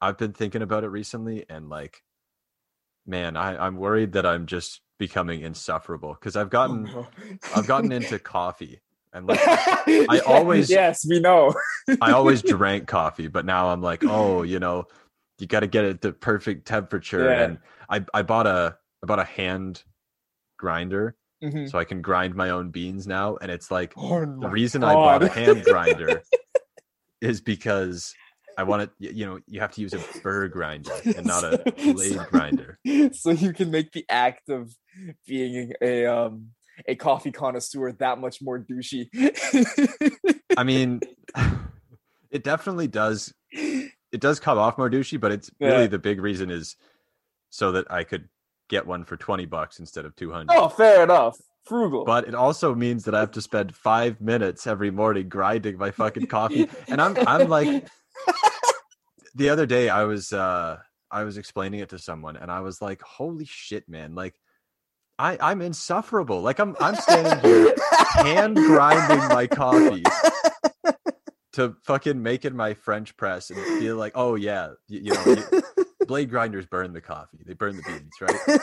I've 0.00 0.18
been 0.18 0.32
thinking 0.32 0.62
about 0.62 0.84
it 0.84 0.88
recently, 0.88 1.46
and 1.48 1.68
like, 1.68 2.02
man, 3.06 3.36
I, 3.36 3.66
I'm 3.66 3.76
worried 3.76 4.12
that 4.12 4.26
I'm 4.26 4.46
just 4.46 4.82
becoming 4.98 5.40
insufferable 5.40 6.14
because 6.14 6.36
I've 6.36 6.50
gotten 6.50 6.88
oh, 6.94 7.08
I've 7.56 7.66
gotten 7.66 7.92
into 7.98 8.18
coffee 8.18 8.80
and 9.12 9.26
like 9.26 9.40
I 9.44 10.20
always 10.26 10.70
yes, 10.70 11.06
we 11.08 11.20
know. 11.20 11.54
I 12.00 12.12
always 12.12 12.42
drank 12.42 12.86
coffee, 12.86 13.28
but 13.28 13.44
now 13.44 13.68
I'm 13.68 13.82
like, 13.82 14.04
oh, 14.04 14.42
you 14.42 14.58
know, 14.58 14.86
you 15.38 15.46
got 15.46 15.60
to 15.60 15.66
get 15.66 15.84
it 15.84 16.00
the 16.00 16.12
perfect 16.12 16.66
temperature. 16.66 17.24
Yeah. 17.24 17.42
And 17.42 17.58
I 17.88 18.04
I 18.12 18.22
bought 18.22 18.46
a 18.46 18.76
I 19.02 19.06
bought 19.06 19.20
a 19.20 19.24
hand 19.24 19.82
grinder. 20.56 21.16
Mm-hmm. 21.42 21.66
So 21.66 21.78
I 21.78 21.84
can 21.84 22.02
grind 22.02 22.34
my 22.34 22.50
own 22.50 22.70
beans 22.70 23.06
now. 23.06 23.36
And 23.36 23.50
it's 23.50 23.70
like 23.70 23.92
oh, 23.96 24.20
the 24.20 24.48
reason 24.48 24.80
God. 24.80 24.90
I 24.90 24.94
bought 24.94 25.22
a 25.22 25.28
hand 25.28 25.64
grinder 25.64 26.22
is 27.20 27.40
because 27.40 28.12
I 28.58 28.64
want 28.64 28.82
it, 28.82 28.90
you 28.98 29.24
know, 29.24 29.38
you 29.46 29.60
have 29.60 29.70
to 29.74 29.80
use 29.80 29.94
a 29.94 30.00
burr 30.20 30.48
grinder 30.48 30.90
and 31.04 31.24
not 31.24 31.44
a 31.44 31.58
blade 31.76 32.18
grinder. 32.28 32.80
So 33.12 33.30
you 33.30 33.52
can 33.52 33.70
make 33.70 33.92
the 33.92 34.04
act 34.08 34.48
of 34.48 34.74
being 35.28 35.74
a 35.80 36.06
um 36.06 36.48
a 36.86 36.94
coffee 36.94 37.32
connoisseur 37.32 37.92
that 37.92 38.18
much 38.18 38.40
more 38.42 38.58
douchey. 38.58 39.08
I 40.56 40.64
mean, 40.64 41.00
it 42.30 42.44
definitely 42.44 42.88
does. 42.88 43.32
It 43.52 44.20
does 44.20 44.40
come 44.40 44.58
off 44.58 44.78
more 44.78 44.90
douchey, 44.90 45.20
but 45.20 45.32
it's 45.32 45.50
really 45.60 45.86
the 45.86 45.98
big 45.98 46.20
reason 46.20 46.50
is 46.50 46.76
so 47.50 47.72
that 47.72 47.90
I 47.90 48.04
could 48.04 48.28
get 48.68 48.86
one 48.86 49.04
for 49.04 49.16
20 49.16 49.46
bucks 49.46 49.78
instead 49.78 50.04
of 50.04 50.14
200. 50.16 50.54
Oh, 50.54 50.68
fair 50.68 51.02
enough. 51.02 51.38
Frugal. 51.64 52.04
but 52.06 52.26
it 52.26 52.34
also 52.34 52.74
means 52.74 53.04
that 53.04 53.14
I 53.14 53.20
have 53.20 53.32
to 53.32 53.42
spend 53.42 53.76
five 53.76 54.22
minutes 54.22 54.66
every 54.66 54.90
morning 54.90 55.28
grinding 55.28 55.76
my 55.76 55.90
fucking 55.90 56.26
coffee. 56.26 56.66
And 56.88 56.98
I'm 56.98 57.14
I'm 57.26 57.48
like 57.48 57.86
the 59.34 59.50
other 59.50 59.66
day 59.66 59.90
I 59.90 60.04
was 60.04 60.32
uh 60.32 60.78
I 61.10 61.24
was 61.24 61.36
explaining 61.36 61.80
it 61.80 61.90
to 61.90 61.98
someone 61.98 62.38
and 62.38 62.50
I 62.50 62.60
was 62.60 62.80
like, 62.80 63.02
holy 63.02 63.44
shit, 63.44 63.86
man, 63.86 64.14
like 64.14 64.34
I, 65.18 65.36
I'm 65.40 65.60
insufferable. 65.62 66.40
Like 66.42 66.58
I'm 66.58 66.76
I'm 66.80 66.94
standing 66.96 67.40
here 67.40 67.74
hand 68.14 68.56
grinding 68.56 69.28
my 69.28 69.46
coffee 69.46 70.04
to 71.52 71.74
fucking 71.84 72.22
making 72.22 72.54
my 72.54 72.74
French 72.74 73.16
press 73.16 73.50
and 73.50 73.58
feel 73.80 73.96
like, 73.96 74.12
oh 74.14 74.36
yeah, 74.36 74.70
you, 74.86 75.00
you 75.04 75.14
know, 75.14 75.24
you, 75.52 75.84
blade 76.06 76.30
grinders 76.30 76.66
burn 76.66 76.92
the 76.92 77.00
coffee, 77.00 77.38
they 77.44 77.54
burn 77.54 77.76
the 77.76 77.82
beans, 77.82 78.12
right? 78.20 78.60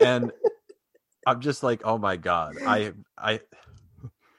And 0.00 0.30
I'm 1.26 1.40
just 1.40 1.62
like, 1.62 1.82
oh 1.84 1.98
my 1.98 2.16
god, 2.16 2.56
I 2.64 2.92
I 3.18 3.40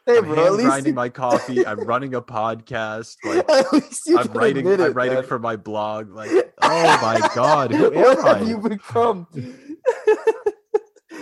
Hey, 0.09 0.17
I'm 0.17 0.25
bro, 0.25 0.57
hand 0.57 0.61
grinding 0.61 0.93
you, 0.93 0.95
my 0.95 1.09
coffee. 1.09 1.63
I'm 1.67 1.81
running 1.81 2.15
a 2.15 2.21
podcast. 2.21 3.17
Like 3.23 3.47
at 3.49 3.71
least 3.71 4.07
you 4.07 4.17
I'm 4.17 4.31
writing. 4.33 4.65
admit 4.65 4.79
I'm 4.79 4.93
writing 4.93 5.15
man. 5.15 5.23
for 5.23 5.37
my 5.37 5.55
blog. 5.55 6.09
Like, 6.09 6.31
oh 6.63 6.99
my 7.01 7.29
god, 7.35 7.71
who 7.71 7.91
what 7.91 8.17
am 8.17 8.25
have 8.25 8.41
I? 8.41 8.45
you 8.45 8.57
become? 8.57 9.27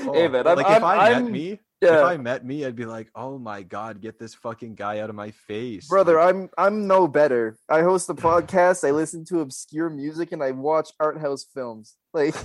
Oh, 0.10 0.14
hey, 0.14 0.28
man, 0.28 0.48
I'm, 0.48 0.56
like 0.58 0.66
I'm, 0.68 0.78
if 0.78 0.84
I 0.84 1.12
I'm, 1.12 1.24
met 1.26 1.32
me, 1.32 1.60
if 1.82 2.04
I 2.04 2.18
met 2.18 2.46
me, 2.46 2.66
I'd 2.66 2.76
be 2.76 2.86
like, 2.86 3.10
oh 3.16 3.38
my 3.38 3.62
god, 3.62 4.02
get 4.02 4.18
this 4.18 4.34
fucking 4.34 4.76
guy 4.76 5.00
out 5.00 5.10
of 5.10 5.16
my 5.16 5.32
face, 5.32 5.88
brother, 5.88 6.16
Like, 6.16 6.30
I'm 6.36 6.50
I'm 6.58 6.88
no 6.88 7.08
better. 7.08 7.58
I 7.70 7.82
host 7.82 8.10
a 8.10 8.14
podcast. 8.30 8.88
I 8.88 8.92
listen 8.92 9.26
to 9.26 9.42
obscure 9.42 9.90
music, 9.90 10.32
and 10.32 10.42
I 10.44 10.52
watch 10.52 10.90
art 11.00 11.20
house 11.20 11.46
films. 11.54 11.96
Like 12.14 12.36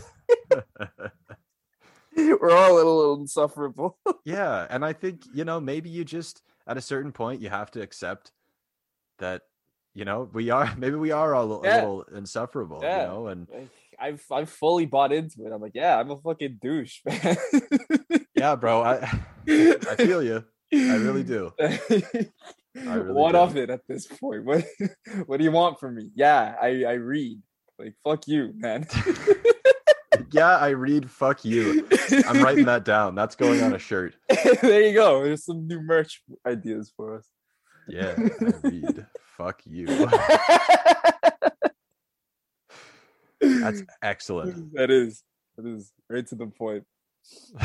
we're 2.16 2.51
all 2.51 2.74
a 2.74 2.76
little 2.76 3.14
insufferable. 3.20 3.98
yeah, 4.24 4.66
and 4.68 4.84
I 4.84 4.93
think 4.93 5.22
you 5.34 5.44
know 5.44 5.60
maybe 5.60 5.89
you 5.90 6.05
just 6.05 6.43
at 6.66 6.76
a 6.76 6.80
certain 6.82 7.12
point 7.12 7.40
you 7.40 7.48
have 7.48 7.70
to 7.72 7.80
accept 7.80 8.32
that 9.18 9.43
you 9.94 10.05
know 10.05 10.28
we 10.32 10.51
are 10.51 10.74
maybe 10.76 10.97
we 10.97 11.10
are 11.10 11.34
all 11.34 11.60
a 11.62 11.66
Yeah. 11.66 11.74
little 11.76 12.02
insufferable, 12.14 12.80
Yeah. 12.82 13.02
you 13.02 13.09
know, 13.09 13.26
and 13.28 13.48
I've 14.02 14.24
I've 14.32 14.50
fully 14.50 14.86
bought 14.86 15.12
into 15.12 15.46
it. 15.46 15.52
I'm 15.52 15.60
like, 15.60 15.72
yeah, 15.74 15.98
I'm 15.98 16.10
a 16.10 16.16
fucking 16.18 16.58
douche, 16.60 17.00
man. 17.06 17.36
yeah, 18.34 18.56
bro, 18.56 18.82
I 18.82 18.96
I 19.48 19.94
feel 19.96 20.22
you. 20.22 20.44
I 20.74 20.96
really 20.96 21.22
do. 21.22 21.52
really 21.58 23.12
what 23.12 23.32
do. 23.32 23.38
of 23.38 23.56
it 23.56 23.70
at 23.70 23.86
this 23.86 24.06
point? 24.06 24.44
What 24.44 24.64
what 25.26 25.36
do 25.36 25.44
you 25.44 25.52
want 25.52 25.78
from 25.78 25.94
me? 25.94 26.10
Yeah, 26.16 26.56
I 26.60 26.84
I 26.84 26.92
read. 26.94 27.40
Like 27.78 27.94
fuck 28.04 28.26
you, 28.26 28.52
man. 28.56 28.86
Yeah, 30.30 30.56
I 30.56 30.68
read. 30.70 31.10
Fuck 31.10 31.44
you. 31.44 31.86
I'm 32.26 32.42
writing 32.42 32.64
that 32.66 32.84
down. 32.84 33.14
That's 33.14 33.34
going 33.34 33.62
on 33.62 33.74
a 33.74 33.78
shirt. 33.78 34.14
there 34.62 34.82
you 34.82 34.94
go. 34.94 35.22
There's 35.22 35.44
some 35.44 35.66
new 35.66 35.80
merch 35.82 36.22
ideas 36.46 36.92
for 36.96 37.16
us. 37.16 37.26
Yeah, 37.86 38.14
I 38.16 38.52
read. 38.62 39.06
Fuck 39.36 39.60
you. 39.66 40.08
That's 43.43 43.82
excellent. 44.02 44.73
that 44.74 44.90
is 44.90 45.23
that 45.56 45.66
is 45.66 45.93
right 46.09 46.27
to 46.28 46.35
the 46.35 46.47
point. 46.47 46.85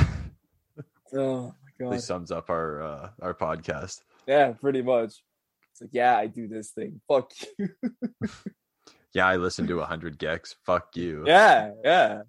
Oh 1.14 1.54
my 1.80 1.92
god. 1.92 2.02
sums 2.02 2.32
up 2.32 2.50
our 2.50 2.82
uh, 2.82 3.10
our 3.22 3.34
podcast. 3.34 4.02
Yeah, 4.28 4.52
pretty 4.52 4.82
much. 4.82 5.14
It's 5.72 5.80
like, 5.82 5.92
yeah, 5.94 6.18
I 6.18 6.28
do 6.28 6.50
this 6.50 6.72
thing. 6.72 7.00
Fuck 7.08 7.32
you. 7.58 7.70
Yeah, 9.14 9.26
I 9.26 9.38
listen 9.38 9.68
to 9.68 9.76
100 9.78 10.20
gecs. 10.20 10.56
Fuck 10.66 10.98
you. 10.98 11.24
Yeah, 11.26 11.72
yeah. 11.82 12.22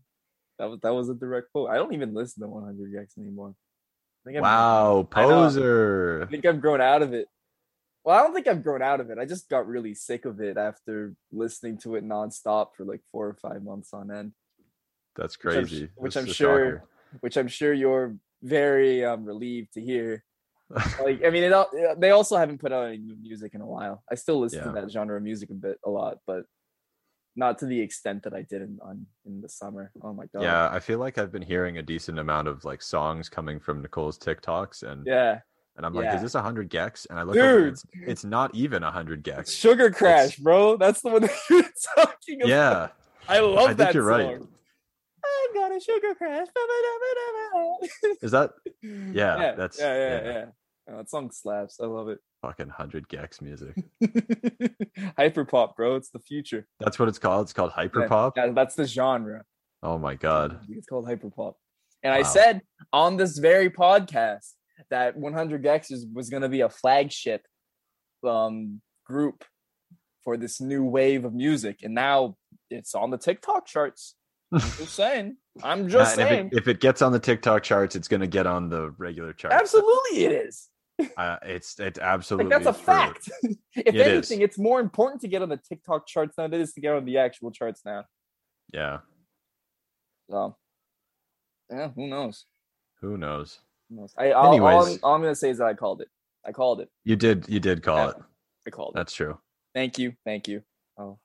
That 0.60 0.70
was 0.70 0.80
that 0.82 0.94
was 0.94 1.08
a 1.08 1.14
direct 1.14 1.50
quote. 1.50 1.70
I 1.70 1.74
don't 1.74 1.92
even 1.92 2.14
listen 2.14 2.42
to 2.42 2.48
100 2.48 2.92
Gecs 2.92 3.18
anymore. 3.18 3.54
I 3.56 4.30
think 4.30 4.36
I'm, 4.38 4.42
Wow, 4.42 5.00
I 5.00 5.14
poser. 5.14 6.22
I 6.22 6.26
think 6.30 6.46
I've 6.46 6.60
grown 6.60 6.80
out 6.80 7.02
of 7.02 7.14
it. 7.14 7.26
Well, 8.04 8.16
I 8.18 8.22
don't 8.22 8.34
think 8.34 8.46
I've 8.46 8.62
grown 8.62 8.80
out 8.82 9.00
of 9.00 9.10
it. 9.10 9.18
I 9.18 9.24
just 9.26 9.48
got 9.48 9.66
really 9.66 9.94
sick 9.94 10.24
of 10.24 10.40
it 10.40 10.56
after 10.56 11.14
listening 11.32 11.78
to 11.78 11.96
it 11.96 12.04
nonstop 12.04 12.68
for 12.76 12.84
like 12.84 13.00
four 13.12 13.26
or 13.28 13.34
five 13.34 13.62
months 13.62 13.92
on 13.92 14.10
end. 14.10 14.32
That's 15.16 15.36
Which 15.42 15.54
I'm, 15.54 15.62
crazy. 15.64 15.88
which 15.96 16.16
I'm 16.16 16.26
sure, 16.26 16.34
shocker. 16.76 16.84
which 17.20 17.36
I'm 17.36 17.48
sure 17.48 17.72
you're 17.74 18.16
very 18.42 19.04
um, 19.04 19.24
relieved 19.24 19.74
to 19.74 19.80
hear. 19.80 20.24
Like, 21.02 21.24
I 21.24 21.30
mean, 21.30 21.44
it, 21.44 22.00
they 22.00 22.10
also 22.10 22.36
haven't 22.36 22.58
put 22.58 22.72
out 22.72 22.88
any 22.88 22.98
new 22.98 23.16
music 23.16 23.54
in 23.54 23.62
a 23.62 23.66
while. 23.66 24.02
I 24.10 24.16
still 24.16 24.38
listen 24.38 24.58
Yeah. 24.60 24.64
to 24.72 24.72
that 24.80 24.90
genre 24.90 25.16
of 25.16 25.22
music 25.22 25.48
a 25.50 25.54
bit, 25.54 25.78
a 25.84 25.88
lot, 25.88 26.18
but 26.26 26.42
not 27.36 27.56
to 27.58 27.66
the 27.66 27.80
extent 27.80 28.24
that 28.24 28.34
I 28.34 28.42
did 28.42 28.60
in 28.62 28.78
on 28.82 29.06
in 29.24 29.40
the 29.40 29.48
summer. 29.48 29.90
Oh 30.02 30.12
my 30.12 30.26
god. 30.26 30.42
yeah, 30.42 30.68
I 30.70 30.78
feel 30.80 30.98
like 30.98 31.16
I've 31.18 31.32
been 31.32 31.40
hearing 31.42 31.78
a 31.78 31.82
decent 31.82 32.18
amount 32.18 32.48
of 32.48 32.64
like 32.66 32.82
songs 32.82 33.28
coming 33.30 33.58
from 33.60 33.80
Nicole's 33.80 34.18
TikToks, 34.18 34.82
and 34.82 35.06
Yeah. 35.06 35.40
And 35.78 35.86
I'm 35.86 35.94
like, 35.94 36.04
yeah. 36.04 36.16
is 36.16 36.22
this 36.22 36.34
100 36.34 36.68
gecs? 36.70 37.06
And 37.08 37.18
I 37.18 37.22
look, 37.22 37.34
Dude. 37.36 37.68
it's, 37.72 37.84
it's 37.94 38.24
not 38.24 38.52
even 38.54 38.82
100 38.82 39.26
It's 39.26 39.54
gecs. 39.54 39.56
Sugar 39.58 39.90
Crash, 39.90 40.36
bro. 40.36 40.76
That's 40.76 41.00
the 41.02 41.08
one 41.08 41.22
that 41.22 41.30
you're 41.48 41.62
talking 41.96 42.42
about. 42.42 42.48
Yeah, 42.48 42.88
I 43.28 43.38
love 43.38 43.66
think 43.68 43.78
that 43.78 43.94
you're 43.94 44.10
song. 44.10 44.20
right. 44.28 44.40
I've 45.24 45.54
got 45.54 45.76
a 45.76 45.80
sugar 45.80 46.14
crash. 46.16 46.46
is 48.22 48.30
that 48.32 48.50
yeah, 48.82 49.12
Yeah, 49.12 49.52
that's- 49.54 49.78
yeah, 49.78 49.94
yeah, 49.94 50.24
yeah. 50.24 50.32
yeah. 50.32 50.44
Oh, 50.90 50.96
that 50.96 51.10
song 51.10 51.30
slaps. 51.30 51.78
I 51.82 51.86
love 51.86 52.08
it. 52.08 52.18
fucking 52.42 52.68
100 52.68 53.08
gecs 53.08 53.42
music? 53.42 53.74
Hyper 55.18 55.44
pop, 55.44 55.76
bro. 55.76 55.96
It's 55.96 56.10
the 56.10 56.18
future. 56.18 56.66
That's 56.80 56.98
what 56.98 57.08
it's 57.08 57.18
called. 57.18 57.42
It's 57.44 57.52
called 57.52 57.72
hyperpop. 57.72 58.32
yeah, 58.36 58.50
that's 58.52 58.74
the 58.74 58.86
genre. 58.86 59.42
Oh 59.82 59.98
my 59.98 60.14
god. 60.14 60.60
It's 60.70 60.86
called 60.86 61.06
hyper 61.06 61.30
pop. 61.30 61.56
And 62.02 62.12
I 62.14 62.22
said 62.22 62.62
on 62.92 63.16
this 63.16 63.38
very 63.38 63.68
podcast 63.70 64.52
that 64.90 65.16
100 65.16 65.62
Gecs 65.62 65.90
is, 65.92 66.06
was 66.12 66.30
going 66.30 66.42
to 66.42 66.48
be 66.48 66.60
a 66.62 66.68
flagship 66.68 67.42
um, 68.26 68.80
group 69.06 69.44
for 70.24 70.36
this 70.36 70.60
new 70.60 70.84
wave 70.84 71.24
of 71.24 71.34
music, 71.34 71.78
and 71.82 71.94
now 71.94 72.36
it's 72.70 72.94
on 72.94 73.10
the 73.10 73.18
TikTok 73.18 73.66
charts. 73.66 74.14
I'm 74.52 74.60
just 74.78 74.94
saying. 74.94 75.36
I'm 75.62 75.88
just 75.88 76.18
and 76.18 76.22
if, 76.22 76.28
saying. 76.28 76.46
it, 76.52 76.58
if 76.58 76.68
it 76.68 76.80
gets 76.80 77.02
on 77.02 77.12
the 77.12 77.18
TikTok 77.18 77.62
charts, 77.62 77.96
it's 77.96 78.08
going 78.08 78.20
to 78.20 78.26
get 78.26 78.46
on 78.46 78.68
the 78.68 78.90
regular 78.98 79.32
charts. 79.32 79.54
Absolutely, 79.54 80.24
it 80.24 80.32
is. 80.32 80.68
Uh, 81.16 81.36
it's 81.42 81.78
it's 81.78 81.98
Like 81.98 82.06
absolutely 82.06 82.50
that's 82.50 82.66
a 82.66 82.72
true. 82.72 82.82
fact. 82.82 83.30
if 83.42 83.58
It 83.76 83.94
is. 83.94 84.30
anything, 84.30 84.40
it's 84.42 84.58
more 84.58 84.80
important 84.80 85.20
to 85.22 85.28
get 85.28 85.42
on 85.42 85.48
the 85.48 85.58
TikTok 85.58 86.06
charts 86.06 86.34
than 86.36 86.52
it 86.52 86.60
is 86.60 86.72
to 86.74 86.80
get 86.80 86.94
on 86.94 87.04
the 87.04 87.18
actual 87.18 87.50
charts 87.50 87.82
now. 87.84 88.04
Yeah. 88.72 88.98
So, 90.30 90.56
yeah, 91.70 91.90
who 91.94 92.06
knows? 92.08 92.44
Who 93.00 93.16
knows? 93.16 93.60
I, 94.18 94.32
all, 94.32 94.46
all, 94.46 94.48
I'm, 94.48 94.54
Anyways. 94.54 94.98
all 95.02 95.14
I'm 95.14 95.20
gonna 95.22 95.34
say 95.34 95.50
is 95.50 95.58
that 95.58 95.66
I 95.66 95.74
called 95.74 96.00
it. 96.02 96.08
I 96.44 96.52
called 96.52 96.80
it. 96.80 96.90
You 97.04 97.16
did 97.16 97.46
you 97.48 97.60
did 97.60 97.82
call 97.82 97.96
Yeah. 97.98 98.08
it. 98.10 98.16
I 98.66 98.70
called 98.70 98.94
it. 98.94 98.98
That's 98.98 99.12
true. 99.14 99.38
Thank 99.74 99.98
you. 99.98 100.12
Thank 100.24 100.48
you. 100.48 100.62
Oh, 100.98 101.18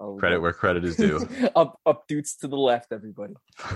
oh 0.00 0.16
Credit 0.16 0.40
where 0.40 0.52
credit 0.52 0.84
is 0.84 0.96
due. 0.96 1.28
up, 1.56 1.80
up, 1.86 2.06
dudes 2.08 2.36
to 2.36 2.48
the 2.48 2.56
left, 2.56 2.92
everybody. 2.92 3.34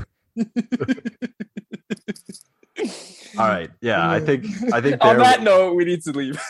All 3.39 3.47
right. 3.49 3.71
Yeah, 3.81 4.09
I 4.11 4.21
think 4.21 4.47
I 4.73 4.81
think 4.81 5.05
on 5.05 5.19
that 5.19 5.43
note, 5.43 5.75
we 5.75 5.85
need 5.85 6.03
to 6.03 6.13
leave. 6.13 6.41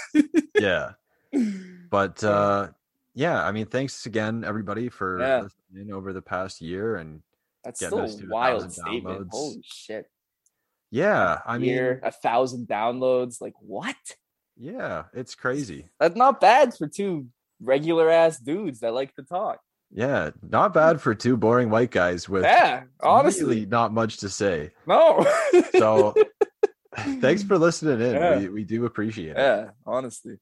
yeah. 0.58 0.92
But 1.90 2.22
uh 2.24 2.68
yeah, 3.14 3.42
I 3.44 3.52
mean 3.52 3.66
thanks 3.66 4.06
again 4.06 4.44
everybody 4.44 4.88
for 4.88 5.20
Yeah. 5.20 5.40
listening 5.42 5.92
over 5.92 6.12
the 6.12 6.22
past 6.22 6.60
year 6.60 6.96
and 6.96 7.22
That's 7.64 7.78
still 7.84 7.98
a 8.00 8.08
wild 8.28 8.72
statement. 8.72 9.04
downloads. 9.04 9.28
Holy 9.30 9.62
shit! 9.64 10.10
Yeah, 10.92 11.40
I 11.44 11.58
mean 11.58 11.70
Year, 11.70 12.00
a 12.04 12.12
thousand 12.12 12.68
downloads. 12.68 13.40
Like 13.40 13.54
what? 13.58 13.96
yeah, 14.56 15.04
it's 15.14 15.34
crazy. 15.34 15.86
That's 15.98 16.14
not 16.14 16.40
bad 16.40 16.76
for 16.76 16.86
two 16.86 17.26
regular 17.60 18.08
ass 18.10 18.38
dudes 18.38 18.80
that 18.80 18.92
like 18.94 19.14
to 19.16 19.22
talk. 19.22 19.58
Yeah, 19.90 20.30
not 20.48 20.72
bad 20.72 21.00
for 21.00 21.14
two 21.14 21.36
boring 21.36 21.68
white 21.70 21.90
guys 21.90 22.28
with 22.28 22.44
Yeah, 22.44 22.84
honestly, 23.02 23.44
really 23.44 23.66
not 23.66 23.92
much 23.92 24.18
to 24.18 24.28
say. 24.28 24.70
no. 24.86 25.26
So 25.78 26.14
thanks 27.20 27.42
for 27.42 27.58
listening 27.66 28.00
in. 28.06 28.14
Yeah. 28.14 28.38
We 28.38 28.48
we 28.48 28.64
do 28.64 28.84
appreciate 28.84 29.30
it. 29.32 29.38
yeah, 29.38 29.70
honestly. 29.86 30.36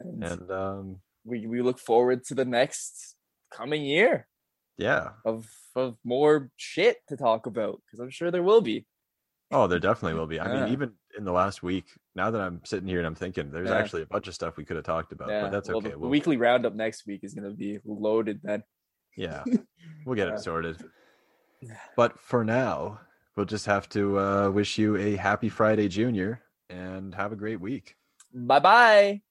And 0.00 0.22
And 0.24 0.50
um 0.50 1.00
we 1.24 1.46
we 1.46 1.62
look 1.62 1.78
forward 1.78 2.24
to 2.26 2.34
the 2.34 2.44
next 2.44 3.16
coming 3.50 3.82
year 3.84 4.26
yeah. 4.78 5.10
of 5.24 5.46
of 5.76 5.96
more 6.04 6.50
shit 6.56 6.98
to 7.08 7.16
talk 7.16 7.46
about 7.46 7.80
because 7.86 8.00
I'm 8.00 8.10
sure 8.10 8.30
there 8.30 8.42
will 8.42 8.60
be. 8.60 8.86
Oh, 9.50 9.66
there 9.66 9.78
definitely 9.78 10.18
will 10.18 10.26
be. 10.26 10.40
I 10.40 10.46
Yeah. 10.46 10.64
mean, 10.64 10.72
even 10.72 10.92
in 11.16 11.24
the 11.24 11.32
last 11.32 11.62
week, 11.62 11.86
now 12.14 12.30
that 12.30 12.40
I'm 12.40 12.60
sitting 12.64 12.88
here 12.88 12.98
and 12.98 13.06
I'm 13.06 13.14
thinking, 13.14 13.50
there's 13.50 13.70
Yeah. 13.70 13.76
actually 13.76 14.02
a 14.02 14.06
bunch 14.06 14.26
of 14.28 14.34
stuff 14.34 14.56
we 14.56 14.64
could 14.64 14.76
have 14.76 14.84
talked 14.84 15.12
about, 15.12 15.28
yeah, 15.28 15.42
but 15.42 15.50
that's 15.50 15.68
well, 15.68 15.78
okay. 15.78 15.90
The, 15.90 15.98
We'll, 15.98 16.10
weekly 16.10 16.36
roundup 16.36 16.74
next 16.74 17.06
week 17.06 17.20
is 17.22 17.34
gonna 17.34 17.50
be 17.50 17.78
loaded 17.84 18.40
then. 18.42 18.64
yeah, 19.16 19.44
we'll 20.04 20.16
get 20.16 20.28
it 20.28 20.40
sorted. 20.40 20.78
But 21.96 22.18
for 22.18 22.44
now, 22.44 23.00
we'll 23.36 23.46
just 23.46 23.66
have 23.66 23.88
to 23.90 24.18
uh, 24.18 24.50
wish 24.50 24.78
you 24.78 24.96
a 24.96 25.16
happy 25.16 25.48
Friday, 25.48 25.88
Junior, 25.88 26.42
and 26.68 27.14
have 27.14 27.32
a 27.32 27.36
great 27.36 27.60
week. 27.60 27.96
Bye 28.32 28.58
bye. 28.60 29.24